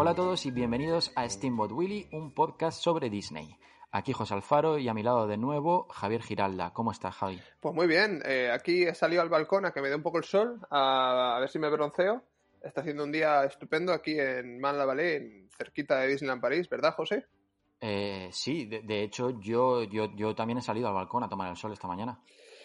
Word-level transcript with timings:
Hola 0.00 0.12
a 0.12 0.14
todos 0.14 0.46
y 0.46 0.50
bienvenidos 0.50 1.12
a 1.16 1.28
Steamboat 1.28 1.72
Willy, 1.72 2.08
un 2.12 2.32
podcast 2.32 2.82
sobre 2.82 3.10
Disney. 3.10 3.58
Aquí 3.90 4.12
José 4.12 4.34
Alfaro 4.34 4.78
y 4.78 4.88
a 4.88 4.94
mi 4.94 5.02
lado 5.02 5.26
de 5.26 5.38
nuevo 5.38 5.88
Javier 5.90 6.22
Giralda. 6.22 6.72
¿Cómo 6.74 6.92
estás, 6.92 7.14
Javi? 7.16 7.40
Pues 7.60 7.74
muy 7.74 7.86
bien. 7.86 8.20
Eh, 8.24 8.50
aquí 8.52 8.82
he 8.84 8.94
salido 8.94 9.22
al 9.22 9.30
balcón 9.30 9.64
a 9.64 9.72
que 9.72 9.80
me 9.80 9.88
dé 9.88 9.94
un 9.96 10.02
poco 10.02 10.18
el 10.18 10.24
sol, 10.24 10.60
a, 10.70 11.36
a 11.36 11.40
ver 11.40 11.48
si 11.48 11.58
me 11.58 11.70
bronceo. 11.70 12.22
Está 12.62 12.82
haciendo 12.82 13.04
un 13.04 13.12
día 13.12 13.44
estupendo 13.44 13.92
aquí 13.92 14.18
en 14.18 14.60
Man 14.60 14.76
la 14.76 14.84
Vallée, 14.84 15.48
cerquita 15.56 15.96
de 16.00 16.08
Disneyland 16.08 16.42
París, 16.42 16.68
¿verdad, 16.68 16.94
José? 16.94 17.24
Eh, 17.80 18.28
sí, 18.32 18.66
de, 18.66 18.82
de 18.82 19.02
hecho 19.04 19.40
yo, 19.40 19.84
yo, 19.84 20.14
yo 20.16 20.34
también 20.34 20.58
he 20.58 20.62
salido 20.62 20.88
al 20.88 20.94
balcón 20.94 21.22
a 21.22 21.28
tomar 21.28 21.48
el 21.48 21.56
sol 21.56 21.72
esta 21.72 21.86
mañana. 21.88 22.20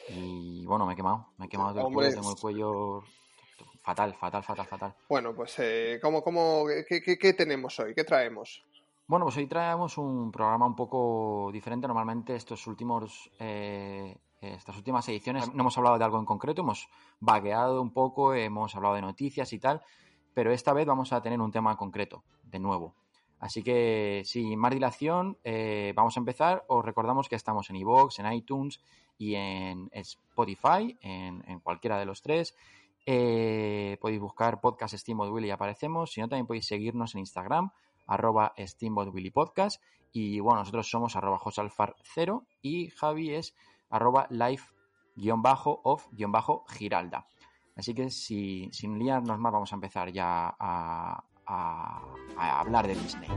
Y 0.10 0.66
bueno, 0.66 0.86
me 0.86 0.94
he 0.94 0.96
quemado. 0.96 1.28
Me 1.38 1.46
he 1.46 1.50
quemado 1.50 1.74
del 1.74 1.86
Hombre. 1.86 2.08
cuello, 2.08 2.16
tengo 2.16 2.32
el 2.32 2.38
cuello 2.40 3.04
fatal, 3.82 4.14
fatal, 4.16 4.44
fatal, 4.44 4.66
fatal. 4.66 4.96
Bueno, 5.08 5.34
pues 5.34 5.56
eh, 5.60 6.00
¿cómo, 6.02 6.22
cómo, 6.22 6.66
qué, 6.90 7.02
qué- 7.02 7.18
qué 7.18 7.34
tenemos 7.34 7.80
hoy? 7.80 7.94
¿Qué 7.94 8.04
traemos? 8.04 8.66
Bueno, 9.06 9.26
pues 9.26 9.36
hoy 9.36 9.48
traemos 9.48 9.98
un 9.98 10.32
programa 10.32 10.66
un 10.66 10.76
poco 10.76 11.50
diferente. 11.52 11.88
Normalmente 11.88 12.36
estos 12.36 12.66
últimos, 12.68 13.30
eh, 13.38 14.18
estas 14.40 14.78
últimas 14.78 15.08
ediciones 15.10 15.54
no 15.54 15.62
hemos 15.62 15.78
hablado 15.78 15.98
de 15.98 16.06
algo 16.06 16.20
en 16.20 16.26
concreto, 16.26 16.62
hemos 16.62 16.88
vagueado 17.20 17.82
un 17.82 17.92
poco, 17.92 18.34
hemos 18.34 18.76
hablado 18.76 18.96
de 18.96 19.02
noticias 19.02 19.52
y 19.52 19.60
tal, 19.60 19.82
pero 20.34 20.54
esta 20.54 20.72
vez 20.72 20.86
vamos 20.86 21.12
a 21.12 21.22
tener 21.22 21.42
un 21.42 21.52
tema 21.52 21.76
concreto, 21.76 22.24
de 22.44 22.60
nuevo. 22.60 22.96
Así 23.40 23.62
que 23.62 24.22
sin 24.24 24.58
más 24.58 24.72
dilación, 24.72 25.38
eh, 25.44 25.92
vamos 25.98 26.16
a 26.16 26.22
empezar. 26.22 26.64
Os 26.70 26.86
recordamos 26.86 27.28
que 27.28 27.36
estamos 27.36 27.70
en 27.70 27.76
iVoox, 27.76 28.20
en 28.20 28.32
iTunes 28.32 28.80
y 29.18 29.36
en 29.36 29.90
Spotify, 29.92 30.98
en, 31.02 31.44
en 31.46 31.60
cualquiera 31.60 32.00
de 32.00 32.06
los 32.06 32.22
tres. 32.22 32.56
Eh, 33.06 33.98
podéis 34.00 34.22
buscar 34.22 34.62
podcast 34.62 34.96
Steamboat 34.96 35.30
Willy 35.30 35.48
y 35.48 35.52
aparecemos. 35.52 36.14
Si 36.14 36.22
no, 36.22 36.30
también 36.30 36.48
podéis 36.48 36.68
seguirnos 36.68 37.16
en 37.16 37.20
Instagram, 37.20 37.72
arroba 38.08 38.54
Steamboat 38.58 39.10
Podcast. 39.34 39.82
Y 40.12 40.40
bueno, 40.40 40.60
nosotros 40.60 40.90
somos 40.90 41.16
arroba 41.16 41.40
josalfar0 41.40 42.46
y 42.62 42.90
Javi 42.90 43.32
es 43.32 43.56
arroba 43.90 44.28
life-off-giralda. 44.30 47.26
Así 47.76 47.96
que 47.96 48.12
si, 48.12 48.70
sin 48.72 49.00
liarnos 49.00 49.40
más, 49.40 49.52
vamos 49.52 49.72
a 49.72 49.76
empezar 49.76 50.12
ya 50.12 50.56
a 50.60 51.24
hablar 52.38 52.88
de 52.88 52.94
Disney. 52.96 53.30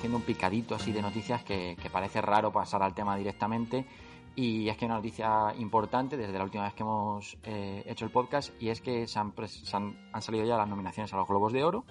Haciendo 0.00 0.16
un 0.16 0.24
picadito 0.24 0.74
así 0.74 0.92
de 0.92 1.02
noticias 1.02 1.44
que, 1.44 1.76
parece 1.92 2.22
raro 2.22 2.50
pasar 2.50 2.82
al 2.82 2.94
tema 2.94 3.18
directamente. 3.18 3.84
Y 4.34 4.66
es 4.70 4.78
que 4.78 4.86
una 4.86 4.94
noticia 4.94 5.54
importante 5.58 6.16
desde 6.16 6.38
la 6.38 6.44
última 6.44 6.64
vez 6.64 6.72
que 6.72 6.82
hemos 6.82 7.36
eh, 7.42 7.84
hecho 7.86 8.06
el 8.06 8.10
podcast 8.10 8.50
y 8.62 8.70
es 8.70 8.80
que 8.80 9.06
se 9.06 9.18
han, 9.18 9.34
se 9.46 9.76
han 9.76 10.22
salido 10.22 10.46
ya 10.46 10.56
las 10.56 10.68
nominaciones 10.68 11.12
a 11.12 11.18
los 11.18 11.28
Globos 11.28 11.52
de 11.52 11.64
Oro 11.64 11.84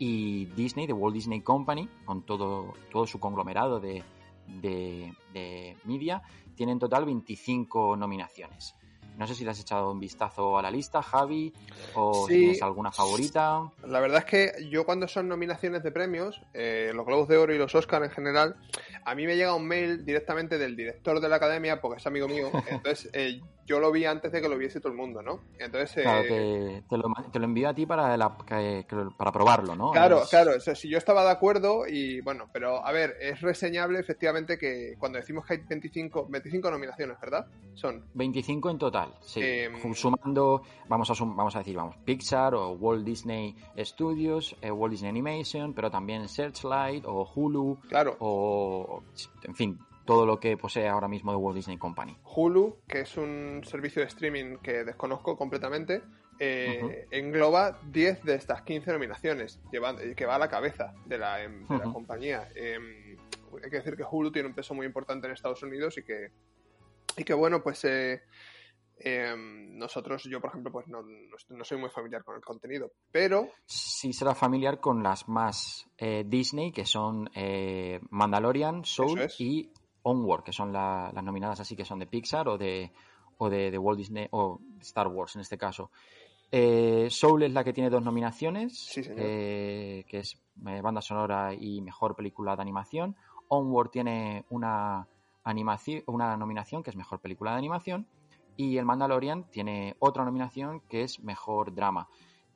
y 0.00 0.46
Disney, 0.46 0.88
The 0.88 0.92
Walt 0.92 1.14
Disney 1.14 1.42
Company, 1.42 1.88
con 2.04 2.22
todo, 2.22 2.72
todo 2.90 3.06
su 3.06 3.20
conglomerado 3.20 3.78
de, 3.78 4.02
de, 4.48 5.14
de 5.32 5.76
media, 5.84 6.20
tiene 6.56 6.72
en 6.72 6.80
total 6.80 7.04
25 7.04 7.96
nominaciones. 7.96 8.74
No 9.18 9.26
sé 9.26 9.34
si 9.34 9.44
le 9.44 9.50
has 9.50 9.60
echado 9.60 9.90
un 9.92 10.00
vistazo 10.00 10.58
a 10.58 10.62
la 10.62 10.70
lista, 10.70 11.02
Javi, 11.02 11.52
o 11.94 12.26
Sí. 12.26 12.32
si 12.34 12.40
tienes 12.40 12.62
alguna 12.62 12.90
favorita. 12.90 13.70
La 13.86 14.00
verdad 14.00 14.18
es 14.20 14.24
que 14.24 14.68
yo 14.70 14.84
cuando 14.86 15.06
son 15.06 15.28
nominaciones 15.28 15.82
de 15.82 15.92
premios, 15.92 16.40
eh, 16.54 16.92
los 16.94 17.04
Globos 17.06 17.28
de 17.28 17.36
Oro 17.36 17.54
y 17.54 17.58
los 17.58 17.74
Oscar 17.74 18.02
en 18.04 18.10
general, 18.10 18.56
a 19.04 19.14
mí 19.14 19.26
me 19.26 19.36
llega 19.36 19.54
un 19.54 19.66
mail 19.68 20.04
directamente 20.04 20.56
del 20.58 20.76
director 20.76 21.20
de 21.20 21.28
la 21.28 21.36
academia, 21.36 21.80
porque 21.80 21.98
es 21.98 22.06
amigo 22.06 22.26
mío, 22.26 22.50
entonces 22.70 23.10
eh, 23.12 23.40
yo 23.66 23.78
lo 23.80 23.92
vi 23.92 24.04
antes 24.04 24.32
de 24.32 24.40
que 24.42 24.48
lo 24.48 24.58
viese 24.58 24.80
todo 24.80 24.92
el 24.92 24.98
mundo, 24.98 25.22
¿no? 25.22 25.40
Entonces, 25.58 25.96
eh, 25.98 26.02
Claro, 26.02 26.22
te, 26.22 26.82
te 26.88 26.96
lo, 26.98 27.08
ma- 27.08 27.30
te 27.30 27.38
lo 27.38 27.44
envío 27.44 27.68
a 27.68 27.74
ti 27.74 27.86
para, 27.86 28.16
la- 28.16 28.36
que- 28.46 28.84
que- 28.88 29.08
para 29.16 29.30
probarlo, 29.32 29.76
¿no? 29.76 29.92
Claro, 29.92 30.22
Es- 30.22 30.28
claro, 30.30 30.52
o 30.56 30.60
sea, 30.60 30.74
si 30.74 30.88
yo 30.88 30.98
estaba 30.98 31.24
de 31.24 31.30
acuerdo 31.30 31.86
y 31.86 32.20
bueno, 32.22 32.48
pero 32.52 32.84
a 32.84 32.90
ver, 32.92 33.16
es 33.20 33.40
reseñable 33.40 34.00
efectivamente 34.00 34.58
que 34.58 34.94
cuando 34.98 35.18
decimos 35.18 35.46
que 35.46 35.54
hay 35.54 35.60
25, 35.68 36.26
25 36.28 36.70
nominaciones, 36.70 37.16
¿verdad? 37.20 37.46
Son 37.74 38.04
25 38.14 38.70
en 38.70 38.78
total, 38.78 39.14
sí. 39.20 39.40
Em, 39.42 39.94
Sumando, 39.94 40.62
vamos 40.88 41.08
a, 41.10 41.14
sum- 41.14 41.36
vamos 41.36 41.54
a 41.54 41.60
decir, 41.60 41.76
vamos, 41.76 41.96
Pixar 42.04 42.54
o 42.54 42.70
Walt 42.72 43.04
Disney 43.04 43.54
Studios, 43.78 44.56
eh, 44.60 44.70
Walt 44.70 44.90
Disney 44.92 45.10
Animation, 45.10 45.72
pero 45.74 45.90
también 45.90 46.28
Searchlight 46.28 47.04
o 47.06 47.28
Hulu 47.34 47.78
Claro, 47.88 48.16
o, 48.20 49.02
en 49.44 49.54
fin, 49.54 49.78
todo 50.04 50.26
lo 50.26 50.38
que 50.40 50.56
posee 50.56 50.88
ahora 50.88 51.08
mismo 51.08 51.30
de 51.32 51.36
Walt 51.38 51.56
Disney 51.56 51.78
Company. 51.78 52.16
Hulu, 52.24 52.78
que 52.88 53.00
es 53.00 53.16
un 53.16 53.62
servicio 53.64 54.02
de 54.02 54.08
streaming 54.08 54.56
que 54.58 54.84
desconozco 54.84 55.36
completamente, 55.36 56.02
eh, 56.38 57.06
engloba 57.10 57.78
10 57.90 58.22
de 58.24 58.34
estas 58.34 58.62
15 58.62 58.90
nominaciones, 58.92 59.60
lleva- 59.70 59.96
que 60.16 60.26
va 60.26 60.34
a 60.36 60.38
la 60.38 60.48
cabeza 60.48 60.92
de 61.06 61.18
la, 61.18 61.42
em, 61.42 61.66
de 61.68 61.78
la 61.78 61.92
compañía. 61.92 62.48
Em, 62.54 63.16
hay 63.62 63.70
que 63.70 63.76
decir 63.76 63.96
que 63.96 64.04
Hulu 64.10 64.32
tiene 64.32 64.48
un 64.48 64.54
peso 64.54 64.74
muy 64.74 64.86
importante 64.86 65.26
en 65.26 65.34
Estados 65.34 65.62
Unidos 65.62 65.98
y 65.98 66.02
que, 66.02 66.28
y 67.16 67.22
que 67.24 67.34
bueno, 67.34 67.62
pues 67.62 67.84
eh, 67.84 68.22
em, 68.98 69.76
nosotros, 69.76 70.24
yo 70.24 70.40
por 70.40 70.50
ejemplo, 70.50 70.72
pues 70.72 70.86
no, 70.88 71.02
no 71.02 71.64
soy 71.64 71.78
muy 71.78 71.90
familiar 71.90 72.24
con 72.24 72.36
el 72.36 72.42
contenido, 72.42 72.92
pero 73.10 73.48
Sí 73.66 74.12
será 74.12 74.34
familiar 74.34 74.80
con 74.80 75.02
las 75.02 75.28
más 75.28 75.86
eh, 75.98 76.24
Disney, 76.26 76.72
que 76.72 76.84
son 76.86 77.28
eh, 77.34 78.00
Mandalorian, 78.10 78.84
Soul 78.84 79.20
es. 79.20 79.40
y 79.40 79.70
Onward, 80.02 80.42
que 80.44 80.52
son 80.52 80.72
la- 80.72 81.10
las 81.14 81.24
nominadas 81.24 81.60
así 81.60 81.76
que 81.76 81.84
son 81.84 81.98
de 81.98 82.06
Pixar 82.06 82.48
o 82.48 82.58
de, 82.58 82.90
o 83.38 83.48
de, 83.50 83.70
de 83.70 83.78
Walt 83.78 83.98
Disney 83.98 84.26
o 84.30 84.60
Star 84.80 85.08
Wars 85.08 85.34
en 85.36 85.42
este 85.42 85.56
caso. 85.58 85.90
Eh, 86.50 87.08
Soul 87.10 87.44
es 87.44 87.52
la 87.52 87.64
que 87.64 87.72
tiene 87.72 87.88
dos 87.88 88.02
nominaciones, 88.02 88.76
Sí, 88.78 89.02
señor. 89.02 89.20
eh, 89.26 90.04
que 90.06 90.18
es 90.18 90.38
eh, 90.66 90.80
banda 90.82 91.00
sonora 91.00 91.54
y 91.54 91.80
mejor 91.80 92.14
película 92.14 92.54
de 92.56 92.62
animación. 92.62 93.16
Onward 93.48 93.88
tiene 93.90 94.44
una, 94.50 95.06
animaci- 95.44 96.04
una 96.06 96.36
nominación 96.36 96.82
que 96.82 96.90
es 96.90 96.96
mejor 96.96 97.20
película 97.20 97.52
de 97.52 97.58
animación. 97.58 98.06
Y 98.54 98.76
el 98.76 98.84
Mandalorian 98.84 99.44
tiene 99.50 99.96
otra 99.98 100.24
nominación 100.26 100.80
que 100.88 101.02
es 101.04 101.20
mejor 101.20 101.74
drama. 101.74 102.06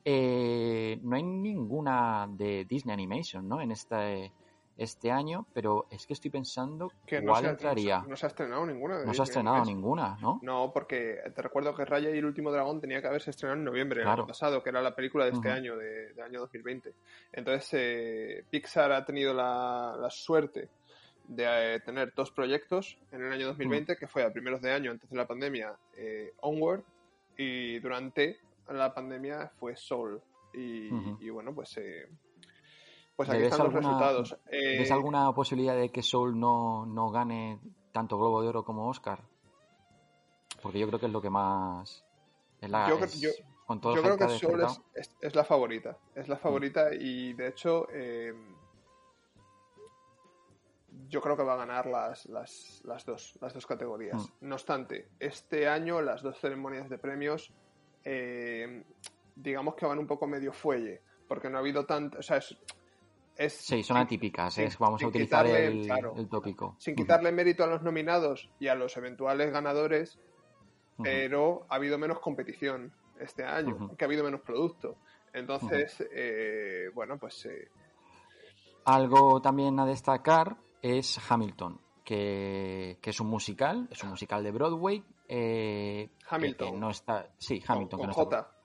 Eh, 0.05 0.99
no 1.01 1.15
hay 1.15 1.23
ninguna 1.23 2.27
de 2.29 2.65
Disney 2.65 2.93
Animation, 2.93 3.47
¿no? 3.47 3.59
En 3.61 3.71
este, 3.71 4.31
este 4.77 5.09
año, 5.11 5.45
pero 5.53 5.87
es 5.89 6.05
que 6.05 6.13
estoy 6.13 6.29
pensando 6.31 6.91
que 7.05 7.19
no 7.21 7.31
cuál 7.31 7.41
se, 7.43 7.47
ha- 7.47 7.51
entraría. 7.51 7.97
no 7.97 8.03
se- 8.03 8.09
no 8.09 8.15
se 8.17 8.25
ha 8.25 8.29
estrenado 8.29 8.65
ninguna. 8.65 8.99
de 8.99 9.05
No 9.05 9.13
se 9.13 9.21
ha 9.21 9.23
estrenado 9.23 9.65
ninguna, 9.65 10.17
¿no? 10.21 10.39
No, 10.43 10.71
porque 10.73 11.19
te 11.35 11.41
recuerdo 11.41 11.73
que 11.75 11.83
Raya 11.85 12.09
y 12.11 12.17
el 12.19 12.25
último 12.25 12.51
dragón 12.51 12.79
tenía 12.79 13.01
que 13.01 13.07
haberse 13.07 13.31
estrenado 13.31 13.57
en 13.59 13.65
noviembre 13.65 13.97
del 13.99 14.05
Claro. 14.05 14.21
año 14.23 14.27
pasado, 14.27 14.61
que 14.61 14.69
era 14.69 14.81
la 14.81 14.93
película 14.95 15.25
de 15.25 15.31
este 15.31 15.49
año, 15.49 15.75
de- 15.77 16.13
del 16.13 16.21
año 16.23 16.39
2020. 16.41 16.93
Entonces, 17.33 17.69
eh, 17.73 18.43
Pixar 18.49 18.91
ha 18.91 19.03
tenido 19.03 19.33
la, 19.33 19.95
la 19.99 20.09
suerte 20.09 20.69
de 21.27 21.75
eh, 21.75 21.79
tener 21.81 22.13
dos 22.15 22.31
proyectos 22.31 22.97
en 23.11 23.21
el 23.25 23.33
año 23.33 23.47
2020, 23.47 23.93
Mm. 23.93 23.95
que 23.97 24.07
fue 24.07 24.23
a 24.23 24.31
primeros 24.31 24.61
de 24.61 24.71
año, 24.71 24.91
antes 24.91 25.09
de 25.09 25.17
la 25.17 25.25
pandemia, 25.27 25.73
eh, 25.97 26.33
Onward, 26.41 26.83
y 27.35 27.79
durante 27.79 28.39
la 28.69 28.93
pandemia 28.93 29.51
fue 29.59 29.75
Soul. 29.75 30.21
Y, 30.53 30.89
y 31.19 31.29
bueno, 31.29 31.53
pues, 31.53 31.77
eh, 31.77 32.07
pues 33.17 33.27
¿Le 33.29 33.35
aquí 33.35 33.43
están 33.45 33.59
los 33.65 33.75
alguna- 33.75 33.87
resultados. 33.89 34.37
Eh, 34.49 34.77
¿Ves 34.79 34.91
alguna 34.91 35.33
posibilidad 35.33 35.75
de 35.75 35.91
que 35.91 36.01
Soul 36.03 36.39
no, 36.39 36.85
no 36.85 37.09
gane 37.11 37.59
tanto 37.91 38.17
Globo 38.17 38.41
de 38.41 38.47
Oro 38.47 38.63
como 38.63 38.87
Oscar? 38.87 39.21
Porque 40.61 40.79
yo 40.79 40.87
creo 40.87 40.99
que 40.99 41.07
es 41.07 41.11
lo 41.11 41.21
que 41.21 41.29
más. 41.29 42.05
Es 42.61 42.69
la, 42.69 42.87
Yo 42.89 42.97
es- 42.99 43.19
yo- 43.19 43.29
con 43.65 43.81
todo 43.81 43.93
el 43.93 43.97
Yo 43.97 44.03
creo 44.03 44.17
que 44.17 44.29
Soul 44.39 44.61
es, 44.61 44.81
es- 44.95 45.15
es 45.19 45.35
la 45.35 45.43
favorita. 45.43 45.97
Es 46.15 46.29
la 46.29 46.37
favorita 46.37 46.93
y 46.93 47.33
de 47.33 47.47
hecho 47.49 47.87
eh, 47.91 48.33
yo 51.09 51.21
creo 51.21 51.35
que 51.37 51.43
va 51.43 51.53
a 51.53 51.57
ganar 51.57 51.85
las, 51.85 52.25
las, 52.27 52.81
las 52.85 53.05
dos, 53.05 53.37
las 53.41 53.53
dos 53.53 53.65
categorías. 53.65 54.21
Mm. 54.41 54.47
No 54.49 54.55
obstante, 54.55 55.09
este 55.19 55.67
año 55.67 56.01
las 56.01 56.21
dos 56.21 56.37
ceremonias 56.39 56.89
de 56.89 56.97
premios, 56.97 57.51
eh, 58.03 58.83
digamos 59.35 59.75
que 59.75 59.85
van 59.85 59.99
un 59.99 60.07
poco 60.07 60.27
medio 60.27 60.53
fuelle, 60.53 61.01
porque 61.27 61.49
no 61.49 61.57
ha 61.57 61.59
habido 61.61 61.85
tanto, 61.85 62.19
o 62.19 62.21
sea, 62.21 62.37
es, 62.37 62.57
es 63.37 63.53
Sí, 63.53 63.83
son 63.83 63.97
atípicas, 63.97 64.53
sin- 64.53 64.65
es, 64.65 64.77
vamos 64.77 65.01
a 65.03 65.07
utilizar 65.07 65.45
quitarle, 65.45 65.67
el, 65.67 65.85
claro, 65.85 66.13
el 66.17 66.27
tópico. 66.27 66.75
sin 66.79 66.95
quitarle 66.95 67.31
mérito 67.31 67.63
a 67.63 67.67
los 67.67 67.81
nominados 67.83 68.49
y 68.59 68.67
a 68.67 68.75
los 68.75 68.95
eventuales 68.97 69.51
ganadores, 69.51 70.19
pero 71.01 71.65
ha 71.69 71.75
habido 71.75 71.97
menos 71.97 72.19
competición 72.19 72.91
este 73.19 73.43
año, 73.43 73.95
que 73.97 74.03
ha 74.03 74.07
habido 74.07 74.23
menos 74.23 74.41
producto. 74.41 74.97
Entonces, 75.33 76.03
eh, 76.11 76.89
bueno, 76.93 77.17
pues 77.19 77.45
eh, 77.45 77.69
Algo 78.85 79.41
también 79.41 79.79
a 79.79 79.85
destacar 79.85 80.55
es 80.81 81.19
Hamilton, 81.29 81.79
que, 82.03 82.97
que 83.01 83.09
es 83.09 83.19
un 83.19 83.27
musical, 83.27 83.87
es 83.91 84.01
un 84.03 84.09
musical 84.11 84.43
de 84.43 84.51
Broadway. 84.51 85.03
eh, 85.29 86.09
Hamilton. 86.29 86.71
que 86.71 86.77
no 86.79 86.89
está, 86.89 87.29
sí, 87.37 87.61
Hamilton. 87.67 87.99
con 87.99 88.09
que 88.09 88.15
no 88.15 88.23
está- 88.23 88.43
J. 88.43 88.56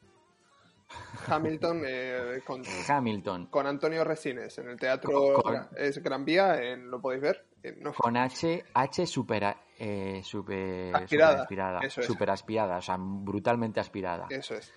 Hamilton 1.28 1.82
eh, 1.86 2.40
con, 2.44 2.62
Hamilton, 2.88 3.46
con 3.46 3.66
Antonio 3.66 4.04
Resines 4.04 4.56
en 4.58 4.68
el 4.70 4.78
teatro 4.78 5.34
Con- 5.42 5.68
es 5.76 6.02
Gran 6.02 6.24
Vía, 6.24 6.60
en- 6.62 6.90
lo 6.90 7.00
podéis 7.00 7.22
ver. 7.22 7.46
en- 7.62 7.80
no, 7.82 7.92
con 7.92 8.16
H, 8.16 8.64
H 8.74 9.06
super, 9.06 9.56
eh, 9.78 10.20
super, 10.24 10.94
Aspirada, 10.96 11.30
super 11.32 11.42
aspirada, 11.42 11.80
es. 11.80 11.92
super 11.94 12.30
aspirada, 12.30 12.76
o 12.78 12.82
sea, 12.82 12.96
brutalmente 12.98 13.80
aspirada. 13.80 14.26
Eso 14.30 14.54
es. 14.54 14.72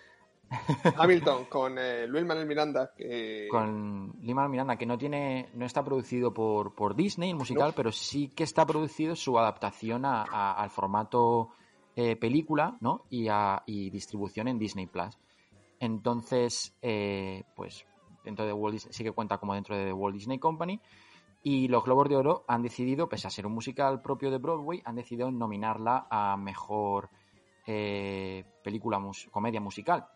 Hamilton 0.97 1.45
con 1.45 1.77
eh, 1.79 2.05
Luis 2.07 2.23
Manuel 2.23 2.47
Miranda, 2.47 2.91
que 2.95 3.47
Con 3.49 4.13
Lima 4.21 4.47
Miranda, 4.47 4.75
que 4.75 4.85
no 4.85 4.97
tiene, 4.97 5.49
no 5.55 5.65
está 5.65 5.83
producido 5.83 6.33
por, 6.33 6.75
por 6.75 6.95
Disney, 6.95 7.31
el 7.31 7.35
musical, 7.35 7.69
No. 7.69 7.73
pero 7.75 7.91
sí 7.91 8.29
que 8.29 8.43
está 8.43 8.65
producido 8.65 9.15
su 9.15 9.37
adaptación 9.39 10.05
a- 10.05 10.23
a- 10.23 10.53
al 10.61 10.69
formato 10.69 11.49
eh, 11.95 12.15
película, 12.17 12.75
¿no? 12.81 13.05
Y, 13.09 13.27
a, 13.29 13.63
y 13.65 13.89
distribución 13.89 14.47
en 14.49 14.59
Disney 14.59 14.85
Plus. 14.85 15.17
Entonces, 15.79 16.75
eh, 16.81 17.43
pues 17.55 17.85
dentro 18.23 18.45
de 18.45 18.53
Walt 18.53 18.73
Disney, 18.73 18.93
sí 18.93 19.03
que 19.03 19.11
cuenta 19.11 19.37
como 19.37 19.53
dentro 19.53 19.75
de 19.77 19.93
Walt 19.93 20.15
Disney 20.15 20.39
Company. 20.39 20.79
Y 21.43 21.67
los 21.67 21.83
Globos 21.83 22.09
de 22.09 22.15
Oro 22.15 22.43
han 22.47 22.63
decidido, 22.63 23.07
pese 23.07 23.27
a 23.27 23.29
ser 23.29 23.45
un 23.45 23.53
musical 23.53 24.01
propio 24.01 24.31
de 24.31 24.39
Broadway, 24.39 24.81
han 24.83 24.95
decidido 24.95 25.29
nominarla 25.29 26.07
a 26.09 26.35
mejor 26.37 27.09
eh, 27.67 28.43
película, 28.63 28.99
comedia 29.29 29.61
musical. 29.61 30.07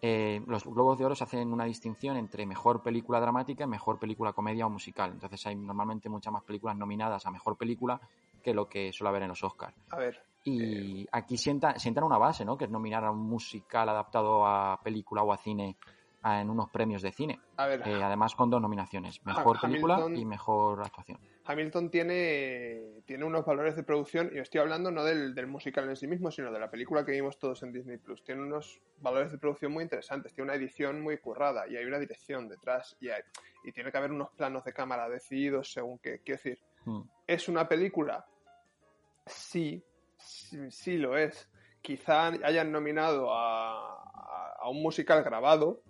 Eh, 0.00 0.42
los 0.46 0.64
Globos 0.64 0.98
de 0.98 1.04
Oro 1.04 1.14
se 1.14 1.24
hacen 1.24 1.52
una 1.52 1.64
distinción 1.64 2.16
entre 2.16 2.46
mejor 2.46 2.82
película 2.82 3.20
dramática 3.20 3.64
y 3.64 3.68
mejor 3.68 3.98
película 3.98 4.32
comedia 4.32 4.66
o 4.66 4.70
musical. 4.70 5.12
Entonces 5.12 5.46
hay 5.46 5.54
normalmente 5.54 6.08
muchas 6.08 6.32
más 6.32 6.42
películas 6.42 6.76
nominadas 6.76 7.26
a 7.26 7.30
mejor 7.30 7.56
película 7.56 8.00
que 8.42 8.54
lo 8.54 8.68
que 8.68 8.92
suele 8.92 9.10
haber 9.10 9.22
en 9.22 9.28
los 9.28 9.44
Oscars. 9.44 9.76
a 9.90 9.96
ver, 9.96 10.20
Y 10.44 11.06
aquí 11.12 11.36
sienta, 11.36 11.78
sientan 11.78 12.04
una 12.04 12.18
base, 12.18 12.44
¿no? 12.44 12.56
Que 12.58 12.64
es 12.64 12.70
nominar 12.70 13.04
a 13.04 13.10
un 13.12 13.18
musical 13.28 13.88
adaptado 13.88 14.44
a 14.46 14.80
película 14.82 15.22
o 15.22 15.32
a 15.32 15.36
cine 15.38 15.76
a- 16.24 16.40
en 16.40 16.50
unos 16.50 16.68
premios 16.70 17.02
de 17.02 17.10
cine. 17.12 17.40
a 17.56 17.66
ver, 17.66 17.82
Eh, 17.86 18.00
además 18.02 18.34
con 18.36 18.48
dos 18.48 18.60
nominaciones, 18.62 19.24
mejor 19.26 19.56
Ha- 19.56 19.60
película 19.62 19.94
Hamilton- 19.96 20.16
y 20.16 20.24
mejor 20.24 20.80
actuación. 20.80 21.18
Hamilton 21.44 21.90
tiene, 21.90 23.02
tiene 23.04 23.24
unos 23.24 23.44
valores 23.44 23.74
de 23.74 23.82
producción, 23.82 24.30
y 24.32 24.38
estoy 24.38 24.60
hablando 24.60 24.92
no 24.92 25.02
del, 25.02 25.34
del 25.34 25.48
musical 25.48 25.88
en 25.88 25.96
sí 25.96 26.06
mismo, 26.06 26.30
sino 26.30 26.52
de 26.52 26.60
la 26.60 26.70
película 26.70 27.04
que 27.04 27.10
vimos 27.10 27.38
todos 27.40 27.64
en 27.64 27.72
Disney 27.72 27.98
Plus. 27.98 28.22
Tiene 28.22 28.40
unos 28.42 28.80
valores 29.00 29.32
de 29.32 29.38
producción 29.38 29.72
muy 29.72 29.82
interesantes, 29.82 30.32
tiene 30.32 30.50
una 30.52 30.56
edición 30.56 31.00
muy 31.02 31.18
currada 31.18 31.66
y 31.68 31.76
hay 31.76 31.84
una 31.84 31.98
dirección 31.98 32.48
detrás 32.48 32.96
y, 33.00 33.08
hay- 33.08 33.22
y 33.64 33.72
tiene 33.72 33.90
que 33.90 33.98
haber 33.98 34.12
unos 34.12 34.30
planos 34.30 34.62
de 34.64 34.72
cámara 34.72 35.08
decididos 35.08 35.72
según 35.72 35.98
qué. 35.98 36.20
Quiero 36.20 36.38
decir, 36.40 36.58
Mm. 36.84 37.00
¿es 37.26 37.48
una 37.48 37.66
película? 37.66 38.24
Sí, 39.26 39.82
sí, 40.24 40.70
sí 40.70 40.98
lo 40.98 41.16
es. 41.16 41.48
Quizá 41.80 42.28
hayan 42.28 42.70
nominado 42.72 43.32
a, 43.32 43.72
a- 44.02 44.54
a 44.60 44.68
un 44.68 44.82
musical 44.82 45.22
grabado. 45.24 45.82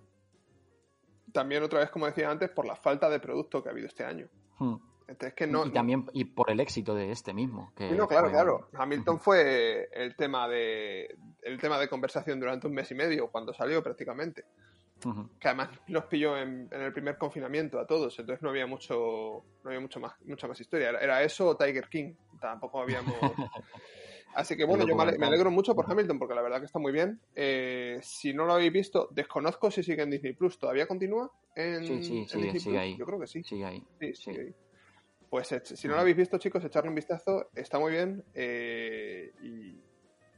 También 1.32 1.62
otra 1.62 1.80
vez, 1.80 1.90
como 1.90 2.06
decía 2.06 2.30
antes, 2.30 2.50
por 2.50 2.66
la 2.66 2.76
falta 2.76 3.08
de 3.08 3.18
producto 3.20 3.62
que 3.62 3.68
ha 3.68 3.72
habido 3.72 3.86
este 3.86 4.04
año. 4.04 4.28
Mm. 4.58 4.76
Entonces 5.08 5.34
que 5.34 5.46
no, 5.46 5.66
y 5.66 5.70
también 5.72 6.06
y 6.12 6.24
por 6.24 6.50
el 6.50 6.60
éxito 6.60 6.94
de 6.94 7.10
este 7.10 7.34
mismo. 7.34 7.72
Que 7.76 7.88
Sí, 7.90 7.94
no, 7.94 8.06
claro, 8.06 8.26
fue- 8.26 8.32
claro. 8.32 8.68
Hamilton 8.74 9.20
fue 9.20 9.88
el 9.92 10.14
tema 10.16 10.48
de 10.48 11.14
el 11.42 11.60
tema 11.60 11.78
de 11.78 11.88
conversación 11.88 12.38
durante 12.40 12.66
un 12.66 12.74
mes 12.74 12.90
y 12.90 12.94
medio 12.94 13.30
cuando 13.30 13.52
salió 13.52 13.82
prácticamente. 13.82 14.44
Que 15.40 15.48
además 15.48 15.70
nos 15.88 16.04
pilló 16.04 16.38
en, 16.38 16.68
en 16.70 16.80
el 16.80 16.92
primer 16.92 17.18
confinamiento 17.18 17.80
a 17.80 17.86
todos, 17.88 18.16
entonces 18.20 18.40
no 18.40 18.50
había 18.50 18.68
mucho 18.68 19.44
no 19.64 19.68
había 19.70 19.80
mucho 19.80 19.98
más 19.98 20.12
mucha 20.24 20.46
más 20.46 20.60
historia. 20.60 20.90
Era, 20.90 21.00
era 21.00 21.22
eso 21.24 21.48
o 21.48 21.56
Tiger 21.56 21.88
King. 21.88 22.14
Tampoco 22.40 22.80
habíamos. 22.82 23.12
Así 24.34 24.56
que 24.56 24.64
bueno, 24.64 24.86
yo 24.86 24.96
me 24.96 25.26
alegro 25.26 25.50
mucho 25.50 25.74
por 25.74 25.90
Hamilton 25.90 26.18
porque 26.18 26.34
la 26.34 26.42
verdad 26.42 26.58
que 26.60 26.66
está 26.66 26.78
muy 26.78 26.92
bien. 26.92 27.20
Eh, 27.34 27.98
si 28.02 28.32
no 28.32 28.44
lo 28.46 28.54
habéis 28.54 28.72
visto, 28.72 29.08
desconozco 29.12 29.70
si 29.70 29.82
sigue 29.82 30.02
en 30.02 30.10
Disney 30.10 30.32
Plus. 30.34 30.58
¿Todavía 30.58 30.86
continúa? 30.86 31.30
En, 31.54 31.84
Sí, 31.86 32.02
sí, 32.02 32.18
en 32.20 32.28
sigue, 32.28 32.42
Disney 32.44 32.60
sigue 32.60 32.70
Plus? 32.72 32.80
ahí. 32.82 32.96
Yo 32.98 33.04
creo 33.06 33.20
que 33.20 33.26
sí. 33.26 33.42
Sigue 33.44 33.64
ahí. 33.64 33.84
Sí, 34.00 34.14
Sí. 34.14 34.22
sí, 34.34 34.40
ahí. 34.40 34.54
Pues 35.28 35.52
ech- 35.52 35.76
si 35.76 35.88
no 35.88 35.94
lo 35.94 36.00
habéis 36.00 36.16
visto, 36.16 36.38
chicos, 36.38 36.64
echarle 36.64 36.88
un 36.88 36.94
vistazo. 36.94 37.50
Está 37.54 37.78
muy 37.78 37.92
bien. 37.92 38.22
eh, 38.34 39.32
y, 39.42 39.80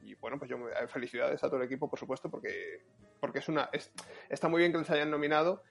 y, 0.03 0.15
bueno, 0.17 0.39
pues 0.39 0.51
yo 0.51 0.57
eh, 0.69 0.87
felicidades 0.89 1.43
a 1.43 1.49
todo 1.49 1.59
el 1.59 1.65
equipo, 1.67 1.89
por 1.89 1.99
supuesto, 1.99 2.31
porque, 2.31 2.83
porque 3.21 3.39
es 3.39 3.49
una 3.49 3.69
es- 3.73 3.93
está 4.29 4.49
muy 4.49 4.61
bien 4.61 4.73
que 4.73 4.79
les 4.79 4.91
hayan 4.91 5.11
nominado, 5.11 5.63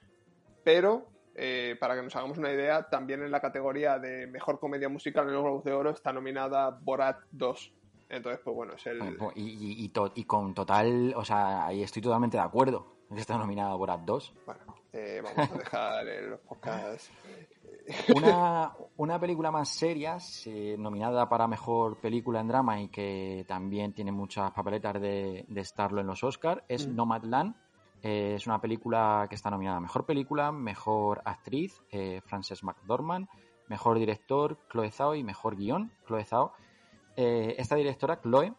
pero 0.64 1.08
eh, 1.36 1.76
para 1.80 1.96
que 1.96 2.04
nos 2.04 2.16
hagamos 2.16 2.38
una 2.38 2.52
idea, 2.52 2.90
también 2.90 3.24
en 3.24 3.32
la 3.32 3.42
categoría 3.42 3.98
de 4.00 4.28
mejor 4.28 4.60
comedia 4.60 4.88
musical 4.90 5.28
en 5.28 5.34
los 5.34 5.44
Globos 5.44 5.64
de 5.64 5.74
Oro 5.74 5.90
está 5.90 6.14
nominada 6.14 6.70
Borat 6.82 7.18
2. 7.32 7.74
Entonces, 8.16 8.42
pues 8.44 8.56
bueno, 8.56 8.74
es 8.74 8.86
el... 8.88 9.18
Y, 9.36 9.42
y- 9.42 9.86
y 9.86 9.90
to- 9.90 10.12
y 10.16 10.24
con 10.26 10.54
total, 10.54 11.14
o 11.16 11.24
sea, 11.26 11.66
ahí 11.68 11.82
estoy 11.84 12.02
totalmente 12.02 12.38
de 12.38 12.44
acuerdo. 12.44 12.96
en 13.10 13.16
que 13.16 13.22
Está 13.22 13.38
nominado 13.38 13.78
Borat 13.78 14.02
2. 14.02 14.34
Bueno, 14.46 14.62
eh, 14.94 15.22
vamos 15.24 15.52
a 15.52 15.58
dejar 15.58 16.08
eh, 16.08 16.22
los 16.30 16.40
podcasts. 16.42 17.12
Una, 18.16 18.72
una 18.98 19.20
película 19.20 19.52
más 19.52 19.68
seria, 19.70 20.20
se- 20.20 20.78
nominada 20.78 21.28
para 21.28 21.48
mejor 21.48 21.98
película 21.98 22.40
en 22.40 22.48
drama 22.48 22.80
y 22.82 22.88
que 22.90 23.44
también 23.48 23.94
tiene 23.94 24.12
muchas 24.12 24.52
papeletas 24.52 25.02
de, 25.02 25.46
de 25.48 25.62
estarlo 25.62 26.00
en 26.02 26.08
los 26.08 26.24
Oscars, 26.24 26.62
es 26.68 26.88
Mm. 26.88 26.96
Nomadland. 26.96 27.56
Eh, 28.02 28.36
es 28.36 28.48
una 28.48 28.60
película 28.60 29.26
que 29.30 29.36
está 29.36 29.50
nominada 29.50 29.78
a 29.78 29.82
mejor 29.82 30.06
película, 30.06 30.52
mejor 30.52 31.22
actriz, 31.26 31.82
eh, 31.90 32.22
Frances 32.26 32.64
McDormand, 32.64 33.28
mejor 33.70 33.98
director, 33.98 34.58
Chloe 34.70 34.92
Zhao 34.92 35.16
y 35.16 35.24
mejor 35.24 35.56
guion, 35.56 35.92
Chloe 36.06 36.24
Zhao. 36.26 36.54
Eh, 37.16 37.56
esta 37.58 37.76
directora, 37.76 38.20
Chloe, 38.22 38.54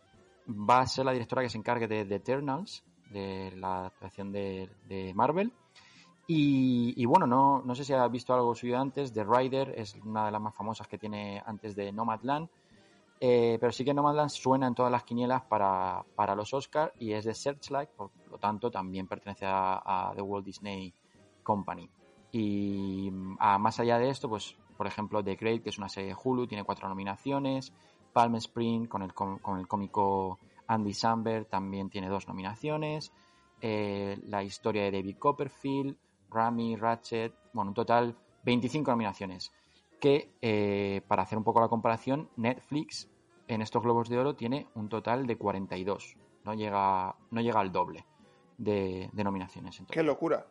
va 0.49 0.81
a 0.81 0.87
ser 0.87 1.05
la 1.05 1.13
directora 1.13 1.43
que 1.43 1.49
se 1.49 1.59
encargue 1.59 1.89
de 1.89 2.05
The 2.05 2.17
Eternals, 2.17 2.85
de 3.11 3.53
la 3.57 3.79
adaptación 3.79 4.33
de, 4.33 5.13
Marvel. 5.15 5.53
Y, 6.27 6.95
y 6.97 7.05
bueno, 7.05 7.27
no, 7.27 7.63
no 7.65 7.75
sé 7.75 7.85
si 7.85 7.93
has 7.93 8.11
visto 8.11 8.33
algo 8.33 8.55
suyo 8.55 8.79
antes. 8.79 9.13
The 9.13 9.25
Rider 9.25 9.75
es 9.77 9.95
una 9.97 10.27
de 10.27 10.33
las 10.33 10.41
más 10.41 10.55
famosas 10.55 10.89
que 10.89 10.99
tiene 10.99 11.43
antes 11.45 11.77
de 11.77 11.93
Nomadland. 11.93 12.49
Eh, 13.21 13.59
pero 13.61 13.73
sí 13.73 13.85
que 13.85 13.95
Nomadland 13.95 14.31
suena 14.31 14.67
en 14.67 14.75
todas 14.75 14.91
las 14.91 15.05
quinielas 15.05 15.43
para, 15.45 16.05
para 16.15 16.35
los 16.35 16.53
Oscars 16.53 16.93
y 16.99 17.13
es 17.13 17.25
de 17.25 17.33
Searchlight, 17.33 17.89
por 17.91 18.11
lo 18.31 18.39
tanto 18.39 18.71
también 18.71 19.07
pertenece 19.07 19.47
a, 19.47 19.81
a 19.85 20.13
The 20.15 20.21
Walt 20.21 20.45
Disney 20.45 20.93
Company. 21.43 21.89
Y 22.33 23.11
mm, 23.11 23.37
a- 23.39 23.59
más 23.59 23.79
allá 23.81 23.99
de 23.99 24.11
esto, 24.11 24.29
pues 24.29 24.57
por 24.77 24.87
ejemplo 24.87 25.23
The 25.23 25.37
Great, 25.37 25.63
que 25.63 25.71
es 25.71 25.79
una 25.79 25.89
serie 25.89 26.11
de 26.11 26.17
Hulu, 26.23 26.47
tiene 26.47 26.65
cuatro 26.65 26.89
nominaciones. 26.89 27.73
Palm 28.15 28.37
Spring 28.37 28.87
con 28.89 29.03
el, 29.03 29.13
con 29.13 29.59
el 29.59 29.69
cómico 29.69 30.39
Andy 30.69 30.95
Samberg 30.95 31.47
también 31.49 31.91
tiene 31.91 32.09
dos 32.09 32.27
nominaciones. 32.29 33.13
Eh, 33.61 34.17
la 34.27 34.43
historia 34.43 34.85
de 34.85 34.93
David 34.93 35.19
Copperfield, 35.19 35.97
Rami, 36.31 36.77
Ratchet, 36.77 37.35
bueno, 37.53 37.73
en 37.73 37.75
total 37.75 38.17
25 38.45 38.91
nominaciones. 38.91 39.53
Que, 40.01 40.31
eh, 40.43 41.03
para 41.09 41.23
hacer 41.23 41.37
un 41.39 41.45
poco 41.45 41.61
la 41.61 41.69
comparación, 41.69 42.29
Netflix 42.37 43.11
en 43.49 43.61
estos 43.63 43.83
Globos 43.83 44.09
de 44.09 44.19
Oro 44.19 44.35
tiene 44.35 44.69
un 44.75 44.89
total 44.89 45.27
de 45.27 45.37
42. 45.37 46.17
No 46.45 46.55
llega, 46.55 47.15
no 47.31 47.41
llega 47.41 47.61
al 47.61 47.73
doble 47.73 48.05
de, 48.59 49.11
de 49.13 49.25
nominaciones. 49.25 49.83
¡Qué 49.91 50.03
locura! 50.03 50.47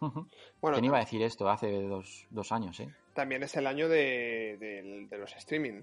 Bueno, 0.00 0.74
¿Quién 0.74 0.84
iba 0.84 0.96
a 0.98 1.00
decir 1.00 1.22
esto 1.22 1.48
hace 1.48 1.82
dos, 1.82 2.26
dos 2.30 2.52
años? 2.52 2.78
¿eh? 2.80 2.92
también 3.14 3.42
es 3.42 3.56
el 3.56 3.66
año 3.66 3.88
de, 3.88 4.56
de- 4.60 5.06
de 5.08 5.18
los 5.18 5.34
streaming. 5.36 5.82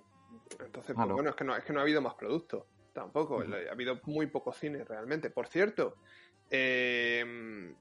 Entonces, 0.60 0.96
pues 0.96 1.10
bueno, 1.10 1.30
es 1.30 1.36
que, 1.36 1.44
no, 1.44 1.56
es 1.56 1.64
que 1.64 1.74
no 1.74 1.80
ha 1.80 1.84
habido 1.84 2.02
más 2.02 2.16
producto. 2.16 2.68
Tampoco. 2.94 3.42
Ha 3.42 3.72
habido 3.72 4.00
muy 4.06 4.28
poco 4.28 4.52
cine 4.52 4.84
realmente. 4.84 5.30
Por 5.30 5.48
cierto, 5.48 5.96
eh, 6.50 7.74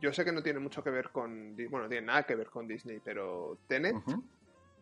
yo 0.00 0.12
sé 0.12 0.24
que 0.24 0.32
no 0.32 0.42
tiene 0.42 0.58
mucho 0.58 0.82
que 0.82 0.90
ver 0.90 1.10
con. 1.10 1.54
Bueno, 1.56 1.82
no 1.82 1.88
tiene 1.88 2.06
nada 2.06 2.22
que 2.22 2.34
ver 2.34 2.48
con 2.48 2.66
Disney, 2.66 3.00
pero 3.04 3.58
Tenet. 3.66 3.96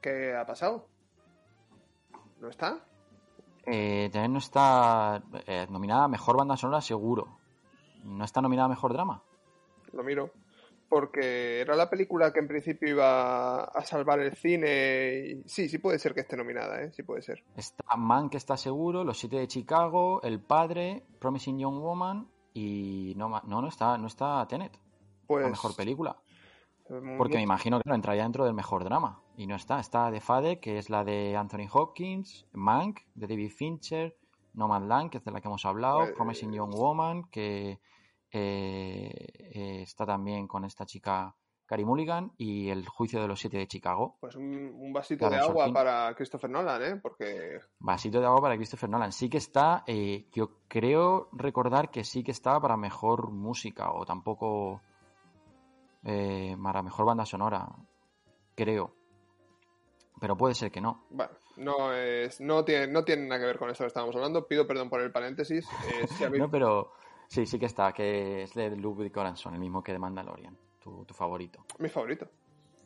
¿qué 0.01 0.35
ha 0.37 0.47
pasado? 0.47 0.87
¿No 2.41 2.49
está? 2.49 2.85
Eh, 3.67 4.09
también 4.13 4.33
no 4.33 4.39
está 4.39 5.23
eh, 5.47 5.67
nominada 5.69 6.05
a 6.05 6.09
Mejor 6.09 6.37
Banda 6.37 6.57
Sonora 6.57 6.81
seguro. 6.81 7.39
¿No 8.05 8.25
está 8.25 8.41
nominada 8.41 8.67
a 8.67 8.71
Mejor 8.71 8.93
Drama? 8.93 9.23
Lo 9.93 10.03
miro. 10.03 10.31
Porque 10.89 11.61
era 11.61 11.77
la 11.77 11.91
película 11.91 12.33
que 12.33 12.41
en 12.41 12.49
principio 12.49 12.89
iba 12.89 13.65
a 13.65 13.85
salvar 13.85 14.21
el 14.21 14.35
cine. 14.35 15.27
Y... 15.27 15.49
Sí, 15.49 15.69
sí 15.69 15.79
puede 15.79 15.99
ser 15.99 16.15
que 16.15 16.21
esté 16.21 16.37
nominada, 16.37 16.83
¿eh? 16.83 16.93
Sí 16.93 17.03
puede 17.03 17.23
ser. 17.23 17.45
Está 17.57 17.97
Man, 17.97 18.31
que 18.31 18.37
está 18.37 18.57
seguro, 18.57 19.05
Los 19.05 19.19
Siete 19.19 19.37
de 19.37 19.49
Chicago, 19.49 20.23
El 20.23 20.41
Padre, 20.41 21.05
Promising 21.19 21.59
Young 21.59 21.81
Woman 21.81 22.29
y 22.55 23.15
no, 23.17 23.29
no, 23.29 23.63
no 23.63 23.69
está, 23.69 23.99
no 23.99 24.07
está 24.07 24.47
Tenet. 24.49 24.79
Pues... 25.27 25.45
La 25.45 25.51
mejor 25.51 25.77
película. 25.77 26.17
Porque 27.19 27.37
me 27.37 27.43
imagino 27.43 27.79
que 27.81 27.89
no 27.89 27.95
entraría 27.95 28.23
dentro 28.23 28.47
del 28.47 28.55
mejor 28.55 28.83
drama. 28.83 29.21
Y 29.37 29.47
no 29.47 29.57
está. 29.57 29.79
Está 29.79 30.11
The 30.11 30.21
Fade, 30.21 30.59
que 30.59 30.79
es 30.79 30.89
la 30.89 31.05
de 31.05 31.37
Anthony 31.37 31.69
Hopkins, 31.71 32.47
Mank, 32.53 33.01
de 33.15 33.27
David 33.27 33.51
Fincher, 33.51 34.17
Nomadland, 34.55 35.11
que 35.11 35.19
es 35.19 35.25
de 35.25 35.31
la 35.31 35.43
que 35.43 35.49
hemos 35.49 35.67
hablado, 35.67 35.99
pues, 35.99 36.13
Promising 36.13 36.53
Young 36.53 36.75
Woman, 36.75 37.25
que 37.25 37.79
eh, 38.31 39.11
eh, 39.55 39.83
está 39.83 40.05
también 40.05 40.47
con 40.47 40.65
esta 40.65 40.85
chica 40.85 41.35
Carrie 41.67 41.85
Mulligan 41.85 42.33
y 42.37 42.69
El 42.71 42.87
juicio 42.87 43.21
de 43.21 43.29
los 43.29 43.41
siete 43.41 43.59
de 43.59 43.67
Chicago. 43.67 44.17
Pues 44.21 44.37
un, 44.37 44.93
vasito 44.93 45.29
de 45.29 45.37
agua 45.37 45.73
para 45.73 46.15
Christopher 46.15 46.51
Nolan, 46.51 46.83
¿eh? 46.83 47.01
Porque... 47.03 47.61
Vasito 47.79 48.21
de 48.21 48.27
agua 48.27 48.41
para 48.41 48.57
Christopher 48.57 48.89
Nolan. 48.89 49.13
Sí 49.13 49.29
que 49.29 49.39
está, 49.39 49.85
eh, 49.87 50.27
yo 50.33 50.61
creo 50.69 51.29
recordar 51.33 51.91
que 51.91 52.05
sí 52.05 52.23
que 52.23 52.31
estaba 52.31 52.61
para 52.61 52.77
mejor 52.77 53.31
música 53.31 53.93
o 53.93 54.05
tampoco 54.05 54.83
para 56.03 56.83
mejor 56.83 57.05
banda 57.05 57.27
sonora, 57.27 57.69
creo. 58.55 58.95
Pero 60.21 60.37
puede 60.37 60.55
ser 60.55 60.71
que 60.71 60.81
no. 60.81 61.05
Bueno, 61.11 61.33
no, 61.57 61.93
es, 61.93 62.41
no, 62.41 62.65
tiene, 62.65 62.87
no 62.87 63.05
tiene 63.05 63.27
nada 63.27 63.41
que 63.41 63.47
ver 63.47 63.59
con 63.59 63.71
esto 63.71 63.85
que 63.85 63.89
estábamos 63.89 64.15
hablando. 64.17 64.47
Pido 64.47 64.67
perdón 64.67 64.89
por 64.89 65.01
el 65.01 65.13
paréntesis. 65.13 65.69
no, 66.39 66.51
pero 66.51 66.93
Sí, 67.29 67.45
sí 67.47 67.59
que 67.59 67.67
está, 67.67 67.93
que 67.93 68.43
es 68.43 68.55
de 68.55 68.75
Ludwig 68.75 69.13
Göransson, 69.13 69.55
el 69.55 69.61
mismo 69.61 69.83
que 69.83 69.93
de 69.93 69.99
Mandalorian, 69.99 70.57
tu, 70.81 71.05
tu 71.05 71.15
favorito. 71.15 71.65
Mi 71.79 71.91
favorito. 71.91 72.27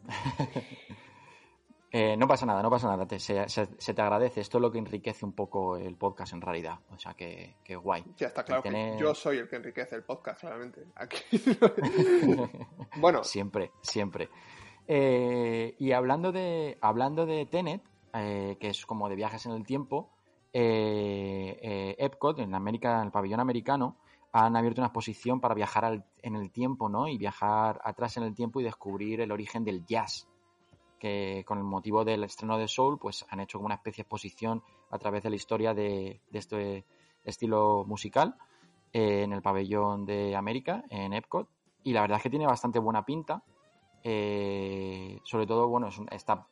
eh, 1.92 2.16
no 2.16 2.26
pasa 2.26 2.44
nada, 2.44 2.60
no 2.60 2.68
pasa 2.68 2.88
nada, 2.88 3.06
se, 3.18 3.48
se, 3.48 3.94
te 3.94 4.02
agradece. 4.02 4.40
Esto 4.40 4.58
es 4.58 4.62
lo 4.62 4.72
que 4.72 4.78
enriquece 4.78 5.24
un 5.24 5.32
poco 5.32 5.76
el 5.76 5.96
podcast 5.96 6.32
en 6.32 6.40
realidad. 6.40 6.80
O 6.90 6.98
sea, 6.98 7.14
que, 7.14 7.54
que 7.62 7.76
guay. 7.76 8.04
Ya 8.16 8.26
está 8.26 8.42
claro 8.44 8.64
que 8.64 8.96
yo 8.98 9.14
soy 9.14 9.38
el 9.38 9.48
que 9.48 9.56
enriquece 9.56 9.94
el 9.94 10.02
podcast, 10.02 10.40
claramente. 10.40 10.86
Aquí. 10.96 11.22
bueno. 12.96 13.22
Siempre, 13.22 13.70
siempre. 13.80 14.28
Eh, 14.88 15.76
y 15.78 15.92
hablando 15.92 16.32
de, 16.32 16.78
hablando 16.80 17.26
de 17.26 17.46
Tenet, 17.46 17.82
eh, 18.12 18.56
que 18.60 18.68
es 18.68 18.84
como 18.86 19.08
de 19.08 19.14
viajes 19.14 19.46
en 19.46 19.52
el 19.52 19.64
tiempo, 19.64 20.10
eh, 20.52 21.94
Epcot, 21.98 22.40
en 22.40 22.54
América, 22.54 22.98
en 22.98 23.06
el 23.06 23.12
pabellón 23.12 23.40
americano, 23.40 23.98
han 24.32 24.56
abierto 24.56 24.80
una 24.80 24.88
exposición 24.88 25.40
para 25.40 25.54
viajar 25.54 26.04
en 26.22 26.36
el 26.36 26.50
tiempo, 26.50 26.88
¿no? 26.88 27.06
Y 27.06 27.18
viajar 27.18 27.80
atrás 27.84 28.16
en 28.16 28.22
el 28.22 28.34
tiempo 28.34 28.60
y 28.60 28.64
descubrir 28.64 29.20
el 29.20 29.30
origen 29.30 29.62
del 29.62 29.84
jazz. 29.84 30.26
Que 30.98 31.44
con 31.46 31.58
el 31.58 31.64
motivo 31.64 32.04
del 32.04 32.24
estreno 32.24 32.56
de 32.56 32.66
Soul, 32.66 32.98
pues 32.98 33.26
han 33.28 33.40
hecho 33.40 33.58
como 33.58 33.66
una 33.66 33.74
especie 33.74 34.02
de 34.02 34.06
exposición 34.06 34.62
a 34.90 34.98
través 34.98 35.22
de 35.22 35.30
la 35.30 35.36
historia 35.36 35.74
de, 35.74 36.20
este 36.32 36.86
estilo 37.24 37.84
musical 37.86 38.36
eh, 38.92 39.22
en 39.24 39.32
el 39.32 39.42
pabellón 39.42 40.06
de 40.06 40.34
América, 40.34 40.82
en 40.88 41.12
Epcot. 41.12 41.48
Y 41.82 41.92
la 41.92 42.00
verdad 42.00 42.16
es 42.16 42.22
que 42.22 42.30
tiene 42.30 42.46
bastante 42.46 42.78
buena 42.78 43.04
pinta. 43.04 43.42
Eh, 44.02 45.20
sobre 45.24 45.46
todo, 45.46 45.68
bueno, 45.68 45.88
está, 46.10 46.46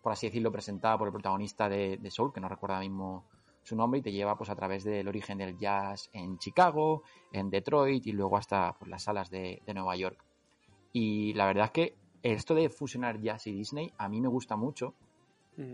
por 0.00 0.12
así 0.12 0.28
decirlo, 0.28 0.50
presentada 0.50 0.96
por 0.96 1.08
el 1.08 1.12
protagonista 1.12 1.68
de, 1.68 1.98
de 1.98 2.10
Soul, 2.10 2.32
que 2.32 2.40
no 2.40 2.48
recuerdo 2.48 2.76
ahora 2.76 2.88
mismo 2.88 3.24
su 3.62 3.76
nombre 3.76 4.00
y 4.00 4.02
te 4.02 4.12
lleva 4.12 4.36
pues 4.36 4.50
a 4.50 4.56
través 4.56 4.84
del 4.84 5.08
origen 5.08 5.38
del 5.38 5.56
jazz 5.56 6.10
en 6.12 6.38
Chicago, 6.38 7.02
en 7.32 7.50
Detroit 7.50 8.06
y 8.06 8.12
luego 8.12 8.36
hasta 8.36 8.76
pues, 8.78 8.90
las 8.90 9.02
salas 9.02 9.30
de, 9.30 9.62
Nueva 9.74 9.96
York. 9.96 10.18
Y 10.92 11.32
la 11.34 11.46
verdad 11.46 11.66
es 11.66 11.70
que 11.70 11.94
esto 12.22 12.54
de 12.54 12.68
fusionar 12.68 13.20
jazz 13.20 13.46
y 13.46 13.52
Disney 13.52 13.92
a 13.98 14.08
mí 14.08 14.20
me 14.20 14.28
gusta 14.28 14.56
mucho. 14.56 14.94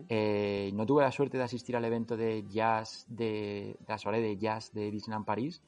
Eh, 0.09 0.73
no 0.75 0.85
tuve 0.85 1.03
la 1.03 1.13
suerte 1.13 1.39
de 1.39 1.45
asistir 1.45 1.77
al 1.77 1.85
evento 1.85 2.17
de 2.17 2.45
jazz, 2.49 3.07
de, 3.09 3.77
la 3.87 3.99
soirée 3.99 4.21
de 4.21 4.37
jazz 4.37 4.73
de 4.73 4.91
Disneyland 4.91 5.25
París, 5.25 5.63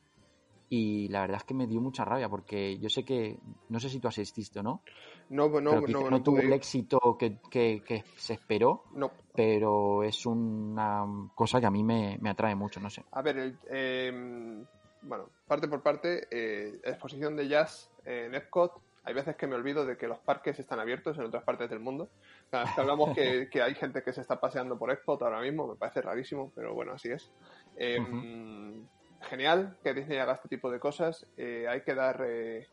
y 0.71 1.09
la 1.09 1.23
verdad 1.23 1.39
es 1.39 1.45
que 1.45 1.55
me 1.55 1.67
dio 1.67 1.81
mucha 1.81 2.05
rabia 2.05 2.29
porque 2.29 2.79
yo 2.79 2.89
sé 2.89 3.05
que, 3.05 3.39
no 3.69 3.81
sé 3.81 3.89
si 3.89 4.01
tú 4.01 4.09
asististe 4.09 4.61
o 4.61 4.63
no, 4.63 4.83
no, 5.31 5.49
no, 5.49 5.61
no, 5.61 5.81
no, 5.81 6.11
no 6.11 6.23
tuvo 6.23 6.41
el 6.41 6.53
éxito 6.53 7.17
que, 7.19 7.39
que, 7.51 8.05
se 8.17 8.35
esperó, 8.35 8.85
no. 8.95 9.11
pero 9.35 10.03
es 10.03 10.27
una 10.27 11.05
cosa 11.35 11.61
que 11.61 11.67
a 11.67 11.71
mí 11.71 11.83
me, 11.83 12.19
me 12.21 12.31
atrae 12.31 12.55
mucho, 12.55 12.81
no 12.81 12.91
sé. 12.91 13.05
A 13.13 13.23
ver, 13.23 13.39
el, 13.39 13.59
em, 13.71 14.65
bueno, 15.03 15.31
parte 15.47 15.69
por 15.69 15.83
parte, 15.83 16.27
eh, 16.31 16.81
exposición 16.85 17.37
de 17.37 17.49
jazz 17.49 17.91
en 18.05 18.35
Epcot, 18.35 18.81
hay 19.05 19.15
veces 19.15 19.37
que 19.37 19.47
me 19.47 19.55
olvido 19.55 19.87
de 19.87 19.97
que 19.97 20.07
los 20.07 20.19
parques 20.19 20.59
están 20.59 20.81
abiertos 20.81 21.17
en 21.17 21.25
otras 21.25 21.43
partes 21.43 21.71
del 21.71 21.81
mundo. 21.81 22.11
hablamos 22.53 23.15
que, 23.15 23.49
que, 23.51 23.63
hay 23.63 23.75
gente 23.75 24.03
que 24.03 24.13
se 24.13 24.21
está 24.21 24.39
paseando 24.39 24.79
por 24.79 24.91
Epcot 24.91 25.23
ahora 25.23 25.41
mismo, 25.41 25.67
me 25.67 25.77
parece 25.77 26.03
rarísimo, 26.03 26.53
pero 26.55 26.75
bueno, 26.75 26.93
así 26.93 27.11
es. 27.11 27.31
Eh, 27.77 27.99
genial 29.23 29.77
que 29.83 29.95
Disney 29.95 30.19
haga 30.19 30.35
este 30.35 30.49
tipo 30.49 30.71
de 30.71 30.79
cosas. 30.79 31.27
Eh, 31.37 31.67
hay 31.69 31.83
que 31.83 31.95
dar, 31.95 32.25
eh, 32.27 32.69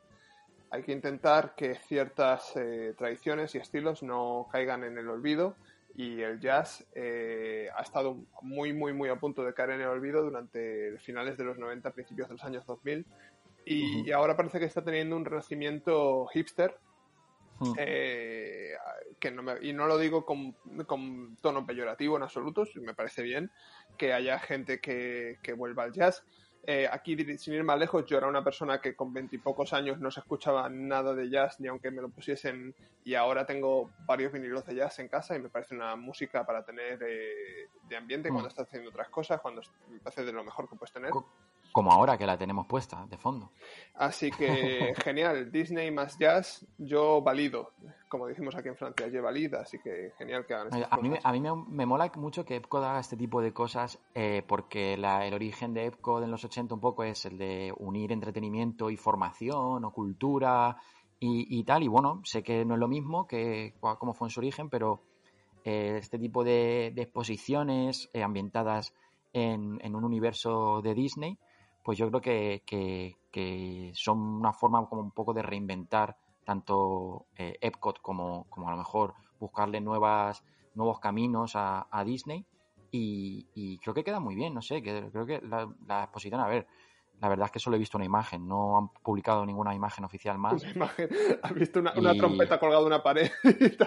hay 0.70 0.84
que 0.84 0.92
intentar 0.92 1.56
que 1.56 1.76
ciertas 1.76 2.54
eh, 2.56 2.94
tradiciones 2.98 3.56
y 3.56 3.58
estilos 3.58 4.04
no 4.04 4.48
caigan 4.52 4.84
en 4.84 4.98
el 4.98 5.10
olvido. 5.10 5.56
Y 5.98 6.22
el 6.22 6.42
jazz 6.42 6.86
ha 6.94 7.82
estado 7.82 8.18
muy, 8.42 8.74
muy, 8.74 8.92
muy 8.92 9.08
a 9.08 9.16
punto 9.16 9.46
de 9.46 9.54
caer 9.54 9.70
en 9.70 9.82
el 9.82 9.88
olvido 9.88 10.24
durante 10.24 10.98
finales 11.00 11.38
de 11.38 11.46
los 11.46 11.58
90, 11.58 11.90
principios 11.92 12.28
de 12.28 12.34
los 12.34 12.44
años 12.44 12.66
2000. 12.66 13.06
Y, 13.66 14.12
ahora 14.12 14.36
parece 14.36 14.60
que 14.60 14.66
está 14.66 14.84
teniendo 14.84 15.16
un 15.16 15.24
renacimiento 15.24 16.28
hipster. 16.28 16.78
Que 19.20 19.32
no 19.32 19.62
y 19.62 19.74
no 19.74 19.88
lo 19.88 19.98
digo 19.98 20.26
con, 20.26 20.54
con, 20.86 21.38
tono 21.38 21.66
peyorativo 21.66 22.18
en 22.18 22.24
absoluto, 22.24 22.64
me 22.76 22.94
parece 22.94 23.24
bien 23.24 23.52
que 23.98 24.14
haya 24.14 24.40
gente 24.40 24.80
que, 24.80 25.40
que 25.42 25.54
vuelva 25.54 25.84
al 25.84 25.94
jazz. 25.94 26.26
Eh, 26.68 26.90
aquí, 26.92 27.16
sin 27.38 27.54
ir 27.54 27.64
más 27.64 27.78
lejos, 27.78 28.06
yo 28.08 28.18
era 28.18 28.28
una 28.28 28.44
persona 28.44 28.82
que 28.82 28.96
con 28.96 29.14
veintipocos 29.14 29.72
años 29.74 30.00
no 30.00 30.10
se 30.10 30.20
escuchaba 30.20 30.68
nada 30.68 31.14
de 31.14 31.30
jazz, 31.30 31.60
ni 31.60 31.68
aunque 31.68 31.92
me 31.92 32.02
lo 32.02 32.10
pusiesen, 32.10 32.74
y 33.04 33.14
ahora 33.14 33.46
tengo 33.46 33.92
varios 34.08 34.34
vinilos 34.34 34.66
de 34.66 34.74
jazz 34.74 34.98
en 34.98 35.08
casa 35.08 35.36
y 35.36 35.40
me 35.40 35.50
parece 35.50 35.76
una 35.76 35.96
música 35.96 36.44
para 36.44 36.66
tener 36.66 37.00
eh, 37.08 37.70
de 37.88 37.96
ambiente 37.96 38.30
cuando 38.30 38.48
mm. 38.48 38.52
estás 38.52 38.68
haciendo 38.68 38.90
otras 38.90 39.10
cosas, 39.10 39.42
cuando 39.42 39.62
me 39.90 40.00
parece 40.00 40.26
de 40.26 40.32
lo 40.32 40.44
mejor 40.44 40.68
que 40.68 40.76
puedes 40.76 40.92
tener 40.92 41.12
como 41.76 41.92
ahora 41.92 42.18
que 42.18 42.26
la 42.26 42.38
tenemos 42.38 42.66
puesta 42.68 43.06
de 43.06 43.18
fondo. 43.18 43.52
Así 43.96 44.32
que 44.32 44.94
genial, 45.04 45.52
Disney 45.52 45.92
más 45.92 46.18
jazz, 46.18 46.66
yo 46.78 47.22
valido, 47.22 47.74
como 48.08 48.28
decimos 48.28 48.56
aquí 48.56 48.70
en 48.70 48.78
Francia, 48.78 49.10
yo 49.10 49.22
valida, 49.22 49.60
así 49.60 49.78
que 49.80 50.14
genial 50.18 50.46
que 50.46 50.54
hagan 50.54 50.68
estas 50.68 50.88
a 50.90 50.96
Mí, 51.02 51.12
a 51.22 51.32
mí 51.34 51.42
me, 51.42 51.86
mola 51.86 52.10
mucho 52.16 52.46
que 52.46 52.56
Epcot 52.56 52.82
haga 52.82 53.02
este 53.02 53.18
tipo 53.18 53.42
de 53.42 53.52
cosas 53.52 54.00
eh, 54.14 54.42
porque 54.48 54.94
el 54.94 55.34
origen 55.34 55.74
de 55.74 55.88
Epcot 55.88 56.24
en 56.24 56.32
los 56.32 56.46
80 56.46 56.76
un 56.76 56.80
poco 56.80 57.04
es 57.04 57.26
el 57.26 57.38
de 57.38 57.74
unir 57.78 58.14
entretenimiento 58.14 58.90
y 58.90 58.96
formación 58.96 59.84
o 59.84 59.92
cultura 59.92 60.78
y, 61.20 61.62
tal, 61.66 61.84
y 61.84 61.90
bueno, 61.90 62.22
sé 62.24 62.42
que 62.42 62.64
no 62.64 62.76
es 62.76 62.80
lo 62.80 62.88
mismo 62.88 63.28
que 63.28 63.74
como 63.82 64.14
fue 64.14 64.28
en 64.28 64.32
su 64.32 64.40
origen, 64.40 64.70
pero 64.70 65.02
eh, 65.66 65.98
este 66.00 66.20
tipo 66.20 66.46
de, 66.46 66.94
exposiciones 66.96 68.10
eh, 68.14 68.24
ambientadas 68.24 68.94
en, 69.34 69.82
en 69.84 69.94
un 69.94 70.06
universo 70.06 70.82
de 70.82 70.94
Disney 70.94 71.38
pues 71.86 72.00
yo 72.00 72.10
creo 72.10 72.20
que, 72.20 72.64
que, 73.32 73.92
son 73.94 74.20
una 74.20 74.54
forma 74.54 74.84
como 74.90 75.04
un 75.04 75.12
poco 75.12 75.36
de 75.36 75.44
reinventar 75.44 76.18
tanto 76.44 77.28
eh, 77.38 77.58
Epcot 77.62 78.02
como, 78.02 78.48
como, 78.50 78.68
a 78.68 78.72
lo 78.72 78.78
mejor 78.78 79.14
buscarle 79.40 79.82
nuevas, 79.82 80.44
nuevos 80.74 81.00
caminos 81.00 81.52
a, 81.56 82.04
Disney. 82.04 82.44
Y, 82.92 83.78
creo 83.84 83.94
que 83.94 84.04
queda 84.04 84.20
muy 84.20 84.34
bien, 84.34 84.56
no 84.56 84.64
sé, 84.64 84.82
creo 84.82 85.26
que 85.28 85.42
la 85.42 86.04
exposición, 86.04 86.42
a 86.42 86.48
ver, 86.48 86.66
la 87.22 87.30
verdad 87.30 87.46
es 87.46 87.52
que 87.52 87.60
solo 87.60 87.76
he 87.76 87.80
visto 87.80 87.98
una 87.98 88.06
imagen, 88.06 88.48
no 88.48 88.78
han 88.78 88.90
publicado 88.90 89.46
ninguna 89.46 89.74
imagen 89.74 90.04
oficial 90.04 90.38
más. 90.38 90.62
Una 90.64 90.72
imagen, 90.72 91.10
has 91.44 91.54
visto 91.54 91.80
una, 91.80 92.14
trompeta 92.14 92.60
colgada 92.60 92.82
de 92.82 92.88
una 92.88 93.04
pared. 93.04 93.32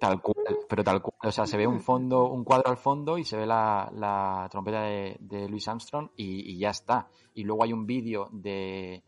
tal, 0.00 0.20
cual, 0.22 0.36
pero 0.68 0.82
tal 0.82 1.02
cual. 1.02 1.14
O 1.22 1.30
sea, 1.32 1.46
se 1.46 1.56
ve 1.56 1.66
un 1.66 1.80
fondo, 1.80 2.30
un 2.30 2.44
cuadro 2.44 2.70
al 2.70 2.78
fondo 2.78 3.18
y 3.18 3.24
se 3.24 3.36
ve 3.36 3.46
la, 3.46 4.48
trompeta 4.50 4.82
de, 4.82 5.16
de, 5.20 5.48
Louis 5.48 5.68
Armstrong 5.68 6.10
y, 6.16 6.58
ya 6.58 6.70
está. 6.70 7.08
Y 7.34 7.44
luego 7.44 7.64
hay 7.64 7.72
un 7.72 7.86
vídeo 7.86 8.28
de, 8.32 9.04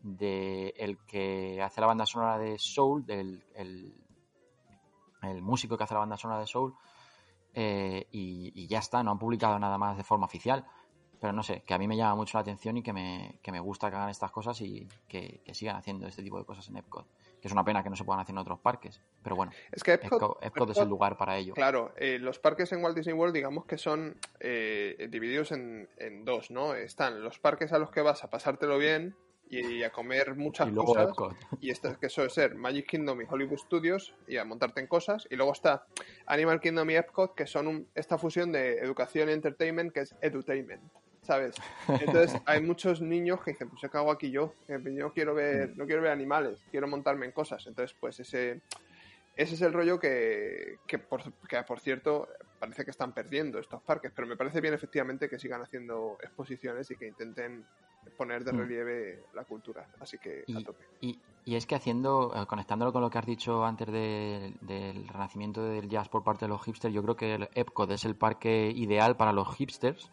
de 0.00 0.72
el 0.76 0.98
que 1.04 1.60
hace 1.62 1.80
la 1.80 1.88
banda 1.88 2.06
sonora 2.06 2.38
de 2.38 2.58
Soul, 2.58 3.04
del 3.04 3.44
el, 3.54 3.92
músico 5.42 5.76
que 5.76 5.84
hace 5.84 5.94
la 5.94 6.00
banda 6.00 6.16
sonora 6.16 6.40
de 6.40 6.46
Soul, 6.46 6.74
eh, 7.54 8.06
y, 8.12 8.52
y 8.54 8.66
ya 8.68 8.78
está, 8.78 9.02
no 9.02 9.10
han 9.10 9.18
publicado 9.18 9.58
nada 9.58 9.78
más 9.78 9.96
de 9.96 10.04
forma 10.04 10.26
oficial 10.26 10.64
pero 11.24 11.32
no 11.32 11.42
sé, 11.42 11.62
que 11.64 11.72
a 11.72 11.78
mí 11.78 11.88
me 11.88 11.96
llama 11.96 12.16
mucho 12.16 12.36
la 12.36 12.42
atención 12.42 12.76
y 12.76 12.82
que 12.82 12.92
me, 12.92 13.38
que 13.40 13.50
me 13.50 13.58
gusta 13.58 13.88
que 13.88 13.96
hagan 13.96 14.10
estas 14.10 14.30
cosas 14.30 14.60
y 14.60 14.86
que, 15.08 15.40
sigan 15.54 15.74
haciendo 15.74 16.06
este 16.06 16.22
tipo 16.22 16.38
de 16.38 16.44
cosas 16.44 16.68
en 16.68 16.76
Epcot. 16.76 17.06
Que 17.40 17.48
es 17.48 17.52
una 17.52 17.64
pena 17.64 17.82
que 17.82 17.88
no 17.88 17.96
se 17.96 18.04
puedan 18.04 18.20
hacer 18.20 18.34
en 18.34 18.40
otros 18.40 18.60
parques, 18.60 19.00
pero 19.22 19.34
bueno, 19.34 19.50
es 19.72 19.82
que 19.82 19.94
Epcot, 19.94 20.36
es 20.42 20.76
el 20.76 20.88
lugar 20.90 21.16
para 21.16 21.38
ello. 21.38 21.54
Claro, 21.54 21.94
eh, 21.96 22.18
los 22.18 22.38
parques 22.38 22.70
en 22.72 22.84
Walt 22.84 22.94
Disney 22.94 23.14
World 23.14 23.32
digamos 23.34 23.64
que 23.64 23.78
son 23.78 24.18
eh, 24.38 25.08
divididos 25.10 25.50
en, 25.52 25.88
dos, 26.26 26.50
¿no? 26.50 26.74
Están 26.74 27.22
los 27.24 27.38
parques 27.38 27.72
a 27.72 27.78
los 27.78 27.90
que 27.90 28.02
vas 28.02 28.22
a 28.22 28.28
pasártelo 28.28 28.76
bien, 28.76 29.16
y 29.48 29.82
a 29.82 29.90
comer 29.90 30.34
muchas 30.34 30.68
y 30.68 30.72
luego 30.72 30.92
cosas. 30.92 31.08
Epcot. 31.08 31.36
Y 31.60 31.70
esto 31.70 31.98
que 31.98 32.10
suele 32.10 32.28
ser 32.28 32.54
Magic 32.54 32.86
Kingdom 32.86 33.22
y 33.22 33.24
Hollywood 33.26 33.58
Studios 33.58 34.14
y 34.26 34.36
a 34.36 34.44
montarte 34.44 34.82
en 34.82 34.88
cosas. 34.88 35.26
Y 35.30 35.36
luego 35.36 35.52
está 35.52 35.86
Animal 36.26 36.60
Kingdom 36.60 36.90
y 36.90 36.96
Epcot, 36.96 37.34
que 37.34 37.46
son 37.46 37.66
un- 37.66 37.88
esta 37.94 38.18
fusión 38.18 38.52
de 38.52 38.78
educación 38.78 39.30
y 39.30 39.32
entertainment, 39.32 39.90
que 39.90 40.00
es 40.00 40.14
edutainment. 40.20 40.82
¿Sabes? 41.24 41.54
Entonces 42.00 42.40
hay 42.46 42.60
muchos 42.62 43.00
niños 43.00 43.42
que 43.42 43.52
dicen, 43.52 43.68
pues 43.70 43.80
¿qué 43.90 43.96
hago 43.96 44.10
aquí 44.12 44.30
yo? 44.30 44.52
Eh, 44.68 44.78
Yo 44.96 45.12
quiero 45.12 45.34
ver, 45.34 45.76
no 45.76 45.86
quiero 45.86 46.02
ver 46.02 46.12
animales, 46.12 46.60
quiero 46.70 46.86
montarme 46.86 47.26
en 47.26 47.32
cosas. 47.32 47.66
Entonces, 47.66 47.96
pues 47.98 48.20
ese, 48.20 48.60
ese 49.36 49.54
es 49.54 49.62
el 49.62 49.72
rollo 49.72 49.98
que, 49.98 50.76
que, 50.86 50.98
por, 50.98 51.22
que, 51.48 51.62
por 51.62 51.80
cierto, 51.80 52.28
parece 52.58 52.84
que 52.84 52.90
están 52.90 53.12
perdiendo 53.12 53.58
estos 53.58 53.82
parques, 53.82 54.12
pero 54.14 54.28
me 54.28 54.36
parece 54.36 54.60
bien 54.60 54.74
efectivamente 54.74 55.28
que 55.28 55.38
sigan 55.38 55.62
haciendo 55.62 56.18
exposiciones 56.22 56.90
y 56.90 56.96
que 56.96 57.08
intenten 57.08 57.64
poner 58.18 58.44
de 58.44 58.52
Mm. 58.52 58.56
relieve 58.58 59.22
la 59.34 59.44
cultura. 59.44 59.88
Así 59.98 60.18
que 60.18 60.44
a 60.54 60.60
tope. 60.62 60.84
y- 61.00 61.18
y 61.46 61.56
es 61.56 61.66
que 61.66 61.74
haciendo, 61.74 62.32
eh, 62.34 62.46
conectándolo 62.46 62.92
con 62.92 63.00
lo 63.02 63.08
que 63.10 63.18
has 63.18 63.26
dicho 63.26 63.64
antes 63.64 63.86
de- 63.90 64.54
del 64.62 65.08
renacimiento 65.08 65.62
del 65.64 65.88
jazz 65.88 66.08
por 66.10 66.22
parte 66.22 66.44
de 66.44 66.48
los 66.50 66.62
hipsters, 66.64 66.92
yo 66.94 67.02
creo 67.02 67.16
que 67.16 67.34
el 67.34 67.48
Epcot 67.54 67.90
es 67.90 68.04
el 68.04 68.14
parque 68.14 68.70
ideal 68.74 69.16
para 69.16 69.32
los 69.32 69.54
hipsters 69.56 70.10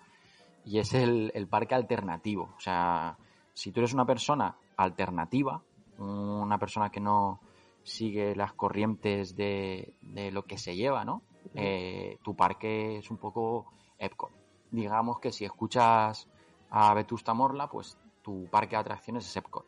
y 0.65 0.79
es 0.79 0.93
el, 0.93 1.31
el 1.33 1.47
parque 1.47 1.75
alternativo. 1.75 2.53
O 2.57 2.59
sea, 2.59 3.17
si 3.53 3.71
tú 3.71 3.79
eres 3.79 3.93
una 3.93 4.05
persona 4.05 4.55
alternativa, 4.77 5.61
una 5.97 6.57
persona 6.57 6.89
que 6.89 6.99
no 6.99 7.39
sigue 7.83 8.35
las 8.35 8.53
corrientes 8.53 9.35
de, 9.35 9.93
de 10.01 10.31
lo 10.31 10.43
que 10.43 10.57
se 10.57 10.75
lleva, 10.75 11.03
¿no? 11.03 11.23
Eh, 11.55 12.17
tu 12.23 12.35
parque 12.35 12.97
es 12.97 13.09
un 13.09 13.17
poco 13.17 13.71
Epcot. 13.97 14.31
Digamos 14.69 15.19
que 15.19 15.31
si 15.31 15.45
escuchas 15.45 16.27
a 16.69 16.93
Vetusta 16.93 17.33
Morla, 17.33 17.67
pues 17.67 17.97
tu 18.21 18.47
parque 18.49 18.75
de 18.75 18.81
atracciones 18.81 19.25
es 19.25 19.35
Epcot. 19.35 19.65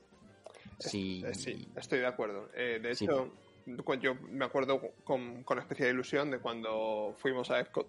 Si, 0.80 1.24
Eh, 1.26 1.34
sí, 1.34 1.68
estoy 1.76 2.00
de 2.00 2.08
acuerdo. 2.08 2.50
Eh, 2.56 2.80
de 2.82 2.92
hecho, 2.92 3.32
yo 4.00 4.16
me 4.30 4.46
acuerdo 4.46 4.80
con, 5.04 5.44
con 5.44 5.60
especial 5.60 5.90
ilusión 5.90 6.32
de 6.32 6.40
cuando 6.40 7.14
fuimos 7.18 7.50
a 7.52 7.60
Epcot, 7.60 7.88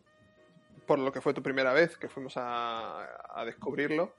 por 0.84 0.98
lo 0.98 1.12
que 1.12 1.20
fue 1.20 1.34
tu 1.34 1.42
primera 1.42 1.72
vez, 1.72 1.96
que 1.96 2.08
fuimos 2.08 2.34
a, 2.36 3.06
a 3.28 3.44
descubrirlo. 3.44 4.14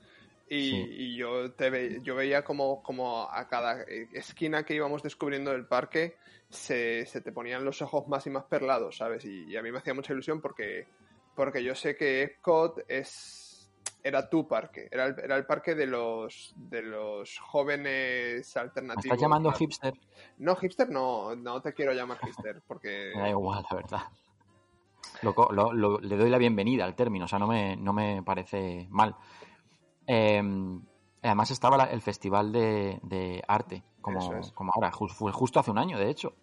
Y, 0.47 0.69
Sí. 0.69 0.87
y 0.91 1.15
yo 1.17 1.53
te 1.53 1.69
ve- 1.71 1.99
yo 2.03 2.13
veía 2.15 2.43
como, 2.43 2.83
como 2.83 3.23
a 3.31 3.47
cada 3.47 3.81
esquina 4.13 4.63
que 4.63 4.75
íbamos 4.75 5.01
descubriendo 5.01 5.51
del 5.51 5.65
parque 5.65 6.17
se, 6.49 7.05
se 7.07 7.21
te 7.21 7.31
ponían 7.31 7.65
los 7.65 7.81
ojos 7.81 8.07
más 8.07 8.27
y 8.27 8.29
más 8.29 8.43
perlados, 8.43 8.97
¿sabes? 8.97 9.25
Y, 9.25 9.45
y 9.45 9.57
a 9.57 9.63
mí 9.63 9.71
me 9.71 9.79
hacía 9.79 9.95
mucha 9.95 10.13
ilusión 10.13 10.41
porque, 10.41 10.85
porque 11.35 11.63
yo 11.63 11.73
sé 11.73 11.95
que 11.95 12.21
Epcot 12.21 12.83
es 12.87 13.71
era 14.03 14.29
tu 14.29 14.47
parque, 14.47 14.87
era 14.91 15.05
el, 15.07 15.15
era 15.19 15.35
el 15.35 15.47
parque 15.47 15.73
de 15.73 15.87
los 15.87 16.53
de 16.55 16.83
los 16.83 17.39
jóvenes 17.39 18.55
¿Me 18.55 18.61
alternativos. 18.61 19.05
estás 19.05 19.19
llamando 19.21 19.51
hipster? 19.51 19.95
no, 20.37 20.55
hipster 20.55 20.89
no, 20.91 21.35
no 21.35 21.59
te 21.63 21.73
quiero 21.73 21.91
llamar 21.91 22.19
hipster, 22.19 22.61
porque... 22.67 23.13
Me 23.15 23.21
da 23.23 23.29
igual, 23.29 23.65
la 23.67 23.75
verdad. 23.75 24.01
Lo 25.21 25.33
lo- 25.51 25.73
lo- 25.73 25.99
le 25.99 26.17
doy 26.17 26.29
la 26.29 26.37
bienvenida 26.37 26.85
al 26.85 26.95
término, 26.95 27.25
o 27.25 27.27
sea, 27.27 27.39
no 27.39 27.47
me, 27.47 27.75
no 27.77 27.93
me 27.93 28.21
parece 28.23 28.87
mal. 28.89 29.15
Eh, 30.07 30.41
además 31.23 31.51
estaba 31.51 31.77
la- 31.77 31.85
el 31.85 32.01
Festival 32.01 32.51
de, 32.51 32.99
de 33.03 33.43
Arte, 33.47 33.83
como, 34.01 34.33
es. 34.35 34.51
como 34.51 34.71
ahora, 34.75 34.91
ju- 34.91 35.09
fue 35.09 35.31
justo 35.31 35.59
hace 35.59 35.71
un 35.71 35.77
año, 35.79 35.97
de 35.97 36.09
hecho, 36.09 36.33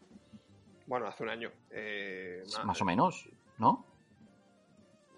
Bueno, 0.86 1.06
hace 1.06 1.22
un 1.22 1.30
año. 1.30 1.50
eh, 1.70 2.42
más 2.64 2.80
o 2.80 2.84
menos, 2.84 3.28
¿no? 3.58 3.86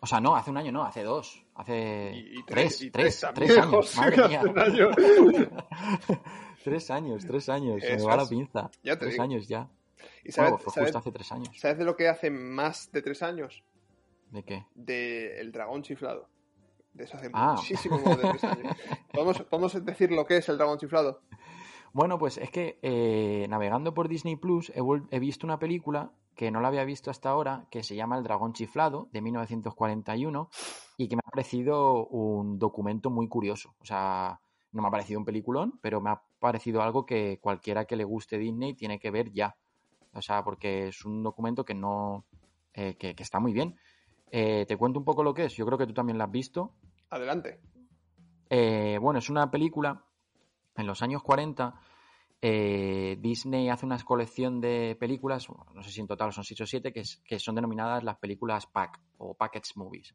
O 0.01 0.07
sea, 0.07 0.21
no, 0.21 0.37
hace 0.37 0.51
un 0.51 0.59
año 0.59 0.71
no, 0.71 0.85
hace 0.85 1.03
dos, 1.03 1.43
hace 1.55 2.13
Y, 2.15 2.39
y 2.41 2.43
tres, 2.43 2.91
tres, 2.93 3.27
tres 3.35 3.57
años, 3.57 3.71
José, 3.71 4.01
madre 4.01 4.17
que 4.23 4.29
mía. 4.29 4.41
hace 4.41 4.49
un 4.51 4.59
año. 4.59 4.91
tres 6.65 6.91
años, 6.91 7.25
tres 7.27 7.49
años, 7.49 7.83
se 7.83 7.97
me 7.97 8.03
va 8.05 8.17
la 8.17 8.27
pinza. 8.27 8.71
Ya 8.83 8.93
te 8.95 8.99
tres 9.01 9.13
digo. 9.13 9.23
años 9.25 9.49
ya. 9.49 9.69
¿Y 10.25 10.33
sabes, 10.33 10.53
Bueno, 10.53 10.65
fue 10.65 10.73
sabes- 10.73 10.87
justo 10.89 10.99
hace 10.99 11.13
tres 11.13 11.33
años. 11.33 11.51
sabes 11.59 11.79
de 11.79 11.85
lo 11.85 11.97
que 11.97 12.09
hace 12.09 12.31
más 12.31 12.91
de 12.93 13.03
tres 13.03 13.23
años? 13.23 13.63
¿De 14.31 14.43
qué? 14.43 14.67
De 14.75 15.39
El 15.41 15.53
Dragón 15.53 15.83
Chiflado. 15.83 16.29
De 16.93 17.05
eso 17.05 17.17
hace 17.17 17.31
Ah. 17.33 17.55
muchísimo 17.57 17.99
más 17.99 18.17
de 18.17 18.29
tres 18.31 18.45
años. 18.45 18.77
¿Podemos, 19.13 19.43
¿Podemos 19.43 19.85
decir 19.85 20.11
lo 20.13 20.25
que 20.25 20.39
es 20.39 20.49
El 20.49 20.57
Dragón 20.59 20.79
Chiflado? 20.79 21.21
Bueno, 21.93 22.19
pues 22.19 22.39
es 22.39 22.51
que 22.51 22.79
eh, 22.83 23.47
navegando 23.49 23.95
por 23.95 24.09
Disney 24.09 24.35
Plus 24.37 24.71
he, 24.71 24.81
he 25.11 25.19
visto 25.21 25.47
una 25.47 25.59
película 25.59 26.11
que 26.35 26.51
no 26.51 26.61
la 26.61 26.67
había 26.69 26.85
visto 26.85 27.11
hasta 27.13 27.29
ahora, 27.31 27.67
que 27.71 27.85
se 27.85 27.95
llama 27.95 28.17
El 28.19 28.25
Dragón 28.25 28.53
Chiflado, 28.55 29.09
de 29.13 29.21
1941, 29.23 30.51
y 30.97 31.07
que 31.09 31.15
me 31.17 31.21
ha 31.25 31.31
parecido 31.31 32.07
un 32.07 32.59
documento 32.59 33.11
muy 33.11 33.29
curioso. 33.29 33.75
O 33.79 33.85
sea, 33.85 34.41
no 34.73 34.83
me 34.83 34.89
ha 34.89 34.91
parecido 34.91 35.21
un 35.21 35.25
peliculón, 35.25 35.79
pero 35.81 36.01
me 36.01 36.11
ha 36.11 36.23
parecido 36.41 36.83
algo 36.83 37.07
que 37.07 37.39
cualquiera 37.41 37.85
que 37.85 37.95
le 37.95 38.03
guste 38.03 38.39
Disney 38.39 38.75
tiene 38.75 38.99
que 38.99 39.13
ver 39.13 39.31
ya. 39.33 39.57
O 40.15 40.23
sea, 40.23 40.43
porque 40.45 40.89
es 40.89 41.05
un 41.05 41.23
documento 41.23 41.65
que 41.65 41.75
no. 41.75 42.25
eh, 42.73 42.97
que, 42.97 43.15
que 43.15 43.23
está 43.23 43.39
muy 43.41 43.53
bien. 43.53 43.77
Eh, 44.31 44.65
te 44.67 44.77
cuento 44.77 44.99
un 44.99 45.05
poco 45.05 45.23
lo 45.23 45.33
que 45.35 45.45
es. 45.47 45.55
Yo 45.55 45.65
creo 45.67 45.79
que 45.79 45.87
tú 45.87 45.95
también 45.95 46.19
la 46.19 46.25
has 46.25 46.31
visto. 46.31 46.73
Adelante. 47.11 47.61
Eh, 48.51 48.99
bueno, 49.01 49.19
es 49.19 49.31
una 49.31 49.51
película 49.51 50.05
en 50.77 50.87
los 50.87 51.03
años 51.03 51.23
40. 51.23 51.75
eh, 52.47 53.17
Disney 53.21 53.69
hace 53.71 53.87
una 53.87 53.99
colección 54.05 54.61
de 54.61 54.97
películas, 55.01 55.49
no 55.73 55.83
sé 55.83 55.91
si 55.91 56.01
en 56.03 56.07
total 56.07 56.31
son 56.33 56.45
6 56.45 56.61
o 56.61 56.67
7, 56.67 56.93
que, 56.93 57.01
es- 57.01 57.23
que 57.25 57.39
son 57.39 57.55
denominadas 57.55 58.05
las 58.05 58.19
películas 58.19 58.67
PAC 58.67 59.01
o 59.19 59.33
Package 59.35 59.73
Movies, 59.77 60.15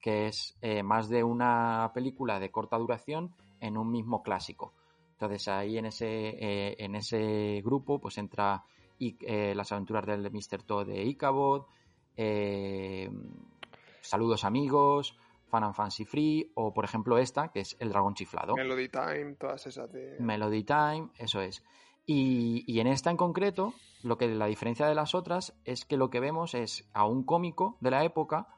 que 0.00 0.26
es 0.26 0.58
más 0.84 1.08
de 1.08 1.24
una 1.24 1.90
película 1.94 2.38
de 2.38 2.50
corta 2.50 2.76
duración 2.76 3.34
en 3.60 3.78
un 3.78 3.90
mismo 3.90 4.22
clásico. 4.22 4.74
Entonces 5.12 5.48
ahí 5.48 5.78
en 5.78 5.86
ese, 5.86 6.06
eh, 6.08 6.76
en 6.80 6.96
ese 6.96 7.62
grupo 7.64 7.98
pues 7.98 8.18
entra 8.18 8.62
I- 9.00 9.16
eh, 9.22 9.54
las 9.56 9.72
aventuras 9.72 10.06
del 10.06 10.30
Mr. 10.30 10.62
Todd 10.62 10.86
de 10.86 11.02
Ichabod, 11.02 11.64
eh, 12.16 13.10
Saludos 14.02 14.44
amigos, 14.44 15.16
Fan 15.48 15.64
and 15.64 15.74
Fancy 15.74 16.04
Free 16.04 16.50
o 16.54 16.72
por 16.72 16.84
ejemplo 16.84 17.18
esta 17.18 17.48
que 17.48 17.60
es 17.60 17.76
El 17.80 17.90
Dragón 17.90 18.14
Chiflado. 18.14 18.54
Melody 18.56 18.88
Time, 18.88 19.34
todas 19.38 19.66
esas 19.66 19.90
de... 19.92 20.16
Melody 20.20 20.64
Time, 20.64 21.08
eso 21.18 21.40
es. 21.40 21.62
Y, 22.06 22.64
y 22.66 22.80
en 22.80 22.86
esta 22.86 23.10
en 23.10 23.16
concreto, 23.16 23.74
lo 24.02 24.16
que 24.16 24.26
la 24.28 24.46
diferencia 24.46 24.86
de 24.86 24.94
las 24.94 25.14
otras 25.14 25.54
es 25.64 25.84
que 25.84 25.96
lo 25.96 26.08
que 26.10 26.18
vemos 26.20 26.54
es 26.54 26.88
a 26.94 27.04
un 27.06 27.24
cómico 27.24 27.76
de 27.80 27.90
la 27.90 28.04
época 28.04 28.48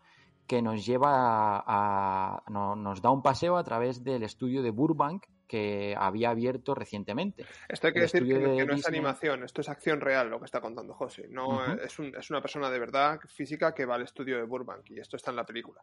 que 0.46 0.62
nos 0.62 0.84
lleva 0.86 1.10
a, 1.56 1.62
a- 1.66 2.42
no- 2.50 2.76
nos 2.76 3.02
da 3.02 3.10
un 3.10 3.22
paseo 3.22 3.56
a 3.56 3.64
través 3.64 4.04
del 4.04 4.22
estudio 4.22 4.62
de 4.62 4.70
Burbank 4.70 5.24
que 5.52 5.94
había 5.98 6.30
abierto 6.30 6.74
recientemente. 6.74 7.44
Esto 7.68 7.88
hay 7.88 7.92
que 7.92 7.98
el 7.98 8.04
decir 8.06 8.26
que, 8.26 8.34
no- 8.40 8.48
de 8.48 8.56
que 8.56 8.64
no 8.66 8.72
es 8.74 8.86
animación, 8.86 9.44
esto 9.44 9.60
es 9.60 9.68
acción 9.68 10.00
real 10.00 10.30
lo 10.30 10.38
que 10.38 10.46
está 10.46 10.62
contando 10.62 10.94
José. 10.94 11.26
No 11.28 11.74
es, 11.74 11.98
un- 11.98 12.16
es 12.16 12.30
una 12.30 12.40
persona 12.40 12.70
de 12.70 12.78
verdad 12.78 13.20
física 13.28 13.74
que 13.74 13.84
va 13.84 13.96
al 13.96 14.02
estudio 14.02 14.38
de 14.38 14.44
Burbank 14.44 14.88
y 14.90 14.98
esto 14.98 15.16
está 15.16 15.30
en 15.30 15.36
la 15.36 15.44
película. 15.44 15.82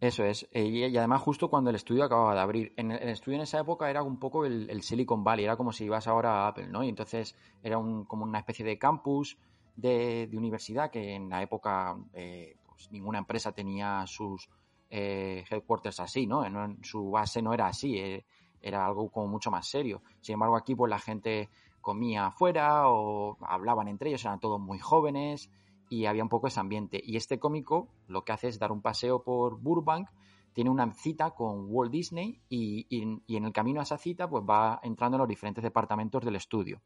Eso 0.00 0.24
es. 0.24 0.48
Eh, 0.52 0.64
Y, 0.64 0.84
y 0.86 0.96
además 0.96 1.20
justo 1.20 1.50
cuando 1.50 1.68
el 1.68 1.76
estudio 1.76 2.04
acababa 2.04 2.34
de 2.34 2.40
abrir. 2.40 2.72
En 2.78 2.90
el, 2.92 3.02
el 3.02 3.08
estudio 3.10 3.36
en 3.36 3.42
esa 3.42 3.60
época 3.60 3.90
era 3.90 4.02
un 4.02 4.18
poco 4.18 4.46
el, 4.46 4.70
el 4.70 4.80
Silicon 4.82 5.22
Valley, 5.22 5.44
era 5.44 5.56
como 5.56 5.70
si 5.72 5.84
ibas 5.84 6.06
ahora 6.08 6.44
a 6.44 6.48
Apple, 6.48 6.68
¿no? 6.68 6.82
Y 6.82 6.88
entonces 6.88 7.36
era 7.62 7.76
un, 7.76 8.06
como 8.06 8.24
una 8.24 8.38
especie 8.38 8.64
de 8.64 8.78
campus 8.78 9.36
de, 9.76 10.28
de 10.28 10.36
universidad 10.38 10.90
que 10.90 11.14
en 11.14 11.28
la 11.28 11.42
época 11.42 11.96
eh, 12.14 12.56
pues 12.66 12.90
ninguna 12.90 13.18
empresa 13.18 13.52
tenía 13.52 14.06
sus 14.06 14.48
eh, 14.88 15.44
headquarters 15.50 16.00
así, 16.00 16.26
¿no? 16.26 16.44
En, 16.46 16.56
en 16.56 16.82
su 16.84 17.10
base 17.10 17.42
no 17.42 17.52
era 17.52 17.66
así, 17.66 17.98
eh, 17.98 18.24
era 18.64 18.86
algo 18.86 19.10
como 19.10 19.28
mucho 19.28 19.50
más 19.50 19.68
serio. 19.68 20.02
Sin 20.22 20.34
embargo, 20.34 20.56
aquí 20.56 20.74
pues 20.74 20.88
la 20.88 20.98
gente 20.98 21.50
comía 21.82 22.26
afuera 22.26 22.88
o 22.88 23.36
hablaban 23.42 23.88
entre 23.88 24.08
ellos, 24.08 24.24
eran 24.24 24.40
todos 24.40 24.58
muy 24.58 24.78
jóvenes 24.78 25.50
y 25.90 26.06
había 26.06 26.22
un 26.22 26.30
poco 26.30 26.46
ese 26.46 26.60
ambiente. 26.60 26.98
Y 27.04 27.16
este 27.16 27.38
cómico 27.38 27.88
lo 28.08 28.24
que 28.24 28.32
hace 28.32 28.48
es 28.48 28.58
dar 28.58 28.72
un 28.72 28.80
paseo 28.80 29.22
por 29.22 29.60
Burbank, 29.60 30.08
tiene 30.54 30.70
una 30.70 30.90
cita 30.94 31.32
con 31.32 31.66
Walt 31.68 31.92
Disney 31.92 32.40
y, 32.48 32.86
y- 32.88 33.36
en 33.36 33.44
el 33.44 33.52
camino 33.52 33.80
a 33.80 33.82
esa 33.82 33.98
cita 33.98 34.28
pues 34.30 34.42
va 34.48 34.80
entrando 34.82 35.16
en 35.16 35.20
los 35.20 35.28
diferentes 35.28 35.62
departamentos 35.62 36.24
del 36.24 36.36
estudio. 36.36 36.80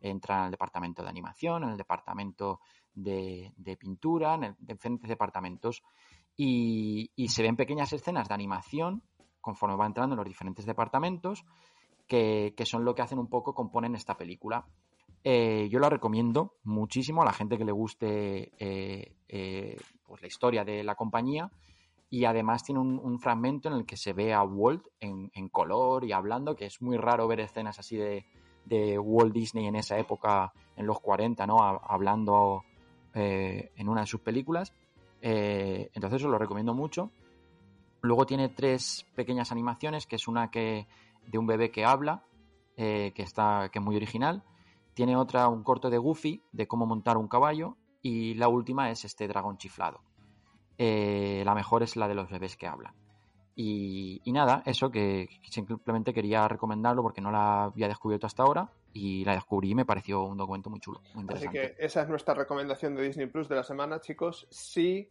Entra 0.00 0.38
en 0.40 0.44
el 0.46 0.50
departamento 0.50 1.02
de 1.02 1.10
animación, 1.10 1.62
en 1.62 1.70
el 1.70 1.76
departamento 1.76 2.60
de, 2.92 3.52
pintura, 3.78 4.34
en 4.34 4.56
diferentes 4.58 5.08
departamentos 5.08 5.82
y, 6.36 7.10
y 7.14 7.28
se 7.28 7.42
ven 7.42 7.54
pequeñas 7.54 7.92
escenas 7.92 8.26
de 8.26 8.34
animación 8.34 9.02
conforme 9.40 9.76
va 9.76 9.86
entrando 9.86 10.14
en 10.14 10.18
los 10.18 10.26
diferentes 10.26 10.66
departamentos 10.66 11.44
que, 12.06 12.54
que 12.56 12.66
son 12.66 12.84
lo 12.84 12.94
que 12.94 13.02
hacen 13.02 13.18
un 13.18 13.28
poco, 13.28 13.54
componen 13.54 13.94
esta 13.94 14.16
película. 14.16 14.66
Eh, 15.22 15.68
yo 15.70 15.78
la 15.80 15.90
recomiendo 15.90 16.54
muchísimo 16.64 17.22
a 17.22 17.26
la 17.26 17.32
gente 17.32 17.58
que 17.58 17.64
le 17.64 17.72
guste 17.72 18.52
eh, 18.58 19.16
eh, 19.28 19.76
pues 20.06 20.22
la 20.22 20.28
historia 20.28 20.64
de 20.64 20.82
la 20.82 20.94
compañía 20.94 21.50
y 22.08 22.24
además 22.24 22.64
tiene 22.64 22.80
un, 22.80 23.20
fragmento 23.20 23.68
en 23.68 23.74
el 23.74 23.86
que 23.86 23.96
se 23.96 24.12
ve 24.12 24.32
a 24.32 24.42
Walt 24.42 24.84
en, 24.98 25.30
en 25.34 25.48
color 25.48 26.04
y 26.04 26.12
hablando, 26.12 26.56
que 26.56 26.66
es 26.66 26.80
muy 26.82 26.96
raro 26.96 27.28
ver 27.28 27.38
escenas 27.40 27.78
así 27.78 27.96
de, 27.96 28.24
de 28.64 28.98
Walt 28.98 29.32
Disney 29.32 29.66
en 29.66 29.76
esa 29.76 29.98
época, 29.98 30.52
en 30.74 30.86
los 30.86 30.98
40, 31.00 31.46
¿no? 31.46 31.62
Ha- 31.62 31.80
hablando 31.86 32.64
en 33.12 33.88
una 33.88 34.00
de 34.02 34.06
sus 34.06 34.20
películas. 34.20 34.72
Entonces 35.20 36.24
os 36.24 36.30
lo 36.30 36.38
recomiendo 36.38 36.74
mucho. 36.74 37.10
Luego 38.02 38.26
tiene 38.26 38.48
tres 38.48 39.06
pequeñas 39.14 39.52
animaciones, 39.52 40.06
que 40.06 40.16
es 40.16 40.28
una 40.28 40.50
que 40.50 40.86
de 41.26 41.38
un 41.38 41.46
bebé 41.46 41.70
que 41.70 41.84
habla, 41.84 42.24
eh, 42.76 43.12
que, 43.14 43.22
está, 43.22 43.68
que 43.72 43.78
es 43.78 43.84
muy 43.84 43.96
original. 43.96 44.42
Tiene 44.94 45.16
otra, 45.16 45.48
un 45.48 45.62
corto 45.62 45.90
de 45.90 45.98
Goofy, 45.98 46.42
de 46.52 46.66
cómo 46.66 46.86
montar 46.86 47.16
un 47.16 47.28
caballo. 47.28 47.76
Y 48.02 48.34
la 48.34 48.48
última 48.48 48.90
es 48.90 49.04
este 49.04 49.28
dragón 49.28 49.58
chiflado. 49.58 50.00
Eh, 50.78 51.42
la 51.44 51.54
mejor 51.54 51.82
es 51.82 51.96
la 51.96 52.08
de 52.08 52.14
los 52.14 52.30
bebés 52.30 52.56
que 52.56 52.66
hablan. 52.66 52.94
Y, 53.54 54.22
nada, 54.32 54.62
eso 54.64 54.90
que 54.90 55.28
simplemente 55.50 56.14
quería 56.14 56.48
recomendarlo 56.48 57.02
porque 57.02 57.20
no 57.20 57.30
la 57.30 57.64
había 57.64 57.88
descubierto 57.88 58.26
hasta 58.26 58.42
ahora 58.42 58.70
y 58.94 59.22
la 59.24 59.34
descubrí 59.34 59.72
y 59.72 59.74
me 59.74 59.84
pareció 59.84 60.24
un 60.24 60.38
documento 60.38 60.70
muy 60.70 60.80
chulo, 60.80 61.02
muy 61.12 61.22
interesante. 61.22 61.58
Así 61.58 61.74
que 61.76 61.84
esa 61.84 62.02
es 62.02 62.08
nuestra 62.08 62.32
recomendación 62.32 62.94
de 62.94 63.02
Disney 63.02 63.26
Plus 63.26 63.50
de 63.50 63.56
la 63.56 63.62
semana, 63.62 64.00
chicos. 64.00 64.46
Si 64.50 65.10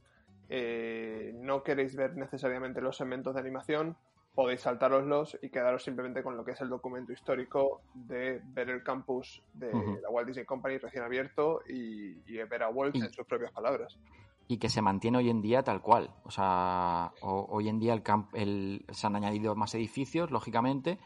eh, 0.49 1.31
no 1.35 1.63
queréis 1.63 1.95
ver 1.95 2.15
necesariamente 2.17 2.81
los 2.81 2.97
segmentos 2.97 3.33
de 3.35 3.41
animación, 3.41 3.95
podéis 4.33 4.61
saltaroslos 4.61 5.37
y 5.41 5.49
quedaros 5.49 5.83
simplemente 5.83 6.23
con 6.23 6.37
lo 6.37 6.45
que 6.45 6.51
es 6.51 6.61
el 6.61 6.69
documento 6.69 7.11
histórico 7.11 7.81
de 7.93 8.41
ver 8.43 8.69
el 8.69 8.83
campus 8.83 9.43
de 9.53 9.71
la 10.01 10.09
Walt 10.09 10.27
Disney 10.27 10.45
Company 10.45 10.77
recién 10.77 11.03
abierto 11.03 11.61
y, 11.67 12.13
ver 12.49 12.63
a 12.63 12.69
Walt 12.69 12.95
en 12.95 13.11
sus 13.11 13.25
propias 13.25 13.51
palabras. 13.51 13.97
Y 14.47 14.57
que 14.57 14.69
se 14.69 14.81
mantiene 14.81 15.19
hoy 15.19 15.29
en 15.29 15.41
día 15.41 15.61
tal 15.61 15.81
cual. 15.81 16.09
O 16.23 16.31
sea, 16.31 17.11
hoy 17.21 17.69
en 17.69 17.79
día 17.79 17.93
el, 17.93 18.01
el 18.33 18.85
se 18.89 19.05
han 19.05 19.15
añadido 19.15 19.55
más 19.55 19.75
edificios, 19.75 20.31
lógicamente. 20.31 20.97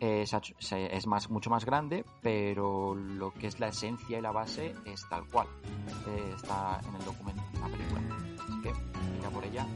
Eh, 0.00 0.24
es 0.24 1.06
más, 1.06 1.30
mucho 1.30 1.50
más 1.50 1.64
grande, 1.64 2.04
pero 2.20 2.94
lo 2.94 3.32
que 3.32 3.46
es 3.46 3.60
la 3.60 3.68
esencia 3.68 4.18
y 4.18 4.20
la 4.20 4.32
base 4.32 4.74
es 4.84 5.08
tal 5.08 5.26
cual. 5.28 5.46
Eh, 6.08 6.32
está 6.34 6.80
en 6.86 6.96
el 6.96 7.04
documento, 7.04 7.42
en 7.54 7.60
la 7.60 7.68
película. 7.68 8.23
Que, 8.64 8.72
mira 9.18 9.28
por 9.28 9.44
ella. 9.44 9.66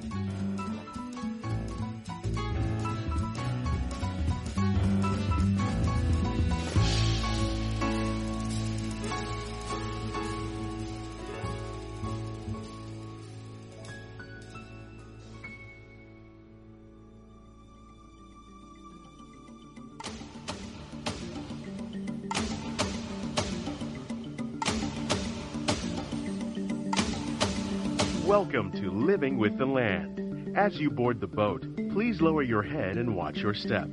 Welcome 28.39 28.71
to 28.81 28.93
Living 28.93 29.37
with 29.37 29.59
the 29.59 29.67
Land. 29.67 30.57
As 30.57 30.79
you 30.79 30.93
board 30.93 31.21
the 31.21 31.27
boat, 31.27 31.67
please 31.91 32.21
lower 32.21 32.43
your 32.45 32.63
head 32.63 32.97
and 32.97 33.17
watch 33.17 33.39
your 33.39 33.53
step. 33.53 33.89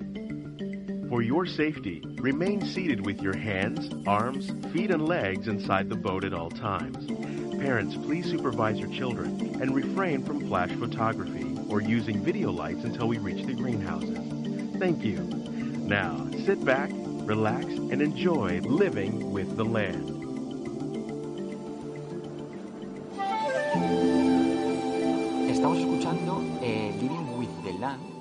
For 1.09 1.23
your 1.23 1.47
safety, 1.47 2.03
remain 2.19 2.63
seated 2.63 3.03
with 3.03 3.23
your 3.23 3.35
hands, 3.35 3.91
arms, 4.05 4.51
feet, 4.71 4.91
and 4.91 5.07
legs 5.07 5.47
inside 5.47 5.89
the 5.89 5.95
boat 5.95 6.23
at 6.23 6.35
all 6.35 6.51
times. 6.51 7.07
Parents, 7.59 7.95
please 7.95 8.29
supervise 8.29 8.77
your 8.77 8.91
children 8.91 9.57
and 9.63 9.73
refrain 9.73 10.23
from 10.23 10.47
flash 10.47 10.71
photography 10.73 11.57
or 11.67 11.81
using 11.81 12.23
video 12.23 12.51
lights 12.51 12.83
until 12.83 13.07
we 13.07 13.17
reach 13.17 13.47
the 13.47 13.55
greenhouses. 13.55 14.19
Thank 14.77 15.03
you. 15.03 15.21
Now, 15.21 16.29
sit 16.45 16.63
back, 16.63 16.91
relax, 16.93 17.65
and 17.65 17.99
enjoy 17.99 18.59
living 18.59 19.31
with 19.31 19.57
the 19.57 19.65
land. 19.65 20.14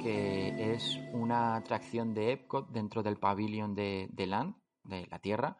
Es 0.04 1.00
una 1.12 1.56
atracción 1.56 2.14
de 2.14 2.32
Epcot 2.32 2.70
dentro 2.70 3.02
del 3.02 3.18
pabellón 3.18 3.74
de, 3.74 4.08
Land, 4.16 4.54
de 4.82 5.06
la 5.06 5.18
Tierra, 5.18 5.56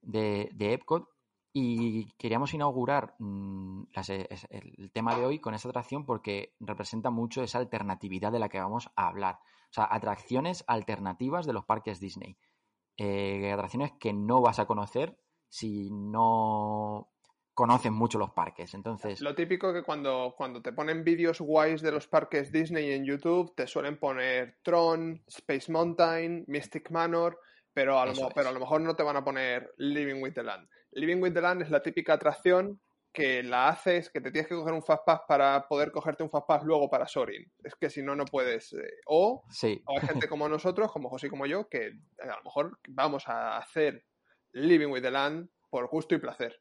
de, 0.00 0.50
Epcot. 0.58 1.08
Y 1.52 2.12
queríamos 2.18 2.52
inaugurar 2.54 3.16
mm, 3.18 3.84
el 4.50 4.92
tema 4.92 5.16
de 5.16 5.24
hoy 5.24 5.38
con 5.40 5.54
esa 5.54 5.68
atracción 5.70 6.04
porque 6.04 6.54
representa 6.60 7.10
mucho 7.10 7.42
esa 7.42 7.58
alternatividad 7.58 8.30
de 8.30 8.38
la 8.38 8.48
que 8.48 8.60
vamos 8.60 8.90
a 8.94 9.08
hablar. 9.08 9.36
O 9.70 9.72
sea, 9.72 9.88
atracciones 9.90 10.62
alternativas 10.66 11.46
de 11.46 11.54
los 11.54 11.64
parques 11.64 12.00
Disney. 12.00 12.38
Eh, 12.96 13.50
atracciones 13.52 13.92
que 13.98 14.12
no 14.12 14.40
vas 14.40 14.58
a 14.58 14.66
conocer 14.66 15.18
si 15.48 15.90
no 15.90 17.08
conocen 17.58 17.92
mucho 17.92 18.20
los 18.20 18.30
parques. 18.30 18.72
Entonces. 18.74 19.20
Lo 19.20 19.34
típico 19.34 19.72
que 19.72 19.82
cuando, 19.82 20.32
cuando 20.36 20.62
te 20.62 20.72
ponen 20.72 21.02
vídeos 21.02 21.40
guays 21.40 21.82
de 21.82 21.90
los 21.90 22.06
parques 22.06 22.52
Disney 22.52 22.92
en 22.92 23.04
YouTube, 23.04 23.52
te 23.56 23.66
suelen 23.66 23.98
poner 23.98 24.58
Tron, 24.62 25.24
Space 25.26 25.72
Mountain, 25.72 26.44
Mystic 26.46 26.88
Manor, 26.92 27.40
pero 27.74 27.98
a, 27.98 28.06
lo, 28.06 28.12
pero 28.32 28.50
a 28.50 28.52
lo 28.52 28.60
mejor 28.60 28.80
no 28.82 28.94
te 28.94 29.02
van 29.02 29.16
a 29.16 29.24
poner 29.24 29.74
Living 29.78 30.22
with 30.22 30.34
the 30.34 30.44
Land. 30.44 30.68
Living 30.92 31.20
with 31.20 31.32
the 31.32 31.40
Land 31.40 31.62
es 31.62 31.70
la 31.70 31.82
típica 31.82 32.12
atracción 32.12 32.80
que 33.12 33.42
la 33.42 33.66
haces, 33.66 34.08
que 34.08 34.20
te 34.20 34.30
tienes 34.30 34.48
que 34.48 34.54
coger 34.54 34.72
un 34.72 34.84
Fastpass 34.84 35.22
para 35.26 35.66
poder 35.66 35.90
cogerte 35.90 36.22
un 36.22 36.30
Fastpass 36.30 36.62
luego 36.62 36.88
para 36.88 37.08
Sorin. 37.08 37.44
Es 37.64 37.74
que 37.74 37.90
si 37.90 38.02
no, 38.04 38.14
no 38.14 38.24
puedes. 38.24 38.72
Eh, 38.72 39.00
o, 39.06 39.42
o 39.42 39.98
hay 39.98 40.06
gente 40.06 40.28
como 40.28 40.48
nosotros, 40.48 40.92
como 40.92 41.08
José 41.08 41.26
y 41.26 41.30
como 41.30 41.44
yo, 41.46 41.68
que 41.68 41.90
a 42.22 42.36
lo 42.36 42.42
mejor 42.44 42.78
vamos 42.86 43.26
a 43.26 43.58
hacer 43.58 44.04
Living 44.52 44.92
with 44.92 45.02
the 45.02 45.10
Land 45.10 45.48
por 45.70 45.88
gusto 45.88 46.14
y 46.14 46.18
placer 46.18 46.60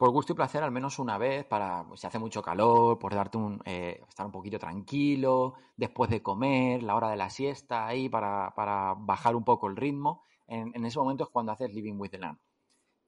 por 0.00 0.12
gusto 0.12 0.32
y 0.32 0.36
placer 0.36 0.62
al 0.62 0.70
menos 0.70 0.98
una 0.98 1.18
vez 1.18 1.44
para, 1.44 1.84
pues, 1.86 2.00
si 2.00 2.06
hace 2.06 2.18
mucho 2.18 2.40
calor, 2.40 2.98
por 2.98 3.14
darte 3.14 3.36
un, 3.36 3.60
eh, 3.66 4.02
estar 4.08 4.24
un 4.24 4.32
poquito 4.32 4.58
tranquilo, 4.58 5.56
después 5.76 6.08
de 6.08 6.22
comer, 6.22 6.82
la 6.82 6.94
hora 6.94 7.10
de 7.10 7.18
la 7.18 7.28
siesta, 7.28 7.86
ahí 7.86 8.08
para, 8.08 8.50
bajar 8.96 9.36
un 9.36 9.44
poco 9.44 9.68
el 9.68 9.76
ritmo. 9.76 10.24
En, 10.46 10.86
ese 10.86 10.98
momento 10.98 11.24
es 11.24 11.28
cuando 11.28 11.52
haces 11.52 11.74
Living 11.74 11.96
with 11.98 12.08
the 12.12 12.18
Land. 12.18 12.38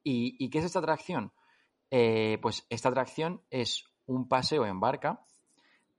¿Y, 0.04 0.50
qué 0.50 0.58
es 0.58 0.66
esta 0.66 0.80
atracción? 0.80 1.32
Eh, 1.90 2.38
pues 2.42 2.66
esta 2.68 2.90
atracción 2.90 3.40
es 3.48 3.86
un 4.04 4.28
paseo 4.28 4.66
en 4.66 4.78
barca 4.78 5.24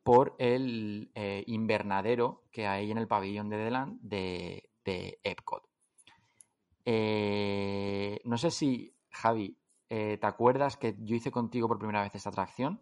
por 0.04 0.36
el 0.38 1.10
eh, 1.16 1.44
invernadero 1.48 2.44
que 2.52 2.68
hay 2.68 2.92
en 2.92 3.00
el 3.00 3.08
pabellón 3.08 3.50
de 3.50 3.58
The 3.58 3.72
Land 3.72 4.00
de, 4.04 4.70
de 4.86 5.20
Epcot. 5.24 5.64
no 6.86 8.38
sé 8.38 8.52
si, 8.52 8.94
Javi, 9.10 9.58
eh, 9.90 10.18
¿te 10.20 10.28
acuerdas 10.28 10.78
que 10.78 10.96
yo 11.00 11.16
hice 11.16 11.32
contigo 11.32 11.68
por 11.68 11.78
primera 11.78 12.02
vez 12.02 12.16
esta 12.16 12.30
atracción? 12.30 12.82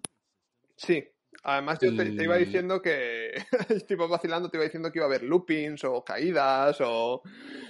Sí, 0.75 1.03
además 1.43 1.79
yo 1.81 1.95
te, 1.95 2.23
iba 2.23 2.35
diciendo 2.37 2.81
que, 2.81 3.33
tipo 3.87 4.07
vacilando, 4.07 4.49
te 4.49 4.57
iba 4.57 4.63
diciendo 4.63 4.91
que 4.91 4.99
iba 4.99 5.05
a 5.05 5.09
haber 5.09 5.23
loopings 5.23 5.83
o 5.83 6.03
caídas 6.03 6.77
o... 6.81 7.21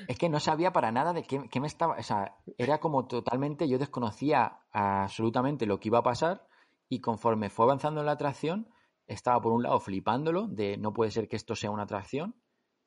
Es 0.08 0.17
que 0.17 0.30
no 0.30 0.39
sabía 0.39 0.72
para 0.72 0.91
nada 0.91 1.13
de 1.13 1.24
qué, 1.24 1.60
me 1.60 1.67
estaba... 1.67 1.98
O 1.98 2.04
sea, 2.04 2.36
era 2.58 2.80
como 2.80 3.08
totalmente, 3.08 3.67
yo 3.67 3.78
desconocía 3.78 4.60
absolutamente 4.72 5.65
lo 5.65 5.80
que 5.80 5.89
iba 5.89 6.00
a 6.00 6.04
pasar 6.04 6.48
y 6.89 7.00
conforme 7.00 7.50
fue 7.50 7.65
avanzando 7.65 8.02
en 8.02 8.06
la 8.06 8.13
atracción, 8.13 8.70
estaba 9.08 9.41
por 9.41 9.54
un 9.54 9.63
lado 9.63 9.80
flipándolo 9.80 10.48
de 10.48 10.78
no 10.78 10.94
puede 10.94 11.12
ser 11.12 11.28
que 11.28 11.36
esto 11.36 11.56
sea 11.56 11.72
una 11.72 11.84
atracción 11.84 12.36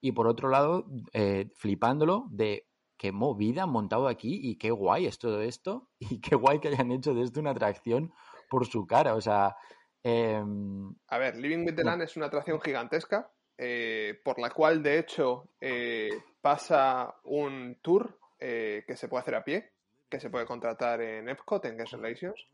y 0.00 0.12
por 0.12 0.26
otro 0.26 0.48
lado 0.48 0.86
eh, 1.12 1.50
flipándolo 1.54 2.26
de 2.30 2.66
qué 2.96 3.12
movida 3.12 3.64
han 3.64 3.70
montado 3.70 4.08
aquí 4.08 4.40
y 4.42 4.56
qué 4.56 4.70
guay 4.70 5.06
es 5.06 5.18
todo 5.18 5.40
esto 5.42 5.88
y 5.98 6.20
qué 6.20 6.34
guay 6.36 6.60
que 6.60 6.68
hayan 6.68 6.92
hecho 6.92 7.14
de 7.14 7.22
esto 7.22 7.40
una 7.40 7.50
atracción 7.50 8.12
por 8.48 8.66
su 8.66 8.86
cara. 8.86 9.14
O 9.14 9.20
sea... 9.20 9.56
Em, 10.02 10.94
a 11.08 11.18
ver, 11.18 11.36
Living 11.36 11.64
with 11.64 11.76
the 11.76 11.84
Land 11.84 12.02
es 12.02 12.16
una 12.16 12.26
atracción 12.26 12.60
gigantesca 12.60 13.30
eh, 13.56 14.20
por 14.24 14.38
la 14.38 14.50
cual, 14.50 14.82
de 14.82 14.98
hecho, 14.98 15.50
eh, 15.60 16.10
pasa 16.40 17.14
un 17.24 17.78
tour 17.80 18.18
eh, 18.38 18.84
que 18.86 18.96
se 18.96 19.08
puede 19.08 19.22
hacer 19.22 19.34
a 19.36 19.44
pie, 19.44 19.72
que 20.08 20.20
se 20.20 20.30
puede 20.30 20.44
contratar 20.44 21.00
en 21.00 21.28
Epcot, 21.28 21.64
en 21.64 21.76
Guest 21.76 21.94
Relations. 21.94 22.48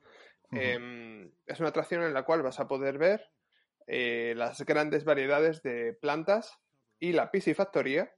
Em, 0.52 1.30
es 1.46 1.60
una 1.60 1.68
atracción 1.68 2.02
en 2.02 2.12
la 2.12 2.24
cual 2.24 2.42
vas 2.42 2.58
a 2.58 2.66
poder 2.66 2.98
ver 2.98 3.30
las 3.86 4.60
grandes 4.64 5.04
variedades 5.04 5.62
de 5.62 5.92
plantas 5.94 6.60
y 7.00 7.12
la 7.12 7.32
piscifactoría 7.32 8.12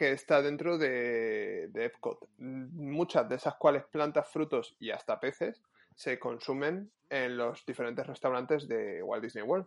que 0.00 0.12
está 0.12 0.40
dentro 0.40 0.78
de, 0.78 1.70
Epcot. 1.74 2.26
Muchas 2.38 3.28
de 3.28 3.34
esas 3.34 3.56
cuales 3.56 3.84
plantas, 3.84 4.26
frutos 4.32 4.74
y 4.80 4.90
hasta 4.90 5.20
peces 5.20 5.60
se 5.94 6.18
consumen 6.18 6.90
en 7.10 7.36
los 7.36 7.66
diferentes 7.66 8.06
restaurantes 8.06 8.66
de 8.66 9.02
Walt 9.02 9.22
Disney 9.22 9.44
World. 9.44 9.66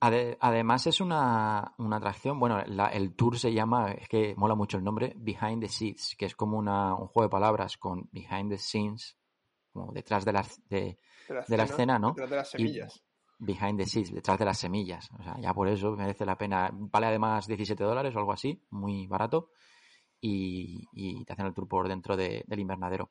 además 0.00 0.88
es 0.88 1.00
una, 1.00 1.74
atracción, 1.92 2.40
bueno, 2.40 2.60
el 2.60 3.14
tour 3.14 3.38
se 3.38 3.52
llama, 3.52 3.92
es 3.92 4.08
que 4.08 4.34
mola 4.36 4.56
mucho 4.56 4.78
el 4.78 4.82
nombre, 4.82 5.12
Behind 5.14 5.62
the 5.62 5.68
Scenes, 5.68 6.16
que 6.18 6.26
es 6.26 6.34
como 6.34 6.58
un 6.58 6.66
juego 6.66 7.22
de 7.22 7.28
palabras 7.28 7.76
con 7.76 8.08
Behind 8.10 8.50
the 8.50 8.58
Scenes, 8.58 9.16
como 9.72 9.92
detrás 9.92 10.24
de 10.24 10.32
la, 10.32 10.44
de, 10.68 10.98
la, 11.28 11.62
escena, 11.62 12.00
¿no? 12.00 12.08
Detrás 12.08 12.30
de 12.30 12.36
las 12.36 12.50
semillas 12.50 13.05
behind 13.38 13.78
the 13.78 13.86
scenes, 13.86 14.12
detrás 14.12 14.38
de 14.38 14.44
las 14.44 14.58
semillas. 14.58 15.08
O 15.18 15.22
sea, 15.22 15.38
ya 15.40 15.52
por 15.52 15.68
eso 15.68 15.92
merece 15.92 16.24
la 16.24 16.36
pena. 16.36 16.70
Vale 16.72 17.06
además 17.06 17.46
17 17.46 17.82
dólares 17.82 18.14
o 18.14 18.18
algo 18.18 18.32
así, 18.32 18.62
muy 18.70 19.06
barato. 19.06 19.50
Y, 20.20 21.24
te 21.24 21.32
hacen 21.32 21.46
el 21.46 21.54
tour 21.54 21.68
por 21.68 21.88
dentro 21.88 22.16
del 22.16 22.58
invernadero. 22.58 23.10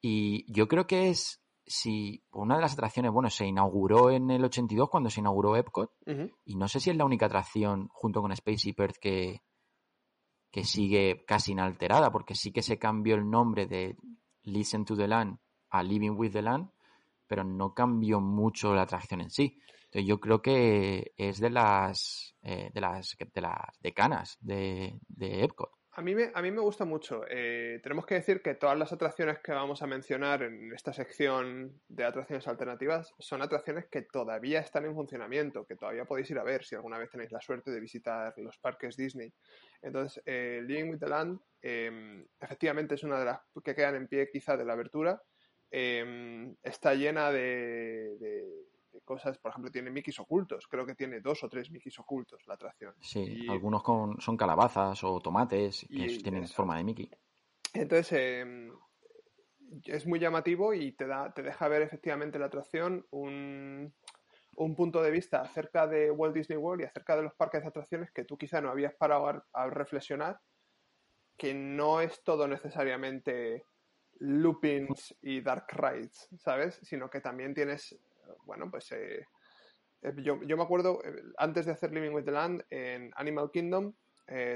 Y 0.00 0.50
yo 0.52 0.66
creo 0.66 0.86
que 0.86 1.10
es, 1.10 1.42
si 1.66 2.24
una 2.32 2.56
de 2.56 2.62
las 2.62 2.72
atracciones, 2.72 3.12
bueno, 3.12 3.30
se 3.30 3.46
inauguró 3.46 4.10
en 4.10 4.30
el 4.30 4.44
82 4.44 4.88
cuando 4.88 5.10
se 5.10 5.20
inauguró 5.20 5.56
Epcot. 5.56 5.92
Y 6.44 6.56
no 6.56 6.66
sé 6.66 6.80
si 6.80 6.90
es 6.90 6.96
la 6.96 7.04
única 7.04 7.26
atracción 7.26 7.88
junto 7.92 8.20
con 8.20 8.32
Space 8.32 8.72
Perth 8.74 8.96
que, 9.00 9.42
que 10.50 10.64
sigue 10.64 11.24
casi 11.26 11.52
inalterada, 11.52 12.10
porque 12.10 12.34
sí 12.34 12.52
que 12.52 12.62
se 12.62 12.78
cambió 12.78 13.14
el 13.14 13.28
nombre 13.28 13.66
de 13.66 13.96
Listen 14.42 14.84
to 14.84 14.96
the 14.96 15.06
Land 15.06 15.38
a 15.70 15.82
Living 15.82 16.16
with 16.16 16.32
the 16.32 16.42
Land, 16.42 16.70
pero 17.28 17.44
no 17.44 17.74
cambió 17.74 18.20
mucho 18.20 18.74
la 18.74 18.82
atracción 18.82 19.20
en 19.20 19.30
sí. 19.30 19.60
Entonces 19.84 20.08
yo 20.08 20.18
creo 20.18 20.42
que 20.42 21.12
es 21.16 21.38
de 21.38 21.50
las 21.50 22.34
eh, 22.42 22.70
de 22.74 22.80
las 22.80 23.16
de 23.18 23.40
las 23.40 23.78
decanas 23.80 24.36
de, 24.40 24.98
de 25.08 25.44
Epcot. 25.44 25.70
A 25.98 26.00
mí, 26.00 26.14
me, 26.14 26.30
a 26.32 26.42
mí 26.42 26.52
me 26.52 26.60
gusta 26.60 26.84
mucho. 26.84 27.22
Eh, 27.28 27.80
tenemos 27.82 28.06
que 28.06 28.14
decir 28.14 28.40
que 28.40 28.54
todas 28.54 28.78
las 28.78 28.92
atracciones 28.92 29.40
que 29.40 29.50
vamos 29.50 29.82
a 29.82 29.88
mencionar 29.88 30.44
en 30.44 30.72
esta 30.72 30.92
sección 30.92 31.80
de 31.88 32.04
atracciones 32.04 32.46
alternativas 32.46 33.12
son 33.18 33.42
atracciones 33.42 33.86
que 33.90 34.02
todavía 34.02 34.60
están 34.60 34.84
en 34.84 34.94
funcionamiento, 34.94 35.66
que 35.66 35.74
todavía 35.74 36.04
podéis 36.04 36.30
ir 36.30 36.38
a 36.38 36.44
ver 36.44 36.64
si 36.64 36.76
alguna 36.76 36.98
vez 36.98 37.10
tenéis 37.10 37.32
la 37.32 37.40
suerte 37.40 37.72
de 37.72 37.80
visitar 37.80 38.32
los 38.36 38.56
parques 38.58 38.96
Disney. 38.96 39.34
Entonces, 39.82 40.22
eh, 40.24 40.62
Living 40.64 40.90
with 40.92 41.00
the 41.00 41.08
Land 41.08 41.40
em, 41.62 42.24
efectivamente 42.38 42.94
es 42.94 43.02
una 43.02 43.18
de 43.18 43.24
las 43.24 43.40
que 43.64 43.74
quedan 43.74 43.96
en 43.96 44.06
pie 44.06 44.30
quizá 44.30 44.56
de 44.56 44.64
la 44.64 44.74
abertura. 44.74 45.20
Em, 45.70 46.54
está 46.62 46.94
llena 46.94 47.30
de 47.30 48.66
cosas, 49.08 49.38
por 49.38 49.50
ejemplo, 49.50 49.70
tiene 49.70 49.90
Mickeys 49.90 50.20
ocultos, 50.20 50.66
creo 50.68 50.84
que 50.84 50.94
tiene 50.94 51.20
dos 51.20 51.42
o 51.42 51.48
tres 51.48 51.70
Mickeys 51.70 51.98
ocultos 51.98 52.46
la 52.46 52.54
atracción. 52.54 52.94
Sí, 53.00 53.46
algunos 53.48 53.82
con, 53.82 54.20
son 54.20 54.36
calabazas 54.36 55.02
o 55.02 55.18
tomates 55.20 55.86
que 55.88 56.18
tienen 56.22 56.46
forma 56.46 56.76
de 56.76 56.84
Mickey. 56.84 57.10
Entonces, 57.72 58.12
em, 58.12 58.70
es 59.84 60.06
muy 60.06 60.18
llamativo 60.18 60.74
y 60.74 60.92
te, 60.92 61.06
da, 61.06 61.32
te 61.32 61.42
deja 61.42 61.68
ver 61.68 61.80
efectivamente 61.80 62.38
la 62.38 62.46
atracción 62.46 63.06
un, 63.10 63.94
un, 64.56 64.76
punto 64.76 65.02
de 65.02 65.10
vista 65.10 65.40
acerca 65.40 65.86
de 65.86 66.10
Walt 66.10 66.34
Disney 66.34 66.58
World 66.58 66.82
y 66.82 66.86
acerca 66.86 67.16
de 67.16 67.22
los 67.22 67.34
parques 67.34 67.62
de 67.62 67.68
atracciones 67.68 68.10
que 68.10 68.24
tú 68.24 68.36
quizá 68.36 68.60
no 68.60 68.68
habías 68.68 68.94
parado 68.94 69.42
a 69.54 69.70
reflexionar, 69.70 70.38
que 71.38 71.54
no 71.54 72.02
es 72.02 72.22
todo 72.24 72.46
necesariamente 72.46 73.64
loopings 74.20 75.16
y 75.22 75.40
dark 75.40 75.66
rides, 75.72 76.28
¿sabes? 76.38 76.80
Sino 76.82 77.08
que 77.08 77.20
también 77.20 77.54
tienes 77.54 77.98
bueno, 78.44 78.70
pues 78.70 78.90
eh, 78.92 79.26
eh, 80.02 80.14
yo, 80.18 80.36
me 80.38 80.62
acuerdo, 80.62 81.00
eh, 81.04 81.22
antes 81.36 81.66
de 81.66 81.72
hacer 81.72 81.92
Living 81.92 82.10
with 82.10 82.24
the 82.24 82.32
Land 82.32 82.64
en 82.70 83.10
Animal 83.16 83.50
Kingdom, 83.52 83.94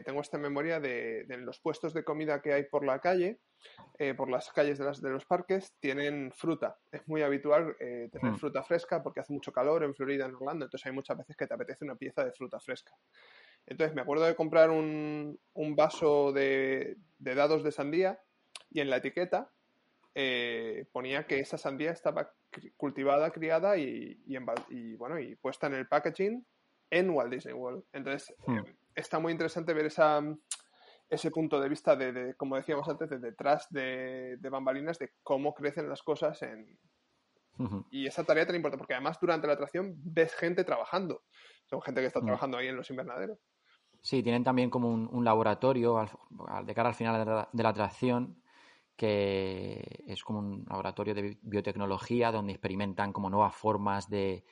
tengo 0.04 0.20
esta 0.20 0.36
memoria 0.36 0.80
de, 0.80 1.24
los 1.38 1.58
puestos 1.58 1.94
de 1.94 2.04
comida 2.04 2.42
que 2.42 2.52
hay 2.52 2.64
por 2.64 2.84
la 2.84 2.98
calle, 2.98 3.40
por 4.18 4.28
las 4.28 4.50
calles 4.50 4.76
de, 4.78 4.84
las, 4.84 5.00
de, 5.00 5.08
los 5.08 5.24
parques, 5.24 5.72
tienen 5.80 6.30
fruta. 6.30 6.76
Es 6.90 7.08
muy 7.08 7.22
habitual 7.22 7.74
tener 7.78 8.32
hmm. 8.32 8.36
fruta 8.36 8.62
fresca 8.64 9.02
porque 9.02 9.20
hace 9.20 9.32
mucho 9.32 9.50
calor 9.50 9.82
en 9.82 9.94
Florida, 9.94 10.26
en 10.26 10.34
Orlando, 10.34 10.66
entonces 10.66 10.84
hay 10.84 10.92
muchas 10.92 11.16
veces 11.16 11.38
que 11.38 11.46
te 11.46 11.54
apetece 11.54 11.86
una 11.86 11.94
pieza 11.94 12.22
de 12.22 12.32
fruta 12.32 12.60
fresca. 12.60 12.92
Entonces 13.64 13.96
me 13.96 14.02
acuerdo 14.02 14.26
de 14.26 14.36
comprar 14.36 14.68
un, 14.68 15.38
vaso 15.54 16.32
de, 16.32 16.98
de 17.18 17.34
dados 17.34 17.64
de 17.64 17.72
sandía 17.72 18.20
y 18.72 18.80
en 18.80 18.90
la 18.90 18.96
etiqueta 18.96 19.50
eh, 20.14 20.86
ponía 20.92 21.26
que 21.26 21.40
esa 21.40 21.56
sandía 21.56 21.90
estaba 21.90 22.32
cultivada, 22.76 23.30
criada 23.30 23.78
y, 23.78 24.22
y, 24.26 24.96
bueno, 24.96 25.18
y 25.18 25.36
puesta 25.36 25.68
en 25.68 25.74
el 25.74 25.88
packaging 25.88 26.44
en 26.90 27.10
Walt 27.10 27.32
Disney 27.32 27.54
World. 27.54 27.84
Entonces, 27.92 28.34
hmm. 28.46 28.58
eh, 28.58 28.76
está 28.94 29.18
muy 29.18 29.32
interesante 29.32 29.72
ver 29.72 29.86
esa, 29.86 30.20
ese 31.08 31.30
punto 31.30 31.58
de 31.60 31.68
vista 31.68 31.96
de, 31.96 32.34
como 32.36 32.56
decíamos 32.56 32.86
antes, 32.88 33.08
de 33.08 33.18
detrás 33.18 33.68
de, 33.70 34.36
bambalinas, 34.50 34.98
de 34.98 35.12
cómo 35.22 35.54
crecen 35.54 35.88
las 35.88 36.02
cosas 36.02 36.42
en... 36.42 36.78
Y 37.90 38.06
esa 38.06 38.24
tarea 38.24 38.44
tan 38.44 38.56
importante, 38.56 38.80
porque 38.80 38.94
además 38.94 39.18
durante 39.20 39.46
la 39.46 39.52
atracción 39.52 39.94
ves 39.96 40.34
gente 40.34 40.64
trabajando. 40.64 41.22
Son 41.66 41.80
gente 41.80 42.00
que 42.00 42.08
está 42.08 42.20
hmm. 42.20 42.24
trabajando 42.24 42.58
ahí 42.58 42.66
en 42.66 42.76
los 42.76 42.90
invernaderos. 42.90 43.38
Sí, 44.00 44.22
tienen 44.22 44.42
también 44.42 44.68
como 44.68 44.88
un, 44.90 45.24
laboratorio 45.24 46.04
de 46.64 46.74
cara 46.74 46.88
al 46.88 46.94
final 46.94 47.48
de 47.52 47.62
la 47.62 47.68
atracción 47.68 48.41
que 48.96 50.04
es 50.06 50.22
como 50.22 50.38
un 50.40 50.64
laboratorio 50.68 51.14
de 51.14 51.38
biotecnología 51.42 52.30
donde 52.30 52.52
experimentan 52.52 53.12
como 53.12 53.30
nuevas 53.30 53.54
formas 53.54 54.08
de, 54.08 54.44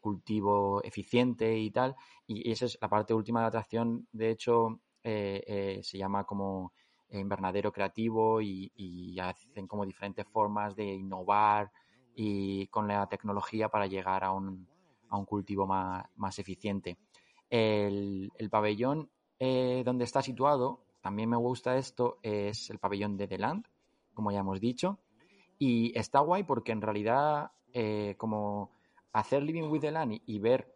cultivo 0.00 0.82
eficiente 0.82 1.58
y 1.58 1.70
tal. 1.70 1.96
Y, 2.26 2.50
esa 2.50 2.66
es 2.66 2.78
la 2.80 2.88
parte 2.88 3.14
última 3.14 3.40
de 3.40 3.44
la 3.44 3.48
atracción. 3.48 4.06
De 4.12 4.30
hecho, 4.30 4.80
eh, 5.02 5.42
eh, 5.46 5.80
se 5.82 5.98
llama 5.98 6.24
como 6.24 6.72
invernadero 7.10 7.72
creativo 7.72 8.40
y, 8.40 9.18
hacen 9.20 9.66
como 9.66 9.84
diferentes 9.84 10.26
formas 10.26 10.74
de 10.74 10.84
innovar 10.84 11.70
y 12.14 12.66
con 12.68 12.88
la 12.88 13.06
tecnología 13.08 13.68
para 13.68 13.86
llegar 13.86 14.24
a 14.24 14.32
un, 14.32 14.66
a 15.08 15.18
un 15.18 15.24
cultivo 15.26 15.66
más, 15.66 16.04
más 16.16 16.38
eficiente. 16.38 16.98
El, 17.50 18.30
pabellón 18.50 19.10
eh, 19.38 19.82
donde 19.84 20.04
está 20.04 20.22
situado 20.22 20.84
también 21.02 21.28
me 21.28 21.36
gusta 21.36 21.76
esto, 21.76 22.18
es 22.22 22.70
el 22.70 22.78
pabellón 22.78 23.16
de 23.16 23.26
The 23.26 23.38
Land, 23.38 23.66
como 24.14 24.30
ya 24.30 24.38
hemos 24.38 24.60
dicho. 24.60 24.98
Y 25.58 25.96
está 25.98 26.20
guay 26.20 26.44
porque 26.44 26.72
en 26.72 26.80
realidad, 26.80 27.50
eh, 27.72 28.14
como 28.16 28.70
hacer 29.12 29.42
Living 29.42 29.68
with 29.68 29.80
the 29.80 29.90
Land 29.90 30.20
y, 30.24 30.38
ver 30.38 30.72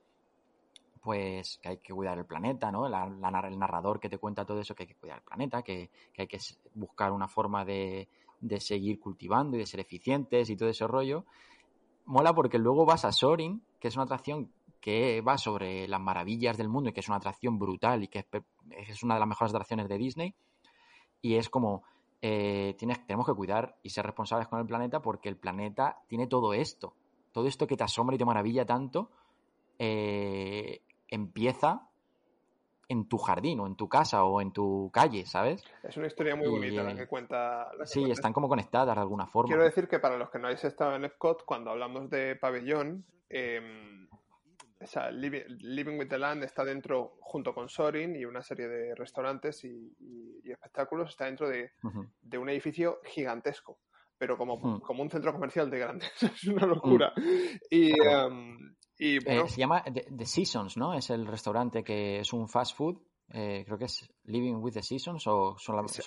pues 1.01 1.59
que 1.63 1.69
hay 1.69 1.79
que 1.79 1.95
cuidar 1.95 2.19
el 2.19 2.27
planeta, 2.27 2.73
¿no? 2.73 2.89
La, 2.89 3.05
el 3.05 3.59
narrador 3.59 4.01
que 4.01 4.09
te 4.09 4.19
cuenta 4.19 4.45
todo 4.45 4.61
eso, 4.61 4.75
que 4.75 4.83
hay 4.83 4.89
que 4.89 4.97
cuidar 4.97 5.19
el 5.19 5.25
planeta, 5.25 5.63
que, 5.63 5.91
hay 6.19 6.27
que 6.27 6.39
buscar 6.75 7.13
una 7.13 7.29
forma 7.29 7.65
de, 7.65 8.09
de, 8.41 8.59
seguir 8.59 8.99
cultivando 8.99 9.57
y 9.57 9.61
de 9.61 9.67
ser 9.67 9.79
eficientes 9.79 10.51
y 10.51 10.57
todo 10.57 10.69
ese 10.69 10.87
rollo. 10.89 11.25
Mola 12.07 12.35
porque 12.35 12.59
luego 12.59 12.85
vas 12.85 13.05
a 13.05 13.13
Sorin, 13.13 13.63
que 13.79 13.87
es 13.87 13.95
una 13.95 14.05
atracción 14.05 14.51
que 14.87 15.21
va 15.21 15.37
sobre 15.37 15.89
las 15.89 16.01
maravillas 16.01 16.57
del 16.57 16.69
mundo 16.69 16.91
y 16.91 16.93
que 16.93 17.01
es 17.01 17.09
una 17.09 17.17
atracción 17.17 17.59
brutal 17.59 18.05
y 18.05 18.07
que 18.07 18.25
es, 18.71 19.03
una 19.03 19.15
de 19.15 19.19
las 19.19 19.29
mejores 19.29 19.53
atracciones 19.53 19.89
de 19.89 19.99
Disney. 19.99 20.35
Y 21.21 21.35
es 21.35 21.51
como, 21.51 21.83
eh, 22.23 22.77
tienes, 22.79 23.05
tenemos 23.05 23.27
que 23.27 23.35
cuidar 23.35 23.75
y 23.83 23.91
ser 23.91 24.07
responsables 24.07 24.47
con 24.47 24.61
el 24.61 24.67
planeta 24.67 25.03
porque 25.03 25.29
el 25.29 25.37
planeta 25.37 25.99
tiene 26.07 26.29
todo 26.29 26.55
esto. 26.55 26.95
Todo 27.33 27.49
esto 27.49 27.67
que 27.67 27.77
te 27.77 27.83
asombra 27.83 28.15
y 28.15 28.19
te 28.21 28.25
maravilla 28.25 28.65
tanto 28.65 29.11
eh, 29.77 30.83
empieza 31.09 31.89
en 32.89 33.09
tu 33.09 33.19
jardín 33.19 33.59
o 33.59 33.67
en 33.67 33.75
tu 33.75 33.89
casa 33.89 34.23
o 34.23 34.41
en 34.41 34.53
tu 34.53 34.89
calle, 34.93 35.27
¿sabes? 35.27 35.65
Es 35.83 35.97
una 35.97 36.07
historia 36.07 36.37
muy 36.37 36.47
bonita 36.47 36.85
la 36.85 36.95
que 36.95 37.09
cuenta. 37.09 37.73
sí, 37.87 38.09
están 38.09 38.33
como 38.33 38.49
conectadas 38.49 38.95
de 38.95 39.01
alguna 39.01 39.27
forma. 39.27 39.49
Quiero 39.49 39.65
decir 39.65 39.89
que 39.89 39.99
para 39.99 40.17
los 40.17 40.31
que 40.31 40.39
no 40.39 40.47
habéis 40.47 40.63
estado 40.63 40.95
en 40.95 41.07
Epcot, 41.07 41.45
cuando 41.45 41.73
hablamos 41.73 42.09
de 42.09 42.37
pabellón, 42.37 43.05
em, 44.95 45.11
Living, 45.61 45.99
with 45.99 46.09
the 46.09 46.19
Land 46.19 46.45
está 46.45 46.65
dentro, 46.65 47.17
junto 47.21 47.55
con 47.55 47.69
Sorin 47.69 48.17
y 48.17 48.25
una 48.25 48.43
serie 48.43 48.69
de 48.69 48.95
restaurantes 48.95 49.65
y, 49.65 49.93
espectáculos, 50.45 51.11
está 51.11 51.27
dentro 51.27 51.49
de, 51.49 51.73
un 52.39 52.49
edificio 52.49 53.01
gigantesco, 53.05 53.79
pero 54.17 54.37
como, 54.37 54.81
como 54.81 55.03
un 55.03 55.11
centro 55.11 55.33
comercial 55.33 55.71
de 55.71 55.79
grande. 55.79 56.07
es 56.21 56.45
una 56.45 56.67
locura. 56.67 57.13
Y, 57.71 57.93
um, 58.01 58.77
eh, 58.99 59.49
se 59.49 59.61
llama 59.61 59.85
the, 59.85 60.27
Seasons, 60.27 60.77
¿no? 60.77 60.95
Es 60.95 61.11
el 61.11 61.27
restaurante 61.27 61.85
que 61.85 62.21
es 62.21 62.33
un 62.33 62.49
fast 62.49 62.77
food. 62.77 62.97
Eh, 63.29 63.65
creo 63.67 63.77
que 63.77 63.87
es 63.87 64.09
Living 64.25 64.55
with 64.55 64.75
the 64.75 64.83
Seasons 64.83 65.27
o 65.27 65.57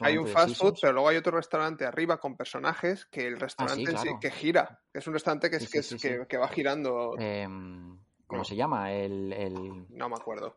Hay 0.02 0.18
un 0.18 0.28
fast 0.28 0.56
food, 0.56 0.76
pero 0.82 0.94
luego 0.94 1.10
hay 1.10 1.18
otro 1.18 1.36
restaurante 1.36 1.86
arriba 1.86 2.18
con 2.18 2.38
personajes 2.38 3.06
que 3.06 3.28
el 3.28 3.36
ah, 3.36 3.40
restaurante 3.40 3.98
sí, 3.98 4.10
que 4.22 4.32
gira. 4.32 4.80
Es 4.94 5.06
un 5.06 5.14
restaurante 5.14 5.50
que, 5.50 5.58
es, 5.58 5.70
que, 6.02 6.26
que, 6.28 6.38
va 6.38 6.48
girando. 6.48 7.16
Em, 7.20 8.00
¿Cómo 8.30 8.44
se 8.44 8.56
llama? 8.56 8.94
El, 8.94 9.88
No 9.90 10.08
me 10.08 10.16
acuerdo. 10.16 10.56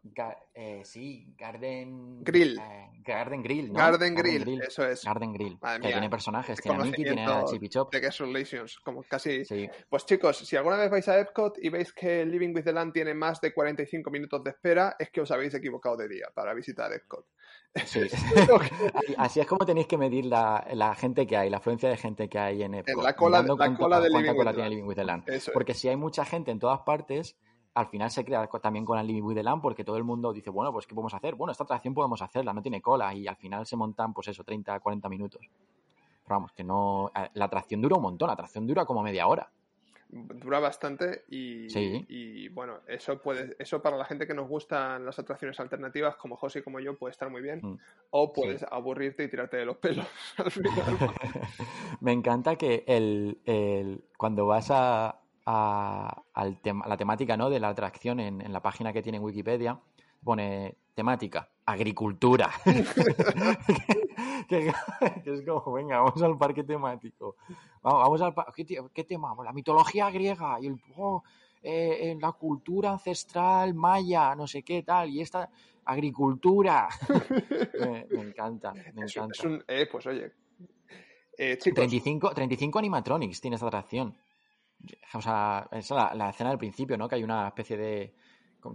Eh, 0.54 0.82
sí, 0.84 1.34
Garden... 1.38 2.22
Grill. 2.22 2.58
Eh, 2.58 2.90
Garden 3.02 3.42
Grill, 3.42 3.72
¿no? 3.72 3.78
Garden, 3.78 4.14
Grill, 4.14 4.60
eso 4.60 4.86
es. 4.86 5.02
Garden 5.02 5.32
Grill. 5.32 5.58
que 5.80 5.88
tiene 5.88 6.10
personajes, 6.10 6.60
tiene 6.60 6.82
a 6.82 6.84
Mickey, 6.84 7.02
tiene 7.02 7.24
a 7.24 7.44
Chippy 7.46 7.70
Chop. 7.70 7.90
De 7.90 8.00
Guest 8.00 8.20
Relations, 8.20 8.78
como 8.80 9.02
casi... 9.04 9.44
Pues 9.88 10.04
chicos, 10.04 10.36
si 10.36 10.54
alguna 10.54 10.76
vez 10.76 10.90
vais 10.90 11.08
a 11.08 11.18
Epcot 11.18 11.56
y 11.62 11.70
veis 11.70 11.94
que 11.94 12.26
Living 12.26 12.54
with 12.54 12.64
the 12.64 12.74
Land 12.74 12.92
tiene 12.92 13.14
más 13.14 13.40
de 13.40 13.54
45 13.54 14.10
minutos 14.10 14.44
de 14.44 14.50
espera, 14.50 14.94
es 14.98 15.08
que 15.08 15.22
os 15.22 15.30
habéis 15.30 15.54
equivocado 15.54 15.96
de 15.96 16.08
día 16.08 16.26
para 16.34 16.52
visitar 16.52 16.92
Epcot. 16.92 17.24
Sí. 17.86 18.02
Así 19.16 19.40
es 19.40 19.46
como 19.46 19.64
tenéis 19.64 19.86
que 19.86 19.96
medir 19.96 20.26
la, 20.26 20.66
la, 20.74 20.94
gente 20.94 21.26
que 21.26 21.38
hay, 21.38 21.48
la 21.48 21.56
afluencia 21.56 21.88
de 21.88 21.96
gente 21.96 22.28
que 22.28 22.38
hay 22.38 22.62
en 22.64 22.74
Epcot. 22.74 23.02
la 23.02 23.16
cola, 23.16 23.42
la 23.42 23.76
cola 23.76 24.00
de 24.00 24.10
Living, 24.10 24.84
with, 24.84 24.96
the 24.96 25.04
Land. 25.04 25.24
Porque 25.54 25.72
si 25.72 25.88
hay 25.88 25.96
mucha 25.96 26.26
gente 26.26 26.50
en 26.50 26.58
todas 26.58 26.80
partes 26.80 27.38
al 27.74 27.86
final 27.86 28.10
se 28.10 28.24
crea 28.24 28.46
también 28.46 28.84
con 28.84 28.98
el 28.98 29.06
Living 29.06 29.22
with 29.22 29.36
the 29.36 29.42
Land 29.42 29.62
porque 29.62 29.84
todo 29.84 29.96
el 29.96 30.04
mundo 30.04 30.32
dice, 30.32 30.50
bueno, 30.50 30.72
pues 30.72 30.86
¿qué 30.86 30.94
podemos 30.94 31.14
hacer? 31.14 31.34
Bueno, 31.34 31.52
esta 31.52 31.64
atracción 31.64 31.94
podemos 31.94 32.20
hacerla, 32.20 32.52
no 32.52 32.62
tiene 32.62 32.82
cola 32.82 33.14
y 33.14 33.26
al 33.26 33.36
final 33.36 33.66
se 33.66 33.76
montan, 33.76 34.12
pues 34.12 34.28
eso, 34.28 34.44
30, 34.44 34.78
40 34.80 35.08
minutos. 35.08 35.40
Pero 36.24 36.36
vamos, 36.36 36.52
que 36.52 36.64
no... 36.64 37.10
La 37.34 37.46
atracción 37.46 37.80
dura 37.80 37.96
un 37.96 38.02
montón, 38.02 38.26
la 38.26 38.34
atracción 38.34 38.66
dura 38.66 38.84
como 38.84 39.02
media 39.02 39.26
hora. 39.26 39.50
Dura 40.08 40.60
bastante 40.60 41.24
y, 41.30 41.66
y 41.74 42.48
bueno, 42.50 42.80
eso 42.86 43.22
puede, 43.22 43.56
eso 43.58 43.80
para 43.80 43.96
la 43.96 44.04
gente 44.04 44.26
que 44.26 44.34
nos 44.34 44.46
gustan 44.46 45.06
las 45.06 45.18
atracciones 45.18 45.58
alternativas 45.58 46.16
como 46.16 46.36
José 46.36 46.58
y 46.58 46.62
como 46.62 46.80
yo 46.80 46.98
puede 46.98 47.12
estar 47.12 47.30
muy 47.30 47.40
bien. 47.40 47.60
Mm. 47.62 47.78
O 48.10 48.30
puedes 48.30 48.62
aburrirte 48.64 49.24
y 49.24 49.28
tirarte 49.28 49.56
de 49.56 49.64
los 49.64 49.78
pelos 49.78 50.06
Me 52.02 52.12
encanta 52.12 52.56
que 52.56 52.84
el, 52.86 53.40
el, 53.46 54.04
cuando 54.18 54.44
vas 54.44 54.70
a, 54.70 55.21
a, 55.46 56.22
la 56.34 56.96
temática 56.96 57.36
¿no? 57.36 57.50
de 57.50 57.60
la 57.60 57.68
atracción 57.68 58.20
en, 58.20 58.52
la 58.52 58.60
página 58.60 58.92
que 58.92 59.02
tiene 59.02 59.18
en 59.18 59.24
Wikipedia, 59.24 59.78
pone 60.22 60.76
temática, 60.94 61.48
agricultura. 61.66 62.50
que, 64.48 64.72
es 65.24 65.42
como, 65.46 65.72
venga, 65.72 66.00
vamos 66.00 66.22
al 66.22 66.38
parque 66.38 66.64
temático. 66.64 67.36
Vamos, 67.82 68.20
al 68.22 68.34
parque. 68.34 68.64
¿Qué, 68.92 69.04
tema? 69.04 69.34
La 69.44 69.52
mitología 69.52 70.10
griega 70.10 70.58
y 70.60 70.66
el. 70.66 70.80
Oh, 70.96 71.22
eh, 71.64 72.16
la 72.20 72.32
cultura 72.32 72.90
ancestral 72.90 73.72
maya, 73.74 74.34
no 74.34 74.48
sé 74.48 74.64
qué 74.64 74.82
tal, 74.82 75.10
y 75.10 75.20
esta 75.20 75.48
agricultura. 75.84 76.88
me, 77.80 78.06
encanta, 78.20 78.72
me 78.94 79.02
encanta. 79.02 79.64
Eh, 79.68 79.88
pues 79.90 80.06
oye. 80.06 80.32
35, 81.36 82.30
eh, 82.30 82.34
35 82.34 82.78
animatronics 82.78 83.40
tiene 83.40 83.56
esta 83.56 83.66
atracción. 83.66 84.14
O 85.14 85.20
sea, 85.20 85.68
es 85.70 85.90
la, 85.90 86.30
escena 86.30 86.50
del 86.50 86.58
principio, 86.58 86.96
¿no? 86.96 87.08
Que 87.08 87.16
hay 87.16 87.24
una 87.24 87.48
especie 87.48 87.76
de 87.76 88.14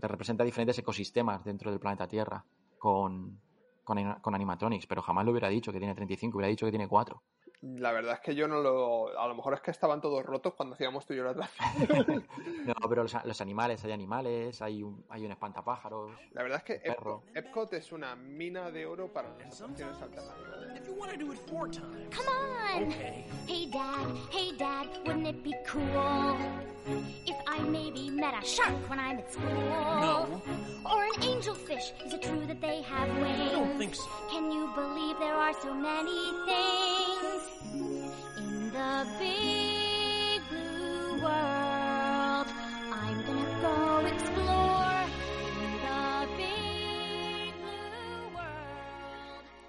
te 0.01 0.07
representa 0.07 0.43
diferentes 0.43 0.77
ecosistemas 0.79 1.43
dentro 1.43 1.71
del 1.71 1.79
planeta 1.79 2.07
Tierra 2.07 2.43
con, 2.77 3.39
con, 3.83 4.35
animatronics, 4.35 4.85
pero 4.85 5.01
jamás 5.01 5.23
lo 5.23 5.31
hubiera 5.31 5.47
dicho 5.47 5.71
que 5.71 5.79
tiene 5.79 5.95
35, 5.95 6.37
hubiera 6.37 6.49
dicho 6.49 6.65
que 6.65 6.71
tiene 6.71 6.87
4. 6.87 7.23
La 7.61 7.91
verdad 7.91 8.13
es 8.13 8.19
que 8.19 8.35
yo 8.35 8.47
no 8.47 8.61
lo. 8.61 9.19
A 9.19 9.27
lo 9.27 9.33
mejor 9.33 9.55
es 9.55 9.61
que 9.61 9.71
estaban 9.71 9.99
todos 9.99 10.23
rotos 10.23 10.53
cuando 10.53 10.75
hacíamos 10.75 11.07
tú 11.07 11.13
y 11.13 11.17
yo 11.17 11.23
la 11.23 11.33
no, 12.65 12.73
pero 12.87 13.03
los, 13.03 13.41
animales, 13.41 13.83
hay 13.83 13.91
animales, 13.91 14.61
hay 14.61 14.83
un, 14.83 15.03
hay 15.09 15.25
un 15.25 15.31
espantapájaros. 15.31 16.11
La 16.33 16.43
verdad 16.43 16.59
es 16.59 16.63
que 16.63 16.91
Epcot, 17.33 17.73
es 17.73 17.91
una 17.91 18.15
mina 18.15 18.69
de 18.69 18.85
oro 18.85 19.11
para 19.11 19.29
las 19.29 19.59
atracciones 19.59 19.99
alternativas. 19.99 20.47
Come 22.15 22.29
on! 22.29 22.91
Hey 23.47 23.69
dad, 23.73 24.07
hey 24.31 24.55
dad, 24.57 24.87
wouldn't 25.05 25.27
it 25.27 25.43
be 25.43 25.55
cool 25.65 26.76
if 27.25 27.35
I 27.47 27.59
maybe 27.59 28.09
met 28.09 28.33
a 28.41 28.45
shark 28.45 28.89
when 28.89 28.99
I'm 28.99 29.17
at 29.17 29.31
school? 29.31 29.49
No. 29.49 30.41
Or 30.85 31.03
an 31.03 31.21
angelfish? 31.21 31.91
Is 32.05 32.13
it 32.13 32.21
true 32.21 32.45
that 32.47 32.61
they 32.61 32.81
have 32.81 33.09
wings? 33.17 33.39
I 33.39 33.51
don't 33.51 33.77
think 33.77 33.95
so. 33.95 34.07
Can 34.31 34.51
you 34.51 34.69
believe 34.75 35.19
there 35.19 35.35
are 35.35 35.53
so 35.53 35.73
many 35.73 36.19
things? 36.45 36.97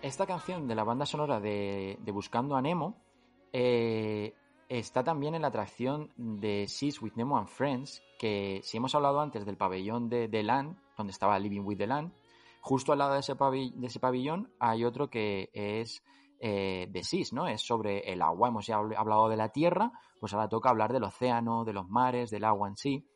Esta 0.02 0.26
canción 0.26 0.66
de 0.66 0.74
la 0.74 0.85
banda 0.85 1.04
sonora 1.04 1.40
de, 1.40 1.98
Buscando 2.12 2.57
a 2.57 2.62
Nemo 2.62 2.96
eh, 3.52 4.33
está 4.68 5.02
también 5.04 5.35
en 5.35 5.42
la 5.42 5.48
atracción 5.48 6.11
de 6.16 6.66
Seas 6.68 7.00
with 7.00 7.12
Nemo 7.14 7.38
and 7.38 7.48
Friends, 7.48 8.02
que 8.18 8.61
si 8.62 8.76
hemos 8.76 8.94
hablado 8.94 9.20
antes 9.20 9.46
del 9.46 9.57
pabellón 9.57 10.09
de 10.09 10.28
The 10.28 10.42
donde 10.42 11.12
estaba 11.12 11.38
Living 11.38 11.62
with 11.62 11.78
the 11.78 11.87
justo 12.61 12.92
al 12.92 12.98
lado 12.98 13.14
de 13.14 13.20
ese, 13.20 13.35
de 13.35 13.87
ese 13.87 14.00
pabellón 14.00 14.52
hay 14.59 14.85
otro 14.85 15.09
que 15.09 15.50
es 15.52 16.02
eh, 16.40 16.87
de 16.90 17.02
SIS, 17.02 17.33
¿no? 17.33 17.48
Es 17.48 17.62
sobre 17.62 18.12
el 18.12 18.22
agua. 18.22 18.48
Hemos 18.48 18.66
ya 18.66 18.76
hablado 18.76 19.28
de 19.28 19.37
la 19.37 19.48
tierra, 19.48 19.90
pues 20.20 20.35
ahora 20.35 20.48
toca 20.48 20.70
hablar 20.70 20.92
del 20.92 21.04
océano, 21.04 21.64
de 21.64 21.72
los 21.72 21.88
mares, 21.88 22.31
del 22.31 22.44
agua 22.44 22.68
en 22.68 22.76
sí. 22.76 23.09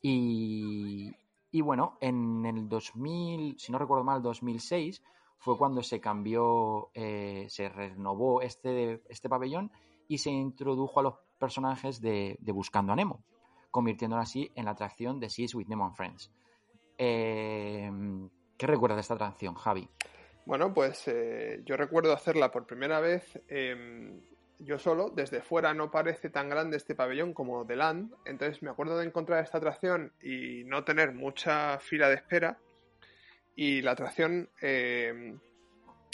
Y, 0.00 1.12
bueno, 1.62 1.96
en 2.00 2.44
el 2.44 2.68
2000, 2.68 3.58
si 3.58 3.72
no 3.72 3.78
recuerdo 3.78 4.04
mal, 4.04 4.22
2006, 4.22 5.02
fue 5.38 5.56
cuando 5.56 5.82
se 5.82 6.00
cambió, 6.00 6.90
eh, 6.94 7.46
se 7.48 7.68
renovó 7.68 8.42
este, 8.42 9.02
este 9.08 9.28
pabellón 9.28 9.70
y 10.08 10.18
se 10.18 10.30
introdujo 10.30 11.00
a 11.00 11.02
los 11.04 11.14
personajes 11.38 12.00
de, 12.00 12.38
Buscando 12.46 12.92
a 12.92 12.96
Nemo, 12.96 13.22
convirtiéndolo 13.70 14.22
así 14.22 14.50
en 14.56 14.64
la 14.64 14.72
atracción 14.72 15.20
de 15.20 15.30
SIS 15.30 15.54
with 15.54 15.66
Nemo 15.68 15.84
and 15.86 15.94
Friends. 15.94 16.32
Eh, 16.96 17.90
¿Qué 18.56 18.66
recuerdas 18.66 18.96
de 18.96 19.02
esta 19.02 19.14
atracción, 19.14 19.54
Javi? 19.54 19.88
Bueno, 20.46 20.72
pues 20.74 21.06
eh, 21.06 21.60
yo 21.64 21.76
recuerdo 21.76 22.12
hacerla 22.12 22.50
por 22.50 22.66
primera 22.66 23.00
vez 23.00 23.38
em, 23.48 24.20
yo 24.58 24.78
solo. 24.78 25.10
Desde 25.10 25.42
fuera 25.42 25.74
no 25.74 25.90
parece 25.90 26.30
tan 26.30 26.48
grande 26.48 26.76
este 26.76 26.94
pabellón 26.94 27.32
como 27.32 27.66
The 27.66 27.76
Land. 27.76 28.14
Entonces 28.24 28.62
me 28.62 28.70
acuerdo 28.70 28.98
de 28.98 29.06
encontrar 29.06 29.44
esta 29.44 29.58
atracción 29.58 30.12
y 30.22 30.64
no 30.64 30.84
tener 30.84 31.12
mucha 31.12 31.78
fila 31.78 32.08
de 32.08 32.16
espera. 32.16 32.58
Y 33.54 33.82
la 33.82 33.92
atracción, 33.92 34.48
em, 34.60 35.38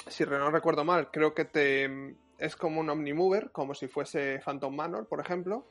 si 0.07 0.25
no 0.25 0.51
recuerdo 0.51 0.85
mal, 0.85 1.11
creo 1.11 1.35
que 1.35 1.45
te 1.45 2.17
es 2.39 2.57
como 2.57 2.81
un 2.81 2.91
Omnimover, 2.91 3.51
como 3.53 3.75
si 3.75 3.89
fuese 3.89 4.41
Phantom 4.45 4.75
Manor, 4.75 5.09
por 5.09 5.21
ejemplo. 5.21 5.67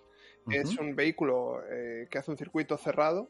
Es 0.49 0.77
un 0.77 0.95
vehículo 0.95 1.63
eh, 1.71 2.07
que 2.09 2.17
hace 2.17 2.31
un 2.31 2.37
circuito 2.37 2.77
cerrado. 2.77 3.29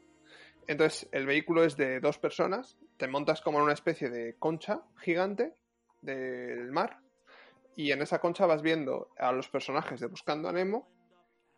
Entonces, 0.66 1.08
el 1.12 1.26
vehículo 1.26 1.62
es 1.62 1.76
de 1.76 2.00
dos 2.00 2.18
personas, 2.18 2.76
te 2.96 3.06
montas 3.06 3.40
como 3.40 3.58
en 3.58 3.64
una 3.64 3.72
especie 3.72 4.10
de 4.10 4.34
concha 4.38 4.82
gigante 4.98 5.54
del 6.00 6.70
mar. 6.72 6.98
Y 7.76 7.92
en 7.92 8.02
esa 8.02 8.20
concha 8.20 8.46
vas 8.46 8.62
viendo 8.62 9.10
a 9.18 9.32
los 9.32 9.48
personajes 9.48 10.00
de 10.00 10.06
Buscando 10.06 10.48
a 10.48 10.52
Nemo 10.52 10.88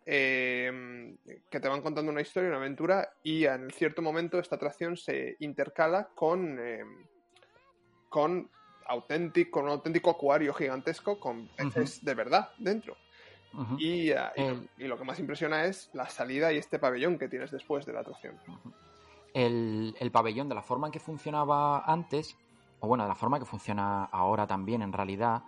em, 0.06 1.16
que 1.50 1.60
te 1.60 1.68
van 1.68 1.82
contando 1.82 2.10
una 2.10 2.22
historia, 2.22 2.48
una 2.48 2.58
aventura 2.58 3.12
y 3.22 3.44
en 3.44 3.70
cierto 3.70 4.02
momento 4.02 4.38
esta 4.38 4.56
atracción 4.56 4.96
se 4.96 5.36
intercala 5.40 6.08
con, 6.14 6.58
em, 6.58 7.06
con, 8.08 8.50
auténtico, 8.88 9.52
con 9.52 9.64
un 9.64 9.70
auténtico 9.70 10.10
acuario 10.10 10.52
gigantesco 10.54 11.18
con 11.18 11.48
peces 11.48 12.04
de 12.04 12.14
verdad 12.14 12.50
dentro. 12.58 12.96
y, 13.78 14.10
ah, 14.10 14.32
y, 14.76 14.84
lo 14.84 14.98
que 14.98 15.04
más 15.04 15.18
impresiona 15.18 15.64
es 15.64 15.88
la 15.94 16.08
salida 16.08 16.52
y 16.52 16.58
este 16.58 16.78
pabellón 16.78 17.18
que 17.18 17.28
tienes 17.28 17.50
después 17.50 17.86
de 17.86 17.92
la 17.94 18.00
atracción 18.00 18.38
el, 19.36 20.10
pabellón 20.12 20.48
de 20.48 20.54
la 20.54 20.62
forma 20.62 20.88
en 20.88 20.92
que 20.92 21.00
funcionaba 21.00 21.84
antes, 21.84 22.38
o 22.80 22.88
bueno, 22.88 23.04
de 23.04 23.08
la 23.08 23.14
forma 23.14 23.38
que 23.38 23.44
funciona 23.44 24.04
ahora 24.04 24.46
también 24.46 24.80
en 24.80 24.92
realidad, 24.92 25.42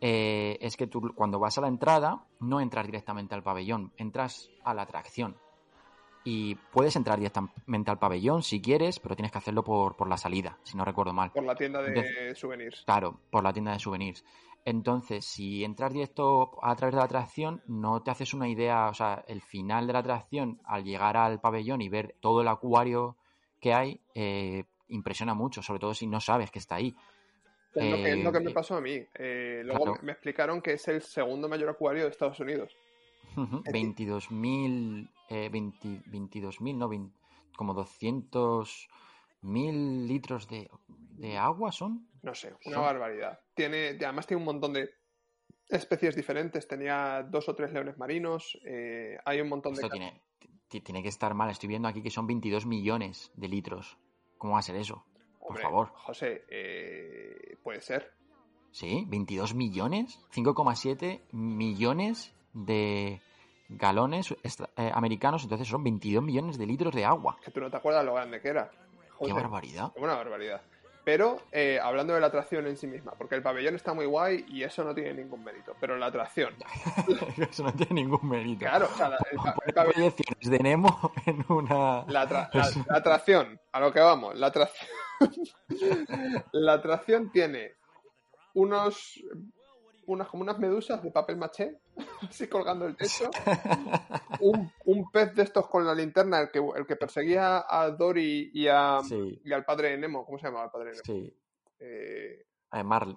eh, 0.00 0.58
es 0.60 0.76
que 0.76 0.86
tú 0.86 1.12
cuando 1.14 1.38
vas 1.38 1.56
a 1.56 1.62
la 1.62 1.68
entrada 1.68 2.26
no 2.38 2.60
entras 2.60 2.84
directamente 2.84 3.34
al 3.34 3.42
pabellón, 3.42 3.92
entras 3.96 4.50
a 4.62 4.74
la 4.74 4.82
atracción. 4.82 5.36
Y 6.22 6.54
puedes 6.54 6.96
entrar 6.96 7.18
directamente 7.18 7.90
al 7.90 7.98
pabellón 7.98 8.42
si 8.42 8.60
quieres, 8.60 9.00
pero 9.00 9.16
tienes 9.16 9.32
que 9.32 9.38
hacerlo 9.38 9.64
por, 9.64 10.06
la 10.06 10.18
salida, 10.18 10.58
si 10.62 10.76
no 10.76 10.84
recuerdo 10.84 11.14
mal. 11.14 11.30
Por 11.32 11.44
la 11.44 11.54
tienda 11.54 11.82
de 11.82 12.34
souvenirs. 12.34 12.82
Claro, 12.84 13.20
por 13.30 13.42
la 13.42 13.52
tienda 13.52 13.72
de 13.72 13.78
souvenirs. 13.78 14.24
Entonces, 14.64 15.24
si 15.24 15.64
entras 15.64 15.92
directo 15.92 16.58
a 16.62 16.76
través 16.76 16.94
de 16.94 16.98
la 16.98 17.06
atracción, 17.06 17.62
no 17.66 18.02
te 18.02 18.10
haces 18.10 18.34
una 18.34 18.48
idea, 18.48 18.88
o 18.88 18.94
sea, 18.94 19.24
el 19.26 19.40
final 19.40 19.86
de 19.86 19.94
la 19.94 20.00
atracción, 20.00 20.60
al 20.64 20.84
llegar 20.84 21.16
al 21.16 21.40
pabellón 21.40 21.80
y 21.80 21.88
ver 21.88 22.14
todo 22.20 22.42
el 22.42 22.48
acuario 22.48 23.16
que 23.58 23.72
hay 23.72 24.00
eh, 24.14 24.64
impresiona 24.88 25.34
mucho, 25.34 25.62
sobre 25.62 25.80
todo 25.80 25.94
si 25.94 26.06
no 26.06 26.20
sabes 26.20 26.50
que 26.50 26.58
está 26.58 26.76
ahí. 26.76 26.94
Es, 27.74 27.90
lo, 27.90 27.96
que, 27.96 28.16
lo 28.16 28.32
que 28.32 28.40
me 28.40 28.50
eh, 28.50 28.54
pasó 28.54 28.76
a 28.76 28.80
mí. 28.80 29.02
Eh, 29.14 29.62
luego 29.64 29.96
me 30.02 30.12
explicaron 30.12 30.60
que 30.60 30.72
es 30.72 30.88
el 30.88 31.02
segundo 31.02 31.48
mayor 31.48 31.70
acuario 31.70 32.04
de 32.04 32.10
Estados 32.10 32.40
Unidos. 32.40 32.76
22.000, 33.36 35.08
eh, 35.30 35.50
22.000, 35.50 36.76
no, 36.76 36.90
como 37.56 37.74
200.000 37.74 40.06
litros 40.06 40.46
de, 40.48 40.68
de, 40.88 41.38
agua 41.38 41.72
son. 41.72 42.06
No 42.22 42.34
sé, 42.34 42.54
una 42.66 42.80
barbaridad. 42.80 43.40
Tiene, 43.54 43.88
además 43.90 44.26
tiene 44.26 44.42
un 44.42 44.46
montón 44.46 44.74
de 44.74 44.90
especies 45.68 46.14
diferentes. 46.14 46.68
Tenía 46.68 47.22
dos 47.22 47.48
o 47.48 47.54
tres 47.54 47.72
leones 47.72 47.96
marinos. 47.96 48.60
hay 49.24 49.40
un 49.40 49.48
montón 49.48 49.72
de 49.74 49.80
tiene 50.78 51.02
que 51.02 51.08
estar 51.08 51.34
mal. 51.34 51.50
Estoy 51.50 51.68
viendo 51.68 51.88
aquí 51.88 52.00
que 52.00 52.10
son 52.10 52.28
22 52.28 52.64
millones 52.64 53.32
de 53.34 53.48
litros. 53.48 53.98
¿Cómo 54.38 54.52
va 54.52 54.60
a 54.60 54.62
ser 54.62 54.76
eso? 54.76 55.04
Por 55.40 55.58
favor. 55.58 55.88
José, 55.94 56.44
eh, 56.48 57.56
puede 57.64 57.80
ser. 57.80 58.12
Sí, 58.70 59.04
22 59.08 59.54
millones, 59.54 60.20
5,7 60.32 61.22
millones 61.32 62.32
de 62.52 63.20
galones 63.70 64.34
eh, 64.76 64.90
americanos, 64.94 65.42
entonces 65.44 65.68
son 65.68 65.84
22 65.84 66.22
millones 66.22 66.58
de 66.58 66.66
litros 66.66 66.94
de 66.94 67.04
agua. 67.04 67.36
Que 67.44 67.50
tú 67.50 67.60
no 67.60 67.70
te 67.70 67.76
acuerdas 67.76 68.04
lo 68.04 68.14
grande 68.14 68.40
que 68.40 68.48
era. 68.48 68.70
Qué 69.24 69.32
barbaridad. 69.32 69.92
Una 69.96 70.14
barbaridad. 70.14 70.62
Pero 71.04 71.38
eh, 71.50 71.78
hablando 71.82 72.14
de 72.14 72.20
la 72.20 72.26
atracción 72.26 72.66
en 72.66 72.76
sí 72.76 72.86
misma, 72.86 73.12
porque 73.12 73.34
el 73.34 73.42
pabellón 73.42 73.74
está 73.74 73.94
muy 73.94 74.04
guay 74.06 74.44
y 74.48 74.62
eso 74.62 74.84
no 74.84 74.94
tiene 74.94 75.14
ningún 75.14 75.42
mérito, 75.42 75.74
pero 75.80 75.96
la 75.96 76.06
atracción. 76.06 76.54
eso 77.50 77.64
no 77.64 77.72
tiene 77.72 78.02
ningún 78.02 78.28
mérito. 78.28 78.60
Claro, 78.60 78.88
o 78.92 78.96
sea, 78.96 79.16
el, 79.66 79.72
pabellón. 79.72 80.14
de 80.40 80.58
Nemo 80.58 81.12
en 81.26 81.44
una. 81.48 82.04
La, 82.06 82.22
atracción, 82.90 83.58
a 83.72 83.80
lo 83.80 83.92
que 83.92 84.00
vamos, 84.00 84.36
la 84.36 84.48
atracción. 84.48 84.90
la 86.52 86.74
atracción 86.74 87.30
tiene 87.30 87.72
unos 88.54 89.22
unas 90.06 90.28
como 90.28 90.42
unas 90.42 90.58
medusas 90.58 91.02
de 91.02 91.10
papel 91.10 91.36
maché, 91.36 91.78
así 92.28 92.48
colgando 92.48 92.86
el 92.86 92.96
techo. 92.96 93.30
Un, 94.40 94.70
un, 94.84 95.10
pez 95.10 95.34
de 95.34 95.42
estos 95.42 95.68
con 95.68 95.86
la 95.86 95.94
linterna, 95.94 96.40
el 96.40 96.50
que, 96.50 96.58
el 96.58 96.86
que 96.86 96.96
perseguía 96.96 97.64
a 97.68 97.90
Dory 97.90 98.50
y, 98.52 98.68
a, 98.68 98.98
y 99.44 99.52
al 99.52 99.64
padre 99.64 99.96
Nemo. 99.96 100.24
¿Cómo 100.24 100.38
se 100.38 100.46
llama 100.46 100.64
el 100.64 100.70
padre 100.70 100.90
Nemo? 100.92 101.02
Sí. 101.04 101.36
Eh, 101.78 102.46
eh, 102.72 102.84
Marvin. 102.84 103.16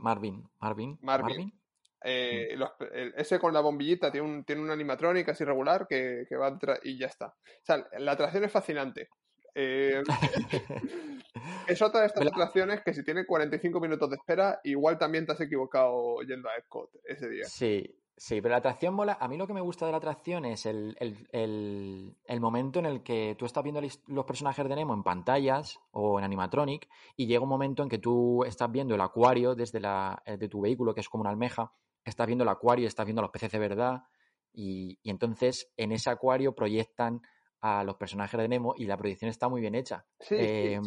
Marvin. 0.60 0.98
Marvin. 1.02 1.54
Eh, 2.06 2.58
ese 3.16 3.40
con 3.40 3.54
la 3.54 3.62
bombillita 3.62 4.12
tiene 4.12 4.28
un, 4.28 4.44
tiene 4.44 4.70
animatrónica 4.72 5.32
así 5.32 5.46
regular 5.46 5.88
que, 5.88 6.26
que 6.28 6.36
va 6.36 6.58
y 6.84 6.98
ya 6.98 7.08
está. 7.08 7.28
O 7.28 7.66
sea, 7.66 7.88
la 7.98 8.12
atracción 8.14 8.44
es 8.44 8.52
fascinante. 8.52 9.10
Eh, 9.56 10.02
es 11.68 11.82
otra 11.82 12.02
de 12.02 12.08
estas 12.08 12.28
atracciones 12.28 12.82
que 12.82 12.94
si 12.94 13.04
tiene 13.04 13.26
45 13.26 13.80
minutos 13.80 14.10
de 14.10 14.16
espera, 14.16 14.60
igual 14.64 14.98
también 14.98 15.26
te 15.26 15.34
has 15.34 15.42
equivocado 15.42 16.22
yendo 16.22 16.50
a 16.50 16.56
Epcot 16.58 16.90
ese 17.06 17.30
día. 17.30 17.46
Sí, 17.46 17.96
sí, 18.18 18.42
pero 18.42 18.54
la 18.54 18.58
atracción 18.58 18.94
mola. 18.94 19.18
A 19.20 19.28
mí 19.28 19.38
lo 19.38 19.48
que 19.48 19.54
me 19.54 19.62
gusta 19.62 19.86
de 19.86 19.92
la 19.92 19.98
atracción 19.98 20.46
es 20.46 20.66
el, 20.66 20.96
momento 22.40 22.80
en 22.80 22.86
el 22.86 23.04
que 23.04 23.36
tú 23.38 23.46
estás 23.46 23.64
viendo 23.64 23.82
los 24.08 24.26
personajes 24.26 24.68
de 24.68 24.76
Nemo 24.76 24.94
en 24.94 25.04
pantallas 25.04 25.80
o 25.92 26.20
en 26.20 26.26
animatronic 26.26 26.90
y 27.16 27.28
llega 27.28 27.44
un 27.44 27.50
momento 27.50 27.84
en 27.84 27.90
que 27.90 28.00
tú 28.00 28.44
estás 28.44 28.72
viendo 28.72 28.96
el 28.96 29.02
acuario 29.02 29.56
desde 29.56 29.80
la, 29.80 30.22
eh, 30.26 30.38
de 30.38 30.50
tu 30.50 30.62
vehículo, 30.62 30.94
que 30.94 31.02
es 31.02 31.10
como 31.10 31.22
una 31.22 31.32
almeja, 31.32 31.74
estás 32.04 32.28
viendo 32.28 32.44
el 32.44 32.50
acuario, 32.50 32.88
estás 32.88 33.06
viendo 33.06 33.22
los 33.22 33.32
peces 33.32 33.52
de 33.52 33.60
verdad 33.60 34.04
y, 34.52 35.00
y 35.04 35.10
entonces 35.10 35.72
en 35.78 35.92
ese 35.92 36.10
acuario 36.10 36.54
proyectan 36.54 37.22
a 37.66 37.82
los 37.86 37.96
personajes 37.96 38.38
de 38.38 38.50
Nemo 38.50 38.74
y 38.76 38.86
la 38.86 38.98
proyección 38.98 39.30
está 39.30 39.48
muy 39.48 39.62
bien 39.62 39.74
hecha. 39.74 40.06
Sí, 40.20 40.36
eh, 40.38 40.82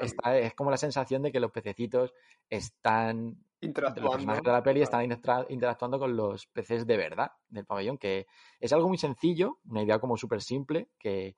es, 0.00 0.54
como 0.54 0.72
la 0.72 0.76
sensación 0.76 1.22
de 1.22 1.30
que 1.30 1.38
los 1.38 1.52
pececitos 1.52 2.12
están 2.50 3.38
interactuando. 3.60 4.08
Los 4.08 4.16
personajes 4.16 4.42
de 4.42 4.50
la 4.50 4.62
peli 4.64 4.82
están 4.82 5.08
interactuando 5.48 6.00
con 6.00 6.16
los 6.16 6.48
peces 6.48 6.84
de 6.84 6.96
verdad 6.96 7.30
del 7.48 7.64
pabellón, 7.64 7.96
que 7.96 8.26
es 8.58 8.72
algo 8.72 8.88
muy 8.88 8.98
sencillo, 8.98 9.60
una 9.66 9.84
idea 9.84 10.00
como 10.00 10.16
súper 10.16 10.42
simple, 10.42 10.88
que, 10.98 11.36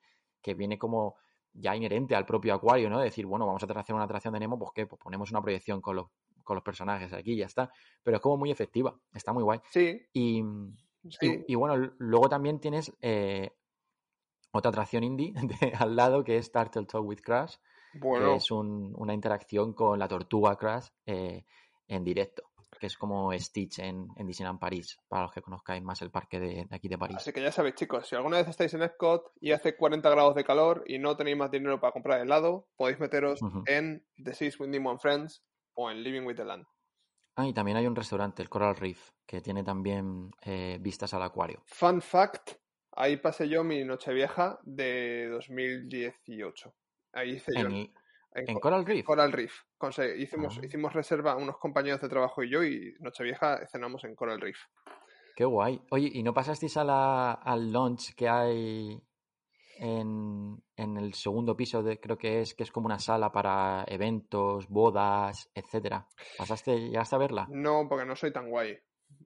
viene 0.56 0.78
como 0.78 1.16
ya 1.52 1.76
inherente 1.76 2.14
al 2.14 2.24
propio 2.24 2.54
acuario, 2.54 2.88
¿no? 2.88 2.98
Decir, 2.98 3.26
bueno, 3.26 3.46
vamos 3.46 3.62
a 3.62 3.66
hacer 3.66 3.94
una 3.94 4.04
atracción 4.04 4.32
de 4.32 4.40
Nemo, 4.40 4.58
pues 4.58 4.70
¿qué? 4.74 4.86
Pues 4.86 4.98
ponemos 5.02 5.30
una 5.32 5.42
proyección 5.42 5.82
con 5.82 5.96
los, 5.96 6.06
con 6.44 6.54
los 6.54 6.64
personajes 6.64 7.12
aquí 7.12 7.32
y 7.32 7.38
ya 7.38 7.46
está. 7.46 7.70
Pero 8.02 8.16
es 8.16 8.22
como 8.22 8.38
muy 8.38 8.50
efectiva, 8.50 8.98
está 9.12 9.34
muy 9.34 9.42
guay. 9.42 9.60
Sí. 9.70 10.00
Y, 10.14 10.42
y, 11.20 11.54
bueno, 11.56 11.92
luego 11.98 12.30
también 12.30 12.58
tienes 12.58 12.90
eh, 13.02 13.50
otra 14.50 14.70
atracción 14.70 15.04
indie 15.04 15.34
al 15.78 15.96
lado 15.96 16.24
que 16.24 16.36
es 16.36 16.50
Turtle 16.50 16.86
Talk 16.86 17.04
with 17.04 17.20
Crash, 17.20 17.56
que 17.92 18.34
es 18.34 18.50
una 18.50 19.14
interacción 19.14 19.72
con 19.72 19.98
la 19.98 20.08
tortuga 20.08 20.56
Crash 20.56 20.88
eh, 21.06 21.44
en 21.88 22.04
directo, 22.04 22.42
que 22.78 22.86
es 22.86 22.96
como 22.96 23.32
Stitch 23.32 23.78
en, 23.78 24.08
Disneyland 24.18 24.58
París, 24.58 24.98
para 25.08 25.24
los 25.24 25.32
que 25.32 25.42
conozcáis 25.42 25.82
más 25.82 26.02
el 26.02 26.10
parque 26.10 26.38
de, 26.40 26.66
aquí 26.70 26.88
de 26.88 26.98
París. 26.98 27.16
Así 27.18 27.32
que 27.32 27.42
ya 27.42 27.52
sabéis, 27.52 27.76
chicos, 27.76 28.08
si 28.08 28.16
alguna 28.16 28.38
vez 28.38 28.48
estáis 28.48 28.74
en 28.74 28.82
Epcot 28.82 29.32
y 29.40 29.52
hace 29.52 29.76
40 29.76 30.08
grados 30.10 30.34
de 30.34 30.44
calor 30.44 30.84
y 30.86 30.98
no 30.98 31.16
tenéis 31.16 31.36
más 31.36 31.50
dinero 31.50 31.80
para 31.80 31.92
comprar 31.92 32.20
helado, 32.20 32.68
podéis 32.76 32.98
meteros 33.00 33.40
en 33.66 34.06
The 34.22 34.34
Six 34.34 34.60
with 34.60 34.68
Nemo 34.68 34.90
and 34.90 35.00
Friends 35.00 35.42
o 35.74 35.90
en 35.90 36.02
Living 36.02 36.26
with 36.26 36.36
the 36.36 36.44
Land. 36.44 36.66
Ah, 37.38 37.46
y 37.46 37.52
también 37.52 37.76
hay 37.76 37.86
un 37.86 37.94
restaurante, 37.94 38.42
el 38.42 38.48
Coral 38.48 38.76
Reef, 38.76 39.10
que 39.26 39.42
tiene 39.42 39.62
también 39.62 40.30
eh, 40.40 40.78
vistas 40.80 41.12
al 41.12 41.22
acuario. 41.22 41.62
Fun 41.66 42.00
fact, 42.00 42.52
Ahí 42.96 43.18
pasé 43.18 43.46
yo 43.46 43.62
mi 43.62 43.84
Nochevieja 43.84 44.58
de 44.62 45.28
2018. 45.28 46.74
Ahí 47.12 47.32
hice 47.32 47.52
yo. 47.54 47.68
En, 48.32 48.58
Coral 48.58 48.86
Reef. 48.86 49.04
Coral 49.04 49.32
Reef. 49.32 49.52
hicimos, 50.16 50.58
ah. 50.58 50.64
hicimos 50.64 50.92
reserva 50.94 51.36
unos 51.36 51.58
compañeros 51.58 52.00
de 52.00 52.08
trabajo 52.08 52.42
y 52.42 52.50
yo 52.50 52.64
y 52.64 52.94
Nochevieja 53.00 53.66
cenamos 53.66 54.04
en 54.04 54.14
Coral 54.14 54.40
Reef. 54.40 54.58
Qué 55.34 55.44
guay. 55.44 55.82
Oye, 55.90 56.10
¿y 56.10 56.22
no 56.22 56.32
pasasteis 56.32 56.78
a 56.78 56.84
la, 56.84 57.32
al 57.32 57.70
launch 57.70 58.14
que 58.14 58.28
hay 58.30 58.98
en, 59.78 60.62
en, 60.76 60.96
el 60.96 61.12
segundo 61.12 61.54
piso, 61.54 61.82
de, 61.82 62.00
creo 62.00 62.16
que 62.16 62.40
es, 62.40 62.54
que 62.54 62.62
es 62.62 62.72
como 62.72 62.86
una 62.86 62.98
sala 62.98 63.30
para 63.30 63.84
eventos, 63.88 64.68
bodas, 64.68 65.50
etcétera? 65.54 66.06
¿Pasaste, 66.38 66.78
llegaste 66.78 67.16
a 67.16 67.18
verla? 67.18 67.46
No, 67.50 67.86
porque 67.88 68.06
no 68.06 68.16
soy 68.16 68.32
tan 68.32 68.48
guay. 68.48 68.78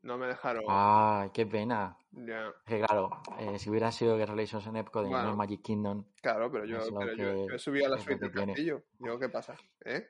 No 0.03 0.16
me 0.16 0.26
dejaron. 0.26 0.64
¡Ay, 0.68 1.31
qué 1.33 1.47
pena! 1.47 1.97
Ya. 2.12 2.53
Que 2.66 2.78
claro, 2.78 3.11
eh, 3.39 3.59
si 3.59 3.68
hubiera 3.68 3.93
sido 3.93 4.16
Guerra 4.16 4.35
Relations 4.35 4.66
en 4.66 4.76
Epcot 4.76 5.07
y 5.07 5.11
no 5.11 5.37
Magic 5.37 5.61
Kingdom. 5.62 6.07
Claro, 6.22 6.51
pero 6.51 6.64
yo, 6.64 6.78
pero 6.99 7.14
yo, 7.14 7.55
he 7.55 7.59
subido 7.59 7.87
a 7.87 7.91
la 7.91 7.99
suite 7.99 8.28
del 8.28 8.33
castillo. 8.33 8.83
Digo, 8.99 9.18
¿qué 9.18 9.28
pasa? 9.28 9.57
¿Eh? 9.85 10.09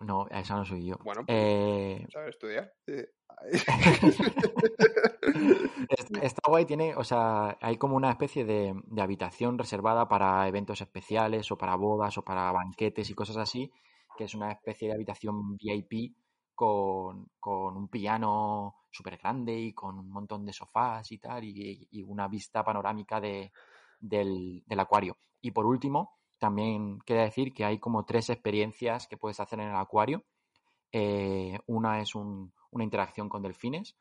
No, 0.00 0.26
a 0.30 0.40
esa 0.40 0.56
no 0.56 0.64
soy 0.64 0.86
yo. 0.86 0.96
Bueno, 1.04 1.24
pues, 1.26 1.38
eh... 1.38 2.06
¿sabes 2.10 2.30
estudiar? 2.30 2.72
Esta 6.22 6.40
guay 6.48 6.64
tiene, 6.64 6.94
o 6.96 7.04
sea, 7.04 7.58
hay 7.60 7.76
como 7.76 7.96
una 7.96 8.10
especie 8.10 8.44
de, 8.44 8.74
de, 8.86 9.02
habitación 9.02 9.58
reservada 9.58 10.08
para 10.08 10.48
eventos 10.48 10.80
especiales 10.80 11.52
o 11.52 11.58
para 11.58 11.76
bodas 11.76 12.16
o 12.18 12.22
para 12.22 12.50
banquetes 12.52 13.10
y 13.10 13.14
cosas 13.14 13.36
así, 13.36 13.70
que 14.16 14.24
es 14.24 14.34
una 14.34 14.52
especie 14.52 14.88
de 14.88 14.94
habitación 14.94 15.56
VIP 15.56 16.14
con, 16.62 17.76
un 17.76 17.88
piano 17.88 18.76
súper 18.90 19.16
grande 19.16 19.58
y 19.58 19.72
con 19.72 19.98
un 19.98 20.08
montón 20.08 20.46
de 20.46 20.52
sofás 20.52 21.10
y 21.10 21.18
tal, 21.18 21.42
y, 21.42 22.04
una 22.06 22.28
vista 22.28 22.62
panorámica 22.62 23.20
de, 23.20 23.50
del, 23.98 24.62
acuario. 24.78 25.16
Y 25.40 25.50
por 25.50 25.66
último, 25.66 26.18
también 26.38 27.00
queda 27.00 27.22
decir 27.22 27.52
que 27.52 27.64
hay 27.64 27.80
como 27.80 28.04
tres 28.04 28.30
experiencias 28.30 29.08
que 29.08 29.16
puedes 29.16 29.40
hacer 29.40 29.58
en 29.58 29.70
el 29.70 29.76
acuario. 29.76 30.24
Eh, 30.92 31.58
una 31.66 32.00
es 32.00 32.14
una 32.14 32.84
interacción 32.84 33.28
con 33.28 33.42
delfines. 33.42 33.96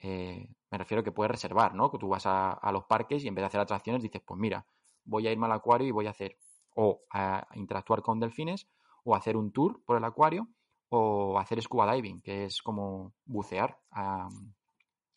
Eh, 0.00 0.46
me 0.70 0.76
refiero 0.76 1.02
que 1.02 1.12
puedes 1.12 1.30
reservar, 1.30 1.74
¿no? 1.74 1.90
Que 1.90 1.98
tú 1.98 2.08
vas 2.08 2.26
a, 2.26 2.70
los 2.70 2.84
parques 2.84 3.24
y 3.24 3.28
en 3.28 3.34
vez 3.34 3.44
de 3.44 3.46
hacer 3.46 3.60
atracciones 3.60 4.02
dices, 4.02 4.20
pues 4.26 4.38
mira, 4.38 4.66
voy 5.04 5.26
a 5.26 5.32
irme 5.32 5.46
al 5.46 5.52
acuario 5.52 5.86
y 5.86 5.92
voy 5.92 6.06
a 6.06 6.10
hacer 6.10 6.36
o 6.74 7.00
a 7.10 7.46
interactuar 7.54 8.02
con 8.02 8.20
delfines 8.20 8.68
o 9.04 9.14
hacer 9.14 9.38
un 9.38 9.52
tour 9.52 9.82
por 9.86 9.96
el 9.96 10.04
acuario 10.04 10.48
o 10.96 11.38
hacer 11.38 11.60
scuba 11.60 11.92
diving, 11.92 12.20
que 12.20 12.44
es 12.44 12.62
como 12.62 13.14
bucear 13.24 13.76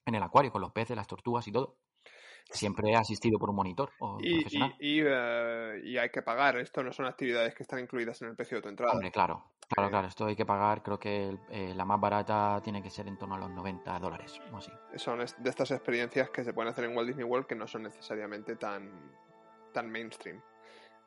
en 0.06 0.16
el 0.16 0.24
acuario 0.24 0.52
con 0.52 0.62
los 0.62 0.72
peces, 0.72 0.96
las 0.96 1.08
tortugas 1.08 1.48
y 1.48 1.52
todo. 1.52 1.78
Siempre 2.50 2.92
he 2.92 2.96
asistido 2.96 3.38
por 3.38 3.50
un 3.50 3.58
monitor 3.58 3.92
o 4.00 4.18
y, 4.22 4.36
profesional. 4.36 4.76
Eh, 4.80 5.82
y, 5.84 5.98
hay 5.98 6.10
que 6.10 6.22
pagar. 6.22 6.58
Esto 6.58 6.82
no 6.82 6.94
son 6.94 7.06
actividades 7.06 7.54
que 7.54 7.64
están 7.64 7.80
incluidas 7.80 8.22
en 8.22 8.30
el 8.30 8.36
precio 8.36 8.58
de 8.58 8.62
tu 8.62 8.70
entrada. 8.70 8.94
Hombre, 8.94 9.12
claro. 9.12 9.52
Claro, 9.68 9.90
claro. 9.90 10.08
Esto 10.08 10.26
hay 10.28 10.36
que 10.38 10.46
pagar. 10.46 10.82
Creo 10.82 10.98
que 10.98 11.38
eh, 11.50 11.74
la 11.76 11.84
más 11.84 12.00
barata 12.00 12.62
tiene 12.64 12.82
que 12.82 12.90
ser 12.90 13.06
en 13.10 13.18
torno 13.18 13.36
a 13.36 13.38
los 13.38 13.50
90 13.50 14.00
dólares 14.00 14.40
o 14.54 14.58
así. 14.58 14.72
Son 14.96 15.20
de 15.20 15.50
estas 15.50 15.72
experiencias 15.72 16.30
que 16.30 16.46
se 16.46 16.54
pueden 16.54 16.72
hacer 16.72 16.86
en 16.86 16.96
Walt 16.96 17.08
Disney 17.08 17.26
World 17.26 17.48
que 17.48 17.56
no 17.56 17.68
son 17.68 17.84
necesariamente 17.84 18.56
tan, 18.56 19.12
tan 19.74 19.92
mainstream. 19.92 20.42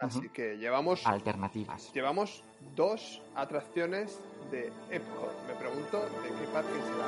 Así 0.01 0.31
que 0.31 0.57
llevamos. 0.57 1.07
Alternativas. 1.07 1.93
Llevamos 1.93 2.43
dos 2.75 3.21
atracciones 3.35 4.19
de 4.51 4.73
Epcot. 4.91 5.47
Me 5.47 5.55
pregunto 5.55 6.01
de 6.01 6.29
qué 6.29 6.47
parque 6.53 6.73
será. 6.73 7.07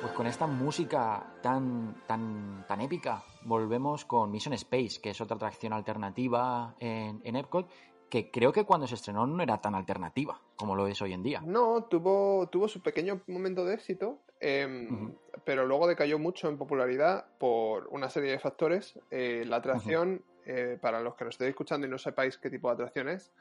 Pues 0.00 0.12
con 0.14 0.26
esta 0.26 0.48
música 0.48 1.22
tan, 1.40 1.94
tan, 2.08 2.64
tan 2.66 2.80
épica, 2.80 3.22
volvemos 3.44 4.04
con 4.04 4.30
Mission 4.30 4.54
Space, 4.54 5.00
que 5.00 5.10
es 5.10 5.20
otra 5.20 5.36
atracción 5.36 5.72
alternativa 5.72 6.74
en, 6.78 7.20
en 7.24 7.36
Epcot 7.36 7.68
que 8.12 8.30
creo 8.30 8.52
que 8.52 8.64
cuando 8.64 8.86
se 8.86 8.96
estrenó 8.96 9.26
no 9.26 9.42
era 9.42 9.62
tan 9.62 9.74
alternativa 9.74 10.38
como 10.54 10.76
lo 10.76 10.86
es 10.86 11.00
hoy 11.00 11.14
en 11.14 11.22
día. 11.22 11.40
No, 11.46 11.84
tuvo, 11.84 12.46
tuvo 12.50 12.68
su 12.68 12.82
pequeño 12.82 13.22
momento 13.26 13.64
de 13.64 13.72
éxito, 13.72 14.18
em, 14.38 15.14
pero 15.46 15.64
luego 15.64 15.88
decayó 15.88 16.18
mucho 16.18 16.50
en 16.50 16.58
popularidad 16.58 17.24
por 17.38 17.88
una 17.88 18.10
serie 18.10 18.32
de 18.32 18.38
factores. 18.38 19.00
Eh, 19.10 19.44
la 19.46 19.56
atracción, 19.56 20.22
eh, 20.44 20.76
para 20.78 21.00
los 21.00 21.14
que 21.14 21.24
nos 21.24 21.36
estéis 21.36 21.48
escuchando 21.48 21.86
y 21.86 21.90
no 21.90 21.96
sepáis 21.96 22.36
qué 22.36 22.50
tipo 22.50 22.68
de 22.68 22.74
atracción 22.74 23.08
es, 23.08 23.32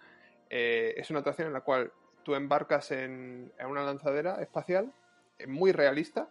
eh, 0.49 0.93
es 0.95 1.09
una 1.09 1.19
atracción 1.19 1.47
en 1.47 1.53
la 1.53 1.61
cual 1.61 1.91
tú 2.23 2.33
embarcas 2.33 2.91
en, 2.91 3.51
una 3.67 3.83
lanzadera 3.83 4.41
espacial 4.41 4.93
muy 5.49 5.73
realista. 5.73 6.29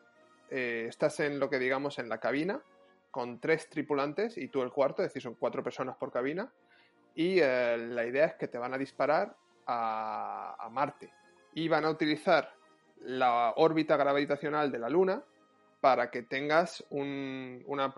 estás 0.48 1.20
en 1.20 1.38
lo 1.38 1.50
que 1.50 1.58
digamos 1.58 1.98
en 1.98 2.08
la 2.08 2.18
cabina 2.18 2.62
con 3.10 3.40
tres 3.40 3.68
tripulantes 3.68 4.38
y 4.38 4.48
tú 4.48 4.62
el 4.62 4.70
cuarto, 4.70 5.02
es 5.02 5.08
decir, 5.08 5.22
son 5.22 5.34
cuatro 5.34 5.62
personas 5.62 5.96
por 5.96 6.12
cabina 6.12 6.52
y 7.14 7.38
eh, 7.40 7.76
la 7.76 8.06
idea 8.06 8.26
es 8.26 8.34
que 8.34 8.48
te 8.48 8.58
van 8.58 8.74
a 8.74 8.78
disparar 8.78 9.36
a, 9.66 10.68
Marte 10.70 11.12
y 11.54 11.68
van 11.68 11.84
a 11.84 11.90
utilizar 11.90 12.52
la 13.02 13.54
órbita 13.56 13.96
gravitacional 13.96 14.70
de 14.70 14.78
la 14.78 14.88
Luna 14.88 15.22
para 15.80 16.10
que 16.10 16.22
tengas 16.22 16.84
una, 16.90 17.94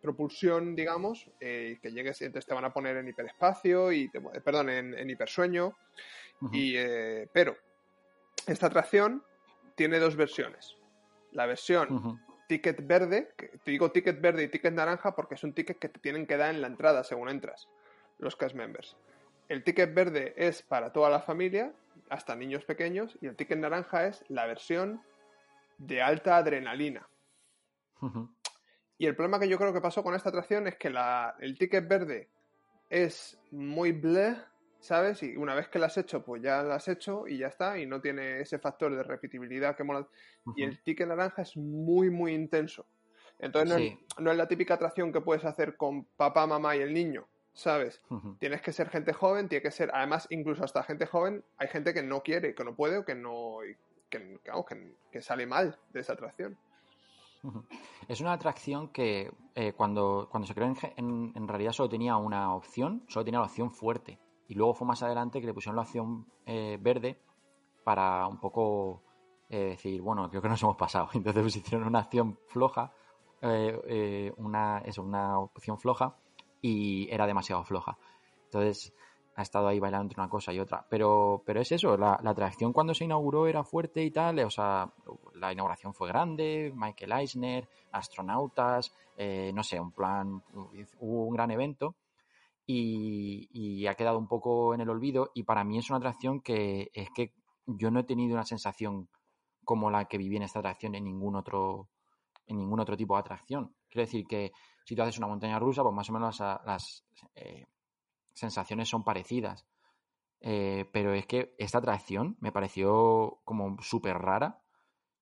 propulsión, 0.00 0.74
digamos, 0.74 1.30
eh, 1.40 1.78
que 1.82 1.92
llegues, 1.92 2.22
entonces 2.22 2.46
te 2.46 2.54
van 2.54 2.64
a 2.64 2.72
poner 2.72 2.96
en 2.96 3.08
hiperespacio 3.08 3.92
y, 3.92 4.08
perdón, 4.08 4.70
en, 4.70 5.10
hipersueño. 5.10 5.76
y, 6.52 6.74
eh, 6.76 7.28
pero 7.32 7.56
esta 8.46 8.66
atracción 8.66 9.22
tiene 9.74 9.98
dos 9.98 10.16
versiones. 10.16 10.76
La 11.32 11.46
versión 11.46 12.20
ticket 12.50 12.84
verde, 12.84 13.32
te 13.36 13.70
digo 13.70 13.92
ticket 13.92 14.20
verde 14.20 14.42
y 14.42 14.48
ticket 14.48 14.74
naranja 14.74 15.14
porque 15.14 15.36
es 15.36 15.44
un 15.44 15.52
ticket 15.52 15.78
que 15.78 15.88
te 15.88 16.00
tienen 16.00 16.26
que 16.26 16.36
dar 16.36 16.52
en 16.52 16.60
la 16.60 16.66
entrada 16.66 17.04
según 17.04 17.28
entras 17.28 17.68
los 18.18 18.34
cast 18.34 18.56
members. 18.56 18.96
El 19.48 19.62
ticket 19.62 19.94
verde 19.94 20.34
es 20.36 20.60
para 20.60 20.92
toda 20.92 21.10
la 21.10 21.20
familia, 21.20 21.72
hasta 22.08 22.34
niños 22.34 22.64
pequeños, 22.64 23.16
y 23.20 23.28
el 23.28 23.36
ticket 23.36 23.56
naranja 23.56 24.08
es 24.08 24.24
la 24.28 24.46
versión 24.46 25.00
de 25.78 26.02
alta 26.02 26.38
adrenalina. 26.38 27.08
Y 28.98 29.06
el 29.06 29.14
problema 29.14 29.38
que 29.38 29.48
yo 29.48 29.56
creo 29.56 29.72
que 29.72 29.80
pasó 29.80 30.02
con 30.02 30.16
esta 30.16 30.30
atracción 30.30 30.66
es 30.66 30.74
que 30.74 30.90
la, 30.90 31.36
el 31.38 31.56
ticket 31.56 31.86
verde 31.86 32.30
es 32.88 33.38
muy 33.52 33.92
bleh, 33.92 34.36
¿sabes? 34.80 35.22
Y 35.22 35.36
una 35.36 35.54
vez 35.54 35.68
que 35.68 35.78
lo 35.78 35.86
has 35.86 35.96
hecho, 35.98 36.24
pues 36.24 36.42
ya 36.42 36.62
lo 36.62 36.72
has 36.72 36.88
hecho 36.88 37.26
y 37.26 37.38
ya 37.38 37.48
está, 37.48 37.78
y 37.78 37.86
no 37.86 38.00
tiene 38.00 38.40
ese 38.40 38.58
factor 38.58 38.94
de 38.94 39.02
repetibilidad 39.02 39.76
que 39.76 39.84
mola. 39.84 40.06
Y 40.56 40.64
el 40.64 40.82
ticket 40.82 41.08
naranja 41.08 41.42
es 41.42 41.56
muy, 41.56 42.10
muy 42.10 42.34
intenso. 42.34 42.86
Entonces 43.38 43.70
no, 43.70 43.76
es, 43.76 43.98
no, 44.18 44.30
es, 44.30 44.36
la 44.36 44.48
típica 44.48 44.74
atracción 44.74 45.12
que 45.12 45.20
puedes 45.20 45.44
hacer 45.44 45.76
con 45.76 46.04
papá, 46.04 46.46
mamá 46.46 46.76
y 46.76 46.80
el 46.80 46.92
niño, 46.92 47.26
¿sabes? 47.52 48.02
Tienes 48.38 48.60
que 48.60 48.72
ser 48.72 48.90
gente 48.90 49.12
joven, 49.12 49.48
tiene 49.48 49.62
que 49.62 49.70
ser, 49.70 49.90
además, 49.94 50.26
incluso 50.30 50.64
hasta 50.64 50.82
gente 50.82 51.06
joven, 51.06 51.42
hay 51.56 51.68
gente 51.68 51.94
que 51.94 52.02
no 52.02 52.22
quiere, 52.22 52.54
que 52.54 52.64
no 52.64 52.74
puede 52.74 52.98
o 52.98 53.04
que 53.04 53.14
no, 53.14 53.58
que, 54.10 54.38
que, 54.44 54.94
que 55.10 55.22
sale 55.22 55.46
mal 55.46 55.78
de 55.92 56.00
esa 56.00 56.12
atracción. 56.12 56.58
Es 58.08 58.20
una 58.20 58.34
atracción 58.34 58.88
que 58.88 59.32
eh, 59.54 59.72
cuando, 59.72 60.28
cuando 60.30 60.46
se 60.46 60.54
creó 60.54 60.74
en, 60.96 61.32
en, 61.34 61.48
realidad 61.48 61.72
solo 61.72 61.88
tenía 61.88 62.16
una 62.16 62.54
opción, 62.54 63.04
solo 63.08 63.24
tenía 63.24 63.40
la 63.40 63.46
opción 63.46 63.70
fuerte. 63.70 64.18
Y 64.50 64.54
luego 64.54 64.74
fue 64.74 64.86
más 64.86 65.00
adelante 65.02 65.40
que 65.40 65.46
le 65.46 65.54
pusieron 65.54 65.76
la 65.76 65.82
opción 65.82 66.26
eh, 66.44 66.76
verde 66.80 67.22
para 67.84 68.26
un 68.26 68.40
poco 68.40 69.00
eh, 69.48 69.70
decir, 69.70 70.02
bueno, 70.02 70.28
creo 70.28 70.42
que 70.42 70.48
nos 70.48 70.60
hemos 70.62 70.76
pasado. 70.76 71.08
Entonces 71.14 71.40
pues, 71.40 71.56
hicieron 71.56 71.86
una 71.86 72.00
acción 72.00 72.36
floja, 72.48 72.92
una, 74.36 74.82
eso, 74.84 75.02
una 75.02 75.38
opción 75.38 75.78
floja 75.78 76.16
y 76.60 77.08
era 77.10 77.28
demasiado 77.28 77.62
floja. 77.64 77.96
Entonces 78.46 78.92
ha 79.36 79.42
estado 79.42 79.68
ahí 79.68 79.78
bailando 79.78 80.06
entre 80.06 80.20
una 80.20 80.28
cosa 80.28 80.52
y 80.52 80.58
otra. 80.58 80.84
Pero, 80.90 81.44
pero 81.46 81.60
es 81.60 81.70
eso, 81.70 81.96
la, 81.96 82.18
la, 82.20 82.30
atracción 82.30 82.72
cuando 82.72 82.92
se 82.92 83.04
inauguró 83.04 83.46
era 83.46 83.62
fuerte 83.62 84.02
y 84.02 84.10
tal, 84.10 84.40
o 84.40 84.50
sea, 84.50 84.92
la 85.34 85.52
inauguración 85.52 85.94
fue 85.94 86.08
grande, 86.08 86.72
Michael 86.74 87.12
Eisner, 87.12 87.68
astronautas, 87.92 88.92
eh, 89.16 89.52
no 89.54 89.62
sé, 89.62 89.78
un 89.78 89.92
plan, 89.92 90.42
hubo 90.98 91.24
un 91.24 91.34
gran 91.34 91.52
evento 91.52 91.94
y, 92.72 93.48
y, 93.52 93.86
ha 93.86 93.94
quedado 93.94 94.18
un 94.18 94.28
poco 94.28 94.74
en 94.74 94.80
el 94.80 94.90
olvido 94.90 95.32
y 95.34 95.42
para 95.42 95.64
mí 95.64 95.78
es 95.78 95.90
una 95.90 95.98
atracción 95.98 96.40
que 96.40 96.90
es 96.94 97.08
que 97.10 97.34
yo 97.66 97.90
no 97.90 98.00
he 98.00 98.04
tenido 98.04 98.34
una 98.34 98.44
sensación 98.44 99.08
como 99.64 99.90
la 99.90 100.06
que 100.06 100.18
viví 100.18 100.36
en 100.36 100.42
esta 100.42 100.60
atracción 100.60 100.94
en 100.94 101.04
ningún 101.04 101.36
otro 101.36 101.88
en 102.46 102.58
ningún 102.58 102.80
otro 102.80 102.96
tipo 102.96 103.14
de 103.14 103.20
atracción. 103.20 103.74
Quiero 103.88 104.06
decir 104.06 104.26
que 104.26 104.52
si 104.84 104.94
tú 104.94 105.02
haces 105.02 105.18
una 105.18 105.28
montaña 105.28 105.58
rusa, 105.58 105.82
pues 105.82 105.94
más 105.94 106.10
o 106.10 106.12
menos 106.12 106.40
las, 106.40 106.64
las 106.64 107.04
eh, 107.34 107.66
sensaciones 108.32 108.88
son 108.88 109.04
parecidas. 109.04 109.66
Eh, 110.40 110.88
pero 110.92 111.12
es 111.12 111.26
que 111.26 111.54
esta 111.58 111.78
atracción 111.78 112.36
me 112.40 112.50
pareció 112.50 113.40
como 113.44 113.80
súper 113.82 114.16
rara, 114.16 114.62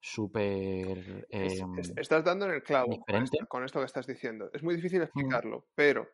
súper... 0.01 1.27
Eh, 1.31 1.61
estás 1.97 2.25
dando 2.25 2.47
en 2.47 2.53
el 2.53 2.63
clavo 2.63 2.99
con 3.01 3.23
esto, 3.23 3.47
con 3.49 3.65
esto, 3.65 3.81
que 3.81 3.87
estás 3.87 4.07
diciendo. 4.07 4.49
Es 4.55 4.63
muy 4.63 4.77
difícil 4.77 5.03
explicarlo, 5.03 5.67
pero 5.75 6.09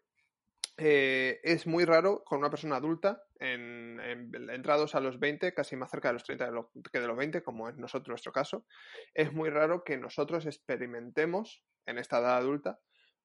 eh, 0.76 1.40
es 1.44 1.66
muy 1.66 1.84
raro 1.84 2.24
con 2.24 2.38
una 2.38 2.50
persona 2.50 2.76
adulta, 2.76 3.22
en, 3.38 4.00
en, 4.00 4.50
entrados 4.50 4.94
a 4.94 5.00
los 5.00 5.20
20, 5.20 5.54
casi 5.54 5.76
más 5.76 5.90
cerca 5.90 6.08
de 6.08 6.14
los 6.14 6.24
30 6.24 6.46
de 6.46 6.52
lo, 6.52 6.70
que 6.92 7.00
de 7.00 7.06
los 7.06 7.16
20, 7.16 7.42
como 7.42 7.68
es 7.68 7.76
nosotros 7.76 8.08
nuestro 8.08 8.32
caso, 8.32 8.66
es 9.14 9.32
muy 9.32 9.50
raro 9.50 9.84
que 9.84 9.96
nosotros 9.96 10.46
experimentemos 10.46 11.64
en 11.86 11.98
esta 11.98 12.18
edad 12.18 12.36
adulta 12.36 12.80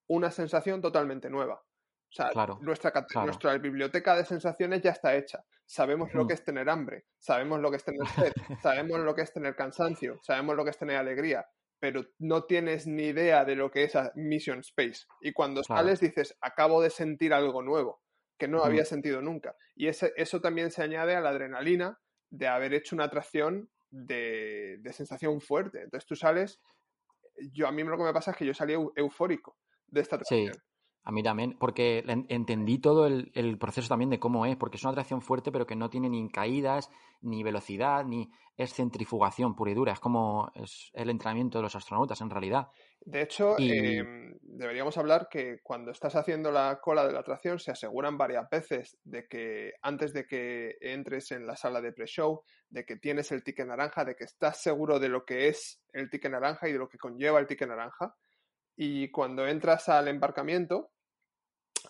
una 0.08 0.32
sensación 0.32 0.82
totalmente 0.82 1.30
nueva. 1.30 1.56
O 1.56 2.12
sea, 2.12 2.32
nuestra, 2.62 2.92
nuestra 3.24 3.58
biblioteca 3.60 4.16
de 4.16 4.26
sensaciones 4.26 4.82
ya 4.82 4.92
está 4.92 5.16
hecha. 5.16 5.46
Sabemos 5.66 6.12
lo 6.16 6.26
que 6.26 6.34
es 6.34 6.44
tener 6.44 6.68
hambre, 6.68 7.06
sabemos 7.20 7.60
lo 7.60 7.70
que 7.70 7.78
es 7.78 7.84
tener 7.84 8.08
sed, 8.08 8.34
sabemos 8.64 9.00
lo 9.00 9.14
que 9.14 9.22
es 9.22 9.32
tener 9.32 9.56
cansancio, 9.56 10.20
sabemos 10.24 10.56
lo 10.56 10.64
que 10.64 10.72
es 10.72 10.78
tener 10.78 10.98
alegría, 10.98 11.48
pero 11.80 12.06
no 12.18 12.44
tienes 12.44 12.88
ni 12.88 13.04
idea 13.04 13.46
de 13.46 13.56
lo 13.56 13.72
que 13.72 13.84
es 13.84 13.94
Mission 14.16 14.60
Space. 14.60 15.06
Y 15.22 15.32
cuando 15.34 15.64
sales 15.64 16.00
dices, 16.00 16.38
acabo 16.42 16.82
de 16.82 16.90
sentir 16.90 17.34
algo 17.34 17.62
nuevo, 17.62 18.02
que 18.38 18.48
no 18.48 18.64
había 18.64 18.86
sentido 18.86 19.22
nunca. 19.22 19.56
Y 19.76 19.88
ese, 19.88 20.14
eso 20.16 20.42
también 20.42 20.72
se 20.72 20.84
añade 20.84 21.16
a 21.16 21.22
la 21.22 21.30
adrenalina 21.30 22.00
de 22.30 22.48
haber 22.48 22.74
hecho 22.74 22.96
una 22.96 23.06
atracción 23.06 23.70
de, 23.90 24.78
de 24.80 24.94
sensación 24.94 25.42
fuerte. 25.42 25.82
Entonces 25.84 26.06
tú 26.06 26.16
sales, 26.16 26.62
yo 27.54 27.68
a 27.68 27.72
mí 27.72 27.84
lo 27.84 27.98
que 27.98 28.04
me 28.04 28.14
pasa 28.14 28.32
es 28.32 28.38
que 28.38 28.46
yo 28.46 28.54
salí 28.54 28.76
eufórico 28.96 29.58
de 29.88 30.02
esta 30.02 30.18
atracción. 30.18 30.54
Sí. 30.54 30.60
A 31.04 31.12
mí 31.12 31.24
también, 31.24 31.56
porque 31.60 32.04
entendí 32.28 32.78
todo 32.78 33.08
el, 33.08 33.32
el, 33.34 33.58
proceso 33.58 33.88
también 33.88 34.10
de 34.10 34.20
cómo 34.20 34.46
es, 34.46 34.58
porque 34.58 34.78
es 34.78 34.84
una 34.84 34.92
atracción 34.92 35.22
fuerte, 35.22 35.52
pero 35.52 35.66
que 35.66 35.76
no 35.76 35.90
tiene 35.90 36.10
ni 36.10 36.30
caídas, 36.30 36.92
ni 37.22 37.42
velocidad, 37.42 38.06
ni 38.06 38.30
es 38.58 38.74
centrifugación 38.74 39.56
pura 39.56 39.72
y 39.72 39.74
dura. 39.74 39.94
Es 39.94 40.00
como 40.00 40.52
es 40.54 40.92
el 40.94 41.10
entrenamiento 41.10 41.58
de 41.58 41.64
los 41.64 41.76
astronautas, 41.76 42.20
en 42.22 42.30
realidad. 42.30 42.68
De 43.00 43.22
hecho, 43.22 43.56
y... 43.58 43.72
eh, 43.72 44.04
deberíamos 44.42 44.98
hablar 44.98 45.30
que 45.30 45.62
cuando 45.64 45.92
estás 45.92 46.16
haciendo 46.16 46.52
la 46.52 46.80
cola 46.82 47.08
de 47.08 47.14
la 47.14 47.22
atracción, 47.22 47.58
se 47.60 47.72
aseguran 47.72 48.18
varias 48.18 48.50
veces 48.50 48.98
de 49.04 49.28
que 49.28 49.72
antes 49.82 50.14
de 50.14 50.28
que 50.28 50.76
entres 50.82 51.32
en 51.32 51.48
la 51.48 51.56
sala 51.56 51.82
de 51.82 51.94
pre-show, 51.94 52.44
de 52.70 52.86
que 52.86 52.98
tienes 52.98 53.32
el 53.32 53.44
ticket 53.44 53.68
naranja, 53.68 54.04
de 54.04 54.16
que 54.16 54.26
estás 54.26 54.62
seguro 54.62 55.00
de 55.00 55.10
lo 55.10 55.24
que 55.24 55.48
es 55.48 55.82
el 55.94 56.10
ticket 56.10 56.32
naranja 56.32 56.68
y 56.68 56.74
de 56.74 56.80
lo 56.80 56.90
que 56.90 56.98
conlleva 56.98 57.40
el 57.40 57.48
ticket 57.48 57.70
naranja 57.70 58.16
y 58.82 59.12
cuando 59.12 59.46
entras 59.46 59.90
al 59.90 60.08
embarcamiento 60.08 60.92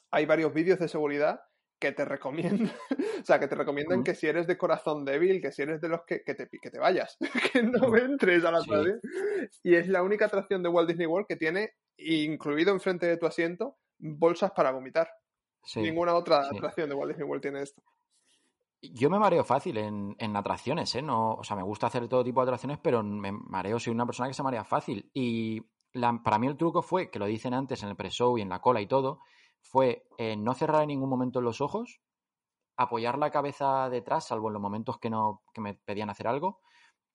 hay 0.09 0.25
varios 0.25 0.51
vídeos 0.51 0.79
de 0.79 0.87
seguridad 0.87 1.39
que 1.77 1.91
te 1.91 2.03
recomiendan, 2.03 2.71
o 3.21 3.25
sea, 3.25 3.39
que 3.39 3.47
te 3.47 3.53
recomiendan 3.53 4.03
que 4.03 4.15
si 4.15 4.25
eres 4.25 4.47
de 4.47 4.57
corazón 4.57 5.05
débil, 5.05 5.39
que 5.39 5.51
si 5.51 5.61
eres 5.61 5.81
de 5.81 5.87
los 5.87 6.01
que, 6.07 6.23
que, 6.23 6.33
te, 6.33 6.49
que 6.49 6.71
te 6.71 6.79
vayas, 6.79 7.15
que 7.53 7.61
no 7.61 7.95
entres 7.95 8.43
a 8.43 8.51
la 8.51 8.61
sí. 8.61 8.71
Y 9.63 9.75
es 9.75 9.87
la 9.87 10.01
única 10.01 10.25
atracción 10.25 10.63
de 10.63 10.69
Walt 10.69 10.89
Disney 10.89 11.05
World 11.05 11.27
que 11.27 11.35
tiene 11.35 11.73
incluido 11.97 12.73
enfrente 12.73 13.05
de 13.05 13.17
tu 13.17 13.27
asiento 13.27 13.77
bolsas 13.99 14.51
para 14.51 14.71
vomitar. 14.71 15.11
Sí. 15.63 15.81
Ninguna 15.81 16.15
otra 16.15 16.41
sí. 16.45 16.57
atracción 16.57 16.89
de 16.89 16.95
Walt 16.95 17.11
Disney 17.11 17.27
World 17.27 17.43
tiene 17.43 17.61
esto. 17.61 17.83
Yo 18.81 19.11
me 19.11 19.19
mareo 19.19 19.43
fácil 19.43 19.77
en, 19.77 20.15
en, 20.17 20.35
atracciones, 20.35 20.95
¿eh? 20.95 21.03
No, 21.03 21.35
o 21.35 21.43
sea, 21.43 21.55
me 21.55 21.63
gusta 21.63 21.85
hacer 21.85 22.07
todo 22.07 22.23
tipo 22.23 22.41
de 22.41 22.45
atracciones, 22.45 22.79
pero 22.81 23.03
me 23.03 23.31
mareo, 23.31 23.77
soy 23.77 23.93
una 23.93 24.07
persona 24.07 24.27
que 24.27 24.33
se 24.33 24.41
marea 24.41 24.63
fácil. 24.63 25.11
Y 25.13 25.61
la, 25.93 26.19
para 26.23 26.39
mí 26.39 26.47
el 26.47 26.57
truco 26.57 26.81
fue, 26.81 27.09
que 27.09 27.19
lo 27.19 27.25
dicen 27.25 27.53
antes 27.53 27.83
en 27.83 27.89
el 27.89 27.95
pre-show 27.95 28.37
y 28.37 28.41
en 28.41 28.49
la 28.49 28.59
cola 28.59 28.81
y 28.81 28.87
todo, 28.87 29.19
fue 29.61 30.05
eh, 30.17 30.35
no 30.35 30.53
cerrar 30.53 30.83
en 30.83 30.89
ningún 30.89 31.09
momento 31.09 31.41
los 31.41 31.61
ojos, 31.61 32.01
apoyar 32.77 33.17
la 33.17 33.31
cabeza 33.31 33.89
detrás, 33.89 34.27
salvo 34.27 34.47
en 34.47 34.53
los 34.53 34.61
momentos 34.61 34.99
que, 34.99 35.09
no, 35.09 35.43
que 35.53 35.61
me 35.61 35.73
pedían 35.73 36.09
hacer 36.09 36.27
algo, 36.27 36.59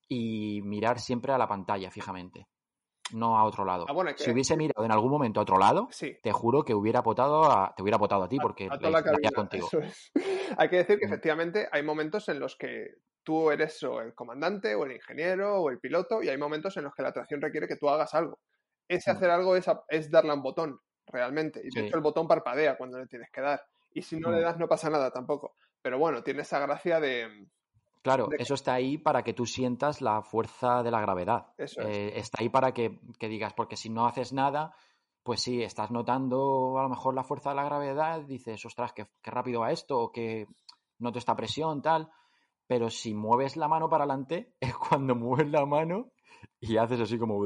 y 0.09 0.61
mirar 0.63 1.01
siempre 1.01 1.33
a 1.33 1.39
la 1.39 1.49
pantalla 1.49 1.91
fijamente, 1.91 2.47
no 3.13 3.39
a 3.39 3.45
otro 3.45 3.65
lado. 3.65 3.87
Ah, 3.89 3.93
bueno, 3.93 4.11
si 4.17 4.31
hubiese 4.31 4.57
mirado 4.57 4.85
en 4.85 4.93
algún 4.93 5.11
momento 5.11 5.41
a 5.41 5.45
otro 5.45 5.59
lado, 5.59 5.89
sí. 5.91 6.19
te 6.23 6.33
juro 6.33 6.65
que 6.65 6.75
hubiera 6.75 7.03
potado 7.03 7.45
a, 7.45 7.75
te 7.75 7.83
hubiera 7.83 7.99
potado 7.99 8.25
a 8.25 8.29
ti, 8.29 8.39
porque 8.39 8.69
a, 8.71 8.75
a 8.75 8.91
la 8.91 9.03
cabina, 9.03 9.31
contigo. 9.31 9.69
Es. 9.81 10.13
Hay 10.59 10.69
que 10.69 10.77
decir 10.77 10.99
que 10.99 11.07
mm. 11.07 11.13
efectivamente 11.13 11.69
hay 11.73 11.83
momentos 11.83 12.29
en 12.29 12.39
los 12.39 12.57
que 12.57 12.97
tú 13.23 13.51
eres 13.51 13.83
o 13.83 14.01
el 14.03 14.15
comandante, 14.15 14.75
o 14.75 14.85
el 14.85 14.93
ingeniero, 14.93 15.63
o 15.63 15.71
el 15.71 15.81
piloto, 15.81 16.23
y 16.23 16.29
hay 16.29 16.37
momentos 16.37 16.77
en 16.77 16.85
los 16.85 16.95
que 16.95 17.03
la 17.03 17.09
atracción 17.09 17.41
requiere 17.41 17.67
que 17.67 17.77
tú 17.77 17.89
hagas 17.89 18.15
algo 18.15 18.39
ese 18.89 19.11
hacer 19.11 19.31
algo 19.31 19.57
es, 19.57 19.67
es 19.89 20.11
darle 20.11 20.31
a 20.31 20.35
un 20.35 20.43
botón, 20.43 20.81
realmente. 21.07 21.61
Y 21.61 21.65
de 21.65 21.71
sí. 21.71 21.81
hecho 21.81 21.97
el 21.97 22.03
botón 22.03 22.29
parpadea 22.29 22.77
cuando 22.77 22.99
le 22.99 23.07
tienes 23.07 23.31
que 23.31 23.41
dar. 23.41 23.65
Y 23.93 24.03
si 24.03 24.19
no 24.19 24.29
mm. 24.29 24.33
le 24.33 24.41
das 24.41 24.59
no 24.59 24.69
pasa 24.69 24.91
nada 24.91 25.11
tampoco. 25.11 25.57
Pero 25.83 25.99
bueno, 25.99 26.23
tiene 26.23 26.43
esa 26.43 26.59
gracia 26.59 27.01
de... 27.01 27.47
Claro, 28.03 28.27
de... 28.27 28.37
eso 28.39 28.55
está 28.55 28.75
ahí 28.75 28.99
para 28.99 29.23
que 29.23 29.33
tú 29.33 29.47
sientas 29.47 30.01
la 30.01 30.23
fuerza 30.23 30.83
de 30.83 30.91
la 30.91 31.01
gravedad. 31.01 31.47
Eso 31.57 31.81
es. 31.83 31.89
eh, 31.89 32.19
está 32.19 32.43
ahí 32.43 32.49
para 32.49 32.73
que, 32.73 33.01
que, 33.19 33.29
digas, 33.29 33.55
porque 33.55 33.77
si 33.77 33.89
no 33.89 34.07
haces 34.07 34.33
nada, 34.33 34.75
pues 35.23 35.41
sí, 35.41 35.63
estás 35.63 35.91
notando 35.91 36.79
a 36.79 36.83
lo 36.83 36.89
mejor 36.89 37.15
la 37.15 37.25
fuerza 37.25 37.51
de 37.51 37.57
la 37.57 37.65
gravedad, 37.65 38.21
dices, 38.23 38.65
ostras, 38.67 38.93
qué, 38.93 39.07
qué 39.23 39.31
rápido 39.31 39.61
va 39.61 39.73
esto, 39.73 39.99
o 39.99 40.13
que 40.13 40.47
noto 40.99 41.19
esta 41.19 41.35
presión, 41.35 41.81
tal. 41.81 42.11
Pero 42.67 42.91
si 42.91 43.15
mueves 43.15 43.57
la 43.57 43.69
mano 43.69 43.89
para 43.89 44.05
adelante, 44.05 44.55
es 44.61 44.75
cuando 44.75 45.15
mueves 45.15 45.51
la 45.51 45.65
mano 45.67 46.11
y 46.61 46.77
haces 46.77 47.01
así 47.01 47.19
como 47.19 47.45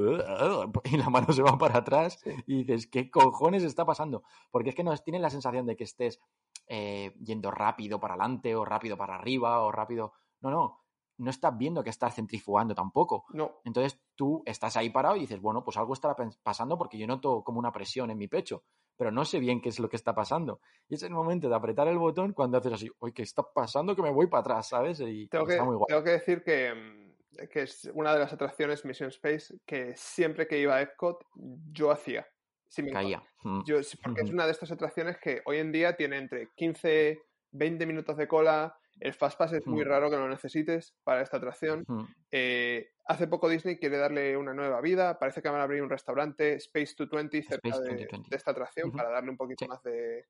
y 0.85 0.97
la 0.97 1.11
mano 1.11 1.33
se 1.33 1.43
va 1.43 1.59
para 1.59 1.79
atrás 1.79 2.23
y 2.47 2.65
dices, 2.65 2.87
¿qué 2.87 3.11
cojones 3.11 3.63
está 3.63 3.85
pasando? 3.85 4.23
Porque 4.51 4.71
es 4.71 4.75
que 4.75 4.85
no 4.85 4.97
tienes 4.99 5.23
la 5.23 5.31
sensación 5.31 5.67
de 5.67 5.77
que 5.77 5.85
estés 5.85 6.21
eh, 6.67 7.15
yendo 7.21 7.51
rápido 7.51 7.99
para 8.01 8.15
adelante 8.15 8.55
o 8.55 8.65
rápido 8.65 8.97
para 8.97 9.17
arriba 9.17 9.61
o 9.63 9.73
rápido... 9.73 10.13
No, 10.41 10.51
no, 10.51 10.81
no 11.19 11.31
estás 11.31 11.57
viendo 11.57 11.83
que 11.83 11.91
estás 11.91 12.15
centrifugando 12.15 12.75
tampoco. 12.75 13.27
No. 13.33 13.61
Entonces 13.65 14.01
tú 14.15 14.43
estás 14.47 14.77
ahí 14.77 14.91
parado 14.91 15.17
y 15.17 15.21
dices, 15.21 15.41
bueno, 15.41 15.65
pues 15.65 15.77
algo 15.77 15.93
estará 15.93 16.17
pasando 16.43 16.79
porque 16.79 16.97
yo 16.97 17.07
noto 17.07 17.43
como 17.43 17.59
una 17.59 17.73
presión 17.73 18.11
en 18.11 18.19
mi 18.19 18.29
pecho, 18.29 18.63
pero 18.97 19.11
no 19.11 19.25
sé 19.25 19.41
bien 19.41 19.61
qué 19.61 19.69
es 19.69 19.81
lo 19.81 19.89
que 19.89 19.97
está 19.97 20.15
pasando. 20.15 20.61
Y 20.89 20.95
es 20.95 21.03
el 21.03 21.11
momento 21.11 21.49
de 21.49 21.57
apretar 21.57 21.89
el 21.89 21.99
botón 21.99 22.33
cuando 22.33 22.59
haces 22.59 22.73
así, 22.73 22.91
oye, 23.01 23.13
¿qué 23.13 23.23
está 23.23 23.43
pasando? 23.43 23.97
Que 23.97 24.03
me 24.03 24.13
voy 24.13 24.29
para 24.29 24.41
atrás, 24.41 24.69
¿sabes? 24.69 25.01
Y 25.01 25.27
tengo, 25.29 25.49
está 25.49 25.63
que, 25.63 25.67
muy 25.67 25.77
guay. 25.77 25.87
tengo 25.89 26.05
que 26.05 26.11
decir 26.11 26.43
que 26.43 26.73
mm, 26.73 27.08
que 27.51 27.63
es 27.63 27.91
una 27.95 28.13
de 28.13 28.19
las 28.21 28.33
atracciones 28.33 28.85
Mission 28.85 29.09
Space 29.11 29.55
que 29.67 29.95
siempre 29.97 30.47
que 30.47 30.59
iba 30.59 30.77
a 30.77 30.83
Epcot 30.83 31.25
yo 31.73 31.91
hacía. 31.91 32.27
Si 32.69 32.83
me 32.83 32.93
Caía. 32.93 33.23
Mm. 33.45 33.63
Yo, 33.67 33.77
porque 34.03 34.23
es 34.23 34.31
una 34.31 34.45
de 34.47 34.53
estas 34.53 34.71
atracciones 34.73 35.17
que 35.19 35.41
hoy 35.47 35.59
en 35.59 35.73
día 35.73 35.97
tiene 35.97 36.19
entre 36.19 36.49
15, 36.57 37.19
20 37.53 37.87
minutos 37.87 38.17
de 38.17 38.29
cola 38.29 38.77
El 39.01 39.15
Fastpass 39.15 39.53
es 39.53 39.65
muy 39.67 39.85
Mm. 39.85 39.89
raro 39.89 40.11
que 40.11 40.17
lo 40.17 40.29
necesites 40.29 40.93
para 41.05 41.23
esta 41.23 41.37
atracción. 41.37 41.85
Eh, 42.33 42.91
hace 43.07 43.29
poco 43.29 43.49
Disney 43.49 43.79
quiere 43.79 43.97
darle 43.97 44.37
una 44.37 44.53
nueva 44.53 44.81
vida. 44.81 45.19
Parece 45.21 45.41
que 45.41 45.49
van 45.49 45.61
a 45.61 45.63
abrir 45.63 45.83
un 45.83 45.89
restaurante, 45.89 46.55
Space 46.55 46.95
220, 46.99 47.43
cerca 47.45 47.69
Space 47.69 47.85
de, 47.85 47.91
2020. 47.91 48.29
de 48.29 48.37
esta 48.37 48.51
atracción 48.51 48.91
para 48.91 49.09
darle 49.11 49.31
un 49.31 49.37
poquito 49.37 49.65
Sí. 49.65 49.69
más 49.69 49.81
de, 49.85 50.27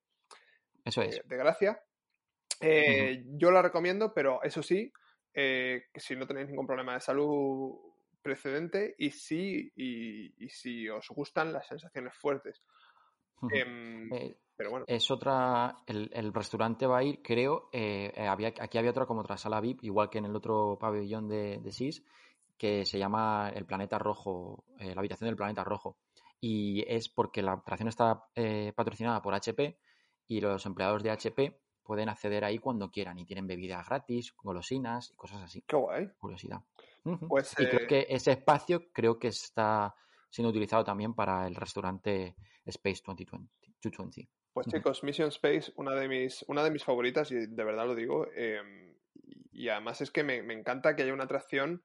Eso 0.84 1.00
es. 1.00 1.16
de- 1.16 1.22
de 1.24 1.36
gracia. 1.38 1.82
Eh, 2.60 3.22
Yo 3.38 3.50
la 3.50 3.62
recomiendo, 3.62 4.12
pero 4.12 4.42
eso 4.42 4.62
sí, 4.62 4.92
eh, 5.40 5.84
que 5.92 6.00
si 6.00 6.16
no 6.16 6.26
tenéis 6.26 6.48
ningún 6.48 6.66
problema 6.66 6.94
de 6.94 7.00
salud 7.00 7.76
precedente 8.20 8.96
y 8.98 9.10
sí, 9.12 9.72
y, 9.76 10.44
y 10.44 10.48
si 10.48 10.88
os 10.88 11.08
gustan 11.10 11.52
las 11.52 11.68
sensaciones 11.68 12.12
fuertes. 12.16 12.60
Em, 13.52 14.12
Eh, 14.12 14.36
pero 14.56 14.70
bueno, 14.70 14.84
Es 14.88 15.08
otra, 15.12 15.76
el, 15.86 16.10
el 16.12 16.34
restaurante 16.34 16.88
va 16.88 16.98
a 16.98 17.04
ir, 17.04 17.22
creo, 17.22 17.68
eh, 17.72 18.12
eh, 18.16 18.26
había, 18.26 18.48
aquí 18.48 18.78
había 18.78 18.90
otra 18.90 19.06
como 19.06 19.20
otra 19.20 19.36
sala 19.36 19.60
VIP, 19.60 19.84
igual 19.84 20.10
que 20.10 20.18
en 20.18 20.24
el 20.24 20.34
otro 20.34 20.76
pabellón 20.80 21.28
de, 21.28 21.58
de 21.58 21.70
SIS, 21.70 22.04
que 22.56 22.84
se 22.84 22.98
llama 22.98 23.52
el 23.54 23.64
Planeta 23.64 23.96
Rojo, 23.96 24.64
eh, 24.80 24.92
la 24.92 25.00
habitación 25.00 25.28
del 25.28 25.36
Planeta 25.36 25.62
Rojo. 25.62 25.98
Y 26.40 26.84
es 26.92 27.08
porque 27.08 27.42
la 27.42 27.52
atracción 27.52 27.88
está 27.88 28.24
eh, 28.34 28.72
patrocinada 28.74 29.22
por 29.22 29.34
HP 29.34 29.78
y 30.26 30.40
los 30.40 30.66
empleados 30.66 31.04
de 31.04 31.12
HP 31.12 31.60
pueden 31.88 32.10
acceder 32.10 32.44
ahí 32.44 32.58
cuando 32.58 32.90
quieran 32.90 33.18
y 33.18 33.24
tienen 33.24 33.46
bebidas 33.46 33.86
gratis, 33.88 34.34
golosinas 34.42 35.10
y 35.10 35.14
cosas 35.16 35.42
así. 35.42 35.64
qué 35.66 35.76
guay. 35.76 36.10
Curiosidad. 36.18 36.60
Pues, 37.26 37.54
y 37.58 37.64
eh, 37.64 37.68
creo 37.70 37.86
que 37.88 38.06
ese 38.10 38.32
espacio 38.32 38.92
creo 38.92 39.18
que 39.18 39.28
está 39.28 39.94
siendo 40.30 40.50
utilizado 40.50 40.84
también 40.84 41.14
para 41.14 41.46
el 41.46 41.54
restaurante 41.54 42.36
Space 42.66 43.00
2020. 43.06 43.50
220. 43.82 44.28
Pues 44.52 44.66
Ujú. 44.66 44.76
chicos, 44.76 45.02
Mission 45.04 45.28
Space, 45.28 45.72
una 45.76 45.94
de 45.94 46.08
mis, 46.08 46.44
una 46.48 46.62
de 46.62 46.70
mis 46.70 46.84
favoritas, 46.84 47.30
y 47.30 47.46
de 47.46 47.64
verdad 47.64 47.86
lo 47.86 47.94
digo. 47.94 48.26
em, 48.34 48.94
y 49.14 49.64
y 49.64 49.68
además 49.70 50.00
es 50.02 50.10
que 50.10 50.22
me, 50.22 50.42
me 50.42 50.54
encanta 50.54 50.94
que 50.94 51.02
haya 51.02 51.14
una 51.14 51.24
atracción. 51.24 51.82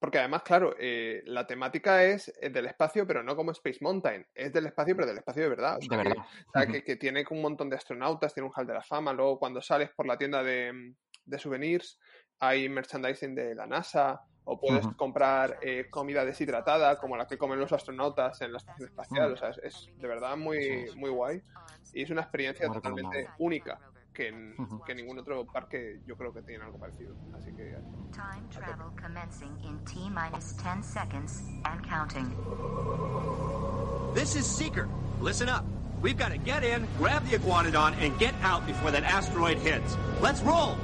Porque 0.00 0.18
además, 0.18 0.42
claro, 0.42 0.74
eh, 0.78 1.22
la 1.26 1.46
temática 1.46 2.02
es 2.04 2.32
eh, 2.40 2.48
del 2.48 2.66
espacio, 2.66 3.06
pero 3.06 3.22
no 3.22 3.36
como 3.36 3.50
Space 3.52 3.78
Mountain. 3.82 4.26
Es 4.34 4.50
del 4.52 4.66
espacio, 4.66 4.96
pero 4.96 5.06
del 5.06 5.18
espacio 5.18 5.42
de 5.42 5.48
verdad. 5.50 5.76
O 5.76 5.78
De 5.80 5.86
sea, 5.86 6.02
que- 6.02 6.08
verdad. 6.08 6.24
o 6.46 6.50
sea, 6.52 6.66
que, 6.66 6.82
que 6.82 6.96
tiene 6.96 7.24
un 7.30 7.42
montón 7.42 7.68
de 7.68 7.76
astronautas, 7.76 8.32
tiene 8.32 8.48
un 8.48 8.52
hall 8.56 8.66
de 8.66 8.74
la 8.74 8.82
fama. 8.82 9.12
Luego, 9.12 9.38
cuando 9.38 9.60
sales 9.60 9.90
por 9.94 10.06
la 10.06 10.16
tienda 10.16 10.42
de, 10.42 10.94
de 11.26 11.38
souvenirs, 11.38 11.98
hay 12.38 12.68
merchandising 12.70 13.34
de 13.34 13.54
la 13.54 13.66
NASA. 13.66 14.22
O 14.44 14.58
puedes 14.58 14.84
comprar 14.96 15.58
eh, 15.60 15.88
comida 15.90 16.24
deshidratada, 16.24 16.96
como 16.96 17.14
la 17.16 17.26
que 17.26 17.36
comen 17.38 17.60
los 17.60 17.72
astronautas 17.72 18.40
en 18.40 18.52
la 18.52 18.58
estación 18.58 18.88
espacial. 18.88 19.32
O 19.34 19.36
sea, 19.36 19.50
es, 19.50 19.58
es 19.58 19.90
de 19.96 20.08
verdad 20.08 20.34
muy, 20.36 20.86
muy 20.96 21.10
guay. 21.10 21.42
Y 21.92 22.02
es 22.02 22.10
una 22.10 22.22
experiencia 22.22 22.66
totalmente 22.66 23.28
única. 23.38 23.78
Que, 24.12 24.28
en- 24.28 24.54
Ujú. 24.58 24.82
que 24.84 24.94
ningún 24.94 25.18
otro 25.20 25.44
parque 25.46 26.00
yo 26.06 26.16
creo 26.16 26.32
que 26.32 26.42
tiene 26.42 26.64
algo 26.64 26.78
parecido. 26.78 27.14
Así 27.32 27.52
que 27.52 27.76
Time 28.12 28.48
travel 28.50 28.90
commencing 29.00 29.56
in 29.62 29.78
T 29.84 29.98
minus 30.10 30.56
10 30.56 30.82
seconds 30.82 31.42
and 31.64 31.80
counting. 31.86 32.28
This 34.14 34.34
is 34.34 34.46
Seeker. 34.46 34.88
Listen 35.22 35.48
up. 35.48 35.64
We've 36.02 36.16
got 36.18 36.30
to 36.32 36.38
get 36.38 36.64
in, 36.64 36.86
grab 36.98 37.22
the 37.28 37.36
Iguanodon, 37.38 37.94
and 38.02 38.18
get 38.18 38.34
out 38.42 38.66
before 38.66 38.90
that 38.90 39.04
asteroid 39.04 39.58
hits. 39.58 39.96
Let's 40.20 40.42
roll! 40.42 40.74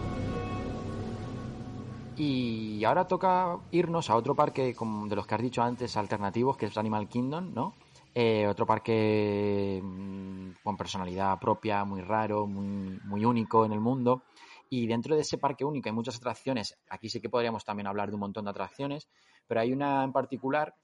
Y 2.17 2.83
ahora 2.85 3.07
toca 3.07 3.59
irnos 3.73 4.09
a 4.11 4.17
otro 4.17 4.35
parque 4.35 4.75
como 4.75 5.07
de 5.07 5.17
los 5.17 5.27
que 5.27 5.35
has 5.35 5.43
dicho 5.43 5.63
antes, 5.63 5.97
alternativos, 5.97 6.57
que 6.57 6.67
es 6.67 6.77
Animal 6.79 7.09
Kingdom, 7.09 7.53
¿no? 7.55 7.75
Eh, 8.19 8.47
otro 8.49 8.65
parque 8.65 9.79
mm, 9.83 10.53
con 10.65 10.75
personalidad 10.75 11.39
propia, 11.39 11.85
muy 11.85 12.01
raro, 12.01 12.47
muy, 12.47 12.99
muy 13.05 13.27
único 13.27 13.67
en 13.67 13.73
el 13.73 13.81
mundo. 13.81 14.23
Y 14.71 14.87
dentro 14.87 15.15
de 15.15 15.21
ese 15.21 15.37
parque 15.37 15.67
único 15.67 15.91
hay 15.91 15.95
muchas 15.95 16.17
atracciones. 16.17 16.79
Aquí 16.89 17.11
sí 17.11 17.21
que 17.21 17.29
podríamos 17.29 17.67
también 17.67 17.87
hablar 17.87 18.09
de 18.09 18.15
un 18.15 18.21
montón 18.21 18.47
de 18.47 18.53
atracciones, 18.53 19.07
pero 19.47 19.61
hay 19.61 19.71
una 19.71 20.03
en 20.03 20.15
particular 20.15 20.75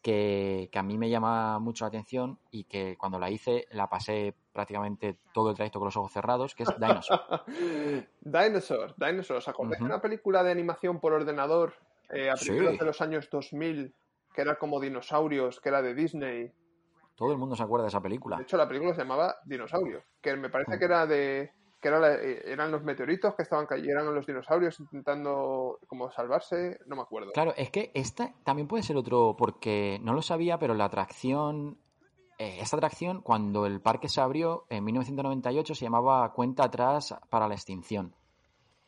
que, 0.00 0.68
que 0.70 0.78
a 0.78 0.84
mí 0.84 0.96
me 0.98 1.10
llama 1.10 1.58
mucho 1.58 1.84
la 1.84 1.88
atención 1.88 2.38
y 2.52 2.62
que 2.62 2.96
cuando 2.96 3.18
la 3.18 3.28
hice 3.28 3.66
la 3.72 3.88
pasé 3.88 4.36
prácticamente 4.52 5.16
todo 5.34 5.50
el 5.50 5.56
trayecto 5.56 5.80
con 5.80 5.86
los 5.86 5.96
ojos 5.96 6.12
cerrados, 6.12 6.54
que 6.54 6.62
es 6.62 6.68
Dinosaur. 6.78 7.20
Dinosaur, 8.20 8.94
Dinosaur. 8.96 9.38
¿Os 9.38 9.48
acordáis 9.48 9.78
de 9.78 9.84
Ujú. 9.84 9.94
una 9.94 10.00
película 10.00 10.44
de 10.44 10.52
animación 10.52 11.00
por 11.00 11.12
ordenador 11.12 11.74
eh, 12.10 12.30
a 12.30 12.36
Sí. 12.36 12.50
principios 12.50 12.78
de 12.78 12.84
los 12.84 13.00
años 13.00 13.28
2000 13.32 13.96
que 14.32 14.42
era 14.42 14.56
como 14.56 14.78
dinosaurios, 14.78 15.60
que 15.60 15.70
era 15.70 15.82
de 15.82 15.94
Disney? 15.94 16.52
Todo 17.18 17.32
el 17.32 17.38
mundo 17.38 17.56
se 17.56 17.64
acuerda 17.64 17.82
de 17.82 17.88
esa 17.88 17.98
De 17.98 18.04
película. 18.04 18.40
hecho, 18.40 18.56
la 18.56 18.68
película 18.68 18.94
se 18.94 19.00
llamaba 19.02 19.34
Dinosaurio, 19.44 20.04
que 20.22 20.36
me 20.36 20.48
parece 20.50 20.76
Mm. 20.76 20.78
que 20.78 20.84
era 20.84 21.06
de 21.06 21.52
que 21.80 21.88
era 21.88 21.98
la- 22.00 22.14
eh, 22.14 22.42
eran 22.44 22.72
los 22.72 22.82
meteoritos 22.82 23.34
que 23.36 23.42
estaban 23.44 23.66
cayendo 23.66 24.10
los 24.12 24.26
dinosaurios 24.26 24.80
intentando 24.80 25.78
como 25.86 26.10
salvarse, 26.10 26.78
no 26.86 26.96
me 26.96 27.02
acuerdo. 27.02 27.30
Claro, 27.32 27.54
es 27.56 27.70
que 27.70 27.92
esta 27.94 28.32
también 28.44 28.66
puede 28.66 28.82
ser 28.82 28.96
otro, 28.96 29.36
porque 29.38 30.00
no 30.02 30.12
lo 30.12 30.20
sabía, 30.22 30.58
pero 30.58 30.74
la 30.74 30.86
atracción, 30.86 31.78
eh, 32.38 32.58
esta 32.60 32.76
atracción, 32.78 33.20
cuando 33.22 33.64
el 33.66 33.80
parque 33.80 34.08
se 34.08 34.20
abrió 34.20 34.64
en 34.70 34.82
1998, 34.84 35.74
se 35.76 35.84
llamaba 35.84 36.32
Cuenta 36.32 36.64
atrás 36.64 37.14
para 37.30 37.46
la 37.46 37.54
extinción. 37.54 38.14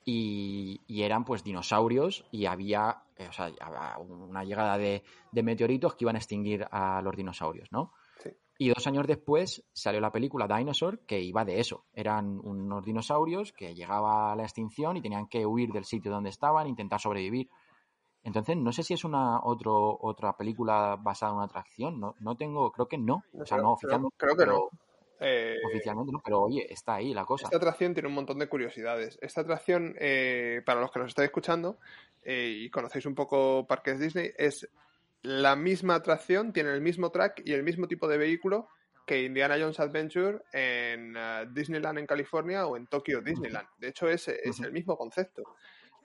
Y, 0.05 0.81
y 0.89 1.03
eran 1.03 1.25
pues 1.25 1.45
dinosaurios 1.45 2.27
y 2.33 2.47
había, 2.47 3.03
eh, 3.17 3.29
o 3.29 3.33
sea, 3.33 3.53
había 3.61 3.99
una 3.99 4.43
llegada 4.45 4.79
de, 4.79 5.05
de 5.31 5.43
meteoritos 5.43 5.95
que 5.95 6.05
iban 6.05 6.17
a 6.17 6.19
extinguir 6.19 6.67
a 6.73 7.03
los 7.03 7.15
dinosaurios, 7.15 7.71
¿no? 7.71 7.93
Y 8.63 8.69
dos 8.69 8.87
años 8.87 9.07
después 9.07 9.65
salió 9.73 10.03
la 10.03 10.13
película 10.13 10.47
Dinosaur, 10.47 10.99
que 11.07 11.19
iba 11.19 11.47
de 11.47 11.61
eso. 11.61 11.87
Eran 11.95 12.39
unos 12.45 12.85
dinosaurios 12.85 13.55
que 13.55 13.75
llegaba 13.75 14.33
a 14.33 14.37
la 14.37 14.43
extinción 14.43 14.99
y 14.99 15.01
tenían 15.01 15.29
que 15.29 15.47
huir 15.47 15.73
del 15.73 15.87
sitio 15.87 16.11
donde 16.11 16.29
estaban, 16.29 16.67
intentar 16.67 17.01
sobrevivir. 17.01 17.49
Entonces, 18.23 18.59
no 18.59 18.71
sé 18.71 18.83
si 18.83 18.93
es 18.93 19.03
una 19.05 19.41
otro, 19.43 19.97
otra 20.03 20.37
película 20.37 20.99
basada 21.01 21.31
en 21.33 21.37
una 21.37 21.47
atracción. 21.47 21.99
No, 21.99 22.17
no 22.21 22.37
tengo, 22.37 22.71
creo 22.71 22.87
que 22.87 22.99
no. 22.99 23.25
No 23.33 23.45
O 23.45 23.47
sea, 23.47 23.57
creo- 23.57 23.63
no 23.71 23.77
creo- 23.79 24.03
oficialmente. 24.03 24.17
creo 24.19 24.37
que 24.37 24.47
no. 24.47 24.69
Eh, 25.23 25.57
Oficialmente 25.67 26.13
no, 26.13 26.21
pero 26.23 26.43
oye, 26.43 26.67
está 26.71 26.97
ahí 26.97 27.15
la 27.15 27.25
cosa. 27.25 27.47
Esta 27.47 27.57
atracción 27.57 27.95
tiene 27.95 28.09
un 28.11 28.15
montón 28.15 28.39
de 28.39 28.47
curiosidades. 28.49 29.19
Esta 29.23 29.41
atracción, 29.41 29.95
eh, 29.99 30.61
para 30.67 30.81
los 30.83 30.91
que 30.91 30.99
nos 30.99 31.09
estáis 31.09 31.29
escuchando 31.29 31.79
eh, 32.25 32.59
y 32.63 32.69
conocéis 32.71 33.07
un 33.07 33.15
poco 33.15 33.67
parques 33.67 33.99
Disney, 33.99 34.31
es 34.37 34.69
la 35.23 35.57
misma 35.57 35.97
atracción, 35.97 36.53
tiene 36.53 36.73
el 36.73 36.81
mismo 36.81 37.11
track 37.11 37.43
y 37.45 37.53
el 37.53 37.63
mismo 37.63 37.87
tipo 37.89 38.09
de 38.09 38.19
vehículo 38.19 38.69
que 39.07 39.23
Indiana 39.25 39.57
Jones 39.59 39.81
Adventure 39.81 40.43
en 40.53 41.15
eh, 41.17 41.47
Disneyland 41.51 41.99
en 41.99 42.07
California 42.07 42.67
o 42.67 42.77
en 42.77 42.87
Tokyo 42.87 43.21
Disneyland. 43.21 43.67
De 43.79 43.89
hecho, 43.89 44.09
es, 44.09 44.29
es 44.29 44.61
el 44.61 44.73
mismo 44.73 44.97
concepto. 44.97 45.43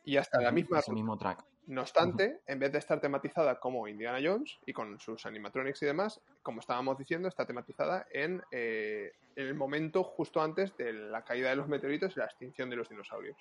Y 0.03 0.18
hasta 0.18 0.41
la 0.41 0.51
misma 0.51 0.80
es 0.80 0.88
el 0.88 0.95
mismo 0.95 1.18
track. 1.18 1.43
no 1.68 1.82
obstante, 1.82 2.41
en 2.45 2.59
vez 2.59 2.72
de 2.72 2.78
estar 2.78 2.99
tematizada 2.99 3.59
como 3.59 3.88
Indiana 3.88 4.20
Jones 4.24 4.59
y 4.66 4.74
con 4.74 4.99
sus 4.99 5.26
animatronics 5.26 5.82
y 5.82 5.86
demás, 5.86 6.22
como 6.43 6.59
estábamos 6.59 6.97
diciendo, 6.97 7.28
está 7.28 7.45
tematizada 7.45 8.05
en, 8.11 8.41
eh, 8.51 9.11
en 9.36 9.47
el 9.47 9.55
momento 9.55 10.03
justo 10.03 10.41
antes 10.41 10.76
de 10.78 10.93
la 10.93 11.24
caída 11.24 11.49
de 11.49 11.55
los 11.55 11.68
meteoritos 11.68 12.16
y 12.16 12.20
la 12.20 12.26
extinción 12.26 12.70
de 12.70 12.76
los 12.76 12.89
dinosaurios. 12.89 13.38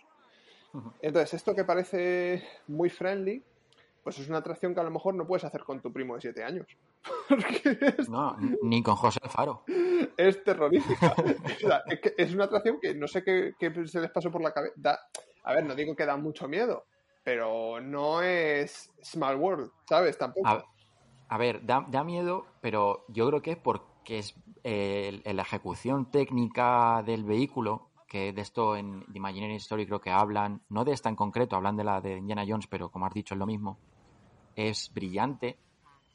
Entonces, 1.01 1.35
esto 1.35 1.55
que 1.55 1.65
parece 1.65 2.43
muy 2.67 2.91
friendly, 2.91 3.45
pues 4.05 4.19
es 4.21 4.29
una 4.29 4.39
atracción 4.39 4.75
que 4.75 4.81
a 4.81 4.85
lo 4.85 4.91
mejor 4.91 5.15
no 5.15 5.27
puedes 5.27 5.45
hacer 5.45 5.65
con 5.65 5.81
tu 5.81 5.93
primo 5.93 6.15
de 6.15 6.21
7 6.21 6.45
años. 6.45 6.67
Es, 7.99 8.09
No, 8.09 8.37
ni 8.63 8.83
con 8.83 8.95
José 8.97 9.21
Faro. 9.29 9.65
es 10.17 10.45
terrorífica. 10.45 11.15
O 11.65 11.69
sea, 11.69 11.83
es, 11.89 12.01
que 12.01 12.15
es 12.17 12.33
una 12.35 12.45
atracción 12.45 12.79
que 12.81 12.95
no 12.95 13.09
sé 13.09 13.25
qué, 13.25 13.55
qué 13.59 13.73
se 13.89 14.01
les 14.01 14.11
pasó 14.11 14.31
por 14.31 14.43
la 14.43 14.53
cabeza. 14.53 14.75
Da- 14.77 15.01
a 15.43 15.55
ver, 15.55 15.65
no 15.65 15.75
digo 15.75 15.97
que 15.97 16.07
da 16.07 16.17
mucho 16.17 16.47
miedo, 16.49 16.85
pero 17.25 17.81
no 17.81 18.23
es 18.23 18.91
Small 19.03 19.37
World, 19.37 19.71
¿sabes? 19.89 20.17
Tampoco. 20.17 20.47
A, 20.49 20.65
a 21.29 21.39
ver, 21.39 21.65
da, 21.67 21.85
da 21.89 22.05
miedo, 22.05 22.47
pero 22.61 23.05
yo 23.09 23.27
creo 23.29 23.43
que 23.43 23.53
es 23.53 23.59
porque 23.59 24.19
es 24.19 24.35
eh, 24.65 25.21
la 25.25 25.43
ejecución 25.43 26.11
técnica 26.11 27.03
del 27.05 27.25
vehículo, 27.25 27.89
que 28.09 28.33
de 28.33 28.41
esto 28.43 28.77
en 28.77 29.01
The 29.13 29.19
Imaginary 29.19 29.57
Story 29.57 29.87
creo 29.87 30.01
que 30.01 30.11
hablan, 30.11 30.63
no 30.69 30.85
de 30.85 30.93
esta 30.93 31.09
en 31.09 31.17
concreto, 31.17 31.57
hablan 31.57 31.77
de 31.77 31.85
la 31.85 32.01
de 32.01 32.17
Indiana 32.19 32.45
Jones, 32.47 32.67
pero 32.67 32.91
como 32.91 33.07
has 33.07 33.13
dicho 33.15 33.35
es 33.35 33.39
lo 33.39 33.47
mismo, 33.47 33.79
es 34.57 34.93
brillante. 34.95 35.59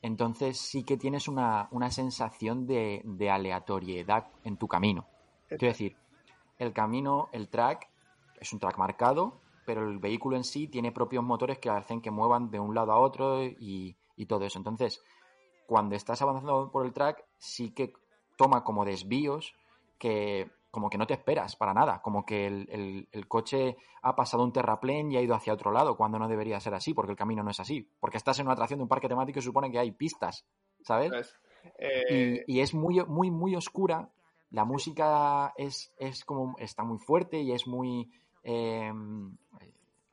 Entonces 0.02 0.58
sí 0.58 0.84
que 0.84 0.98
tienes 0.98 1.28
una, 1.28 1.68
una 1.72 1.92
sensación 1.92 2.66
de, 2.66 3.02
de 3.04 3.30
aleatoriedad 3.30 4.28
en 4.44 4.58
tu 4.58 4.68
camino. 4.68 5.08
Quiero 5.48 5.68
decir, 5.68 5.98
el 6.58 6.74
camino, 6.74 7.30
el 7.32 7.50
track, 7.50 7.90
es 8.40 8.54
un 8.54 8.60
track 8.60 8.78
marcado, 8.78 9.42
pero 9.66 9.90
el 9.90 10.00
vehículo 10.00 10.38
en 10.38 10.44
sí 10.44 10.68
tiene 10.68 10.92
propios 10.92 11.24
motores 11.24 11.60
que 11.60 11.70
hacen 11.70 12.02
que 12.02 12.12
muevan 12.12 12.50
de 12.50 12.60
un 12.60 12.74
lado 12.74 12.92
a 12.92 13.00
otro 13.00 13.44
y, 13.44 13.98
y 14.16 14.26
todo 14.26 14.46
eso. 14.46 14.58
Entonces, 14.58 15.02
cuando 15.68 15.96
estás 15.96 16.22
avanzando 16.22 16.72
por 16.72 16.86
el 16.86 16.94
track, 16.94 17.24
sí 17.38 17.72
que 17.72 17.94
toma 18.38 18.64
como 18.64 18.86
desvíos 18.86 19.54
que 19.98 20.50
como 20.72 20.90
que 20.90 20.98
no 20.98 21.08
te 21.08 21.14
esperas 21.16 21.56
para 21.56 21.74
nada, 21.74 22.02
como 22.02 22.26
que 22.26 22.46
el, 22.48 22.68
el- 22.72 23.10
el 23.12 23.28
coche 23.28 23.78
ha 24.02 24.16
pasado 24.16 24.44
un 24.44 24.54
terraplén 24.54 25.12
y 25.12 25.18
ha 25.18 25.22
ido 25.22 25.34
hacia 25.36 25.54
otro 25.54 25.72
lado, 25.72 25.98
cuando 25.98 26.20
no 26.20 26.28
debería 26.28 26.60
ser 26.60 26.74
así, 26.76 26.94
porque 26.94 27.12
el 27.12 27.18
camino 27.18 27.42
no 27.44 27.52
es 27.52 27.60
así, 27.60 27.90
porque 28.00 28.18
estás 28.18 28.38
en 28.40 28.46
una 28.46 28.54
atracción 28.54 28.78
de 28.80 28.84
un 28.84 28.90
parque 28.90 29.08
temático 29.10 29.40
y 29.40 29.42
supone 29.42 29.72
que 29.72 29.80
hay 29.80 29.92
pistas, 29.92 30.46
¿sabes? 30.84 31.10
¿sabes? 31.10 31.36
Eh, 31.78 32.44
y, 32.48 32.58
y 32.58 32.60
es 32.62 32.74
muy, 32.74 33.04
muy, 33.06 33.32
muy 33.32 33.56
oscura. 33.56 34.10
La 34.52 34.64
música 34.66 35.54
es, 35.58 35.92
es 35.98 36.24
como 36.26 36.56
está 36.60 36.84
muy 36.84 36.98
fuerte 37.00 37.40
y 37.42 37.52
es 37.52 37.68
muy, 37.68 38.12
eh, 38.44 38.92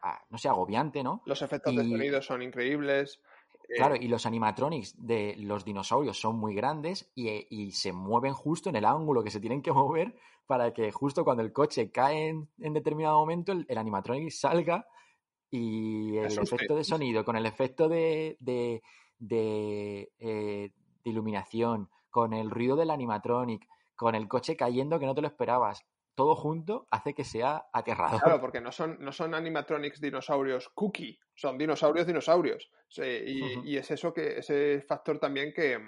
ah, 0.02 0.20
no 0.30 0.38
sé, 0.38 0.48
agobiante, 0.48 1.02
¿no? 1.02 1.22
Los 1.26 1.42
efectos 1.42 1.74
de 1.76 1.84
Y- 1.84 1.90
sonido 1.90 2.22
son 2.22 2.42
increíbles. 2.42 3.20
Eh, 3.68 3.74
Claro, 3.74 3.94
y 3.96 4.08
los 4.08 4.24
animatronics 4.26 4.94
de 5.06 5.36
los 5.38 5.64
dinosaurios 5.64 6.18
son 6.18 6.38
muy 6.38 6.54
grandes 6.54 7.10
y, 7.14 7.28
eh, 7.28 7.46
y 7.50 7.72
se 7.72 7.92
mueven 7.92 8.32
justo 8.32 8.70
en 8.70 8.76
el 8.76 8.84
ángulo 8.86 9.22
que 9.22 9.30
se 9.30 9.40
tienen 9.40 9.62
que 9.62 9.72
mover 9.72 10.16
para 10.46 10.72
que 10.72 10.92
justo 10.92 11.24
cuando 11.24 11.42
el 11.42 11.52
coche 11.52 11.90
cae 11.90 12.28
en, 12.28 12.48
en 12.60 12.72
determinado 12.72 13.18
momento 13.18 13.52
el, 13.52 13.66
el 13.68 13.78
animatronic 13.78 14.30
salga 14.30 14.86
y 15.50 16.16
el 16.18 16.38
asuste. 16.38 16.40
efecto 16.40 16.76
de 16.76 16.84
sonido 16.84 17.24
con 17.24 17.36
el 17.36 17.46
efecto 17.46 17.88
de, 17.88 18.36
de, 18.40 18.82
de, 19.18 20.12
eh, 20.18 20.72
de 21.04 21.10
iluminación, 21.10 21.90
con 22.10 22.32
el 22.34 22.50
ruido 22.50 22.76
del 22.76 22.90
animatronic, 22.90 23.66
con 23.96 24.14
el 24.14 24.28
coche 24.28 24.56
cayendo 24.56 24.98
que 24.98 25.06
no 25.06 25.14
te 25.14 25.22
lo 25.22 25.28
esperabas, 25.28 25.84
todo 26.16 26.34
junto 26.34 26.88
hace 26.90 27.14
que 27.14 27.24
sea 27.24 27.66
aterrador. 27.72 28.20
Claro, 28.20 28.40
porque 28.40 28.60
no 28.60 28.72
son, 28.72 28.96
no 28.98 29.12
son 29.12 29.34
animatronics 29.34 30.00
dinosaurios 30.00 30.70
cookie, 30.70 31.20
son 31.34 31.56
dinosaurios 31.58 32.06
dinosaurios. 32.06 32.70
Sí, 32.88 33.02
y, 33.04 33.70
y 33.70 33.76
es 33.76 33.90
eso 33.90 34.12
que, 34.12 34.38
ese 34.38 34.80
factor 34.80 35.20
también 35.20 35.52
que, 35.52 35.78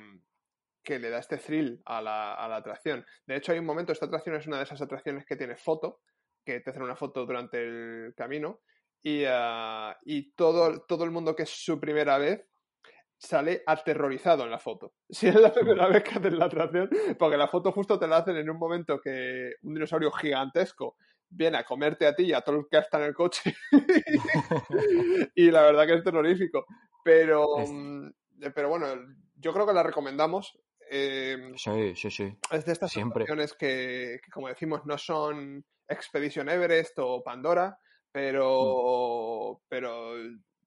que 0.84 0.98
le 0.98 1.10
da 1.10 1.18
este 1.18 1.38
thrill 1.38 1.82
a 1.86 2.00
la, 2.00 2.34
a 2.34 2.46
la 2.46 2.56
atracción. 2.56 3.04
De 3.26 3.36
hecho, 3.36 3.52
hay 3.52 3.58
un 3.58 3.66
momento, 3.66 3.92
esta 3.92 4.06
atracción 4.06 4.36
es 4.36 4.46
una 4.46 4.58
de 4.58 4.64
esas 4.64 4.80
atracciones 4.80 5.24
que 5.26 5.36
tiene 5.36 5.56
foto, 5.56 6.02
que 6.44 6.60
te 6.60 6.70
hacen 6.70 6.82
una 6.82 6.96
foto 6.96 7.26
durante 7.26 7.62
el 7.62 8.14
camino, 8.14 8.60
y, 9.02 9.24
ah, 9.26 9.96
y 10.04 10.32
todo, 10.32 10.84
todo 10.86 11.04
el 11.04 11.10
mundo 11.10 11.34
que 11.34 11.44
es 11.44 11.50
su 11.50 11.80
primera 11.80 12.18
vez 12.18 12.46
sale 13.18 13.62
aterrorizado 13.66 14.44
en 14.44 14.50
la 14.50 14.58
foto. 14.58 14.94
Si 15.10 15.26
es 15.26 15.34
la 15.34 15.52
primera 15.52 15.88
vez 15.88 16.02
que 16.04 16.18
hacen 16.18 16.38
la 16.38 16.46
atracción, 16.46 16.88
porque 17.18 17.36
la 17.36 17.48
foto 17.48 17.72
justo 17.72 17.98
te 17.98 18.06
la 18.06 18.18
hacen 18.18 18.36
en 18.36 18.48
un 18.48 18.58
momento 18.58 19.00
que 19.00 19.54
un 19.62 19.74
dinosaurio 19.74 20.10
gigantesco 20.12 20.96
viene 21.30 21.58
a 21.58 21.64
comerte 21.64 22.06
a 22.06 22.14
ti 22.14 22.24
y 22.24 22.32
a 22.32 22.40
todo 22.40 22.56
el 22.56 22.66
que 22.70 22.78
está 22.78 22.98
en 22.98 23.04
el 23.04 23.14
coche. 23.14 23.54
y 25.34 25.50
la 25.50 25.62
verdad 25.62 25.86
que 25.86 25.94
es 25.94 26.04
terrorífico. 26.04 26.64
Pero, 27.04 27.58
mm, 27.66 28.10
pero 28.54 28.68
bueno, 28.68 28.86
yo 29.36 29.52
creo 29.52 29.66
que 29.66 29.72
la 29.74 29.82
recomendamos. 29.82 30.58
Eh, 30.90 31.52
Sí, 31.56 31.94
sí, 31.96 32.10
sí. 32.10 32.38
es 32.50 32.64
de 32.64 32.72
estas 32.72 32.96
atracciones 32.96 33.52
que, 33.52 34.20
que, 34.24 34.30
como 34.30 34.48
decimos, 34.48 34.86
no 34.86 34.96
son 34.96 35.64
Expedition 35.86 36.48
Everest 36.48 36.98
o 36.98 37.22
Pandora, 37.22 37.78
pero, 38.10 39.60
pero, 39.68 40.12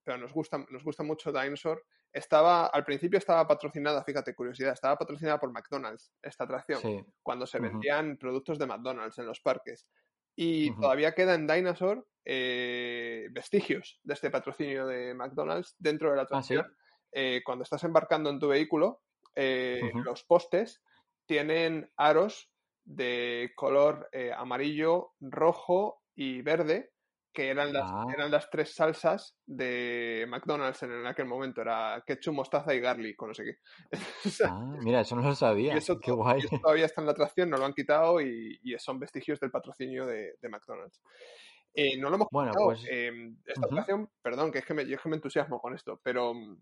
pero 0.04 0.18
nos 0.18 0.32
gusta, 0.32 0.58
nos 0.70 0.84
gusta 0.84 1.02
mucho 1.02 1.32
Dinosaur. 1.32 1.82
Estaba, 2.12 2.66
al 2.66 2.84
principio 2.84 3.18
estaba 3.18 3.46
patrocinada, 3.48 4.04
fíjate, 4.04 4.34
curiosidad, 4.34 4.72
estaba 4.74 4.96
patrocinada 4.98 5.38
por 5.40 5.50
McDonald's, 5.52 6.12
esta 6.22 6.44
atracción, 6.44 6.80
Sí. 6.80 7.00
cuando 7.22 7.46
se 7.46 7.58
vendían 7.58 8.18
productos 8.18 8.58
de 8.58 8.66
McDonald's 8.66 9.18
en 9.18 9.26
los 9.26 9.40
parques. 9.40 9.88
Y 10.36 10.70
Ujú. 10.70 10.80
todavía 10.82 11.14
queda 11.14 11.34
en 11.34 11.46
Dinosaur 11.46 12.06
eh, 12.24 13.28
vestigios 13.32 13.98
de 14.04 14.14
este 14.14 14.30
patrocinio 14.30 14.86
de 14.86 15.14
McDonald's 15.14 15.74
dentro 15.78 16.10
de 16.10 16.16
la 16.16 16.22
Ah, 16.30 16.42
¿sí? 16.42 16.54
atracción. 16.54 16.76
Eh, 17.12 17.42
cuando 17.44 17.64
estás 17.64 17.82
embarcando 17.84 18.30
en 18.30 18.38
tu 18.38 18.48
vehículo, 18.48 19.02
eh, 19.34 19.80
los 20.04 20.24
postes 20.24 20.82
tienen 21.26 21.90
aros 21.96 22.50
de 22.84 23.52
color 23.56 24.08
eh, 24.12 24.32
amarillo, 24.36 25.12
rojo 25.20 26.02
y 26.14 26.42
verde, 26.42 26.92
que 27.32 27.48
eran 27.48 27.72
las, 27.72 27.90
Ah. 27.90 28.04
eran 28.14 28.30
las 28.30 28.50
tres 28.50 28.74
salsas 28.74 29.38
de 29.46 30.26
McDonald's 30.28 30.82
en 30.82 31.06
aquel 31.06 31.26
momento. 31.26 31.60
Era 31.62 32.02
ketchup, 32.06 32.34
mostaza 32.34 32.74
y 32.74 32.80
garlic, 32.80 33.20
o 33.22 33.26
no 33.28 33.34
sé 33.34 33.44
qué. 33.44 33.56
Ah, 34.54 34.76
mira, 34.82 35.00
eso 35.00 35.16
no 35.16 35.22
lo 35.22 35.34
sabía. 35.34 35.74
y 35.74 35.78
eso, 35.78 35.98
Qué 36.00 36.10
guay. 36.12 36.40
y 36.40 36.44
eso 36.46 36.58
todavía 36.62 36.86
está 36.86 37.00
en 37.00 37.06
la 37.06 37.12
atracción, 37.12 37.50
no 37.50 37.56
lo 37.56 37.64
han 37.64 37.74
quitado 37.74 38.20
y, 38.20 38.58
y 38.62 38.78
son 38.78 38.98
vestigios 38.98 39.40
del 39.40 39.50
patrocinio 39.50 40.06
de, 40.06 40.34
de 40.40 40.48
McDonald's. 40.48 41.00
Eh, 41.74 41.98
no 41.98 42.10
lo 42.10 42.16
hemos 42.16 42.28
Bueno, 42.30 42.52
comentado. 42.52 42.82
pues, 42.82 42.86
eh, 42.90 43.10
esta 43.46 43.60
ujú. 43.62 43.70
atracción, 43.72 44.10
perdón, 44.22 44.52
que 44.52 44.58
es 44.58 44.66
que, 44.66 44.74
me, 44.74 44.86
yo 44.86 44.96
es 44.96 45.00
que 45.02 45.08
me 45.08 45.16
entusiasmo 45.16 45.60
con 45.60 45.74
esto, 45.74 46.00
pero 46.04 46.34
mm, 46.34 46.58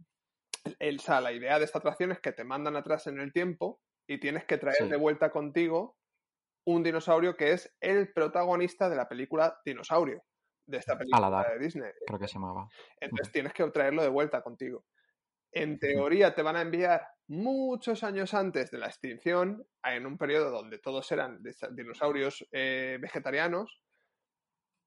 el, 0.79 0.97
o 0.99 1.03
sea, 1.03 1.21
la 1.21 1.33
idea 1.33 1.59
de 1.59 1.65
esta 1.65 1.79
atracción 1.79 2.13
es 2.13 2.21
que 2.21 2.33
te 2.33 2.45
mandan 2.45 2.77
atrás 2.77 3.07
en 3.09 3.19
el 3.21 3.33
tiempo 3.33 3.81
y 4.09 4.19
tienes 4.21 4.45
que 4.45 4.59
traer 4.59 4.77
Sí. 4.77 4.89
de 4.89 4.97
vuelta 4.97 5.31
contigo 5.31 5.97
un 6.67 6.83
dinosaurio 6.83 7.37
que 7.37 7.53
es 7.53 7.75
el 7.81 8.13
protagonista 8.13 8.89
de 8.89 8.97
la 8.97 9.09
película 9.09 9.59
Dinosaurio, 9.65 10.23
de 10.71 10.79
esta 10.79 10.97
película 10.97 11.27
Aladar. 11.27 11.53
de 11.53 11.65
Disney. 11.65 11.91
Creo 12.07 12.19
que 12.19 12.29
se 12.29 12.35
llamaba. 12.35 12.69
Entonces 13.01 13.33
tienes 13.33 13.53
que 13.53 13.69
traerlo 13.71 14.03
de 14.03 14.09
vuelta 14.09 14.43
contigo. 14.43 14.85
En 15.53 15.79
teoría 15.79 16.35
te 16.35 16.43
van 16.43 16.57
a 16.57 16.63
enviar 16.63 17.07
muchos 17.27 18.05
años 18.05 18.35
antes 18.35 18.71
de 18.71 18.79
la 18.79 18.87
extinción, 18.87 19.67
en 19.83 20.07
un 20.07 20.17
periodo 20.17 20.51
donde 20.51 20.79
todos 20.79 21.11
eran 21.11 21.43
dinosaurios 21.73 22.47
eh, 22.53 22.99
vegetarianos, 23.01 23.83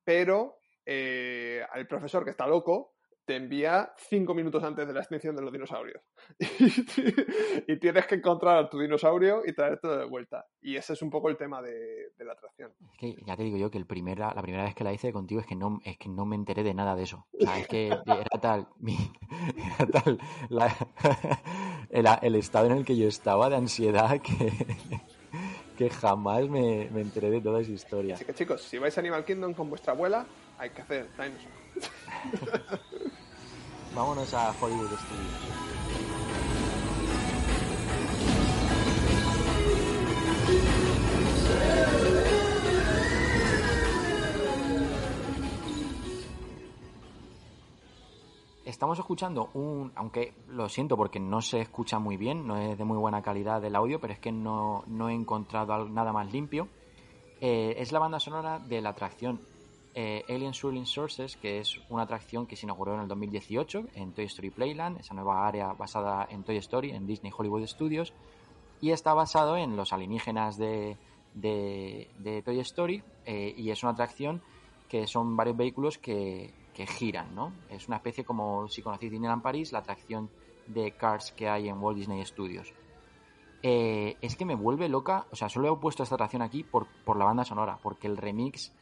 pero 0.06 0.58
eh, 0.86 1.66
al 1.72 1.88
profesor 1.88 2.24
que 2.24 2.32
está 2.32 2.48
loco 2.48 2.93
te 3.26 3.36
envía 3.38 3.94
cinco 3.98 4.34
minutos 4.34 4.64
antes 4.64 4.86
de 4.86 4.94
la 4.94 5.00
extinción 5.00 5.36
de 5.36 5.42
los 5.42 5.52
dinosaurios. 5.54 6.02
y 7.68 7.80
tienes 7.80 8.06
que 8.08 8.16
encontrar 8.16 8.58
a 8.58 8.70
tu 8.70 8.80
dinosaurio 8.80 9.44
y 9.46 9.54
traértelo 9.54 9.98
de 9.98 10.06
vuelta. 10.06 10.46
Y 10.62 10.76
ese 10.76 10.94
es 10.94 11.02
un 11.02 11.10
poco 11.10 11.30
el 11.30 11.38
tema 11.38 11.62
de, 11.62 12.12
de 12.18 12.26
la 12.26 12.34
atracción. 12.34 12.72
Es 12.92 12.98
que 12.98 13.16
ya 13.26 13.36
te 13.38 13.44
digo 13.44 13.58
yo 13.58 13.72
que 13.72 13.78
el 13.78 13.86
primera, 13.86 14.34
la 14.34 14.42
primera 14.42 14.64
vez 14.66 14.76
que 14.76 14.84
la 14.84 14.92
hice 14.94 15.14
contigo 15.14 15.40
es 15.42 15.48
que 15.48 15.56
no, 15.56 15.80
es 15.86 15.98
que 15.98 16.10
no 16.10 16.26
me 16.26 16.36
enteré 16.36 16.64
de 16.64 16.74
nada 16.74 16.96
de 16.96 17.04
eso. 17.04 17.26
O 17.40 17.42
sea, 17.46 17.60
es 17.60 17.68
que 17.68 17.88
era 17.88 18.40
tal, 18.42 18.68
mi- 18.80 19.12
era 19.80 19.88
tal 19.88 20.20
la- 20.50 20.76
el, 21.90 22.06
el 22.22 22.36
estado 22.36 22.66
en 22.68 22.74
el 22.74 22.86
que 22.86 22.98
yo 22.98 23.08
estaba 23.08 23.50
de 23.50 23.56
ansiedad 23.56 24.20
que, 24.22 24.52
que 25.78 25.90
jamás 25.90 26.50
me, 26.50 26.90
me 26.92 27.02
enteré 27.02 27.30
de 27.32 27.40
toda 27.42 27.62
esa 27.62 27.72
historia. 27.72 28.16
Así 28.16 28.26
que 28.26 28.34
chicos, 28.34 28.62
si 28.62 28.78
vais 28.80 28.98
a 28.98 29.00
Animal 29.02 29.24
Kingdom 29.26 29.54
con 29.54 29.70
vuestra 29.70 29.94
abuela, 29.94 30.26
hay 30.58 30.70
que 30.72 30.82
hacer 30.82 31.08
dinosaur. 31.18 31.64
Vámonos 33.96 34.34
a 34.34 34.52
Hollywood 34.60 34.88
Studios. 34.88 35.64
Estamos 48.66 48.98
escuchando 48.98 49.52
un, 49.54 49.92
aunque 49.96 50.34
lo 50.48 50.68
siento 50.70 50.98
porque 50.98 51.20
no 51.20 51.42
se 51.42 51.60
escucha 51.60 52.00
muy 52.00 52.18
bien, 52.18 52.48
no 52.48 52.58
es 52.58 52.76
de 52.76 52.84
muy 52.84 52.98
buena 52.98 53.22
calidad 53.22 53.64
el 53.64 53.76
audio, 53.76 54.00
pero 54.02 54.14
es 54.14 54.20
que 54.20 54.32
no, 54.32 54.84
no 54.88 55.10
he 55.10 55.14
encontrado 55.14 55.88
nada 55.88 56.12
más 56.12 56.34
limpio. 56.34 56.68
Eh, 57.40 57.76
es 57.78 57.92
la 57.92 58.00
banda 58.00 58.20
sonora 58.20 58.58
de 58.58 58.82
la 58.82 58.90
atracción 58.90 59.53
eh, 59.96 60.26
Alien 60.28 60.54
Swirling 60.54 60.88
Sources, 60.88 61.38
que 61.38 61.60
es 61.60 61.80
una 61.90 62.04
atracción 62.04 62.48
que 62.48 62.56
se 62.56 62.66
inauguró 62.66 62.96
en 62.96 63.02
el 63.02 63.08
2018 63.08 63.86
en 63.94 64.14
Toy 64.14 64.26
Story 64.26 64.50
Playland, 64.50 65.00
esa 65.00 65.14
nueva 65.14 65.48
área 65.48 65.74
basada 65.74 66.28
en 66.32 66.44
Toy 66.44 66.58
Story, 66.58 66.92
en 66.92 67.06
Disney 67.06 67.32
Hollywood 67.36 67.66
Studios, 67.68 68.14
y 68.82 68.90
está 68.90 69.14
basado 69.14 69.56
en 69.56 69.76
los 69.76 69.94
alienígenas 69.94 70.58
de, 70.58 70.98
Toy 72.44 72.60
Story, 72.60 73.04
eh, 73.26 73.54
y 73.56 73.70
es 73.70 73.84
una 73.84 73.92
atracción 73.92 74.42
que 74.90 75.06
son 75.06 75.38
varios 75.38 75.58
vehículos 75.58 75.98
que, 75.98 76.54
giran, 76.74 77.36
¿no? 77.36 77.54
Es 77.70 77.88
una 77.88 77.98
especie 77.98 78.24
como, 78.24 78.68
si 78.68 78.82
conocéis 78.82 79.12
Disneyland 79.12 79.44
París, 79.44 79.72
la 79.72 79.80
atracción 79.80 80.30
de 80.66 80.92
Cars 80.94 81.32
que 81.32 81.48
hay 81.48 81.70
en 81.70 81.78
Walt 81.78 81.98
Disney 81.98 82.26
Studios. 82.26 82.74
Eh, 83.62 84.18
es 84.22 84.36
que 84.36 84.44
me 84.44 84.56
vuelve 84.56 84.90
loca, 84.90 85.28
o 85.32 85.36
sea, 85.36 85.50
solo 85.50 85.72
he 85.72 85.78
puesto 85.78 86.02
esta 86.02 86.16
atracción 86.16 86.42
aquí 86.42 86.64
por 86.64 86.88
la 87.16 87.26
banda 87.26 87.46
sonora, 87.46 87.78
porque 87.82 88.08
el 88.08 88.18
remix 88.18 88.74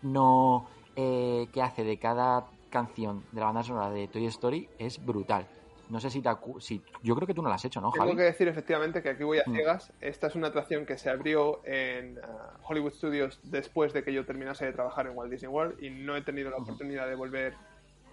tecno 0.00 0.66
eh, 0.96 1.46
que 1.52 1.62
hace 1.62 1.84
de 1.84 1.98
cada 1.98 2.46
canción 2.70 3.24
de 3.32 3.40
la 3.40 3.46
banda 3.46 3.62
sonora 3.62 3.90
de 3.90 4.08
Toy 4.08 4.26
Story 4.26 4.68
es 4.78 5.04
brutal. 5.04 5.46
No 5.88 5.98
sé 5.98 6.08
si 6.08 6.22
te 6.22 6.28
acu- 6.28 6.60
si 6.60 6.80
Yo 7.02 7.16
creo 7.16 7.26
que 7.26 7.34
tú 7.34 7.42
no 7.42 7.48
la 7.48 7.56
has 7.56 7.64
hecho, 7.64 7.80
¿no, 7.80 7.90
Tengo 7.90 8.14
que 8.14 8.22
decir 8.22 8.46
efectivamente 8.46 9.02
que 9.02 9.10
aquí 9.10 9.24
voy 9.24 9.38
a 9.38 9.42
Mm. 9.46 9.54
ciegas. 9.54 9.92
Esta 10.00 10.28
es 10.28 10.36
una 10.36 10.48
atracción 10.48 10.86
que 10.86 10.96
se 10.96 11.10
abrió 11.10 11.60
en 11.64 12.18
ah, 12.22 12.60
Hollywood 12.68 12.92
Studios 12.92 13.40
después 13.42 13.92
de 13.92 14.04
que 14.04 14.12
yo 14.12 14.24
terminase 14.24 14.64
de 14.66 14.72
trabajar 14.72 15.08
en 15.08 15.16
Walt 15.16 15.32
Disney 15.32 15.50
World 15.50 15.82
y 15.82 15.90
no 15.90 16.16
he 16.16 16.22
tenido 16.22 16.50
la 16.50 16.58
oportunidad 16.58 17.08
de 17.08 17.16
volver 17.16 17.54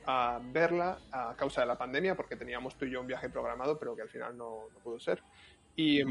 a 0.08 0.40
verla 0.42 0.98
a 1.12 1.36
causa 1.36 1.62
de 1.62 1.68
la 1.68 1.78
pandemia 1.78 2.16
porque 2.16 2.36
teníamos 2.36 2.76
tú 2.78 2.86
y 2.86 2.92
yo 2.92 3.02
un 3.02 3.08
viaje 3.08 3.30
programado 3.30 3.78
pero 3.78 3.96
que 3.96 4.02
al 4.04 4.10
final 4.10 4.36
no, 4.36 4.70
no 4.74 4.80
pudo 4.80 5.00
ser. 5.00 5.22
Y, 5.76 6.02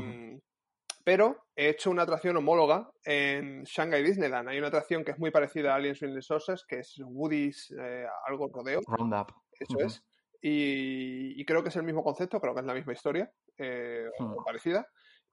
pero 1.07 1.47
he 1.55 1.69
hecho 1.69 1.93
una 1.93 2.03
atracción 2.03 2.37
homóloga 2.37 2.91
en 3.05 3.63
Shanghai 3.63 4.03
Disneyland. 4.03 4.49
Hay 4.49 4.59
una 4.59 4.67
atracción 4.67 5.05
que 5.05 5.13
es 5.13 5.19
muy 5.21 5.31
parecida 5.31 5.71
a 5.73 5.77
Aliens 5.77 5.99
Swing 6.01 6.13
Resources 6.15 6.65
que 6.67 6.81
es 6.81 6.99
Woody's 6.99 7.73
eh, 7.81 8.05
algo 8.27 8.49
rodeo. 8.53 8.81
Roundup. 8.89 9.31
Eso 9.61 9.79
es. 9.79 10.03
Y, 10.43 11.41
y 11.41 11.45
creo 11.45 11.63
que 11.63 11.69
es 11.69 11.77
el 11.77 11.85
mismo 11.85 12.03
concepto, 12.03 12.41
creo 12.41 12.55
que 12.55 12.61
es 12.61 12.67
la 12.67 12.75
misma 12.75 12.93
historia, 12.93 13.31
eh, 13.57 14.07
o 14.19 14.41
Hmm. 14.41 14.45
parecida. 14.45 14.89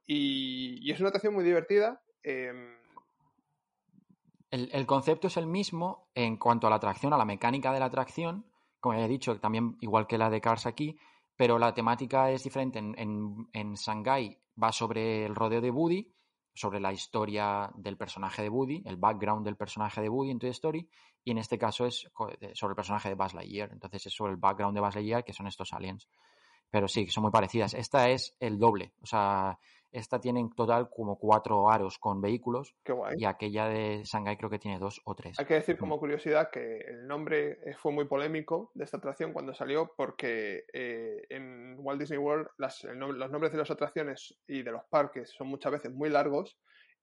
Y, 0.05 0.77
y 0.87 0.91
es 0.91 0.99
una 0.99 1.09
atracción 1.09 1.33
muy 1.33 1.43
divertida. 1.43 1.99
em, 2.21 2.77
El, 4.51 4.69
el 4.73 4.85
concepto 4.85 5.25
es 5.25 5.37
el 5.37 5.47
mismo 5.47 6.11
en 6.13 6.37
cuanto 6.37 6.67
a 6.67 6.69
la 6.69 6.75
atracción, 6.75 7.13
a 7.13 7.17
la 7.17 7.25
mecánica 7.25 7.73
de 7.73 7.79
la 7.79 7.85
atracción, 7.85 8.45
como 8.79 8.99
ya 8.99 9.05
he 9.05 9.09
dicho, 9.09 9.39
también 9.39 9.75
igual 9.81 10.05
que 10.05 10.19
la 10.19 10.29
de 10.29 10.39
Cars 10.39 10.67
aquí, 10.67 10.99
pero 11.35 11.57
la 11.57 11.73
temática 11.73 12.29
es 12.29 12.43
diferente. 12.43 12.77
En, 12.77 12.93
en, 12.99 13.47
en 13.53 13.73
Shanghái 13.73 14.37
va 14.61 14.71
sobre 14.71 15.25
el 15.25 15.35
rodeo 15.35 15.61
de 15.61 15.71
Woody 15.71 16.13
sobre 16.53 16.79
la 16.79 16.93
historia 16.93 17.71
del 17.75 17.97
personaje 17.97 18.43
de 18.43 18.49
Woody, 18.49 18.83
el 18.85 18.97
background 18.97 19.45
del 19.45 19.55
personaje 19.55 20.01
de 20.01 20.09
Woody 20.09 20.31
en 20.31 20.39
Toy 20.39 20.49
Story, 20.51 20.87
y 21.23 21.31
en 21.31 21.39
este 21.39 21.57
caso 21.57 21.85
es 21.85 22.07
sobre 22.53 22.71
el 22.71 22.75
personaje 22.75 23.09
de 23.09 23.15
Buzz 23.15 23.33
Lightyear. 23.33 23.71
Entonces 23.71 24.05
es 24.05 24.13
sobre 24.13 24.33
el 24.33 24.37
background 24.37 24.75
de 24.75 24.81
Buzz 24.81 24.95
Lightyear, 24.95 25.23
que 25.23 25.33
son 25.33 25.47
estos 25.47 25.73
aliens. 25.73 26.07
Pero 26.69 26.87
sí, 26.87 27.07
son 27.07 27.23
muy 27.23 27.31
parecidas. 27.31 27.73
Esta 27.73 28.09
es 28.09 28.35
el 28.39 28.59
doble. 28.59 28.93
O 29.01 29.05
sea, 29.05 29.57
esta 29.93 30.19
tiene 30.19 30.39
en 30.39 30.49
total 30.49 30.89
como 30.89 31.17
cuatro 31.17 31.69
aros 31.69 31.99
con 31.99 32.19
vehículos. 32.19 32.75
Qué 32.83 32.91
guay. 32.91 33.15
Y 33.17 33.25
aquella 33.25 33.67
de 33.67 34.01
Shanghai 34.03 34.35
creo 34.37 34.49
que 34.49 34.57
tiene 34.57 34.79
dos 34.79 34.99
o 35.05 35.13
tres. 35.15 35.39
Hay 35.39 35.45
que 35.45 35.53
decir 35.53 35.77
como 35.77 35.99
curiosidad 35.99 36.49
que 36.51 36.79
el 36.79 37.07
nombre 37.07 37.59
eh, 37.63 37.75
fue 37.77 37.91
muy 37.91 38.05
polémico 38.05 38.71
de 38.73 38.85
esta 38.85 38.97
atracción 38.97 39.33
cuando 39.33 39.53
salió 39.53 39.93
porque 39.95 40.65
eh, 40.73 41.21
en 41.29 41.75
Walt 41.77 41.99
Disney 41.99 42.17
World 42.17 42.47
las, 42.57 42.83
los 42.83 43.31
nombres 43.31 43.51
de 43.51 43.59
las 43.59 43.69
atracciones 43.69 44.35
y 44.47 44.63
de 44.63 44.71
los 44.71 44.83
parques 44.89 45.29
son 45.29 45.47
muchas 45.47 45.71
veces 45.71 45.93
muy 45.93 46.09
largos 46.09 46.57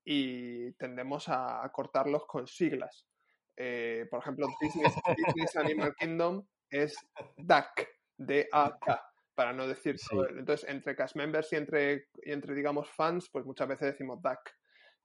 y 0.04 0.72
tendemos 0.72 1.28
a, 1.28 1.70
cortarlos 1.72 2.26
con 2.26 2.48
siglas. 2.48 3.06
Eh, 3.56 4.06
por 4.10 4.20
ejemplo, 4.20 4.48
Disney's 4.60 5.56
Animal 5.56 5.94
Kingdom 5.96 6.44
es 6.70 6.96
DAC, 7.36 7.88
D-A-K 8.16 9.09
para 9.40 9.54
no 9.54 9.66
decir 9.66 9.96
Entonces, 10.36 10.68
entre 10.68 10.94
cast 10.94 11.16
members 11.16 11.50
y 11.54 11.56
entre, 11.56 12.08
y 12.22 12.30
entre, 12.30 12.54
digamos, 12.54 12.90
fans, 12.90 13.30
pues 13.32 13.46
muchas 13.46 13.68
veces 13.68 13.92
decimos 13.92 14.20
DAC. 14.20 14.54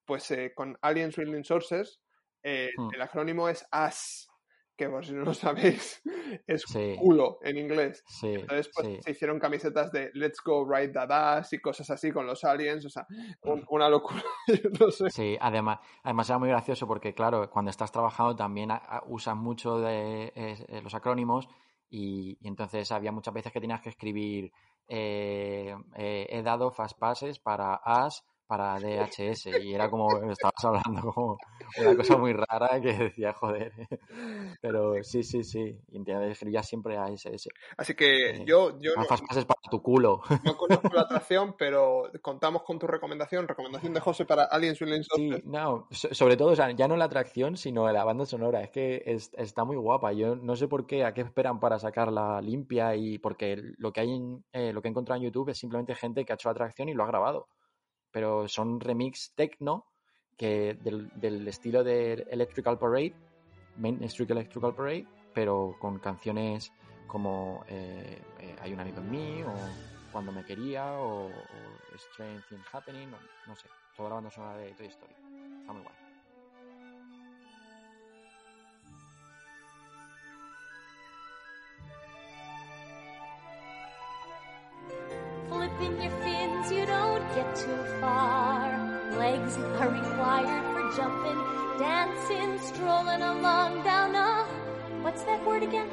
Pues 0.04 0.30
eh, 0.32 0.52
con 0.54 0.78
Aliens 0.82 1.16
Reading 1.16 1.46
Sources, 1.46 2.02
eh, 2.44 2.70
hmm. 2.76 2.90
el 2.94 3.02
acrónimo 3.02 3.48
es 3.48 3.66
AS, 3.72 4.28
que 4.76 4.90
por 4.90 5.06
si 5.06 5.14
no 5.14 5.24
lo 5.24 5.34
sabéis, 5.34 6.02
es 6.48 6.66
culo 7.00 7.40
en 7.44 7.58
inglés. 7.58 8.04
Entonces, 8.24 8.70
pues 8.76 9.06
se 9.06 9.12
hicieron 9.12 9.40
camisetas 9.40 9.90
de 9.94 10.12
Let's 10.16 10.42
Go 10.44 10.70
Ride 10.70 10.92
That 10.92 11.12
Ass 11.14 11.54
y 11.54 11.60
cosas 11.60 11.90
así 11.90 12.12
con 12.12 12.28
los 12.28 12.44
aliens, 12.44 12.86
o 12.86 12.90
sea, 12.90 13.08
una 13.70 13.88
locura. 13.88 14.22
no 14.82 14.92
sé. 14.92 15.12
Sí, 15.12 15.38
además, 15.40 15.80
además 16.04 16.30
era 16.30 16.40
muy 16.40 16.50
gracioso 16.50 16.86
porque, 16.86 17.14
claro, 17.14 17.50
cuando 17.50 17.72
estás 17.72 17.90
trabajando 17.90 18.36
también 18.36 18.72
usas 19.08 19.38
mucho 19.38 19.80
de 19.80 20.34
eh, 20.36 20.82
los 20.84 20.94
acrónimos 20.94 21.48
y, 21.90 22.38
entonces 22.42 22.92
había 22.92 23.12
muchas 23.12 23.34
veces 23.34 23.52
que 23.52 23.62
tenías 23.62 23.82
que 23.82 23.90
escribir 23.90 24.52
eh, 24.88 25.76
eh, 25.96 26.28
he 26.30 26.42
dado 26.44 26.72
fast 26.72 26.98
passes 27.00 27.40
para 27.40 27.76
AS 27.76 28.24
para 28.48 28.80
DHS 28.80 29.48
y 29.62 29.74
era 29.74 29.90
como 29.90 30.10
estabas 30.30 30.64
hablando 30.64 31.12
como 31.14 31.38
una 31.80 31.96
cosa 31.96 32.18
muy 32.18 32.34
rara 32.34 32.80
que 32.82 32.94
decía 32.94 33.34
joder 33.34 33.74
pero 34.62 35.04
sí 35.04 35.24
sí 35.24 35.44
sí 35.44 35.78
y 35.92 36.12
escribía 36.12 36.64
siempre 36.64 36.98
a 36.98 37.08
SS 37.08 37.50
así 37.78 37.96
que 37.96 38.30
eh, 38.30 38.44
yo 38.46 38.80
yo 38.80 38.94
no, 38.96 39.04
pases 39.06 39.46
para 39.46 39.60
tu 39.70 39.82
culo. 39.82 40.22
no 40.44 40.58
conozco 40.58 40.90
la 40.94 41.02
atracción 41.02 41.56
pero 41.58 42.12
contamos 42.22 42.64
con 42.64 42.80
tu 42.80 42.88
recomendación 42.88 43.48
recomendación 43.48 43.94
de 43.94 44.00
José 44.00 44.26
para 44.26 44.44
Aliens 44.46 44.80
sí 45.16 45.30
no 45.46 45.88
sobre 45.92 46.38
todo 46.38 46.50
o 46.50 46.56
sea, 46.56 46.72
ya 46.72 46.88
no 46.88 46.96
la 46.98 47.06
atracción 47.06 47.58
sino 47.58 47.92
la 47.92 48.04
banda 48.04 48.26
sonora 48.26 48.62
es 48.62 48.70
que 48.70 49.04
está 49.06 49.64
muy 49.64 49.78
guapa 49.78 50.14
yo 50.14 50.36
no 50.36 50.56
sé 50.56 50.68
por 50.68 50.86
qué 50.86 51.04
a 51.04 51.14
qué 51.14 51.22
esperan 51.22 51.60
para 51.60 51.80
sacarla 51.80 52.42
limpia 52.42 52.96
y 52.96 53.18
porque 53.18 53.62
lo 53.78 53.92
que 53.92 54.02
hay 54.02 54.16
eh, 54.54 54.74
lo 54.74 54.82
que 54.82 54.88
he 54.88 54.92
encontrado 54.92 55.18
en 55.18 55.26
YouTube 55.26 55.50
es 55.50 55.58
simplemente 55.58 55.96
gente 55.96 56.26
que 56.26 56.34
ha 56.34 56.36
hecho 56.36 56.50
la 56.50 56.54
atracción 56.54 56.90
y 56.90 56.94
lo 56.94 57.04
ha 57.04 57.08
grabado 57.08 57.48
pero 58.16 58.48
son 58.48 58.80
remix 58.80 59.34
techno 59.36 59.88
que 60.38 60.74
del, 60.76 61.46
estilo 61.50 61.84
de 61.84 62.26
Electrical 62.32 62.80
Parade, 62.80 63.14
Main 63.76 64.02
Street 64.06 64.32
Electrical 64.32 64.74
Parade, 64.74 65.06
pero 65.34 65.76
con 65.82 66.00
canciones 66.00 66.72
como 67.08 67.66
eh, 67.68 68.22
eh, 68.40 68.56
Hay 68.62 68.72
un 68.72 68.80
amigo 68.80 69.00
en 69.00 69.12
mí, 69.12 69.44
o 69.44 69.54
Cuando 70.14 70.32
me 70.32 70.46
quería, 70.46 70.94
o, 70.94 71.30
Strange 72.14 72.46
Things 72.48 72.66
Happening, 72.72 73.12
no 73.12 73.56
sé, 73.58 73.68
toda 73.98 74.08
la 74.08 74.16
banda 74.16 74.32
sonora 74.32 74.60
de 74.60 74.74
Toy 74.76 74.88
Story. 74.88 75.14
Está 75.60 75.74
muy 75.74 75.84
guay. 75.84 76.06
Get 87.36 87.56
too 87.56 87.84
far. 88.00 88.72
Legs 89.18 89.58
are 89.58 89.90
required 89.90 90.64
for 90.74 90.84
jumping, 90.96 91.40
dancing, 91.78 92.58
strolling 92.60 93.22
along 93.22 93.84
down 93.84 94.16
a, 94.16 94.46
what's 95.04 95.24
that 95.24 95.46
word 95.46 95.64
again? 95.64 95.90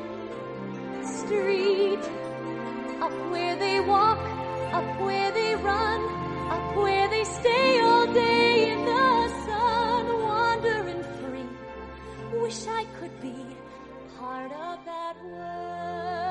Street. 1.04 2.04
Up 3.00 3.12
where 3.32 3.56
they 3.56 3.80
walk, 3.80 4.22
up 4.72 5.00
where 5.00 5.32
they 5.32 5.56
run, 5.56 6.00
up 6.50 6.76
where 6.76 7.08
they 7.08 7.24
stay 7.24 7.80
all 7.80 8.06
day 8.12 8.70
in 8.72 8.84
the 8.84 9.28
sun, 9.46 10.04
wandering 10.22 11.02
free. 11.18 12.40
Wish 12.40 12.66
I 12.68 12.84
could 13.00 13.20
be 13.20 13.34
part 14.16 14.52
of 14.52 14.78
that 14.84 15.16
world. 15.24 16.21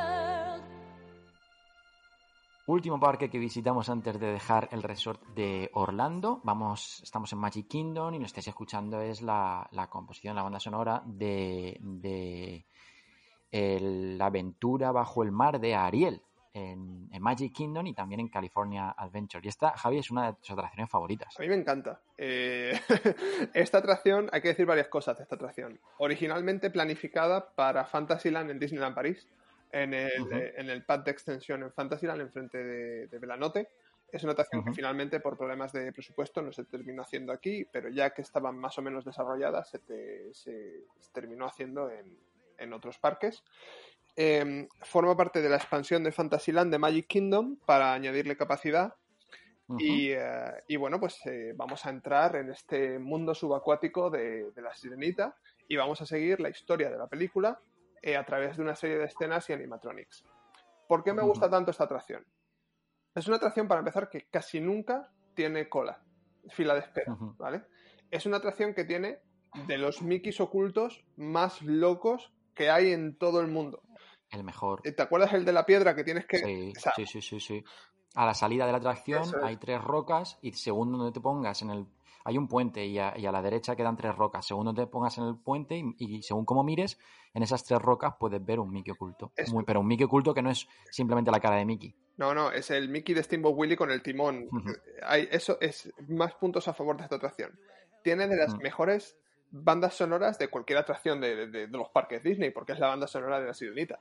Último 2.72 3.02
parque 3.02 3.30
que 3.30 3.38
visitamos 3.38 3.90
antes 3.90 4.18
de 4.18 4.32
dejar 4.32 4.70
el 4.72 4.82
resort 4.82 5.22
de 5.36 5.70
Orlando. 5.74 6.40
Vamos, 6.46 7.02
estamos 7.04 7.34
en 7.34 7.40
Magic 7.40 7.68
Kingdom 7.68 8.14
y 8.14 8.20
lo 8.20 8.26
estáis 8.26 8.48
escuchando 8.48 9.02
es 9.02 9.22
la, 9.22 9.68
composición, 9.90 10.38
la 10.38 10.44
banda 10.44 10.62
sonora 10.62 11.04
de, 11.06 11.78
de 11.82 12.66
la 13.52 14.26
aventura 14.28 14.94
bajo 14.94 15.22
el 15.22 15.34
mar 15.34 15.60
de 15.60 15.76
Ariel 15.76 16.22
en, 16.54 17.10
Magic 17.20 17.52
Kingdom 17.54 17.88
y 17.88 17.94
también 17.94 18.22
en 18.22 18.30
California 18.30 18.92
Adventure. 18.92 19.46
Y 19.46 19.50
esta, 19.50 19.72
Javi, 19.72 19.98
es 19.98 20.10
una 20.10 20.28
de 20.28 20.38
tus 20.38 20.52
atracciones 20.52 20.90
favoritas. 20.90 21.38
A 21.38 21.42
mí 21.42 21.50
me 21.50 21.56
encanta. 21.56 22.00
Eh, 22.18 22.80
esta 23.54 23.80
atracción, 23.80 24.30
hay 24.32 24.42
que 24.42 24.48
decir 24.48 24.66
varias 24.66 24.88
cosas 24.88 25.18
de 25.18 25.24
esta 25.24 25.36
atracción. 25.36 25.78
Originalmente 25.98 26.70
planificada 26.70 27.54
para 27.54 27.84
Fantasyland 27.84 28.50
en 28.50 28.60
Disneyland 28.60 28.96
París 28.96 29.28
en 29.72 29.94
el, 29.94 30.32
eh, 30.34 30.54
en 30.58 30.70
el 30.70 30.84
pad 30.84 31.00
de 31.00 31.12
extensión 31.12 31.64
en 31.64 31.72
Fantasyland, 31.72 32.22
enfrente 32.22 32.58
de, 32.58 33.08
de 33.08 33.20
Velanote. 33.20 33.70
Es 34.12 34.24
una 34.24 34.34
atracción 34.34 34.66
que 34.66 34.74
finalmente, 34.74 35.22
por 35.22 35.38
problemas 35.38 35.72
de 35.72 35.94
presupuesto, 35.94 36.42
no 36.42 36.52
se 36.52 36.66
terminó 36.66 37.02
haciendo 37.02 37.32
aquí, 37.32 37.66
pero 37.72 37.88
ya 37.88 38.14
que 38.14 38.22
estaban 38.22 38.58
más 38.58 38.78
o 38.78 38.82
menos 38.82 39.06
desarrolladas, 39.06 39.70
se, 39.70 40.34
se, 40.34 40.84
terminó 41.14 41.46
haciendo 41.46 41.90
en, 41.90 42.18
en 42.58 42.74
otros 42.74 42.98
parques. 43.00 43.42
Em, 44.18 44.68
forma 44.82 45.16
parte 45.16 45.42
de 45.42 45.48
la 45.48 45.56
expansión 45.56 46.04
de 46.04 46.12
Fantasyland 46.12 46.72
de 46.72 46.78
Magic 46.78 47.08
Kingdom 47.08 47.56
para 47.66 47.94
añadirle 47.94 48.36
capacidad. 48.36 48.96
y, 49.80 50.10
eh, 50.10 50.52
y, 50.68 50.76
bueno, 50.76 51.00
pues 51.00 51.26
eh, 51.28 51.54
vamos 51.56 51.86
a 51.86 51.92
entrar 51.92 52.36
en 52.36 52.50
este 52.50 53.00
mundo 53.00 53.34
subacuático 53.34 54.10
de, 54.10 54.52
de 54.52 54.62
la 54.62 54.76
sirenita 54.76 55.38
y 55.70 55.78
vamos 55.78 56.02
a 56.02 56.06
seguir 56.06 56.42
la 56.42 56.50
historia 56.50 56.90
de 56.90 56.98
la 56.98 57.08
película 57.08 57.58
eh, 58.02 58.18
a 58.18 58.26
través 58.26 58.58
de 58.58 58.64
una 58.64 58.76
serie 58.76 58.98
de 58.98 59.06
escenas 59.06 59.50
y 59.50 59.54
animatronics. 59.54 60.24
¿Por 60.88 61.04
qué 61.04 61.14
me 61.14 61.24
gusta 61.24 61.50
tanto 61.50 61.72
esta 61.72 61.86
atracción? 61.86 62.26
Es 63.14 63.28
una 63.28 63.38
atracción, 63.38 63.68
para 63.68 63.80
empezar, 63.80 64.10
que 64.10 64.28
casi 64.30 64.60
nunca 64.60 65.10
tiene 65.34 65.70
cola, 65.70 66.02
fila 66.50 66.74
de 66.74 66.82
espera, 66.82 67.16
¿vale? 67.38 67.64
Es 68.10 68.26
una 68.26 68.38
atracción 68.38 68.74
que 68.74 68.86
tiene 68.86 69.20
de 69.68 69.78
los 69.78 70.02
Mickeys 70.02 70.40
ocultos 70.40 71.04
más 71.18 71.62
locos 71.62 72.34
que 72.54 72.70
hay 72.70 72.92
en 72.92 73.18
todo 73.18 73.42
el 73.42 73.48
mundo. 73.48 73.82
El 74.30 74.44
mejor. 74.44 74.82
¿Te 74.82 75.02
acuerdas 75.02 75.34
el 75.34 75.46
de 75.46 75.54
la 75.54 75.66
piedra 75.66 75.96
que 75.96 76.04
tienes 76.04 76.26
que... 76.26 76.38
Sí, 76.38 77.06
sí, 77.06 77.22
sí, 77.22 77.40
sí, 77.40 77.64
A 78.16 78.26
la 78.26 78.34
salida 78.34 78.66
de 78.66 78.72
la 78.72 78.78
atracción 78.78 79.24
hay 79.44 79.58
tres 79.58 79.82
rocas 79.82 80.40
y 80.42 80.54
según 80.54 80.92
donde 80.92 81.12
te 81.12 81.20
pongas 81.20 81.62
en 81.62 81.72
el 81.72 81.86
hay 82.24 82.38
un 82.38 82.48
puente 82.48 82.86
y 82.86 82.98
a, 83.00 83.14
la 83.18 83.42
derecha 83.42 83.76
quedan 83.76 83.98
tres 83.98 84.16
rocas. 84.16 84.46
Según 84.46 84.66
donde 84.66 84.84
te 84.84 84.88
pongas 84.88 85.18
en 85.18 85.26
el 85.26 85.36
puente 85.38 85.82
y, 85.98 86.22
según 86.22 86.46
cómo 86.46 86.64
mires, 86.64 86.98
en 87.34 87.44
esas 87.44 87.64
tres 87.64 87.82
rocas 87.82 88.16
puedes 88.20 88.44
ver 88.44 88.60
un 88.60 88.72
Mickey 88.72 88.92
oculto. 88.92 89.32
pero 89.66 89.80
un 89.80 89.88
Mickey 89.88 90.06
oculto 90.06 90.34
que 90.34 90.42
no 90.42 90.50
es 90.52 90.68
simplemente 90.90 91.32
la 91.32 91.40
cara 91.40 91.58
de 91.58 91.66
Mickey. 91.66 91.96
No, 92.18 92.34
no, 92.34 92.52
es 92.52 92.70
el 92.72 92.90
Mickey 92.90 93.16
de 93.16 93.24
Steamboat 93.24 93.56
Willie 93.58 93.78
con 93.78 93.92
el 93.92 94.02
timón. 94.02 94.48
Hay, 95.04 95.28
eso 95.32 95.58
es 95.60 95.92
más 96.08 96.34
puntos 96.36 96.68
a 96.68 96.74
favor 96.74 96.98
de 96.98 97.04
esta 97.04 97.16
atracción. 97.16 97.60
Tiene 98.04 98.28
de 98.28 98.36
las 98.36 98.58
mejores 98.58 99.18
bandas 99.52 99.96
sonoras 99.96 100.40
de 100.40 100.48
cualquier 100.48 100.80
atracción 100.80 101.20
de, 101.20 101.68
los 101.70 101.90
parques 101.90 102.24
Disney, 102.24 102.52
porque 102.52 102.74
es 102.74 102.80
la 102.80 102.88
banda 102.88 103.08
sonora 103.08 103.40
de 103.40 103.48
la 103.48 103.54
sirenita. 103.54 104.00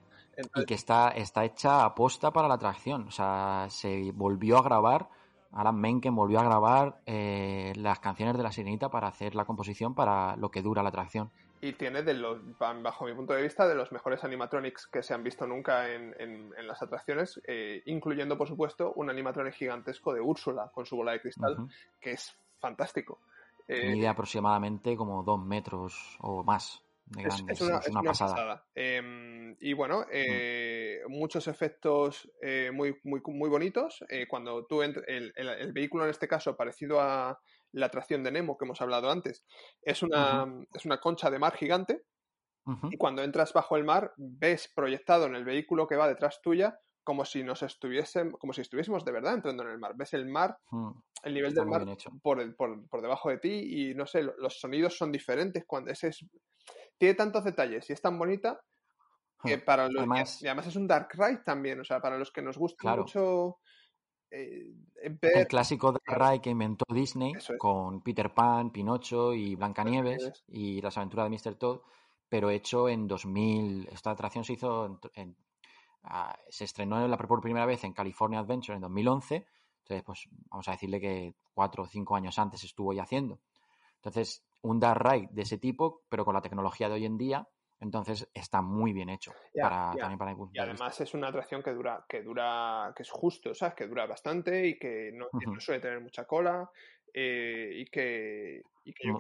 Y 0.54 0.64
que 0.64 0.74
está, 0.74 1.08
está 1.10 1.44
hecha 1.44 1.84
a 1.84 1.94
posta 1.94 2.30
para 2.30 2.48
la 2.48 2.54
atracción. 2.54 3.08
O 3.08 3.10
sea, 3.10 3.66
se 3.68 4.12
volvió 4.12 4.58
a 4.58 4.62
grabar 4.62 5.08
Alan 5.52 5.80
Menken 5.80 6.14
volvió 6.14 6.40
a 6.40 6.44
grabar 6.44 7.00
eh, 7.06 7.72
las 7.76 7.98
canciones 7.98 8.36
de 8.36 8.42
La 8.42 8.52
Sirenita 8.52 8.88
para 8.88 9.08
hacer 9.08 9.34
la 9.34 9.44
composición 9.44 9.94
para 9.94 10.36
lo 10.36 10.50
que 10.50 10.62
dura 10.62 10.82
la 10.82 10.90
atracción. 10.90 11.30
Y 11.62 11.72
tiene, 11.74 12.02
de 12.02 12.14
los, 12.14 12.38
bajo 12.58 13.04
mi 13.04 13.12
punto 13.12 13.34
de 13.34 13.42
vista, 13.42 13.68
de 13.68 13.74
los 13.74 13.92
mejores 13.92 14.24
animatronics 14.24 14.86
que 14.86 15.02
se 15.02 15.12
han 15.12 15.22
visto 15.22 15.46
nunca 15.46 15.92
en, 15.92 16.52
las 16.66 16.80
atracciones, 16.80 17.40
eh, 17.46 17.82
incluyendo, 17.86 18.38
por 18.38 18.48
supuesto, 18.48 18.92
un 18.94 19.10
animatronic 19.10 19.54
gigantesco 19.54 20.14
de 20.14 20.20
Úrsula 20.20 20.70
con 20.72 20.86
su 20.86 20.96
bola 20.96 21.12
de 21.12 21.20
cristal, 21.20 21.68
que 22.00 22.12
es 22.12 22.34
fantástico. 22.58 23.18
Eh, 23.68 23.92
Mide 23.92 24.08
aproximadamente 24.08 24.96
como 24.96 25.22
dos 25.22 25.44
metros 25.44 26.16
o 26.20 26.42
más 26.42 26.82
es, 27.18 27.60
una, 27.60 27.80
pasada. 28.02 28.64
Em, 28.74 29.56
y 29.60 29.72
bueno, 29.72 30.06
eh, 30.12 31.00
muchos 31.08 31.48
efectos 31.48 32.30
eh, 32.40 32.70
muy, 32.72 32.96
muy, 33.04 33.20
muy 33.26 33.48
bonitos. 33.48 34.04
Eh, 34.08 34.26
cuando 34.28 34.66
tú 34.66 34.82
el, 34.82 35.02
el, 35.06 35.72
vehículo, 35.72 36.04
en 36.04 36.10
este 36.10 36.28
caso, 36.28 36.56
parecido 36.56 37.00
a 37.00 37.40
la 37.72 37.86
atracción 37.86 38.22
de 38.22 38.32
Nemo 38.32 38.56
que 38.56 38.64
hemos 38.64 38.80
hablado 38.80 39.10
antes. 39.10 39.44
Es 39.82 40.02
una, 40.02 40.46
es 40.72 40.84
una 40.84 40.98
concha 40.98 41.30
de 41.30 41.38
mar 41.38 41.56
gigante 41.56 42.04
y 42.90 42.96
cuando 42.98 43.24
entras 43.24 43.52
bajo 43.52 43.76
el 43.76 43.84
mar 43.84 44.12
ves 44.16 44.70
proyectado 44.76 45.26
en 45.26 45.34
el 45.34 45.44
vehículo 45.44 45.88
que 45.88 45.96
va 45.96 46.06
detrás 46.06 46.40
tuya 46.40 46.78
como 47.04 47.24
si 47.24 47.42
nos 47.42 47.62
estuviésemos, 47.62 48.38
como 48.38 48.52
si 48.52 48.60
estuviésemos 48.60 49.04
de 49.04 49.12
verdad 49.12 49.34
entrando 49.34 49.62
en 49.62 49.70
el 49.70 49.78
mar. 49.78 49.92
Ves 49.96 50.14
el 50.14 50.26
mar, 50.26 50.58
hmm. 50.70 50.90
el 51.24 51.34
nivel 51.34 51.54
del 51.54 51.66
mar 51.66 51.84
por, 52.22 52.56
por, 52.56 52.88
por, 52.88 53.02
debajo 53.02 53.30
de 53.30 53.38
ti 53.38 53.90
y 53.90 53.94
no 53.94 54.06
sé, 54.06 54.22
los 54.22 54.60
sonidos 54.60 54.96
son 54.96 55.10
diferentes 55.10 55.64
cuando 55.66 55.90
ese 55.90 56.08
es, 56.08 56.24
tiene 56.98 57.14
tantos 57.14 57.44
detalles 57.44 57.88
y 57.88 57.92
es 57.92 58.02
tan 58.02 58.18
bonita 58.18 58.60
que 59.42 59.56
hmm. 59.56 59.64
para 59.64 59.88
los 59.88 59.96
además, 59.96 60.42
y 60.42 60.46
además 60.46 60.66
es 60.66 60.76
un 60.76 60.86
dark 60.86 61.08
ride 61.14 61.42
también, 61.44 61.80
o 61.80 61.84
sea, 61.84 62.00
para 62.00 62.18
los 62.18 62.30
que 62.30 62.42
nos 62.42 62.58
gusta 62.58 62.94
mucho 62.96 63.58
eh, 64.30 64.72
el 65.02 65.48
clásico 65.48 65.92
dark 65.92 66.22
ride 66.22 66.40
que 66.40 66.50
inventó 66.50 66.84
Disney 66.88 67.32
con 67.58 68.02
Peter 68.02 68.32
Pan, 68.32 68.70
Pinocho 68.70 69.34
y 69.34 69.56
Blancanieves 69.56 70.44
y 70.46 70.80
las 70.80 70.96
aventuras 70.98 71.28
de 71.28 71.36
Mr. 71.36 71.56
Todd, 71.56 71.80
pero 72.28 72.50
hecho 72.50 72.88
en 72.88 73.08
2000. 73.08 73.88
Esta 73.90 74.12
atracción 74.12 74.44
se 74.44 74.52
hizo 74.52 75.00
en 75.14 75.36
se 76.48 76.64
estrenó 76.64 77.06
la, 77.06 77.16
por 77.16 77.40
primera 77.40 77.66
vez 77.66 77.84
en 77.84 77.92
California 77.92 78.40
Adventure 78.40 78.76
en 78.76 78.82
2011. 78.82 79.46
Entonces, 79.82 80.04
pues 80.04 80.28
vamos 80.48 80.68
a 80.68 80.72
decirle 80.72 81.00
que 81.00 81.34
cuatro 81.52 81.82
o 81.82 81.86
cinco 81.86 82.16
años 82.16 82.38
antes 82.38 82.64
estuvo 82.64 82.92
ya 82.92 83.02
haciendo. 83.02 83.40
Entonces, 83.96 84.44
un 84.62 84.80
dark 84.80 85.02
ride 85.02 85.28
de 85.32 85.42
ese 85.42 85.58
tipo, 85.58 86.02
pero 86.08 86.24
con 86.24 86.34
la 86.34 86.42
tecnología 86.42 86.88
de 86.88 86.94
hoy 86.94 87.06
en 87.06 87.18
día, 87.18 87.46
entonces 87.80 88.28
está 88.34 88.60
muy 88.60 88.92
bien 88.92 89.08
hecho 89.08 89.32
para, 89.54 89.92
También 89.98 90.18
para 90.18 90.36
y 90.52 90.58
además 90.58 91.00
es 91.00 91.14
una 91.14 91.28
atracción 91.28 91.62
que 91.62 91.72
dura 91.72 92.04
que 92.06 92.22
dura 92.22 92.92
que 92.94 93.02
es 93.02 93.10
justo 93.10 93.54
sabes 93.54 93.74
que 93.74 93.86
dura 93.86 94.06
bastante 94.06 94.68
y 94.68 94.78
que 94.78 95.10
no, 95.14 95.28
suele 95.58 95.80
tener 95.80 96.00
mucha 96.00 96.26
cola 96.26 96.70
eh, 97.12 97.70
y 97.74 97.86
que, 97.86 98.62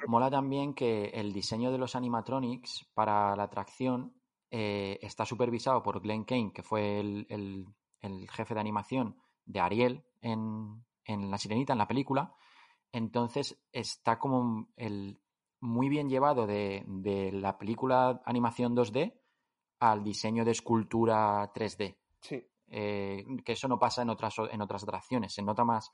mola 0.06 0.30
también 0.30 0.74
que 0.74 1.06
el 1.06 1.32
diseño 1.32 1.72
de 1.72 1.78
los 1.78 1.96
animatronics 1.96 2.86
para 2.94 3.34
la 3.34 3.44
atracción 3.44 4.19
eh, 4.50 4.98
está 5.02 5.24
supervisado 5.24 5.82
por 5.82 6.00
Glenn 6.00 6.24
Kane, 6.24 6.52
que 6.52 6.62
fue 6.62 6.98
el, 6.98 7.66
jefe 8.30 8.54
de 8.54 8.60
animación 8.60 9.16
de 9.44 9.60
Ariel 9.60 10.04
en, 10.20 10.84
La 11.06 11.38
Sirenita, 11.38 11.72
en 11.72 11.78
la 11.78 11.88
película. 11.88 12.34
Entonces 12.92 13.60
está 13.72 14.18
como 14.18 14.68
el, 14.76 15.20
muy 15.60 15.88
bien 15.88 16.08
llevado 16.08 16.46
de, 16.46 17.30
la 17.32 17.58
película 17.58 18.20
animación 18.24 18.74
2D 18.74 19.14
al 19.78 20.02
diseño 20.02 20.44
de 20.44 20.50
escultura 20.50 21.52
3D. 21.52 21.96
Sí. 22.20 22.44
Eh, 22.72 23.24
que 23.44 23.52
eso 23.52 23.68
no 23.68 23.78
pasa 23.78 24.02
en 24.02 24.10
otras, 24.10 24.34
en 24.50 24.60
otras 24.60 24.82
atracciones. 24.82 25.32
Se 25.32 25.42
nota 25.42 25.64
más. 25.64 25.92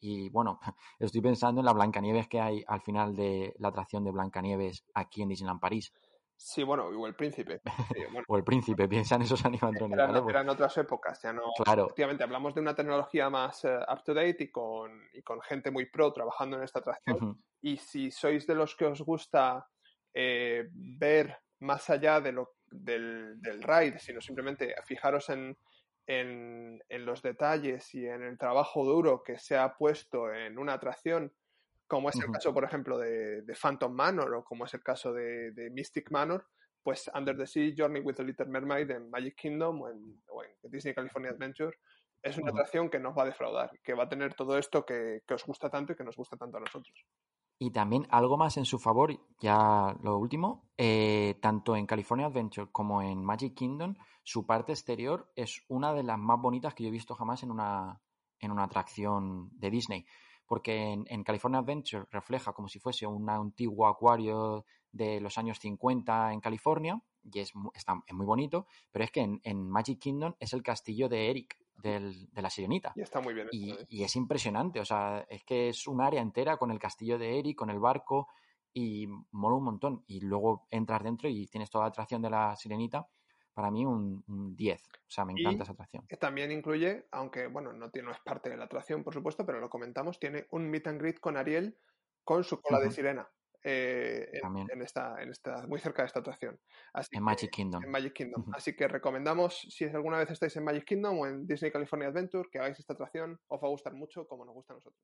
Y 0.00 0.28
bueno, 0.30 0.60
estoy 0.98 1.20
pensando 1.20 1.60
en 1.60 1.66
la 1.66 1.72
Blancanieves 1.72 2.28
que 2.28 2.40
hay 2.40 2.64
al 2.66 2.80
final 2.80 3.14
de 3.14 3.54
la 3.58 3.68
atracción 3.68 4.04
de 4.04 4.12
Blancanieves 4.12 4.84
aquí 4.94 5.22
en 5.22 5.28
Disneyland 5.28 5.60
París. 5.60 5.92
Sí, 6.40 6.62
bueno, 6.62 6.86
o 6.86 7.06
el 7.08 7.16
príncipe. 7.16 7.60
o 8.28 8.36
el 8.36 8.44
príncipe, 8.44 8.86
piensan 8.86 9.22
esos 9.22 9.44
animatrones. 9.44 9.98
Eran, 9.98 10.28
eran, 10.28 10.48
otras 10.48 10.78
épocas, 10.78 11.20
ya 11.20 11.32
no. 11.32 11.42
Claro. 11.64 11.86
Efectivamente, 11.86 12.22
hablamos 12.22 12.54
de 12.54 12.60
una 12.60 12.76
tecnología 12.76 13.28
más 13.28 13.64
uh, 13.64 13.92
up 13.92 14.04
to 14.04 14.14
date 14.14 14.44
y 14.44 14.50
con, 14.52 15.02
y 15.12 15.22
con 15.22 15.40
gente 15.40 15.72
muy 15.72 15.86
pro 15.86 16.12
trabajando 16.12 16.56
en 16.56 16.62
esta 16.62 16.78
atracción. 16.78 17.42
Y 17.60 17.76
si 17.78 18.12
sois 18.12 18.46
de 18.46 18.54
los 18.54 18.76
que 18.76 18.86
os 18.86 19.02
gusta 19.02 19.68
eh, 20.14 20.68
ver 20.72 21.36
más 21.58 21.90
allá 21.90 22.20
de 22.20 22.30
lo, 22.30 22.54
del, 22.70 23.40
del 23.40 23.60
ride, 23.60 23.98
sino 23.98 24.20
simplemente 24.20 24.76
fijaros 24.84 25.30
en, 25.30 25.58
en, 26.06 26.80
en 26.88 27.04
los 27.04 27.20
detalles 27.20 27.92
y 27.96 28.06
en 28.06 28.22
el 28.22 28.38
trabajo 28.38 28.84
duro 28.84 29.24
que 29.24 29.38
se 29.38 29.56
ha 29.56 29.74
puesto 29.74 30.32
en 30.32 30.56
una 30.56 30.74
atracción 30.74 31.32
como 31.88 32.10
es 32.10 32.16
el 32.16 32.30
caso, 32.30 32.52
por 32.52 32.64
ejemplo, 32.64 32.98
de, 32.98 33.42
Phantom 33.60 33.92
Manor 33.92 34.34
o 34.34 34.44
como 34.44 34.66
es 34.66 34.74
el 34.74 34.82
caso 34.82 35.12
de, 35.12 35.70
Mystic 35.72 36.10
Manor, 36.10 36.46
pues 36.82 37.10
Under 37.14 37.36
the 37.36 37.46
Sea, 37.46 37.72
Journey 37.76 38.00
with 38.00 38.14
the 38.14 38.24
Little 38.24 38.46
Mermaid 38.46 38.90
en 38.90 39.10
Magic 39.10 39.34
Kingdom 39.36 39.82
o 39.82 39.88
en, 39.88 40.20
Disney 40.70 40.94
California 40.94 41.30
Adventure, 41.30 41.76
es 42.22 42.36
una 42.36 42.50
atracción 42.50 42.90
que 42.90 42.98
nos 42.98 43.16
va 43.16 43.22
a 43.22 43.26
defraudar, 43.26 43.70
que 43.82 43.94
va 43.94 44.04
a 44.04 44.08
tener 44.08 44.34
todo 44.34 44.58
esto 44.58 44.84
que, 44.84 45.22
os 45.30 45.44
gusta 45.46 45.70
tanto 45.70 45.92
y 45.92 45.96
que 45.96 46.04
nos 46.04 46.16
gusta 46.16 46.36
tanto 46.36 46.58
a 46.58 46.60
nosotros. 46.60 46.94
Y 47.58 47.72
también 47.72 48.06
algo 48.10 48.36
más 48.36 48.56
en 48.56 48.64
su 48.64 48.78
favor, 48.78 49.12
ya 49.40 49.96
lo 50.02 50.18
último, 50.18 50.70
eh, 50.76 51.36
tanto 51.40 51.74
en 51.74 51.86
California 51.86 52.26
Adventure 52.26 52.68
como 52.70 53.02
en 53.02 53.24
Magic 53.24 53.54
Kingdom, 53.54 53.96
su 54.22 54.46
parte 54.46 54.72
exterior 54.72 55.32
es 55.36 55.62
una 55.68 55.94
de 55.94 56.02
las 56.02 56.18
más 56.18 56.38
bonitas 56.40 56.74
que 56.74 56.84
yo 56.84 56.90
he 56.90 56.92
visto 56.92 57.14
jamás 57.14 57.42
en 57.42 57.50
una, 57.50 58.00
en 58.40 58.52
una 58.52 58.64
atracción 58.64 59.48
de 59.58 59.70
Disney 59.70 60.06
porque 60.48 60.92
en, 61.06 61.24
California 61.24 61.60
Adventure 61.60 62.06
refleja 62.10 62.52
como 62.52 62.68
si 62.68 62.80
fuese 62.80 63.06
un 63.06 63.28
antiguo 63.28 63.86
acuario 63.86 64.64
de 64.90 65.20
los 65.20 65.36
años 65.36 65.58
50 65.60 66.32
en 66.32 66.40
California, 66.40 67.00
y 67.22 67.40
es, 67.40 67.52
está, 67.74 67.94
muy 68.10 68.24
bonito, 68.24 68.66
pero 68.90 69.04
es 69.04 69.10
que 69.10 69.20
en, 69.20 69.70
Magic 69.70 70.00
Kingdom 70.00 70.34
es 70.40 70.54
el 70.54 70.62
castillo 70.62 71.08
de 71.10 71.30
Eric, 71.30 71.54
del, 71.76 72.32
de 72.32 72.42
la 72.42 72.48
sirenita. 72.48 72.92
Y 72.96 73.02
está 73.02 73.20
muy 73.20 73.34
bien. 73.34 73.48
Y, 73.52 73.72
¿eh? 73.72 73.86
y, 73.90 74.02
es 74.02 74.16
impresionante, 74.16 74.80
o 74.80 74.84
sea, 74.86 75.26
es 75.28 75.44
que 75.44 75.68
es 75.68 75.86
un 75.86 76.00
área 76.00 76.22
entera 76.22 76.56
con 76.56 76.70
el 76.70 76.78
castillo 76.78 77.18
de 77.18 77.38
Eric, 77.38 77.58
con 77.58 77.68
el 77.68 77.78
barco, 77.78 78.28
y 78.72 79.06
mola 79.32 79.56
un 79.56 79.64
montón. 79.64 80.04
Y 80.06 80.20
luego 80.20 80.66
entras 80.70 81.02
dentro 81.02 81.28
y 81.28 81.46
tienes 81.46 81.70
toda 81.70 81.84
la 81.84 81.88
atracción 81.88 82.22
de 82.22 82.30
la 82.30 82.56
sirenita 82.56 83.06
para 83.58 83.72
mí 83.72 83.84
un, 83.84 84.22
10. 84.54 84.80
O 84.80 85.10
sea, 85.10 85.24
me 85.24 85.32
encanta 85.32 85.64
esa 85.64 85.72
atracción. 85.72 86.06
También 86.20 86.52
incluye, 86.52 87.08
aunque 87.10 87.48
bueno, 87.48 87.72
no, 87.72 87.90
tiene, 87.90 88.06
no 88.06 88.12
es 88.12 88.20
parte 88.20 88.50
de 88.50 88.56
la 88.56 88.66
atracción, 88.66 89.02
por 89.02 89.12
supuesto, 89.12 89.44
pero 89.44 89.58
lo 89.58 89.68
comentamos, 89.68 90.20
tiene 90.20 90.46
un 90.52 90.70
meet 90.70 90.86
and 90.86 91.00
greet 91.00 91.18
con 91.18 91.36
Ariel 91.36 91.76
con 92.22 92.44
su 92.44 92.62
cola 92.62 92.78
de 92.78 92.92
sirena. 92.92 93.28
Eh, 93.64 94.30
en, 94.70 94.80
esta, 94.80 95.20
en 95.20 95.30
esta, 95.30 95.66
muy 95.66 95.80
cerca 95.80 96.02
de 96.02 96.06
esta 96.06 96.20
atracción. 96.20 96.60
en 97.10 97.20
Magic 97.24 97.50
Kingdom. 97.50 97.82
En 97.82 97.90
Magic 97.90 98.12
Kingdom. 98.12 98.44
Así 98.52 98.76
que 98.76 98.86
recomendamos, 98.86 99.66
si 99.68 99.86
alguna 99.86 100.18
vez 100.18 100.30
estáis 100.30 100.54
en 100.54 100.62
Magic 100.62 100.84
Kingdom 100.84 101.18
o 101.18 101.26
en 101.26 101.44
Disney 101.44 101.72
California 101.72 102.10
Adventure, 102.10 102.48
que 102.52 102.60
hagáis 102.60 102.78
esta 102.78 102.92
atracción. 102.92 103.40
Os 103.48 103.60
va 103.60 103.66
a 103.66 103.70
gustar 103.70 103.92
mucho 103.92 104.28
como 104.28 104.44
nos 104.44 104.54
gusta 104.54 104.74
a 104.74 104.76
nosotros. 104.76 105.02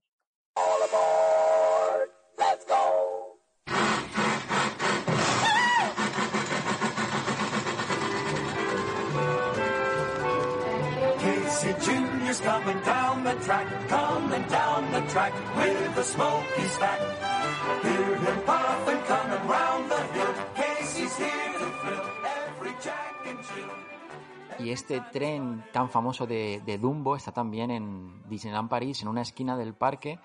Y 24.58 24.70
este 24.70 25.00
tren 25.12 25.64
tan 25.72 25.88
famoso 25.88 26.26
de, 26.26 26.78
Dumbo 26.80 27.14
está 27.14 27.30
también 27.32 27.70
en 27.70 28.28
Disneyland 28.28 28.68
París, 28.68 29.02
en 29.02 29.08
una 29.08 29.22
esquina 29.22 29.56
del 29.56 29.74
parque, 29.74 30.18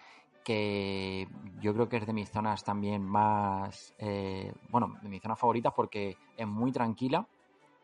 que 0.43 1.28
yo 1.62 1.74
creo 1.74 1.89
que 1.89 1.97
es 1.97 2.07
de 2.07 2.14
mis 2.14 2.32
zonas 2.32 2.64
también 2.64 3.03
más, 3.03 3.93
eh, 3.99 4.51
bueno, 4.70 4.95
de 5.03 5.10
mis 5.10 5.22
zonas 5.22 5.38
favoritas 5.38 5.74
porque 5.76 6.18
es 6.36 6.47
muy 6.47 6.72
tranquila 6.72 7.28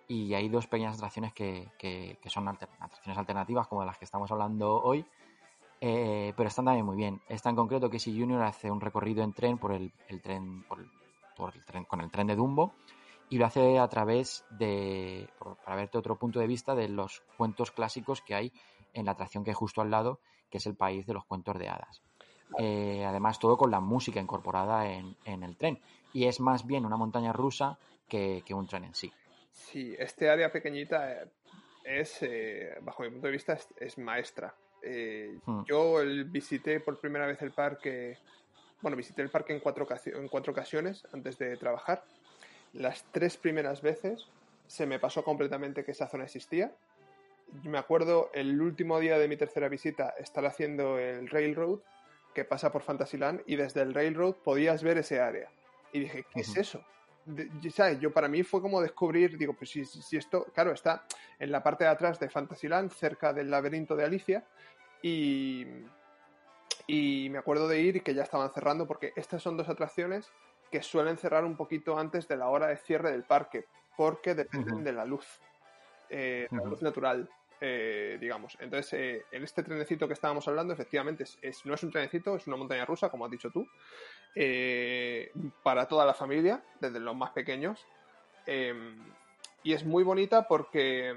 y 0.08 0.34
hay 0.34 0.49
dos 0.49 0.68
pequeñas 0.68 0.97
atracciones 0.97 1.34
que, 1.34 1.72
que, 1.78 2.18
son 2.28 2.47
atracciones 2.47 3.18
alternativas 3.18 3.68
como 3.68 3.84
las 3.86 3.97
que 3.97 4.06
estamos 4.06 4.32
hablando 4.32 4.82
hoy, 4.82 5.06
eh, 5.82 6.34
pero 6.36 6.47
están 6.47 6.66
también 6.66 6.86
muy 6.86 6.95
bien. 6.95 7.22
Esta 7.28 7.49
en 7.49 7.56
concreto 7.56 7.89
que 7.89 7.99
Junior 7.99 8.41
hace 8.43 8.70
un 8.72 8.82
recorrido 8.82 9.24
en 9.24 9.34
tren 9.34 9.58
por 9.58 9.72
el, 9.72 9.91
tren, 10.22 10.64
por, 10.64 10.80
el 11.53 11.66
tren 11.66 11.86
con 11.86 12.01
el 12.01 12.12
tren 12.12 12.28
de 12.28 12.36
Dumbo 12.36 12.74
y 13.30 13.38
lo 13.38 13.45
hace 13.45 13.80
a 13.80 13.88
través 13.88 14.45
de, 14.51 15.28
para 15.64 15.76
verte 15.76 15.97
otro 15.97 16.18
punto 16.18 16.39
de 16.39 16.47
vista 16.47 16.76
de 16.76 16.88
los 16.88 17.24
cuentos 17.38 17.72
clásicos 17.72 18.22
que 18.22 18.36
hay 18.36 18.53
en 18.93 19.06
la 19.06 19.12
atracción 19.12 19.43
que 19.43 19.51
hay 19.51 19.56
justo 19.56 19.82
al 19.82 19.91
lado, 19.91 20.20
que 20.49 20.60
es 20.60 20.66
el 20.68 20.76
país 20.76 21.06
de 21.06 21.14
los 21.14 21.26
cuentos 21.26 21.58
de 21.58 21.68
hadas. 21.68 22.01
Eh, 22.60 23.03
además, 23.06 23.39
todo 23.39 23.58
con 23.58 23.72
la 23.72 23.80
música 23.80 24.22
incorporada 24.22 24.89
en, 24.91 25.18
en, 25.26 25.43
el 25.43 25.58
tren. 25.58 25.80
Y 26.14 26.26
es 26.26 26.39
más 26.39 26.66
bien 26.66 26.86
una 26.86 26.95
montaña 26.95 27.34
rusa 27.34 27.78
que, 28.08 28.43
que 28.45 28.53
un 28.53 28.68
tren 28.68 28.86
en 28.86 28.95
sí. 28.95 29.12
Sí, 29.56 29.95
este 29.97 30.30
área 30.30 30.51
pequeñita 30.51 31.24
es, 31.86 32.18
eh, 32.22 32.78
bajo 32.82 33.03
mi 33.03 33.10
punto 33.10 33.28
de 33.28 33.34
vista, 33.34 33.58
es, 33.80 33.97
maestra. 33.97 34.53
Eh, 34.82 35.39
hmm. 35.45 35.64
Yo 35.66 36.01
visité 36.28 36.82
por 36.82 36.99
primera 36.99 37.26
vez 37.26 37.41
el 37.41 37.51
parque, 37.51 38.18
bueno, 38.82 38.97
visité 38.97 39.22
el 39.22 39.30
parque 39.30 39.53
en 39.53 39.62
cuatro, 39.62 39.88
en 40.06 40.28
cuatro 40.28 40.51
ocasiones 40.51 41.08
antes 41.14 41.38
de 41.38 41.56
trabajar. 41.56 42.03
Las 42.74 43.06
tres 43.12 43.38
primeras 43.38 43.82
veces 43.82 44.28
se 44.68 44.86
me 44.86 44.99
pasó 44.99 45.24
completamente 45.24 45.86
que 45.86 45.91
esa 45.91 46.10
zona 46.10 46.26
existía. 46.26 46.74
Me 47.64 47.78
acuerdo 47.78 48.32
el 48.34 48.62
último 48.62 48.99
día 48.99 49.18
de 49.18 49.30
mi 49.30 49.38
tercera 49.38 49.70
visita 49.70 50.14
estar 50.20 50.45
haciendo 50.45 50.99
el 50.99 51.30
Railroad 51.30 51.80
que 52.34 52.43
pasa 52.43 52.74
por 52.74 52.82
Fantasyland 52.82 53.41
y 53.45 53.56
desde 53.56 53.82
el 53.82 53.93
Railroad 53.93 54.36
podías 54.43 54.84
ver 54.84 54.97
ese 54.97 55.22
área. 55.22 55.49
Y 55.93 56.01
dije, 56.01 56.26
¿qué 56.34 56.41
es 56.41 56.58
eso? 56.58 56.84
¿Sabes? 57.71 57.99
Yo 57.99 58.11
para 58.11 58.28
mí 58.28 58.43
fue 58.43 58.61
como 58.61 58.82
descubrir, 58.82 59.38
digo, 59.38 59.53
pues 59.53 59.69
si, 59.69 59.86
si, 59.86 60.17
esto, 60.17 60.45
claro, 60.53 60.71
está 60.71 61.05
en 61.39 61.51
la 61.51 61.63
parte 61.63 61.84
de 61.84 61.89
atrás 61.89 62.19
de 62.19 62.30
Fantasyland, 62.30 62.91
cerca 62.91 63.34
del 63.34 63.49
laberinto 63.49 63.95
de 63.95 64.05
Alicia, 64.05 64.43
y, 65.01 65.65
Y 66.88 67.30
me 67.30 67.38
acuerdo 67.38 67.67
de 67.67 67.80
ir 67.80 67.95
y 67.97 68.01
que 68.01 68.13
ya 68.13 68.23
estaban 68.23 68.51
cerrando 68.53 68.88
porque 68.88 69.13
estas 69.15 69.41
son 69.41 69.57
dos 69.57 69.69
atracciones 69.69 70.32
que 70.71 70.82
suelen 70.82 71.17
cerrar 71.17 71.45
un 71.45 71.55
poquito 71.55 71.97
antes 71.97 72.28
de 72.28 72.38
la 72.38 72.47
hora 72.47 72.67
de 72.67 72.78
cierre 72.78 73.11
del 73.11 73.23
parque 73.23 73.65
porque 73.97 74.36
dependen 74.36 74.84
de 74.84 74.91
la 74.93 75.05
luz, 75.05 75.26
eh, 76.09 76.47
la 76.51 76.63
luz 76.63 76.82
natural, 76.82 77.30
eh, 77.62 78.18
digamos. 78.20 78.58
Entonces, 78.60 78.93
eh, 78.93 79.26
en 79.32 79.43
este 79.43 79.64
trenecito 79.64 80.08
que 80.08 80.14
estábamos 80.14 80.47
hablando, 80.47 80.74
efectivamente, 80.74 81.24
es, 81.24 81.38
es- 81.41 81.66
no 81.66 81.74
es 81.74 81.84
un 81.84 81.91
trenecito, 81.91 82.36
es 82.36 82.47
una 82.47 82.58
montaña 82.58 82.86
rusa, 82.86 83.10
como 83.10 83.26
has 83.26 83.32
dicho 83.32 83.49
tú, 83.51 83.68
eh, 84.36 85.32
para 85.64 85.88
toda 85.88 86.06
la 86.06 86.14
familia, 86.14 86.62
desde 86.80 86.99
los 86.99 87.16
más 87.16 87.32
pequeños. 87.32 87.86
Eh, 88.45 88.74
y 89.64 89.74
es 89.74 89.86
muy 89.86 90.03
bonita 90.03 90.47
porque 90.47 91.16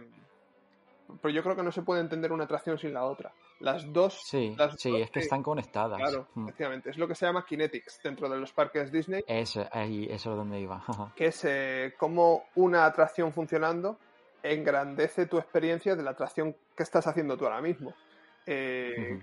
pero 1.23 1.33
yo 1.33 1.43
creo 1.43 1.57
que 1.57 1.63
no 1.63 1.73
se 1.73 1.81
puede 1.83 2.03
entender 2.03 2.33
una 2.33 2.45
atracción 2.45 2.79
sin 2.79 2.93
la 2.93 3.05
otra. 3.05 3.33
Las 3.61 3.91
dos, 3.95 4.21
Sí, 4.27 4.55
las 4.59 4.79
sí, 4.79 4.91
dos, 4.91 5.01
es 5.01 5.11
que 5.11 5.21
están 5.21 5.43
conectadas. 5.43 5.99
Claro, 5.99 6.29
Mm. 6.35 6.45
efectivamente. 6.49 6.91
Es 6.91 6.99
lo 6.99 7.09
que 7.09 7.15
se 7.15 7.25
llama 7.25 7.47
kinetics 7.47 8.01
dentro 8.03 8.29
de 8.29 8.37
los 8.39 8.53
parques 8.53 8.93
Disney, 8.93 9.25
Eso, 9.27 9.67
ahí, 9.73 10.05
eso 10.11 10.31
es 10.33 10.37
donde 10.37 10.61
iba. 10.61 10.85
que 11.17 11.27
es 11.29 11.95
cómo 11.97 12.45
una 12.57 12.85
atracción 12.85 13.33
funcionando 13.33 13.99
engrandece 14.43 15.27
tu 15.27 15.39
experiencia 15.39 15.97
de 15.97 16.03
la 16.03 16.11
atracción 16.11 16.55
que 16.77 16.83
estás 16.83 17.07
haciendo 17.07 17.37
tú 17.37 17.45
ahora 17.45 17.61
mismo. 17.61 17.95
Eh, 18.47 19.21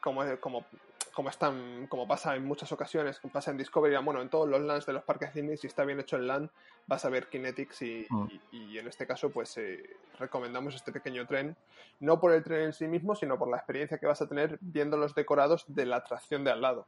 como, 0.00 0.22
como, 0.40 0.64
como, 1.12 1.28
están, 1.30 1.86
como 1.88 2.06
pasa 2.06 2.36
en 2.36 2.44
muchas 2.44 2.70
ocasiones, 2.70 3.18
como 3.18 3.32
pasa 3.32 3.50
en 3.50 3.56
Discovery, 3.56 3.96
bueno, 4.04 4.22
en 4.22 4.28
todos 4.28 4.48
los 4.48 4.60
lands 4.60 4.86
de 4.86 4.92
los 4.92 5.02
parques 5.02 5.34
Disney, 5.34 5.56
si 5.56 5.66
está 5.66 5.84
bien 5.84 5.98
hecho 5.98 6.16
el 6.16 6.26
land, 6.28 6.48
vas 6.86 7.04
a 7.04 7.08
ver 7.08 7.28
kinetics 7.28 7.82
y, 7.82 8.06
Mm. 8.08 8.26
y- 8.52 8.56
y 8.74 8.78
en 8.78 8.86
este 8.86 9.06
caso, 9.06 9.30
pues 9.30 9.56
eh, 9.58 9.82
recomendamos 10.18 10.74
este 10.76 10.92
pequeño 10.92 11.26
tren, 11.26 11.56
no 12.00 12.20
por 12.20 12.32
el 12.32 12.44
tren 12.44 12.66
en 12.66 12.72
sí 12.72 12.86
mismo, 12.86 13.14
sino 13.16 13.36
por 13.38 13.50
la 13.50 13.56
experiencia 13.56 13.98
que 13.98 14.06
vas 14.06 14.22
a 14.22 14.28
tener 14.28 14.58
viendo 14.60 14.96
los 14.96 15.14
decorados 15.14 15.64
de 15.66 15.86
la 15.86 15.96
atracción 15.96 16.44
de 16.44 16.52
al 16.52 16.60
lado. 16.60 16.86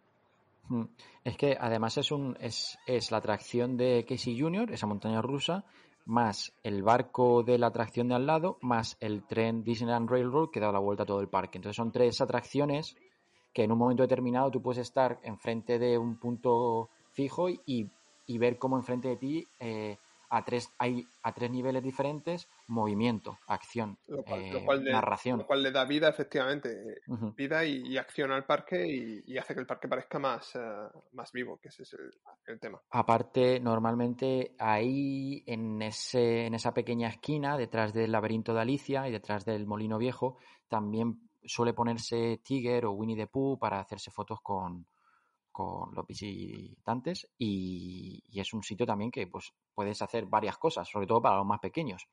Mm. 0.68 0.85
Es 1.24 1.37
que 1.37 1.57
además 1.61 1.97
es 1.99 2.12
un 2.12 2.37
es, 2.41 2.78
es 2.87 3.11
la 3.11 3.16
atracción 3.18 3.76
de 3.76 4.07
Casey 4.09 4.39
Junior, 4.41 4.70
esa 4.70 4.87
montaña 4.87 5.20
rusa, 5.20 5.64
más 6.07 6.53
el 6.62 6.82
barco 6.82 7.42
de 7.42 7.59
la 7.59 7.68
atracción 7.68 8.09
de 8.09 8.14
al 8.14 8.26
lado, 8.26 8.59
más 8.61 8.96
el 9.01 9.24
tren 9.24 9.62
Disneyland 9.62 10.11
Railroad 10.11 10.51
que 10.51 10.61
da 10.61 10.72
la 10.72 10.78
vuelta 10.78 11.05
a 11.05 11.07
todo 11.07 11.20
el 11.20 11.28
parque. 11.28 11.59
Entonces 11.59 11.76
son 11.76 11.92
tres 11.92 12.20
atracciones 12.20 12.96
que 13.53 13.64
en 13.64 13.72
un 13.72 13.78
momento 13.78 14.03
determinado 14.03 14.51
tú 14.51 14.62
puedes 14.62 14.78
estar 14.78 15.18
enfrente 15.22 15.78
de 15.78 15.98
un 15.98 16.16
punto 16.16 16.88
fijo 17.12 17.48
y, 17.48 17.90
y 18.26 18.38
ver 18.38 18.59
cómo 18.59 18.76
enfrente 18.76 19.09
de 19.09 19.16
ti 19.16 19.48
eh, 19.59 19.98
a 20.30 20.44
tres 20.44 20.72
hay 20.78 21.07
a 21.22 21.32
tres 21.32 21.51
niveles 21.51 21.82
diferentes 21.82 22.48
movimiento, 22.71 23.39
acción, 23.47 23.99
Lo 24.07 24.23
cual, 24.23 24.41
eh, 24.45 24.53
lo 24.53 24.64
cual 24.64 24.85
le, 24.85 24.93
narración. 24.93 25.39
lo 25.39 25.47
cual 25.47 25.62
le 25.62 25.71
da 25.71 25.85
vida, 25.85 26.09
efectivamente, 26.09 27.03
Ujú. 27.09 27.35
vida 27.37 27.64
y, 27.64 27.83
y 27.87 27.97
acción 27.99 28.31
al 28.33 28.47
parque 28.47 28.87
y, 28.87 29.23
y 29.27 29.39
hace 29.39 29.55
que 29.55 29.61
el 29.61 29.66
parque 29.66 29.89
parezca 29.89 30.18
más, 30.18 30.55
eh, 30.55 30.61
más 31.12 31.33
vivo, 31.33 31.59
que 31.61 31.68
ese 31.68 31.83
es 31.83 31.93
el, 31.95 32.11
el 32.47 32.61
tema. 32.61 32.81
Aparte, 32.91 33.61
normalmente 33.61 34.55
ahí 34.59 35.43
en, 35.47 35.83
ese, 35.83 36.47
en 36.47 36.55
esa 36.55 36.73
pequeña 36.73 37.09
esquina, 37.09 37.57
detrás 37.57 37.93
del 37.93 38.12
laberinto 38.12 38.55
de 38.55 38.61
Alicia 38.61 39.09
y 39.09 39.12
detrás 39.12 39.45
del 39.45 39.66
molino 39.66 39.99
viejo, 39.99 40.39
también 40.68 41.29
suele 41.45 41.73
ponerse 41.73 42.41
Tiger 42.45 42.87
o 42.87 42.93
Winnie 42.93 43.16
the 43.16 43.27
Pooh 43.27 43.59
para 43.59 43.81
hacerse 43.81 44.11
fotos 44.11 44.39
con, 44.43 44.87
con 45.51 45.95
los 45.95 46.07
visitantes 46.07 47.29
y, 47.39 48.23
y 48.29 48.41
es 48.41 48.53
un 48.53 48.62
sitio 48.62 48.87
también 48.87 49.11
que 49.11 49.27
pues 49.27 49.53
puedes 49.75 50.01
hacer 50.03 50.27
varias 50.27 50.59
cosas, 50.59 50.89
sobre 50.89 51.07
todo 51.07 51.23
para 51.23 51.37
los 51.39 51.47
más 51.47 51.61
pequeños. 51.61 52.07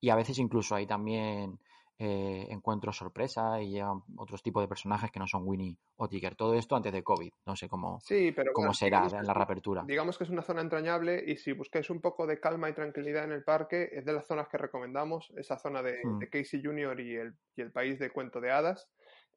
Y 0.00 0.10
a 0.10 0.16
veces 0.16 0.38
incluso 0.38 0.74
hay 0.74 0.86
también 0.86 1.58
eh, 1.98 2.46
encuentros 2.48 2.96
sorpresa 2.96 3.60
y 3.60 3.72
llegan 3.72 4.02
otros 4.16 4.42
tipos 4.42 4.62
de 4.62 4.68
personajes 4.68 5.10
que 5.10 5.18
no 5.18 5.26
son 5.26 5.42
Winnie 5.44 5.76
o 5.96 6.08
Tiger. 6.08 6.34
Todo 6.34 6.54
esto 6.54 6.74
antes 6.74 6.92
de 6.92 7.02
COVID. 7.02 7.30
No 7.44 7.54
sé 7.56 7.68
cómo, 7.68 8.00
Sí, 8.00 8.32
pero 8.32 8.54
cómo 8.54 8.72
será 8.72 9.06
en 9.06 9.26
la 9.26 9.34
reapertura. 9.34 9.84
Digamos 9.86 10.16
que 10.16 10.24
es 10.24 10.30
una 10.30 10.40
zona 10.42 10.62
entrañable 10.62 11.22
y 11.26 11.36
si 11.36 11.52
buscáis 11.52 11.90
un 11.90 12.00
poco 12.00 12.26
de 12.26 12.40
calma 12.40 12.70
y 12.70 12.72
tranquilidad 12.72 13.24
en 13.24 13.32
el 13.32 13.44
parque, 13.44 13.90
es 13.92 14.06
de 14.06 14.14
las 14.14 14.26
zonas 14.26 14.48
que 14.48 14.56
recomendamos, 14.56 15.30
esa 15.36 15.58
zona 15.58 15.82
de, 15.82 15.98
Mm. 16.02 16.18
de 16.20 16.28
Casey 16.30 16.62
Junior 16.64 16.98
y 16.98 17.16
el, 17.16 17.34
y 17.54 17.60
el 17.60 17.70
país 17.70 17.98
de 17.98 18.10
Cuento 18.10 18.40
de 18.40 18.50
Hadas, 18.50 18.88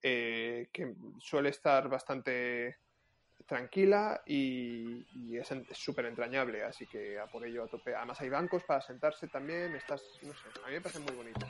eh, 0.02 0.70
que 0.72 0.96
suele 1.20 1.50
estar 1.50 1.90
bastante 1.90 2.78
tranquila 3.46 4.22
y, 4.26 5.06
es 5.38 5.50
súper 5.74 6.06
entrañable, 6.06 6.64
así 6.64 6.86
que 6.88 7.20
a 7.20 7.26
por 7.28 7.46
ello 7.46 7.64
a 7.64 7.68
tope. 7.68 7.96
Además 7.96 8.22
hay 8.22 8.30
bancos 8.30 8.64
para 8.64 8.82
sentarse 8.82 9.28
también, 9.28 9.76
estás, 9.76 10.02
no 10.22 10.34
sé, 10.34 10.48
a 10.64 10.68
mí 10.68 10.74
me 10.74 10.82
parece 10.82 11.00
muy 11.00 11.16
bonito. 11.16 11.46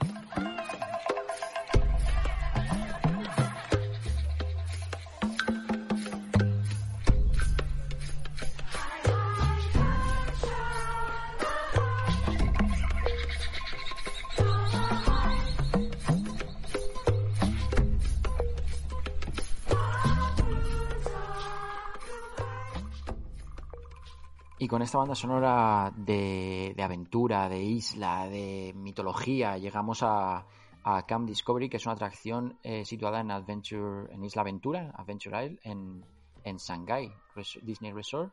Y 24.64 24.68
con 24.70 24.82
esta 24.82 24.98
banda 24.98 25.14
sonora 25.14 25.92
de, 25.94 26.72
de 26.74 26.84
aventura, 26.84 27.50
de 27.50 27.62
isla, 27.62 28.30
de 28.30 28.72
mitología, 28.74 29.58
llegamos 29.58 30.04
a, 30.04 30.46
a 30.86 31.06
Camp 31.06 31.28
Discovery, 31.28 31.68
que 31.68 31.76
es 31.76 31.86
una 31.86 31.96
atracción 31.96 32.58
eh, 32.64 32.86
situada 32.86 33.20
en 33.20 33.30
Adventure, 33.32 34.10
en 34.14 34.24
Isla 34.24 34.44
Aventura, 34.44 34.94
Adventure 34.96 35.46
Isle, 35.48 35.60
en, 35.64 36.06
en 36.46 36.56
Shanghai, 36.56 37.12
Res- 37.36 37.60
Disney 37.62 37.92
Resort, 37.92 38.32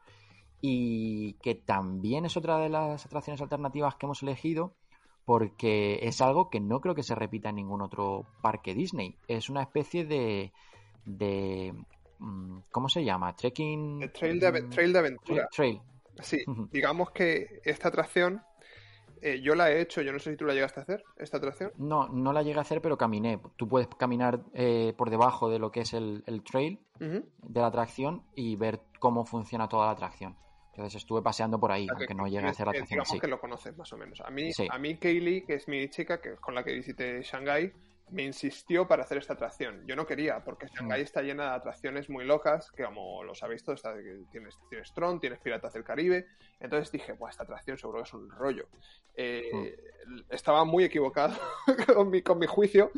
y 0.60 1.32
que 1.42 1.56
también 1.56 2.24
es 2.26 2.36
otra 2.36 2.58
de 2.58 2.68
las 2.68 3.04
atracciones 3.04 3.40
alternativas 3.40 3.96
que 3.96 4.06
hemos 4.06 4.22
elegido, 4.22 4.72
porque 5.24 5.98
es 6.02 6.20
algo 6.20 6.48
que 6.48 6.60
no 6.60 6.80
creo 6.80 6.94
que 6.94 7.02
se 7.02 7.16
repita 7.16 7.48
en 7.48 7.56
ningún 7.56 7.82
otro 7.82 8.24
parque 8.40 8.72
Disney. 8.72 9.16
Es 9.26 9.50
una 9.50 9.62
especie 9.62 10.04
de, 10.04 10.52
de 11.04 11.74
mm, 12.20 12.58
¿cómo 12.70 12.88
se 12.88 13.02
llama? 13.04 13.34
Trekking. 13.34 14.02
El 14.02 14.12
trail 14.12 14.38
de, 14.38 14.62
mm, 14.62 14.70
trail 14.70 14.92
de 14.92 14.98
aventura. 15.00 15.42
tra- 15.42 15.48
trail. 15.50 15.80
Sí, 16.22 16.44
digamos 16.70 17.10
que 17.10 17.60
esta 17.64 17.88
atracción, 17.88 18.42
eh, 19.22 19.40
yo 19.42 19.54
la 19.54 19.70
he 19.70 19.80
hecho, 19.80 20.00
yo 20.02 20.12
no 20.12 20.18
sé 20.18 20.30
si 20.32 20.36
tú 20.36 20.44
la 20.46 20.54
llegaste 20.54 20.80
a 20.80 20.82
hacer, 20.82 21.02
esta 21.18 21.36
atracción. 21.36 21.72
No, 21.76 22.08
no 22.08 22.32
la 22.32 22.42
llegué 22.42 22.58
a 22.58 22.62
hacer, 22.62 22.80
pero 22.80 22.96
caminé. 22.96 23.38
Tú 23.56 23.68
puedes 23.68 23.88
caminar 23.98 24.40
eh, 24.54 24.94
por 24.96 25.10
debajo 25.10 25.50
de 25.50 25.58
lo 25.58 25.70
que 25.70 25.80
es 25.80 25.92
el, 25.92 26.22
el 26.26 26.42
trail 26.42 26.80
de 26.98 27.60
la 27.60 27.66
atracción 27.66 28.24
y 28.34 28.56
ver 28.56 28.80
cómo 28.98 29.24
funciona 29.24 29.68
toda 29.68 29.86
la 29.86 29.92
atracción. 29.92 30.36
Entonces 30.72 31.02
estuve 31.02 31.20
paseando 31.22 31.58
por 31.58 31.72
ahí, 31.72 31.82
O 31.82 31.86
sea, 31.86 31.92
aunque 31.94 32.06
que- 32.06 32.14
no 32.14 32.24
que 32.24 32.30
llegue 32.30 32.46
a 32.46 32.50
hacer 32.50 32.66
la 32.66 32.70
atracción 32.72 32.96
Digamos 32.96 33.08
sí. 33.10 33.20
que 33.20 33.26
lo 33.26 33.40
conoces 33.40 33.76
más 33.76 33.92
o 33.92 33.96
menos. 33.98 34.20
A 34.20 34.30
mí, 34.30 34.52
Sí. 34.52 34.66
a 34.70 34.78
mí 34.78 34.96
Kaylee, 34.98 35.44
que 35.44 35.54
es 35.54 35.66
mi 35.68 35.88
chica 35.90 36.20
que, 36.20 36.36
con 36.36 36.54
la 36.54 36.62
que 36.62 36.72
visité 36.74 37.20
Shanghái, 37.22 37.72
me 38.10 38.22
insistió 38.24 38.88
para 38.88 39.04
hacer 39.04 39.18
esta 39.18 39.34
atracción. 39.34 39.86
Yo 39.86 39.94
no 39.96 40.06
quería, 40.06 40.42
porque 40.44 40.66
Shanghái 40.66 41.00
Mm. 41.00 41.04
está 41.04 41.22
llena 41.22 41.50
de 41.50 41.56
atracciones 41.56 42.10
muy 42.10 42.24
locas, 42.24 42.70
que 42.72 42.84
como 42.84 43.22
lo 43.22 43.34
sabéis 43.34 43.62
todos, 43.64 43.78
está- 43.78 43.94
tienes, 44.32 44.58
tienes 44.68 44.92
Tron, 44.92 45.20
tienes 45.20 45.38
Piratas 45.38 45.72
del 45.72 45.84
Caribe. 45.84 46.26
Entonces 46.58 46.90
dije, 46.90 47.14
pues 47.14 47.32
esta 47.34 47.44
atracción 47.44 47.78
seguro 47.78 47.98
que 47.98 48.04
es 48.08 48.14
un 48.14 48.28
rollo. 48.30 48.66
Eh, 49.14 49.76
Estaba 50.28 50.64
muy 50.64 50.84
equivocado 50.84 51.34
con, 51.96 52.10
mi, 52.10 52.22
con 52.22 52.38
mi 52.38 52.46
juicio. 52.46 52.90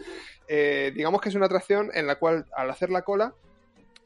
Eh, 0.48 0.92
digamos 0.94 1.20
que 1.20 1.28
es 1.28 1.34
una 1.34 1.46
atracción 1.46 1.90
en 1.92 2.06
la 2.06 2.16
cual 2.16 2.46
al 2.54 2.70
hacer 2.70 2.90
la 2.90 3.02
cola 3.02 3.34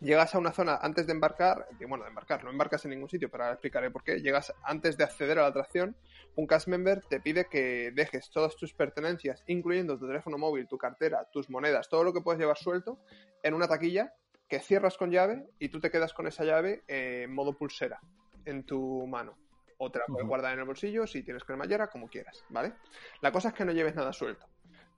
llegas 0.01 0.35
a 0.35 0.39
una 0.39 0.53
zona 0.53 0.77
antes 0.83 1.07
de 1.07 1.13
embarcar, 1.13 1.69
bueno, 1.89 2.05
de 2.05 2.11
embarcar, 2.11 2.45
no 2.45 2.51
embarcas 2.51 2.85
en 2.85 2.91
ningún 2.91 3.09
sitio, 3.09 3.31
pero 3.31 3.45
ahora 3.45 3.55
explicaré 3.55 3.91
por 3.91 4.03
qué, 4.05 4.21
llegas 4.21 4.53
antes 4.63 4.97
de 4.99 5.05
acceder 5.05 5.39
a 5.39 5.43
la 5.43 5.49
atracción, 5.49 5.97
un 6.37 6.47
cast 6.47 6.69
member 6.69 7.03
te 7.09 7.21
pide 7.21 7.47
que 7.47 7.91
dejes 7.93 8.31
todas 8.31 8.57
tus 8.57 8.73
pertenencias, 8.73 9.43
incluyendo 9.47 9.99
tu 9.99 10.07
teléfono 10.07 10.39
móvil, 10.39 10.69
tu 10.69 10.79
cartera, 10.79 11.29
tus 11.33 11.51
monedas, 11.51 11.89
todo 11.89 12.05
lo 12.05 12.13
que 12.13 12.21
puedes 12.21 12.39
llevar 12.39 12.59
suelto, 12.59 13.01
en 13.43 13.55
una 13.55 13.67
taquilla 13.67 14.15
que 14.49 14.61
cierras 14.61 14.97
con 14.97 15.11
llave 15.11 15.49
y 15.59 15.71
tú 15.71 15.81
te 15.81 15.91
quedas 15.91 16.13
con 16.13 16.27
esa 16.27 16.45
llave 16.45 16.85
en 16.87 17.35
modo 17.35 17.55
pulsera 17.55 18.01
en 18.45 18.65
tu 18.65 19.07
mano. 19.07 19.37
O 19.79 19.91
te 19.91 19.99
la 19.99 20.07
puedes 20.07 20.27
guardar 20.27 20.55
en 20.55 20.61
el 20.61 20.65
bolsillo 20.65 21.07
si 21.07 21.23
tienes 21.23 21.45
cremallera, 21.45 21.89
como 21.89 22.09
quieras, 22.09 22.45
¿vale? 22.49 22.75
La 23.21 23.33
cosa 23.33 23.49
es 23.49 23.55
que 23.55 23.65
no 23.65 23.73
lleves 23.73 23.95
nada 23.95 24.13
suelto. 24.13 24.47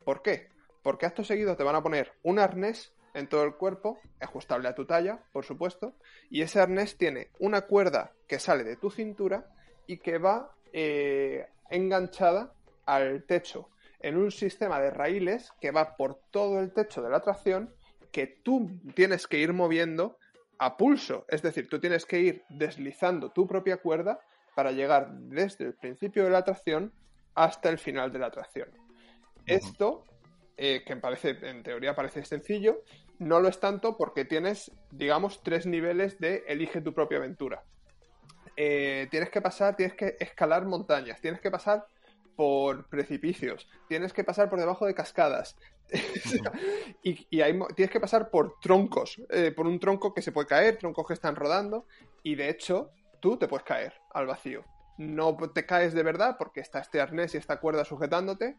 ¿Por 0.04 0.22
qué? 0.22 0.48
Porque 0.82 1.06
acto 1.06 1.24
seguido 1.24 1.56
te 1.56 1.64
van 1.64 1.74
a 1.74 1.82
poner 1.82 2.12
un 2.22 2.38
arnés 2.38 2.94
en 3.14 3.28
todo 3.28 3.42
el 3.44 3.54
cuerpo, 3.54 3.98
ajustable 4.20 4.68
a 4.68 4.74
tu 4.74 4.86
talla, 4.86 5.24
por 5.32 5.44
supuesto, 5.44 5.94
y 6.30 6.42
ese 6.42 6.60
arnés 6.60 6.96
tiene 6.96 7.30
una 7.38 7.62
cuerda 7.62 8.12
que 8.28 8.38
sale 8.38 8.62
de 8.64 8.76
tu 8.76 8.90
cintura 8.90 9.48
y 9.86 9.98
que 9.98 10.18
va 10.18 10.54
eh, 10.72 11.46
enganchada 11.70 12.52
al 12.86 13.24
techo 13.24 13.68
en 14.00 14.16
un 14.16 14.30
sistema 14.30 14.80
de 14.80 14.90
raíles 14.90 15.52
que 15.60 15.70
va 15.70 15.96
por 15.96 16.20
todo 16.30 16.60
el 16.60 16.72
techo 16.72 17.02
de 17.02 17.10
la 17.10 17.18
atracción 17.18 17.74
que 18.12 18.26
tú 18.26 18.70
tienes 18.94 19.26
que 19.26 19.38
ir 19.38 19.52
moviendo 19.52 20.18
a 20.58 20.76
pulso. 20.76 21.24
Es 21.28 21.42
decir, 21.42 21.68
tú 21.68 21.80
tienes 21.80 22.06
que 22.06 22.20
ir 22.20 22.42
deslizando 22.48 23.30
tu 23.30 23.46
propia 23.46 23.78
cuerda 23.78 24.20
para 24.54 24.72
llegar 24.72 25.12
desde 25.12 25.66
el 25.66 25.74
principio 25.74 26.24
de 26.24 26.30
la 26.30 26.38
atracción 26.38 26.92
hasta 27.34 27.68
el 27.68 27.78
final 27.78 28.12
de 28.12 28.18
la 28.18 28.26
atracción. 28.26 28.68
Esto, 29.46 30.04
eh, 30.56 30.82
que 30.84 30.96
parece, 30.96 31.36
en 31.42 31.62
teoría 31.62 31.94
parece 31.94 32.24
sencillo, 32.24 32.82
no 33.18 33.40
lo 33.40 33.48
es 33.48 33.60
tanto 33.60 33.96
porque 33.96 34.24
tienes, 34.24 34.72
digamos, 34.90 35.42
tres 35.42 35.66
niveles 35.66 36.18
de 36.18 36.44
elige 36.48 36.80
tu 36.80 36.92
propia 36.92 37.18
aventura. 37.18 37.64
Eh, 38.60 39.06
tienes 39.12 39.30
que 39.30 39.40
pasar, 39.40 39.76
tienes 39.76 39.94
que 39.94 40.16
escalar 40.18 40.64
montañas, 40.66 41.20
tienes 41.20 41.40
que 41.40 41.48
pasar 41.48 41.86
por 42.34 42.88
precipicios, 42.88 43.68
tienes 43.88 44.12
que 44.12 44.24
pasar 44.24 44.50
por 44.50 44.58
debajo 44.58 44.84
de 44.84 44.94
cascadas 44.94 45.56
y, 47.04 47.24
y 47.30 47.40
hay 47.40 47.52
mo- 47.54 47.68
tienes 47.68 47.92
que 47.92 48.00
pasar 48.00 48.30
por 48.30 48.58
troncos, 48.60 49.22
eh, 49.30 49.52
por 49.52 49.68
un 49.68 49.78
tronco 49.78 50.12
que 50.12 50.22
se 50.22 50.32
puede 50.32 50.48
caer, 50.48 50.76
troncos 50.76 51.06
que 51.06 51.14
están 51.14 51.36
rodando 51.36 51.86
y 52.24 52.34
de 52.34 52.48
hecho 52.48 52.90
tú 53.20 53.36
te 53.36 53.46
puedes 53.46 53.64
caer 53.64 53.94
al 54.12 54.26
vacío. 54.26 54.64
No 54.98 55.36
te 55.54 55.64
caes 55.64 55.94
de 55.94 56.02
verdad 56.02 56.34
porque 56.36 56.58
está 56.60 56.80
este 56.80 57.00
arnés 57.00 57.34
y 57.34 57.38
esta 57.38 57.60
cuerda 57.60 57.84
sujetándote, 57.84 58.56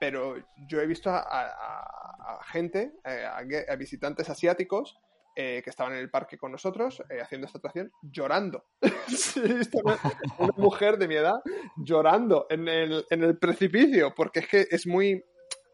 pero 0.00 0.34
yo 0.68 0.80
he 0.80 0.86
visto 0.86 1.10
a, 1.10 1.18
a- 1.20 1.50
a- 1.50 2.38
a 2.40 2.44
gente, 2.46 2.92
eh, 3.04 3.24
a 3.68 3.76
visitantes 3.76 4.28
asiáticos 4.28 4.98
eh, 5.36 5.60
que 5.62 5.70
estaban 5.70 5.92
en 5.92 5.98
el 5.98 6.10
parque 6.10 6.38
con 6.38 6.50
nosotros 6.50 7.02
eh, 7.10 7.20
haciendo 7.20 7.46
esta 7.46 7.58
atracción 7.58 7.92
llorando. 8.02 8.64
Sí, 9.06 9.40
una, 9.72 9.98
una 10.38 10.54
mujer 10.56 10.98
de 10.98 11.06
mi 11.06 11.14
edad 11.14 11.36
llorando 11.76 12.46
en 12.50 12.66
el, 12.66 13.06
en 13.08 13.22
el 13.22 13.38
precipicio 13.38 14.12
porque 14.16 14.40
es 14.40 14.48
que 14.48 14.66
es 14.68 14.84
muy 14.84 15.22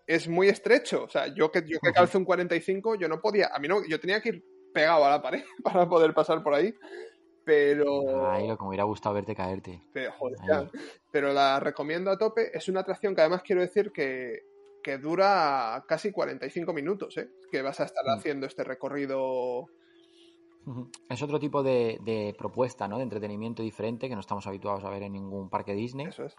es 0.07 0.29
muy 0.29 0.49
estrecho. 0.49 1.05
O 1.05 1.09
sea, 1.09 1.29
yo 1.29 1.51
que, 1.51 1.63
yo 1.67 1.79
que 1.81 1.93
calzo 1.93 2.19
un 2.19 2.25
45, 2.25 2.97
yo 2.97 3.09
no 3.09 3.21
podía, 3.21 3.51
a 3.55 3.59
mí 3.59 3.69
no, 3.69 3.87
yo 3.89 3.99
tenía 4.01 4.21
que 4.21 4.31
ir 4.31 4.45
pegado 4.75 5.05
a 5.05 5.11
la 5.11 5.23
pared 5.23 5.43
para 5.65 5.89
poder 5.89 6.13
pasar 6.15 6.43
por 6.43 6.55
ahí. 6.55 6.75
Pero, 7.45 8.31
Ay, 8.31 8.47
lo 8.47 8.57
que 8.57 8.63
me 8.63 8.69
hubiera 8.69 8.85
gustado 8.85 9.17
verte 9.17 9.35
caerte. 9.35 9.83
pero, 9.93 10.13
joder. 10.13 10.71
Pero 11.11 11.33
la 11.33 11.59
recomiendo 11.59 12.11
a 12.11 12.19
tope. 12.19 12.57
Es 12.57 12.69
una 12.69 12.81
atracción 12.81 13.15
que 13.15 13.21
además 13.21 13.43
quiero 13.43 13.63
decir 13.63 13.91
que, 13.91 14.43
que 14.83 14.99
dura 14.99 15.85
casi 15.87 16.11
45 16.13 16.73
minutos, 16.73 17.17
¿eh? 17.19 17.31
Que 17.51 17.63
vas 17.63 17.81
a 17.81 17.85
estar 17.85 18.05
Mm. 18.05 18.19
haciendo 18.19 18.47
este 18.47 18.65
recorrido. 18.65 19.67
Es 21.09 21.21
otro 21.23 21.39
tipo 21.41 21.63
de, 21.63 21.99
de 22.05 22.35
propuesta, 22.39 22.87
¿no? 22.87 22.97
De 22.97 23.03
entretenimiento 23.03 23.63
diferente 23.63 24.09
que 24.09 24.15
no 24.15 24.21
estamos 24.21 24.47
habituados 24.47 24.85
a 24.85 24.91
ver 24.91 25.03
en 25.03 25.13
ningún 25.13 25.49
parque 25.51 25.75
Disney. 25.75 26.07
Eso 26.07 26.25
es. 26.25 26.37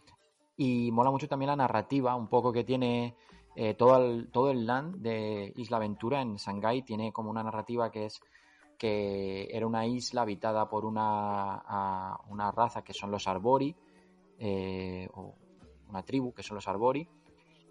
Y 0.56 0.92
mola 0.92 1.12
mucho 1.12 1.28
también 1.28 1.48
la 1.50 1.56
narrativa, 1.56 2.16
un 2.16 2.28
poco 2.30 2.54
que 2.54 2.64
tiene 2.64 3.16
eh, 3.56 3.74
todo, 3.74 3.98
el, 3.98 4.30
todo 4.32 4.50
el 4.52 4.66
land 4.66 4.98
de 5.02 5.52
Isla 5.58 5.78
Aventura 5.78 6.22
en 6.22 6.36
Shanghái. 6.36 6.84
Tiene 6.84 7.12
como 7.12 7.30
una 7.32 7.44
narrativa 7.44 7.92
que 7.92 8.06
es 8.06 8.22
que 8.78 9.48
era 9.52 9.68
una 9.68 9.86
isla 9.86 10.22
habitada 10.24 10.68
por 10.70 10.86
una, 10.86 11.56
a- 11.66 12.20
una 12.30 12.52
raza 12.52 12.82
que 12.84 12.94
son 12.94 13.12
los 13.12 13.28
Arbori, 13.28 13.76
eh, 14.40 15.08
o 15.14 15.36
una 15.90 16.04
tribu 16.04 16.34
que 16.34 16.44
son 16.44 16.56
los 16.56 16.68
Arbori, 16.68 17.08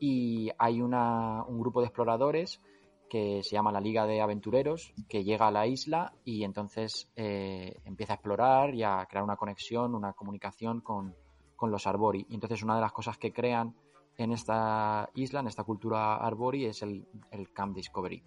y 0.04 0.50
hay 0.58 0.82
una, 0.82 1.44
un 1.44 1.60
grupo 1.60 1.80
de 1.80 1.86
exploradores 1.86 2.60
que 3.08 3.40
se 3.44 3.50
llama 3.50 3.70
la 3.70 3.80
Liga 3.80 4.04
de 4.04 4.20
Aventureros, 4.20 4.92
que 5.08 5.22
llega 5.22 5.46
a 5.46 5.52
la 5.52 5.68
isla 5.68 6.12
y 6.24 6.42
entonces 6.42 7.08
eh, 7.14 7.80
empieza 7.84 8.14
a 8.14 8.16
explorar 8.16 8.74
y 8.74 8.82
a 8.82 9.06
crear 9.08 9.22
una 9.22 9.36
conexión, 9.36 9.94
una 9.94 10.12
comunicación 10.12 10.80
con, 10.80 11.14
con 11.54 11.70
los 11.70 11.86
Arbori. 11.86 12.26
Y 12.28 12.34
entonces 12.34 12.64
una 12.64 12.74
de 12.74 12.80
las 12.80 12.90
cosas 12.90 13.16
que 13.16 13.32
crean 13.32 13.76
en 14.16 14.32
esta 14.32 15.08
isla, 15.14 15.38
en 15.38 15.46
esta 15.46 15.62
cultura 15.62 16.16
Arbori, 16.16 16.66
es 16.66 16.82
el, 16.82 17.06
el 17.30 17.52
Camp 17.52 17.76
Discovery. 17.76 18.24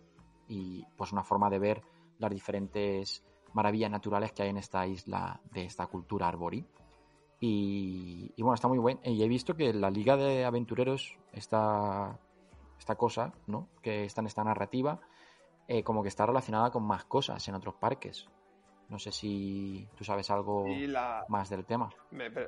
Y 0.48 0.86
pues 0.96 1.12
una 1.12 1.24
forma 1.24 1.50
de 1.50 1.60
ver 1.60 1.82
las 2.20 2.32
diferentes 2.32 3.22
maravillas 3.52 3.92
naturales 3.92 4.32
que 4.32 4.44
hay 4.44 4.50
en 4.50 4.58
esta 4.58 4.88
isla 4.88 5.42
de 5.52 5.66
esta 5.66 5.88
cultura 5.88 6.30
Arbori. 6.30 6.66
Y, 7.40 8.32
y 8.36 8.42
bueno, 8.42 8.56
está 8.56 8.68
muy 8.68 8.78
bueno. 8.78 9.00
Y 9.04 9.22
he 9.24 9.28
visto 9.28 9.56
que 9.56 9.74
la 9.74 9.90
Liga 9.90 10.16
de 10.18 10.46
Aventureros, 10.46 11.18
esta, 11.34 12.18
esta 12.80 12.96
cosa, 12.96 13.34
¿no? 13.48 13.70
Que 13.82 14.06
está 14.06 14.22
en 14.22 14.28
esta 14.28 14.44
narrativa, 14.44 15.00
eh, 15.68 15.84
como 15.84 16.02
que 16.02 16.10
está 16.10 16.26
relacionada 16.26 16.72
con 16.72 16.84
más 16.84 17.06
cosas 17.06 17.48
en 17.48 17.56
otros 17.56 17.76
parques. 17.76 18.28
No 18.88 19.00
sé 19.00 19.12
si 19.12 19.88
tú 19.98 20.04
sabes 20.04 20.30
algo 20.30 20.66
la, 20.68 21.26
más 21.28 21.50
del 21.50 21.66
tema. 21.66 21.90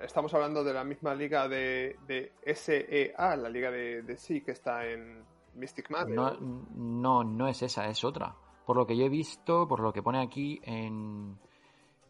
estamos 0.03 0.34
hablando 0.35 0.64
de 0.64 0.73
la 0.73 0.84
misma 0.84 1.15
liga 1.15 1.47
de, 1.47 1.97
de 2.05 2.34
SEA, 2.53 3.35
la 3.35 3.49
liga 3.49 3.72
de, 3.72 4.03
de 4.03 4.18
sí 4.18 4.41
que 4.41 4.51
está 4.51 4.85
en 4.85 5.23
Mystic 5.55 5.89
Manor. 5.89 6.39
No, 6.39 6.64
no, 6.76 7.23
no 7.23 7.47
es 7.47 7.64
esa, 7.64 7.88
es 7.88 8.03
otra. 8.03 8.35
Por 8.68 8.77
lo 8.77 8.85
que 8.85 8.95
yo 8.95 9.05
he 9.05 9.09
visto, 9.09 9.68
por 9.68 9.80
lo 9.80 9.91
que 9.91 10.03
pone 10.03 10.22
aquí 10.22 10.59
en, 10.64 11.39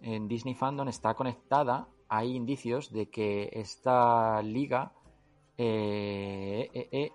en 0.01 0.27
Disney 0.27 0.55
Fandom, 0.55 0.89
está 0.89 1.13
conectada. 1.13 1.87
Hay 2.09 2.35
indicios 2.35 2.91
de 2.91 3.09
que 3.09 3.49
esta 3.53 4.41
liga 4.41 4.91
eh, 5.57 6.69
eh, 6.73 6.89
eh, 6.91 7.11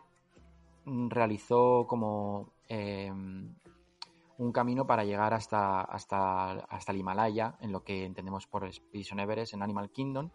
realizó 1.09 1.86
como 1.86 2.52
eh, 2.69 3.10
un 3.10 4.52
camino 4.52 4.86
para 4.86 5.05
llegar 5.05 5.32
hasta, 5.35 5.81
hasta, 5.82 6.52
hasta 6.64 6.93
el 6.93 6.98
Himalaya, 6.98 7.56
en 7.60 7.73
lo 7.73 7.82
que 7.85 8.05
entendemos 8.05 8.47
por 8.47 8.64
Expedition 8.64 9.20
Everest 9.20 9.55
en 9.55 9.62
Animal 9.62 9.90
Kingdom. 9.90 10.31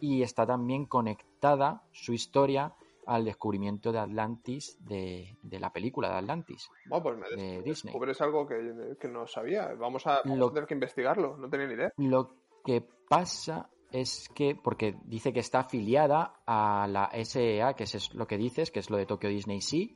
Y 0.00 0.22
está 0.22 0.46
también 0.46 0.86
conectada 0.86 1.82
su 1.92 2.12
historia 2.12 2.72
al 3.06 3.24
descubrimiento 3.24 3.90
de 3.90 3.98
Atlantis 3.98 4.76
de, 4.84 5.36
de 5.42 5.58
la 5.60 5.72
película 5.72 6.08
de 6.10 6.16
Atlantis. 6.16 6.68
Pues 6.88 7.16
me 7.16 7.28
de 7.30 7.62
Disney. 7.62 7.92
descubres 7.92 8.20
algo 8.20 8.46
que, 8.46 8.96
que 9.00 9.08
no 9.08 9.26
sabía. 9.26 9.72
Vamos, 9.74 10.06
a, 10.06 10.20
vamos 10.24 10.38
Lo- 10.38 10.46
a 10.48 10.52
tener 10.52 10.66
que 10.68 10.74
investigarlo, 10.74 11.36
no 11.36 11.48
tenía 11.48 11.66
ni 11.68 11.74
idea. 11.74 11.92
Lo 11.96 12.28
que 12.64 12.86
pasa 13.08 13.68
es 13.92 14.28
que, 14.34 14.54
porque 14.54 14.96
dice 15.04 15.32
que 15.32 15.40
está 15.40 15.60
afiliada 15.60 16.34
a 16.46 16.86
la 16.88 17.10
SEA, 17.24 17.74
que 17.74 17.84
es 17.84 18.14
lo 18.14 18.26
que 18.26 18.36
dices, 18.36 18.70
que 18.70 18.80
es 18.80 18.90
lo 18.90 18.96
de 18.96 19.06
Tokyo 19.06 19.28
Disney 19.28 19.60
Sea, 19.60 19.86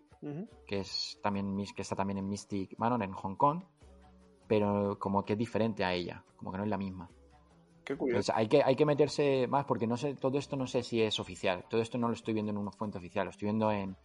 que 0.67 0.81
es 0.81 1.19
también 1.23 1.57
que 1.75 1.83
está 1.83 1.97
también 1.97 2.19
en 2.19 2.29
Mystic 2.29 2.79
Manor 2.79 3.03
en 3.03 3.13
Hong 3.13 3.35
Kong, 3.37 3.65
pero 4.47 4.99
como 4.99 5.25
que 5.25 5.33
es 5.35 5.39
diferente 5.39 5.85
a 5.85 5.93
ella, 5.93 6.25
como 6.37 6.53
que 6.53 6.59
no 6.59 6.65
es 6.65 6.71
la 6.71 6.79
misma. 6.79 7.11
Qué 7.85 7.97
curioso. 7.97 8.33
Pues 8.33 8.39
hay 8.39 8.47
que 8.49 8.63
hay 8.63 8.77
que 8.77 8.87
meterse 8.87 9.47
más 9.49 9.65
porque 9.65 9.87
no 9.89 9.97
sé 9.97 10.15
todo 10.15 10.39
esto 10.39 10.57
no 10.57 10.67
sé 10.69 10.85
si 10.85 11.03
es 11.03 11.19
oficial, 11.19 11.65
todo 11.69 11.81
esto 11.81 11.99
no 11.99 12.07
lo 12.07 12.15
estoy 12.15 12.35
viendo 12.35 12.53
en 12.53 12.59
una 12.59 12.71
fuente 12.71 12.99
oficial, 12.99 13.25
lo 13.25 13.31
estoy 13.31 13.47
viendo 13.47 13.73
en, 13.73 13.97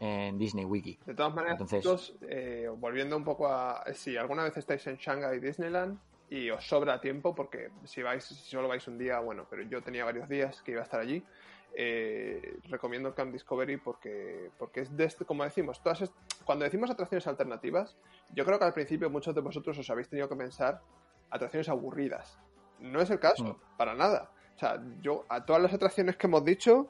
en 0.00 0.38
Disney 0.38 0.64
Wiki. 0.64 0.98
De 1.04 1.14
todas 1.14 1.34
maneras, 1.34 1.60
Entonces- 1.60 2.14
eh, 2.22 2.68
volviendo 2.78 3.16
un 3.16 3.24
poco 3.24 3.46
a. 3.48 3.84
Si 3.92 4.16
alguna 4.16 4.44
vez 4.44 4.56
estáis 4.56 4.86
en 4.86 4.96
Shanghai 4.96 5.38
Disneyland 5.40 5.98
y 6.30 6.50
os 6.50 6.66
sobra 6.66 7.00
tiempo, 7.00 7.34
porque 7.34 7.70
si 7.84 8.02
vais, 8.02 8.24
si 8.24 8.34
solo 8.34 8.68
vais 8.68 8.86
un 8.88 8.98
día, 8.98 9.18
bueno, 9.20 9.46
pero 9.48 9.62
yo 9.62 9.82
tenía 9.82 10.04
varios 10.04 10.28
días 10.28 10.62
que 10.62 10.72
iba 10.72 10.80
a 10.80 10.84
estar 10.84 11.00
allí. 11.00 11.24
eh, 11.74 12.58
recomiendo 12.64 13.14
Camp 13.14 13.32
Discovery 13.32 13.76
porque, 13.76 14.50
porque 14.58 14.80
es 14.80 14.96
de 14.96 15.04
este, 15.04 15.24
como 15.24 15.44
decimos, 15.44 15.82
todas 15.82 16.10
cuando 16.44 16.64
decimos 16.64 16.90
atracciones 16.90 17.26
alternativas, 17.26 17.96
yo 18.34 18.44
creo 18.44 18.58
que 18.58 18.64
al 18.64 18.72
principio 18.72 19.10
muchos 19.10 19.34
de 19.34 19.40
vosotros 19.40 19.78
os 19.78 19.90
habéis 19.90 20.08
tenido 20.08 20.28
que 20.28 20.36
pensar 20.36 20.80
atracciones 21.30 21.68
aburridas. 21.68 22.38
No 22.80 23.00
es 23.00 23.10
el 23.10 23.18
caso, 23.18 23.60
para 23.76 23.94
nada. 23.94 24.30
O 24.56 24.58
sea, 24.58 24.82
yo 25.00 25.24
a 25.28 25.44
todas 25.44 25.62
las 25.62 25.72
atracciones 25.72 26.16
que 26.16 26.26
hemos 26.26 26.44
dicho, 26.44 26.88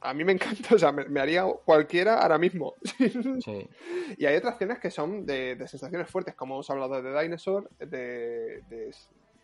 a 0.00 0.14
mí 0.14 0.24
me 0.24 0.32
encanta, 0.32 0.74
o 0.74 0.78
sea, 0.78 0.92
me, 0.92 1.04
me 1.06 1.20
haría 1.20 1.44
cualquiera 1.64 2.20
ahora 2.20 2.38
mismo. 2.38 2.74
Sí. 3.44 3.68
Y 4.16 4.26
hay 4.26 4.36
atracciones 4.36 4.78
que 4.78 4.90
son 4.90 5.24
de, 5.24 5.56
de 5.56 5.68
sensaciones 5.68 6.10
fuertes, 6.10 6.34
como 6.34 6.54
hemos 6.54 6.70
hablado 6.70 7.00
de 7.02 7.22
Dinosaur, 7.22 7.70
de, 7.78 8.62
de, 8.68 8.94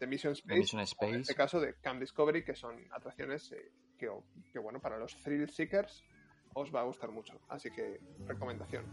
de 0.01 0.07
Mission 0.07 0.33
Space, 0.33 0.59
Mission 0.59 0.83
en 1.01 1.21
este 1.21 1.35
caso 1.35 1.61
de 1.61 1.75
Camp 1.81 2.01
Discovery, 2.01 2.45
que 2.45 2.55
son 2.55 2.77
atracciones 2.93 3.53
eh, 3.53 3.71
que, 3.99 4.11
que, 4.53 4.59
bueno, 4.59 4.81
para 4.81 4.99
los 4.99 5.17
thrill 5.23 5.49
seekers 5.49 6.05
os 6.55 6.75
va 6.75 6.81
a 6.81 6.85
gustar 6.85 7.11
mucho. 7.11 7.39
Así 7.49 7.71
que, 7.71 8.01
recomendación. 8.27 8.85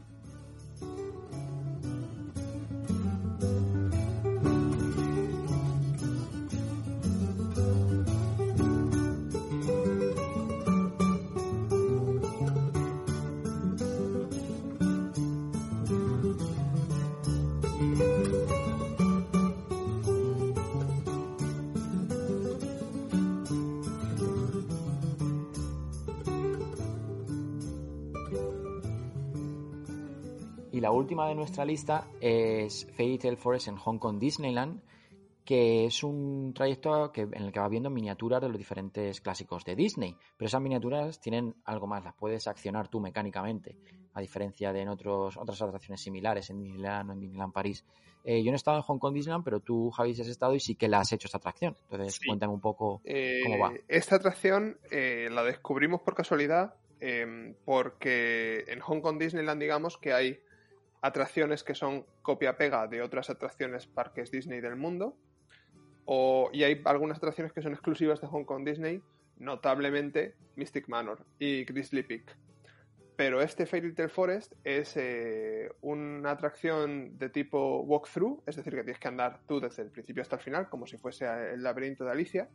La 30.84 30.92
última 30.92 31.30
de 31.30 31.36
nuestra 31.36 31.64
lista 31.64 32.10
es 32.20 32.86
Fairy 32.98 33.18
Tale 33.18 33.38
Forest 33.38 33.70
en 33.70 33.78
Hong 33.78 34.00
Kong 34.00 34.20
Disneyland, 34.20 34.82
que 35.46 35.86
es 35.86 36.04
un 36.04 36.54
trayecto 36.54 37.10
que, 37.14 37.22
en 37.22 37.42
el 37.42 37.54
que 37.54 37.62
va 37.62 37.70
viendo 37.70 37.90
miniaturas 37.90 38.42
de 38.42 38.50
los 38.50 38.58
diferentes 38.58 39.22
clásicos 39.22 39.64
de 39.64 39.78
Disney. 39.78 40.18
Pero 40.36 40.48
esas 40.48 40.62
miniaturas 40.62 41.22
tienen 41.22 41.56
algo 41.64 41.88
más, 41.88 42.04
las 42.04 42.14
puedes 42.16 42.50
accionar 42.50 42.90
tú 42.90 43.00
mecánicamente, 43.00 43.78
a 44.14 44.20
diferencia 44.20 44.74
de 44.74 44.82
en 44.82 44.90
otros, 44.90 45.38
otras 45.38 45.62
atracciones 45.62 46.02
similares 46.02 46.50
en 46.50 46.62
Disneyland 46.62 47.12
o 47.12 47.14
en 47.14 47.20
Disneyland 47.22 47.54
París. 47.54 47.86
Eh, 48.26 48.44
yo 48.44 48.52
no 48.52 48.56
he 48.56 48.58
estado 48.58 48.76
en 48.76 48.84
Hong 48.84 49.00
Kong 49.00 49.14
Disneyland, 49.14 49.46
pero 49.46 49.62
tú, 49.62 49.90
Javi, 49.90 50.12
has 50.12 50.28
estado 50.28 50.54
y 50.54 50.60
sí 50.60 50.76
que 50.76 50.90
la 50.90 51.00
has 51.00 51.14
hecho 51.14 51.28
esta 51.28 51.38
atracción. 51.38 51.78
Entonces, 51.84 52.16
Sí. 52.16 52.28
cuéntame 52.28 52.52
un 52.52 52.60
poco 52.60 53.00
Eh, 53.06 53.40
¿Cómo 53.44 53.58
va? 53.58 53.74
Esta 53.88 54.18
atracción 54.18 54.78
eh, 54.92 55.30
la 55.32 55.44
descubrimos 55.44 56.02
por 56.02 56.14
casualidad, 56.14 56.76
porque 57.64 58.66
en 58.68 58.82
Hong 58.82 59.00
Kong 59.00 59.18
Disneyland, 59.18 59.62
digamos 59.62 59.98
que 59.98 60.12
hay, 60.12 60.40
atracciones 61.04 61.64
que 61.64 61.76
son 61.76 62.06
copia-pega 62.22 62.88
de 62.88 63.02
otras 63.02 63.30
atracciones 63.30 63.86
parques 63.86 64.32
Disney 64.32 64.62
del 64.62 64.78
mundo. 64.78 65.18
O, 66.06 66.50
y 66.54 66.64
hay 66.64 66.82
algunas 66.86 67.18
atracciones 67.18 67.52
que 67.52 67.62
son 67.62 67.74
exclusivas 67.74 68.22
de 68.22 68.28
Hong 68.28 68.46
Kong 68.46 68.66
Disney, 68.66 69.02
notablemente 69.38 70.36
Mystic 70.56 70.88
Manor 70.88 71.26
y 71.40 71.66
Grizzly 71.66 72.04
Peak. 72.04 72.38
Pero 73.18 73.42
este 73.42 73.66
Fairy 73.66 73.94
Tale 73.94 74.08
Forest 74.08 74.54
es 74.64 74.96
eh, 74.96 75.70
una 75.82 76.32
atracción 76.32 77.18
de 77.20 77.30
tipo 77.30 77.82
walkthrough, 77.82 78.42
es 78.48 78.56
decir, 78.56 78.74
que 78.74 78.84
tienes 78.84 79.00
que 79.00 79.08
andar 79.10 79.42
tú 79.46 79.60
desde 79.60 79.84
el 79.84 79.92
principio 79.92 80.22
hasta 80.22 80.38
el 80.38 80.42
final, 80.42 80.70
como 80.70 80.88
si 80.88 80.98
fuese 80.98 81.26
el 81.26 81.62
laberinto 81.62 82.06
de 82.06 82.12
Alicia. 82.12 82.50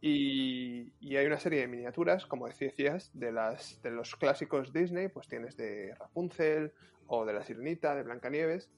Y, 0.00 0.92
y 1.00 1.16
hay 1.16 1.26
una 1.26 1.38
serie 1.38 1.60
de 1.60 1.66
miniaturas, 1.66 2.24
como 2.24 2.46
decías, 2.46 3.10
de, 3.14 3.32
las, 3.32 3.82
de 3.82 3.90
los 3.90 4.14
clásicos 4.14 4.72
Disney, 4.72 5.08
pues 5.08 5.26
tienes 5.26 5.56
de 5.56 5.94
Rapunzel 5.98 6.72
o 7.06 7.24
de 7.24 7.32
la 7.32 7.42
Sirenita, 7.42 7.94
de 7.94 8.02
Blancanieves, 8.02 8.70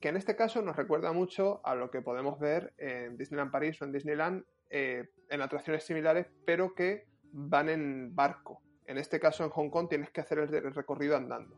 que 0.00 0.08
en 0.08 0.16
este 0.16 0.34
caso 0.34 0.62
nos 0.62 0.76
recuerda 0.76 1.12
mucho 1.12 1.60
a 1.64 1.74
lo 1.74 1.90
que 1.90 2.00
podemos 2.00 2.38
ver 2.40 2.72
en 2.78 3.16
Disneyland 3.18 3.50
París 3.50 3.80
o 3.80 3.84
en 3.84 3.92
Disneyland 3.92 4.44
eh, 4.70 5.10
en 5.28 5.42
atracciones 5.42 5.84
similares, 5.84 6.26
pero 6.46 6.74
que 6.74 7.06
van 7.32 7.68
en 7.68 8.14
barco. 8.14 8.62
En 8.86 8.98
este 8.98 9.20
caso, 9.20 9.44
en 9.44 9.50
Hong 9.50 9.68
Kong, 9.68 9.88
tienes 9.88 10.10
que 10.10 10.20
hacer 10.20 10.38
el 10.38 10.74
recorrido 10.74 11.16
andando. 11.16 11.56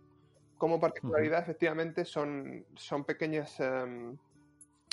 Como 0.58 0.80
particularidad, 0.80 1.40
efectivamente, 1.40 2.04
son, 2.04 2.66
son 2.74 3.04
pequeñas, 3.04 3.58
em, 3.60 4.16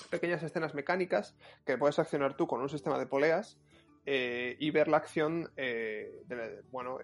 pequeñas 0.09 0.43
escenas 0.43 0.73
mecánicas 0.73 1.35
que 1.65 1.77
puedes 1.77 1.99
accionar 1.99 2.37
tú 2.37 2.47
con 2.47 2.61
un 2.61 2.69
sistema 2.69 2.97
de 2.99 3.07
poleas 3.07 3.59
eh, 4.05 4.55
y 4.59 4.71
ver 4.71 4.87
la 4.87 4.97
acción, 4.97 5.51
eh, 5.57 6.21
de, 6.27 6.61
bueno, 6.71 6.99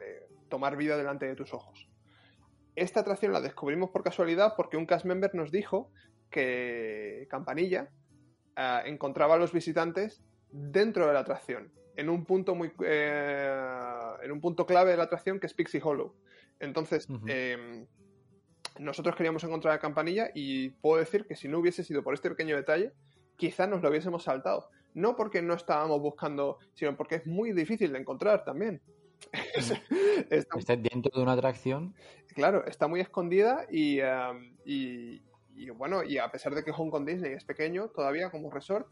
tomar 0.49 0.77
vida 0.77 0.95
delante 0.95 1.25
de 1.25 1.35
tus 1.35 1.53
ojos. 1.53 1.89
Esta 2.75 2.99
atracción 3.01 3.31
la 3.31 3.41
descubrimos 3.41 3.89
por 3.89 4.03
casualidad 4.03 4.53
porque 4.57 4.77
un 4.77 4.85
cast 4.85 5.05
member 5.05 5.33
nos 5.33 5.51
dijo 5.51 5.91
que 6.29 7.27
Campanilla 7.29 7.89
encontraba 8.85 9.35
a 9.35 9.37
los 9.37 9.51
visitantes 9.51 10.21
dentro 10.51 11.07
de 11.07 11.13
la 11.13 11.19
atracción, 11.19 11.71
en 11.95 12.09
un 12.09 12.25
punto 12.25 12.55
muy 12.55 12.71
eh, 12.83 13.53
en 14.23 14.31
un 14.31 14.41
punto 14.41 14.65
clave 14.65 14.91
de 14.91 14.97
la 14.97 15.03
atracción 15.03 15.39
que 15.39 15.47
es 15.47 15.53
Pixie 15.53 15.81
Hollow. 15.83 16.13
Entonces, 16.59 17.07
em, 17.27 17.85
nosotros 18.79 19.15
queríamos 19.15 19.43
encontrar 19.43 19.73
a 19.73 19.79
Campanilla 19.79 20.29
y 20.33 20.69
puedo 20.69 20.99
decir 20.99 21.25
que 21.25 21.35
si 21.35 21.47
no 21.47 21.59
hubiese 21.59 21.83
sido 21.83 22.03
por 22.03 22.13
este 22.13 22.29
pequeño 22.29 22.55
detalle, 22.55 22.93
quizás 23.35 23.69
nos 23.69 23.81
lo 23.81 23.89
hubiésemos 23.89 24.23
saltado. 24.23 24.69
No 24.93 25.17
porque 25.17 25.41
no 25.41 25.53
estábamos 25.53 26.01
buscando, 26.01 26.59
sino 26.73 26.95
porque 26.95 27.15
es 27.15 27.27
muy 27.27 27.51
difícil 27.51 27.91
de 27.91 27.99
encontrar 27.99 28.45
también. 28.45 28.81
está... 30.29 30.75
dentro 30.75 31.11
de 31.15 31.21
una 31.21 31.33
atracción. 31.33 31.95
Claro, 32.33 32.65
está 32.65 32.87
muy 32.87 32.99
escondida 32.99 33.65
y, 33.69 33.99
em, 33.99 34.55
y, 34.65 35.21
y, 35.55 35.69
bueno, 35.69 36.03
y 36.03 36.17
a 36.17 36.29
pesar 36.31 36.53
de 36.55 36.63
que 36.63 36.71
Hong 36.71 36.89
Kong 36.89 37.05
Disney 37.05 37.33
es 37.33 37.43
pequeño 37.43 37.89
todavía 37.89 38.29
como 38.29 38.51
resort, 38.51 38.87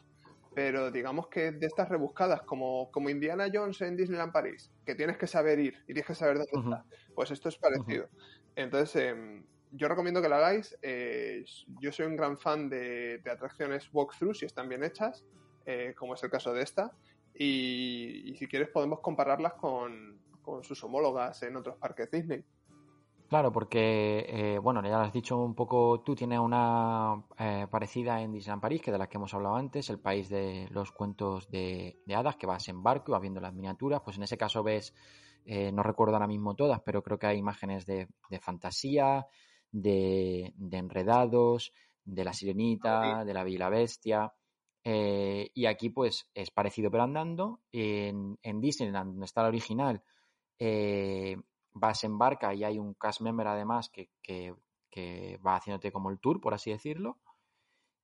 pero 0.53 0.91
digamos 0.91 1.27
que 1.27 1.51
de 1.51 1.65
estas 1.65 1.89
rebuscadas, 1.89 2.41
como, 2.43 2.91
como 2.91 3.09
Indiana 3.09 3.47
Jones 3.51 3.81
en 3.81 3.97
Disneyland 3.97 4.31
París, 4.31 4.71
que 4.85 4.95
tienes 4.95 5.17
que 5.17 5.27
saber 5.27 5.59
ir 5.59 5.73
y 5.83 5.87
tienes 5.87 6.05
que 6.05 6.15
saber 6.15 6.37
dónde 6.37 6.51
está, 6.53 6.85
pues 7.15 7.31
esto 7.31 7.49
es 7.49 7.57
parecido. 7.57 8.07
Entonces, 8.55 8.95
em, 9.07 9.43
yo 9.71 9.87
recomiendo 9.87 10.21
que 10.21 10.29
la 10.29 10.37
hagáis. 10.37 10.77
Eh, 10.81 11.43
yo 11.81 11.91
soy 11.91 12.05
un 12.05 12.15
gran 12.15 12.37
fan 12.37 12.69
de, 12.69 13.17
de 13.17 13.31
atracciones 13.31 13.89
walkthrough, 13.91 14.35
si 14.35 14.45
están 14.45 14.69
bien 14.69 14.83
hechas, 14.83 15.25
eh, 15.65 15.93
como 15.97 16.13
es 16.13 16.23
el 16.23 16.29
caso 16.29 16.53
de 16.53 16.61
esta. 16.61 16.91
Y, 17.33 18.23
y 18.25 18.35
si 18.35 18.47
quieres 18.47 18.69
podemos 18.69 18.99
compararlas 18.99 19.53
con, 19.53 20.19
con 20.43 20.63
sus 20.63 20.83
homólogas 20.83 21.41
en 21.41 21.55
otros 21.55 21.77
parques 21.77 22.11
Disney. 22.11 22.45
Claro, 23.33 23.51
porque, 23.51 24.27
eh, 24.29 24.59
bueno, 24.59 24.83
ya 24.83 24.89
lo 24.89 25.05
has 25.05 25.11
dicho 25.11 25.35
un 25.37 25.55
poco, 25.55 26.01
tú 26.01 26.13
tienes 26.13 26.37
una 26.37 27.25
eh, 27.39 27.65
parecida 27.67 28.21
en 28.21 28.31
Disneyland 28.31 28.61
París, 28.61 28.79
que 28.83 28.91
de 28.91 28.99
las 28.99 29.07
que 29.07 29.17
hemos 29.17 29.33
hablado 29.33 29.55
antes, 29.55 29.89
el 29.89 29.99
país 29.99 30.29
de 30.29 30.67
los 30.69 30.91
cuentos 30.91 31.49
de, 31.49 31.97
hadas, 32.15 32.35
que 32.35 32.45
vas 32.45 32.67
en 32.67 32.83
barco 32.83 33.05
y 33.07 33.13
vas 33.13 33.21
viendo 33.21 33.41
las 33.41 33.51
miniaturas, 33.51 34.01
pues 34.05 34.17
en 34.17 34.23
ese 34.23 34.37
caso 34.37 34.61
ves, 34.61 34.93
eh, 35.45 35.71
no 35.71 35.81
recuerdo 35.81 36.13
ahora 36.13 36.27
mismo 36.27 36.55
todas, 36.55 36.79
pero 36.81 37.01
creo 37.01 37.17
que 37.17 37.25
hay 37.25 37.39
imágenes 37.39 37.87
de, 37.87 38.07
fantasía, 38.39 39.25
de, 39.71 40.53
enredados, 40.71 41.73
de 42.05 42.23
la 42.23 42.33
sirenita, 42.33 43.25
de 43.25 43.33
la 43.33 43.43
Bella 43.43 43.69
Bestia. 43.69 44.31
y 44.83 45.65
aquí 45.65 45.89
pues 45.89 46.29
es 46.35 46.51
parecido 46.51 46.91
pero 46.91 47.01
andando. 47.01 47.61
En, 47.71 48.37
en 48.43 48.61
Disneyland, 48.61 49.13
donde 49.13 49.25
está 49.25 49.41
la 49.41 49.47
original, 49.47 50.03
vas 51.73 52.03
en 52.03 52.17
barca 52.17 52.53
y 52.53 52.63
hay 52.63 52.79
un 52.79 52.93
cast 52.93 53.21
member 53.21 53.47
además 53.47 53.89
que, 53.89 54.09
que, 54.21 54.55
va 55.45 55.55
haciéndote 55.55 55.91
como 55.91 56.09
el 56.09 56.19
tour, 56.19 56.39
por 56.39 56.53
así 56.53 56.71
decirlo. 56.71 57.17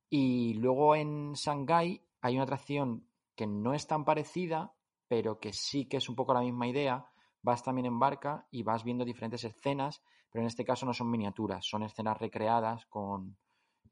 Y 0.09 0.55
luego 0.55 0.95
en 0.95 1.33
Shanghai 1.33 2.03
hay 2.21 2.35
una 2.35 2.43
atracción 2.43 3.07
que 3.35 3.45
no 3.45 3.73
es 3.73 3.85
tan 3.87 4.05
parecida, 4.05 4.73
pero 5.07 5.39
que 5.39 5.53
sí 5.53 5.87
que 5.87 5.97
es 5.97 6.09
un 6.09 6.15
poco 6.15 6.33
la 6.33 6.41
misma 6.41 6.67
idea. 6.67 7.05
Vas 7.41 7.63
también 7.63 7.85
en 7.85 7.99
barca 7.99 8.47
y 8.51 8.63
vas 8.63 8.83
viendo 8.83 9.05
diferentes 9.05 9.43
escenas, 9.43 10.01
pero 10.31 10.41
en 10.41 10.47
este 10.47 10.65
caso 10.65 10.85
no 10.85 10.93
son 10.93 11.09
miniaturas, 11.11 11.65
son 11.65 11.83
escenas 11.83 12.17
recreadas 12.17 12.85
con... 12.87 13.37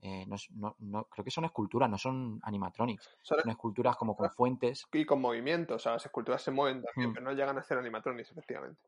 Eh, 0.01 0.25
no, 0.27 0.75
no, 0.79 1.03
creo 1.05 1.25
que 1.25 1.31
son 1.31 1.45
esculturas, 1.45 1.89
no 1.89 1.97
son 1.97 2.39
animatronics. 2.43 3.09
Son, 3.21 3.49
esculturas 3.49 3.95
como 3.95 4.15
con 4.15 4.29
fuentes. 4.31 4.85
Y 4.93 5.05
con 5.05 5.21
movimientos, 5.21 5.75
o 5.75 5.79
sea, 5.79 5.93
las 5.93 6.05
esculturas 6.05 6.41
se 6.41 6.51
mueven 6.51 6.83
también, 6.83 7.11
mm. 7.11 7.13
pero 7.13 7.25
no 7.25 7.31
llegan 7.33 7.57
a 7.57 7.63
ser 7.63 7.77
animatronics, 7.77 8.31
efectivamente 8.31 8.81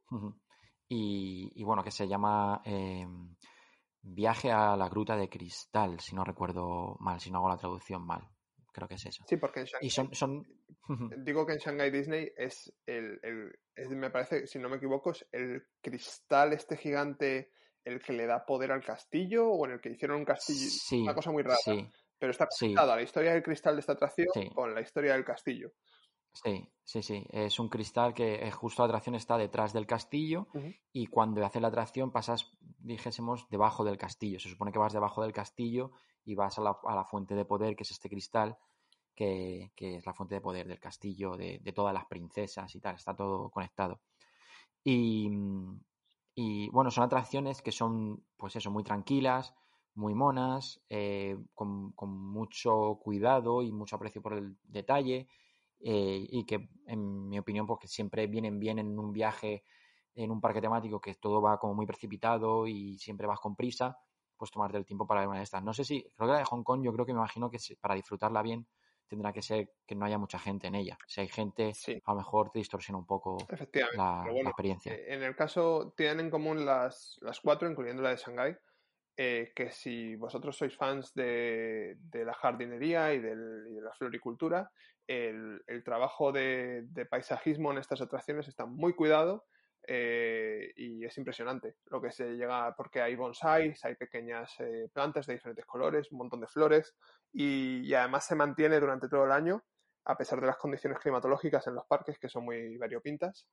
y, 0.89 1.63
bueno, 1.63 1.83
que 1.83 1.91
se 1.91 2.07
llama 2.07 2.61
eh, 2.65 3.05
Viaje 4.01 4.51
a 4.51 4.75
la 4.75 4.89
Gruta 4.89 5.15
de 5.15 5.29
Cristal, 5.29 5.99
si 5.99 6.15
no 6.15 6.23
recuerdo 6.23 6.97
mal, 6.99 7.19
si 7.19 7.29
no 7.29 7.37
hago 7.37 7.49
la 7.49 7.57
traducción 7.57 8.05
mal. 8.05 8.27
Creo 8.71 8.87
que 8.87 8.95
es 8.95 9.05
eso. 9.05 9.23
Sí, 9.27 9.37
porque 9.37 9.61
en 9.61 9.65
Shanghai, 9.65 10.15
son, 10.15 10.47
digo 11.23 11.45
que 11.45 11.53
en 11.53 11.59
Shanghai 11.59 11.91
Disney 11.91 12.31
es 12.35 12.73
el, 12.85 13.19
el 13.21 13.95
me 13.95 14.09
parece, 14.09 14.47
si 14.47 14.57
no 14.57 14.69
me 14.69 14.77
equivoco, 14.77 15.11
es 15.11 15.27
el 15.31 15.63
cristal 15.81 16.53
este 16.53 16.77
gigante 16.77 17.51
el 17.83 18.01
que 18.01 18.13
le 18.13 18.25
da 18.25 18.45
poder 18.45 18.71
al 18.71 18.83
castillo 18.83 19.49
o 19.49 19.65
en 19.65 19.73
el 19.73 19.81
que 19.81 19.89
hicieron 19.89 20.17
un 20.17 20.25
castillo. 20.25 20.69
Sí, 20.69 21.01
una 21.01 21.13
cosa 21.13 21.31
muy 21.31 21.43
rara. 21.43 21.57
Pero 22.17 22.31
está 22.31 22.47
conectada 22.47 22.95
la 22.95 23.01
historia 23.01 23.33
del 23.33 23.43
cristal 23.43 23.75
de 23.75 23.79
esta 23.79 23.93
atracción 23.93 24.27
con 24.53 24.75
la 24.75 24.81
historia 24.81 25.13
del 25.13 25.23
castillo. 25.23 25.71
Sí, 26.33 26.67
sí, 26.83 27.01
sí. 27.01 27.25
Es 27.31 27.59
un 27.59 27.69
cristal 27.69 28.13
que 28.13 28.35
eh, 28.35 28.51
justo 28.51 28.81
la 28.81 28.87
atracción 28.87 29.15
está 29.15 29.37
detrás 29.37 29.73
del 29.73 29.87
castillo 29.87 30.47
y 30.93 31.07
cuando 31.07 31.43
hace 31.45 31.59
la 31.59 31.69
atracción 31.69 32.11
pasas, 32.11 32.51
dijésemos, 32.59 33.47
debajo 33.49 33.83
del 33.83 33.97
castillo. 33.97 34.39
Se 34.39 34.49
supone 34.49 34.71
que 34.71 34.79
vas 34.79 34.93
debajo 34.93 35.21
del 35.21 35.33
castillo 35.33 35.91
y 36.25 36.35
vas 36.35 36.59
a 36.59 36.61
la, 36.61 37.05
fuente 37.05 37.35
de 37.35 37.45
poder, 37.45 37.75
que 37.75 37.83
es 37.83 37.91
este 37.91 38.09
cristal, 38.09 38.57
que, 39.15 39.71
es 39.75 40.05
la 40.05 40.13
fuente 40.13 40.35
de 40.35 40.41
poder 40.41 40.67
del 40.67 40.79
castillo, 40.79 41.35
de, 41.35 41.59
todas 41.73 41.93
las 41.93 42.05
princesas 42.05 42.73
y 42.75 42.79
tal. 42.79 42.95
Está 42.95 43.15
todo 43.15 43.49
conectado. 43.49 44.01
Y, 44.83 45.29
y, 46.41 46.69
bueno, 46.69 46.89
son 46.89 47.03
atracciones 47.03 47.61
que 47.61 47.73
son, 47.73 48.23
pues 48.37 48.55
eso, 48.55 48.71
muy 48.71 48.81
tranquilas, 48.81 49.53
muy 49.93 50.13
monas, 50.13 50.79
eh, 50.87 51.37
con, 51.53 51.93
mucho 51.97 52.97
cuidado 53.03 53.61
y 53.61 53.73
mucho 53.73 53.97
aprecio 53.97 54.21
por 54.21 54.31
el 54.31 54.55
detalle 54.63 55.27
eh, 55.81 56.25
y 56.29 56.45
que, 56.45 56.69
en 56.85 57.27
mi 57.27 57.37
opinión, 57.39 57.67
porque 57.67 57.89
siempre 57.89 58.27
vienen 58.27 58.57
bien 58.57 58.79
en 58.79 58.97
un 58.97 59.11
viaje 59.11 59.65
en 60.15 60.31
un 60.31 60.39
parque 60.39 60.61
temático 60.61 61.01
que 61.01 61.15
todo 61.15 61.41
va 61.41 61.59
como 61.59 61.73
muy 61.73 61.85
precipitado 61.85 62.67
y 62.67 62.97
siempre 62.97 63.27
vas 63.27 63.41
con 63.41 63.57
prisa, 63.57 63.97
pues 64.37 64.49
tomarte 64.49 64.77
el 64.77 64.85
tiempo 64.85 65.05
para 65.05 65.19
ver 65.19 65.27
una 65.27 65.39
de 65.39 65.43
estas. 65.43 65.61
No 65.61 65.73
sé 65.73 65.83
si, 65.83 66.03
creo 66.15 66.29
que 66.29 66.33
la 66.33 66.39
de 66.39 66.45
Hong 66.45 66.63
Kong, 66.63 66.81
yo 66.85 66.93
creo 66.93 67.05
que 67.05 67.13
me 67.13 67.19
imagino 67.19 67.51
que 67.51 67.57
para 67.81 67.95
disfrutarla 67.95 68.41
bien 68.41 68.65
tendrá 69.09 69.33
que 69.33 69.41
ser 69.41 69.73
que 69.85 69.95
no 69.95 70.05
haya 70.05 70.17
mucha 70.17 70.39
gente 70.39 70.67
en 70.67 70.75
ella. 70.75 70.97
Si 71.07 71.19
hay 71.19 71.27
gente, 71.27 71.73
a 72.05 72.11
lo 72.11 72.17
mejor 72.17 72.51
te 72.51 72.59
distorsiona 72.59 72.99
un 72.99 73.05
poco 73.05 73.37
la, 73.95 74.23
experiencia. 74.45 74.93
Eh, 74.93 75.15
en 75.15 75.23
el 75.23 75.35
caso, 75.35 75.93
tienen 75.97 76.21
en 76.21 76.29
común 76.29 76.65
las, 76.65 77.17
las 77.21 77.41
cuatro, 77.41 77.69
incluyendo 77.69 78.01
la 78.01 78.11
de 78.11 78.17
Shanghai, 78.17 78.57
eh, 79.17 79.51
que 79.53 79.69
si 79.71 80.15
vosotros 80.15 80.55
sois 80.55 80.73
fans 80.77 81.13
de, 81.13 81.97
la 82.13 82.33
jardinería 82.33 83.13
y, 83.13 83.19
de 83.19 83.35
la 83.81 83.91
floricultura, 83.93 84.71
el, 85.07 85.83
trabajo 85.83 86.31
de, 86.31 86.87
paisajismo 87.09 87.71
en 87.71 87.79
estas 87.79 87.99
atracciones 87.99 88.47
está 88.47 88.65
muy 88.65 88.93
cuidado 88.93 89.45
eh, 89.87 90.71
y 90.75 91.05
es 91.05 91.17
impresionante 91.17 91.75
lo 91.87 92.01
que 92.01 92.11
se 92.11 92.35
llega, 92.35 92.75
porque 92.75 93.01
hay 93.01 93.15
bonsais, 93.15 93.83
hay 93.85 93.95
pequeñas 93.95 94.53
eh, 94.59 94.89
plantas 94.93 95.25
de 95.25 95.33
diferentes 95.33 95.65
colores, 95.65 96.11
un 96.11 96.19
montón 96.19 96.41
de 96.41 96.47
flores 96.47 96.95
y 97.31 97.93
además 97.93 98.25
se 98.25 98.35
mantiene 98.35 98.79
durante 98.79 99.07
todo 99.07 99.25
el 99.25 99.31
año 99.31 99.63
a 100.09 100.17
pesar 100.17 100.41
de 100.41 100.47
las 100.47 100.57
condiciones 100.57 100.97
climatológicas 100.99 101.67
en 101.67 101.75
los 101.75 101.85
parques 101.85 102.17
que 102.17 102.29
son 102.29 102.45
muy 102.45 102.77
variopintas 102.77 103.47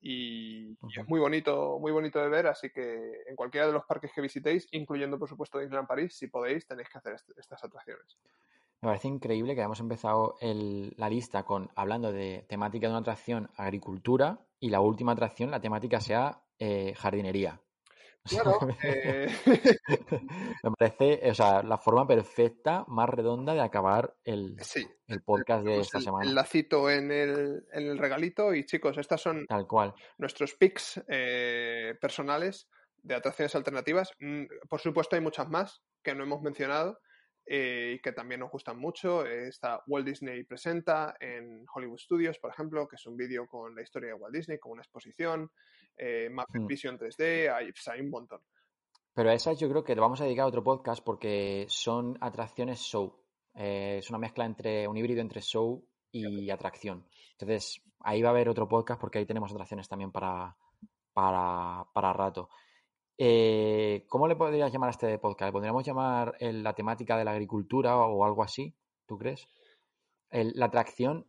y, 0.00 0.72
es 0.72 1.08
muy 1.08 1.18
bonito, 1.18 1.78
muy 1.80 1.92
bonito 1.92 2.20
de 2.20 2.28
ver, 2.28 2.46
así 2.46 2.68
que 2.70 3.22
en 3.26 3.34
cualquiera 3.34 3.66
de 3.66 3.72
los 3.72 3.86
parques 3.86 4.12
que 4.12 4.20
visitéis, 4.20 4.68
incluyendo 4.72 5.18
por 5.18 5.30
supuesto 5.30 5.58
Disneyland 5.58 5.88
París, 5.88 6.14
si 6.14 6.26
podéis 6.26 6.66
tenéis 6.66 6.90
que 6.90 6.98
hacer 6.98 7.16
estas 7.36 7.64
atracciones. 7.64 8.18
Me 8.84 8.90
parece 8.90 9.08
increíble 9.08 9.54
que 9.54 9.62
hayamos 9.62 9.80
empezado 9.80 10.36
la 10.42 11.08
lista 11.08 11.42
con 11.44 11.70
hablando 11.74 12.12
de 12.12 12.44
temática 12.50 12.86
de 12.86 12.92
una 12.92 13.00
atracción 13.00 13.48
agricultura 13.56 14.38
y 14.60 14.68
la 14.68 14.82
última 14.82 15.12
atracción, 15.12 15.50
la 15.50 15.58
temática 15.58 16.00
sea 16.02 16.42
eh, 16.58 16.92
jardinería. 16.94 17.60
Claro, 18.26 18.58
eh, 18.82 19.28
Me 20.62 20.70
parece, 20.78 21.30
o 21.30 21.34
sea, 21.34 21.62
la 21.62 21.76
forma 21.78 22.06
perfecta, 22.06 22.84
más 22.88 23.08
redonda 23.08 23.52
de 23.54 23.60
acabar 23.60 24.14
el, 24.24 24.56
sí. 24.62 24.86
el 25.08 25.22
podcast 25.22 25.64
de 25.64 25.80
esta 25.80 25.98
el- 25.98 26.04
semana. 26.04 26.24
el 26.26 26.34
lacito 26.34 26.90
en 26.90 27.10
el, 27.10 27.66
en 27.72 27.86
el 27.86 27.98
regalito 27.98 28.54
y 28.54 28.64
chicos, 28.64 28.96
estas 28.98 29.20
son 29.22 29.44
Tal 29.46 29.66
cual. 29.66 29.94
nuestros 30.18 30.54
picks 30.54 31.02
eh, 31.08 31.94
personales 32.00 32.68
de 33.02 33.14
atracciones 33.14 33.54
alternativas. 33.54 34.10
Mm, 34.20 34.44
Por 34.70 34.80
supuesto 34.80 35.16
hay 35.16 35.22
muchas 35.22 35.48
más 35.50 35.82
que 36.02 36.14
no 36.14 36.22
hemos 36.24 36.40
mencionado 36.42 36.98
eh, 37.46 37.94
y 37.96 37.98
que 38.00 38.12
también 38.12 38.40
nos 38.40 38.50
gustan 38.50 38.78
mucho. 38.78 39.26
Eh, 39.26 39.48
Está 39.48 39.82
Walt 39.86 40.06
Disney 40.06 40.44
Presenta 40.44 41.16
en 41.20 41.64
Hollywood 41.72 41.98
Studios, 41.98 42.38
por 42.38 42.50
ejemplo, 42.50 42.88
que 42.88 42.96
es 42.96 43.06
un 43.06 43.16
vídeo 43.16 43.46
con 43.46 43.74
la 43.74 43.82
historia 43.82 44.08
de 44.08 44.14
Walt 44.14 44.34
Disney, 44.34 44.58
con 44.58 44.72
una 44.72 44.82
exposición. 44.82 45.50
Eh, 45.96 46.28
Muppet 46.30 46.62
Hmm. 46.62 46.66
Vision 46.66 46.98
3D, 46.98 47.52
hay, 47.54 47.70
pues, 47.72 47.86
hay 47.88 48.00
un 48.00 48.10
montón. 48.10 48.40
Pero 49.14 49.30
a 49.30 49.34
esas 49.34 49.58
yo 49.60 49.68
creo 49.68 49.84
que 49.84 49.94
le 49.94 50.00
vamos 50.00 50.20
a 50.20 50.24
dedicar 50.24 50.46
otro 50.46 50.64
podcast 50.64 51.04
porque 51.04 51.66
son 51.68 52.18
atracciones 52.20 52.80
show. 52.80 53.14
Eh, 53.54 53.98
es 53.98 54.10
una 54.10 54.18
mezcla 54.18 54.44
entre 54.44 54.88
un 54.88 54.96
híbrido 54.96 55.20
entre 55.20 55.40
show 55.40 55.86
y 56.10 56.50
atracción. 56.50 57.06
Entonces, 57.32 57.80
ahí 58.00 58.22
va 58.22 58.30
a 58.30 58.32
haber 58.32 58.48
otro 58.48 58.68
podcast 58.68 59.00
porque 59.00 59.18
ahí 59.18 59.26
tenemos 59.26 59.52
atracciones 59.52 59.88
también 59.88 60.10
para, 60.10 60.56
para, 61.12 61.84
para 61.92 62.12
rato. 62.12 62.48
Eh, 63.18 64.04
¿Cómo 64.08 64.26
le 64.26 64.36
podrías 64.36 64.72
llamar 64.72 64.88
a 64.88 64.90
este 64.90 65.18
podcast? 65.18 65.48
¿Le 65.48 65.52
podríamos 65.52 65.84
llamar 65.84 66.34
el- 66.40 66.62
la 66.62 66.72
temática 66.74 67.16
de 67.16 67.24
la 67.24 67.30
agricultura 67.32 67.96
o 67.96 68.24
algo 68.24 68.42
así? 68.42 68.74
¿Tú 69.06 69.18
crees? 69.18 69.46
El- 70.30 70.52
la 70.56 70.66
atracción 70.66 71.26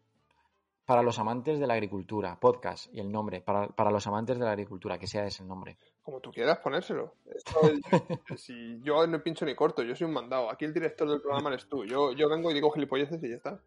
para 0.86 1.02
los 1.04 1.18
amantes 1.20 1.60
de 1.60 1.66
la 1.68 1.74
agricultura, 1.74 2.40
podcast 2.40 2.94
y 2.94 3.00
el 3.00 3.12
nombre, 3.12 3.42
para, 3.42 3.68
para 3.70 3.90
los 3.92 4.06
amantes 4.06 4.38
de 4.38 4.46
la 4.46 4.52
agricultura, 4.52 5.00
que 5.00 5.08
sea 5.08 5.26
ese 5.26 5.42
el 5.44 5.50
nombre. 5.50 5.78
Como 6.04 6.20
tú 6.22 6.32
quieras 6.32 6.60
ponérselo. 6.60 7.14
Esto 7.26 7.60
es- 7.70 7.82
si 8.40 8.80
yo 8.82 9.06
no 9.08 9.22
pincho 9.24 9.46
ni 9.46 9.56
corto, 9.56 9.82
yo 9.84 9.96
soy 9.96 10.06
un 10.08 10.14
mandado. 10.14 10.50
Aquí 10.52 10.66
el 10.66 10.74
director 10.74 11.10
del 11.10 11.22
programa 11.22 11.50
eres 11.50 11.68
tú. 11.68 11.86
Yo, 11.86 12.14
yo 12.14 12.30
vengo 12.30 12.52
y 12.52 12.54
digo 12.54 12.70
gilipolleces 12.72 13.24
y 13.24 13.30
ya 13.30 13.36
está. 13.36 13.60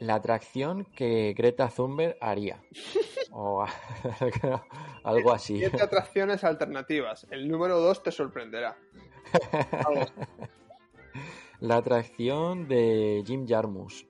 La 0.00 0.14
atracción 0.16 0.86
que 0.96 1.34
Greta 1.34 1.68
Thunberg 1.68 2.16
haría. 2.20 2.60
O 3.32 3.64
algo 5.04 5.32
así. 5.32 5.58
Siete 5.58 5.80
atracciones 5.80 6.42
alternativas. 6.42 7.28
El 7.30 7.48
número 7.48 7.78
dos 7.78 8.02
te 8.02 8.10
sorprenderá. 8.10 8.76
Algo. 9.86 10.04
La 11.60 11.76
atracción 11.76 12.66
de 12.66 13.22
Jim 13.24 13.46
Jarmus. 13.46 14.08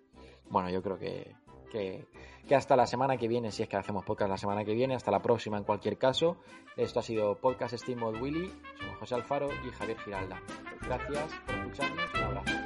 Bueno, 0.48 0.70
yo 0.70 0.82
creo 0.82 0.98
que, 0.98 1.34
que, 1.70 2.06
que 2.48 2.54
hasta 2.54 2.76
la 2.76 2.86
semana 2.86 3.18
que 3.18 3.28
viene, 3.28 3.50
si 3.50 3.62
es 3.62 3.68
que 3.68 3.76
hacemos 3.76 4.04
podcast 4.04 4.30
la 4.30 4.38
semana 4.38 4.64
que 4.64 4.72
viene, 4.72 4.94
hasta 4.94 5.10
la 5.10 5.20
próxima 5.20 5.58
en 5.58 5.64
cualquier 5.64 5.98
caso. 5.98 6.38
Esto 6.76 7.00
ha 7.00 7.02
sido 7.02 7.34
Podcast 7.36 7.76
Steamboat 7.76 8.22
Willy. 8.22 8.50
Somos 8.78 8.98
José 9.00 9.16
Alfaro 9.16 9.48
y 9.66 9.70
Javier 9.70 9.98
Giralda. 9.98 10.40
Gracias 10.80 11.30
por 11.44 11.54
escucharnos. 11.56 12.14
Un 12.14 12.22
abrazo. 12.22 12.59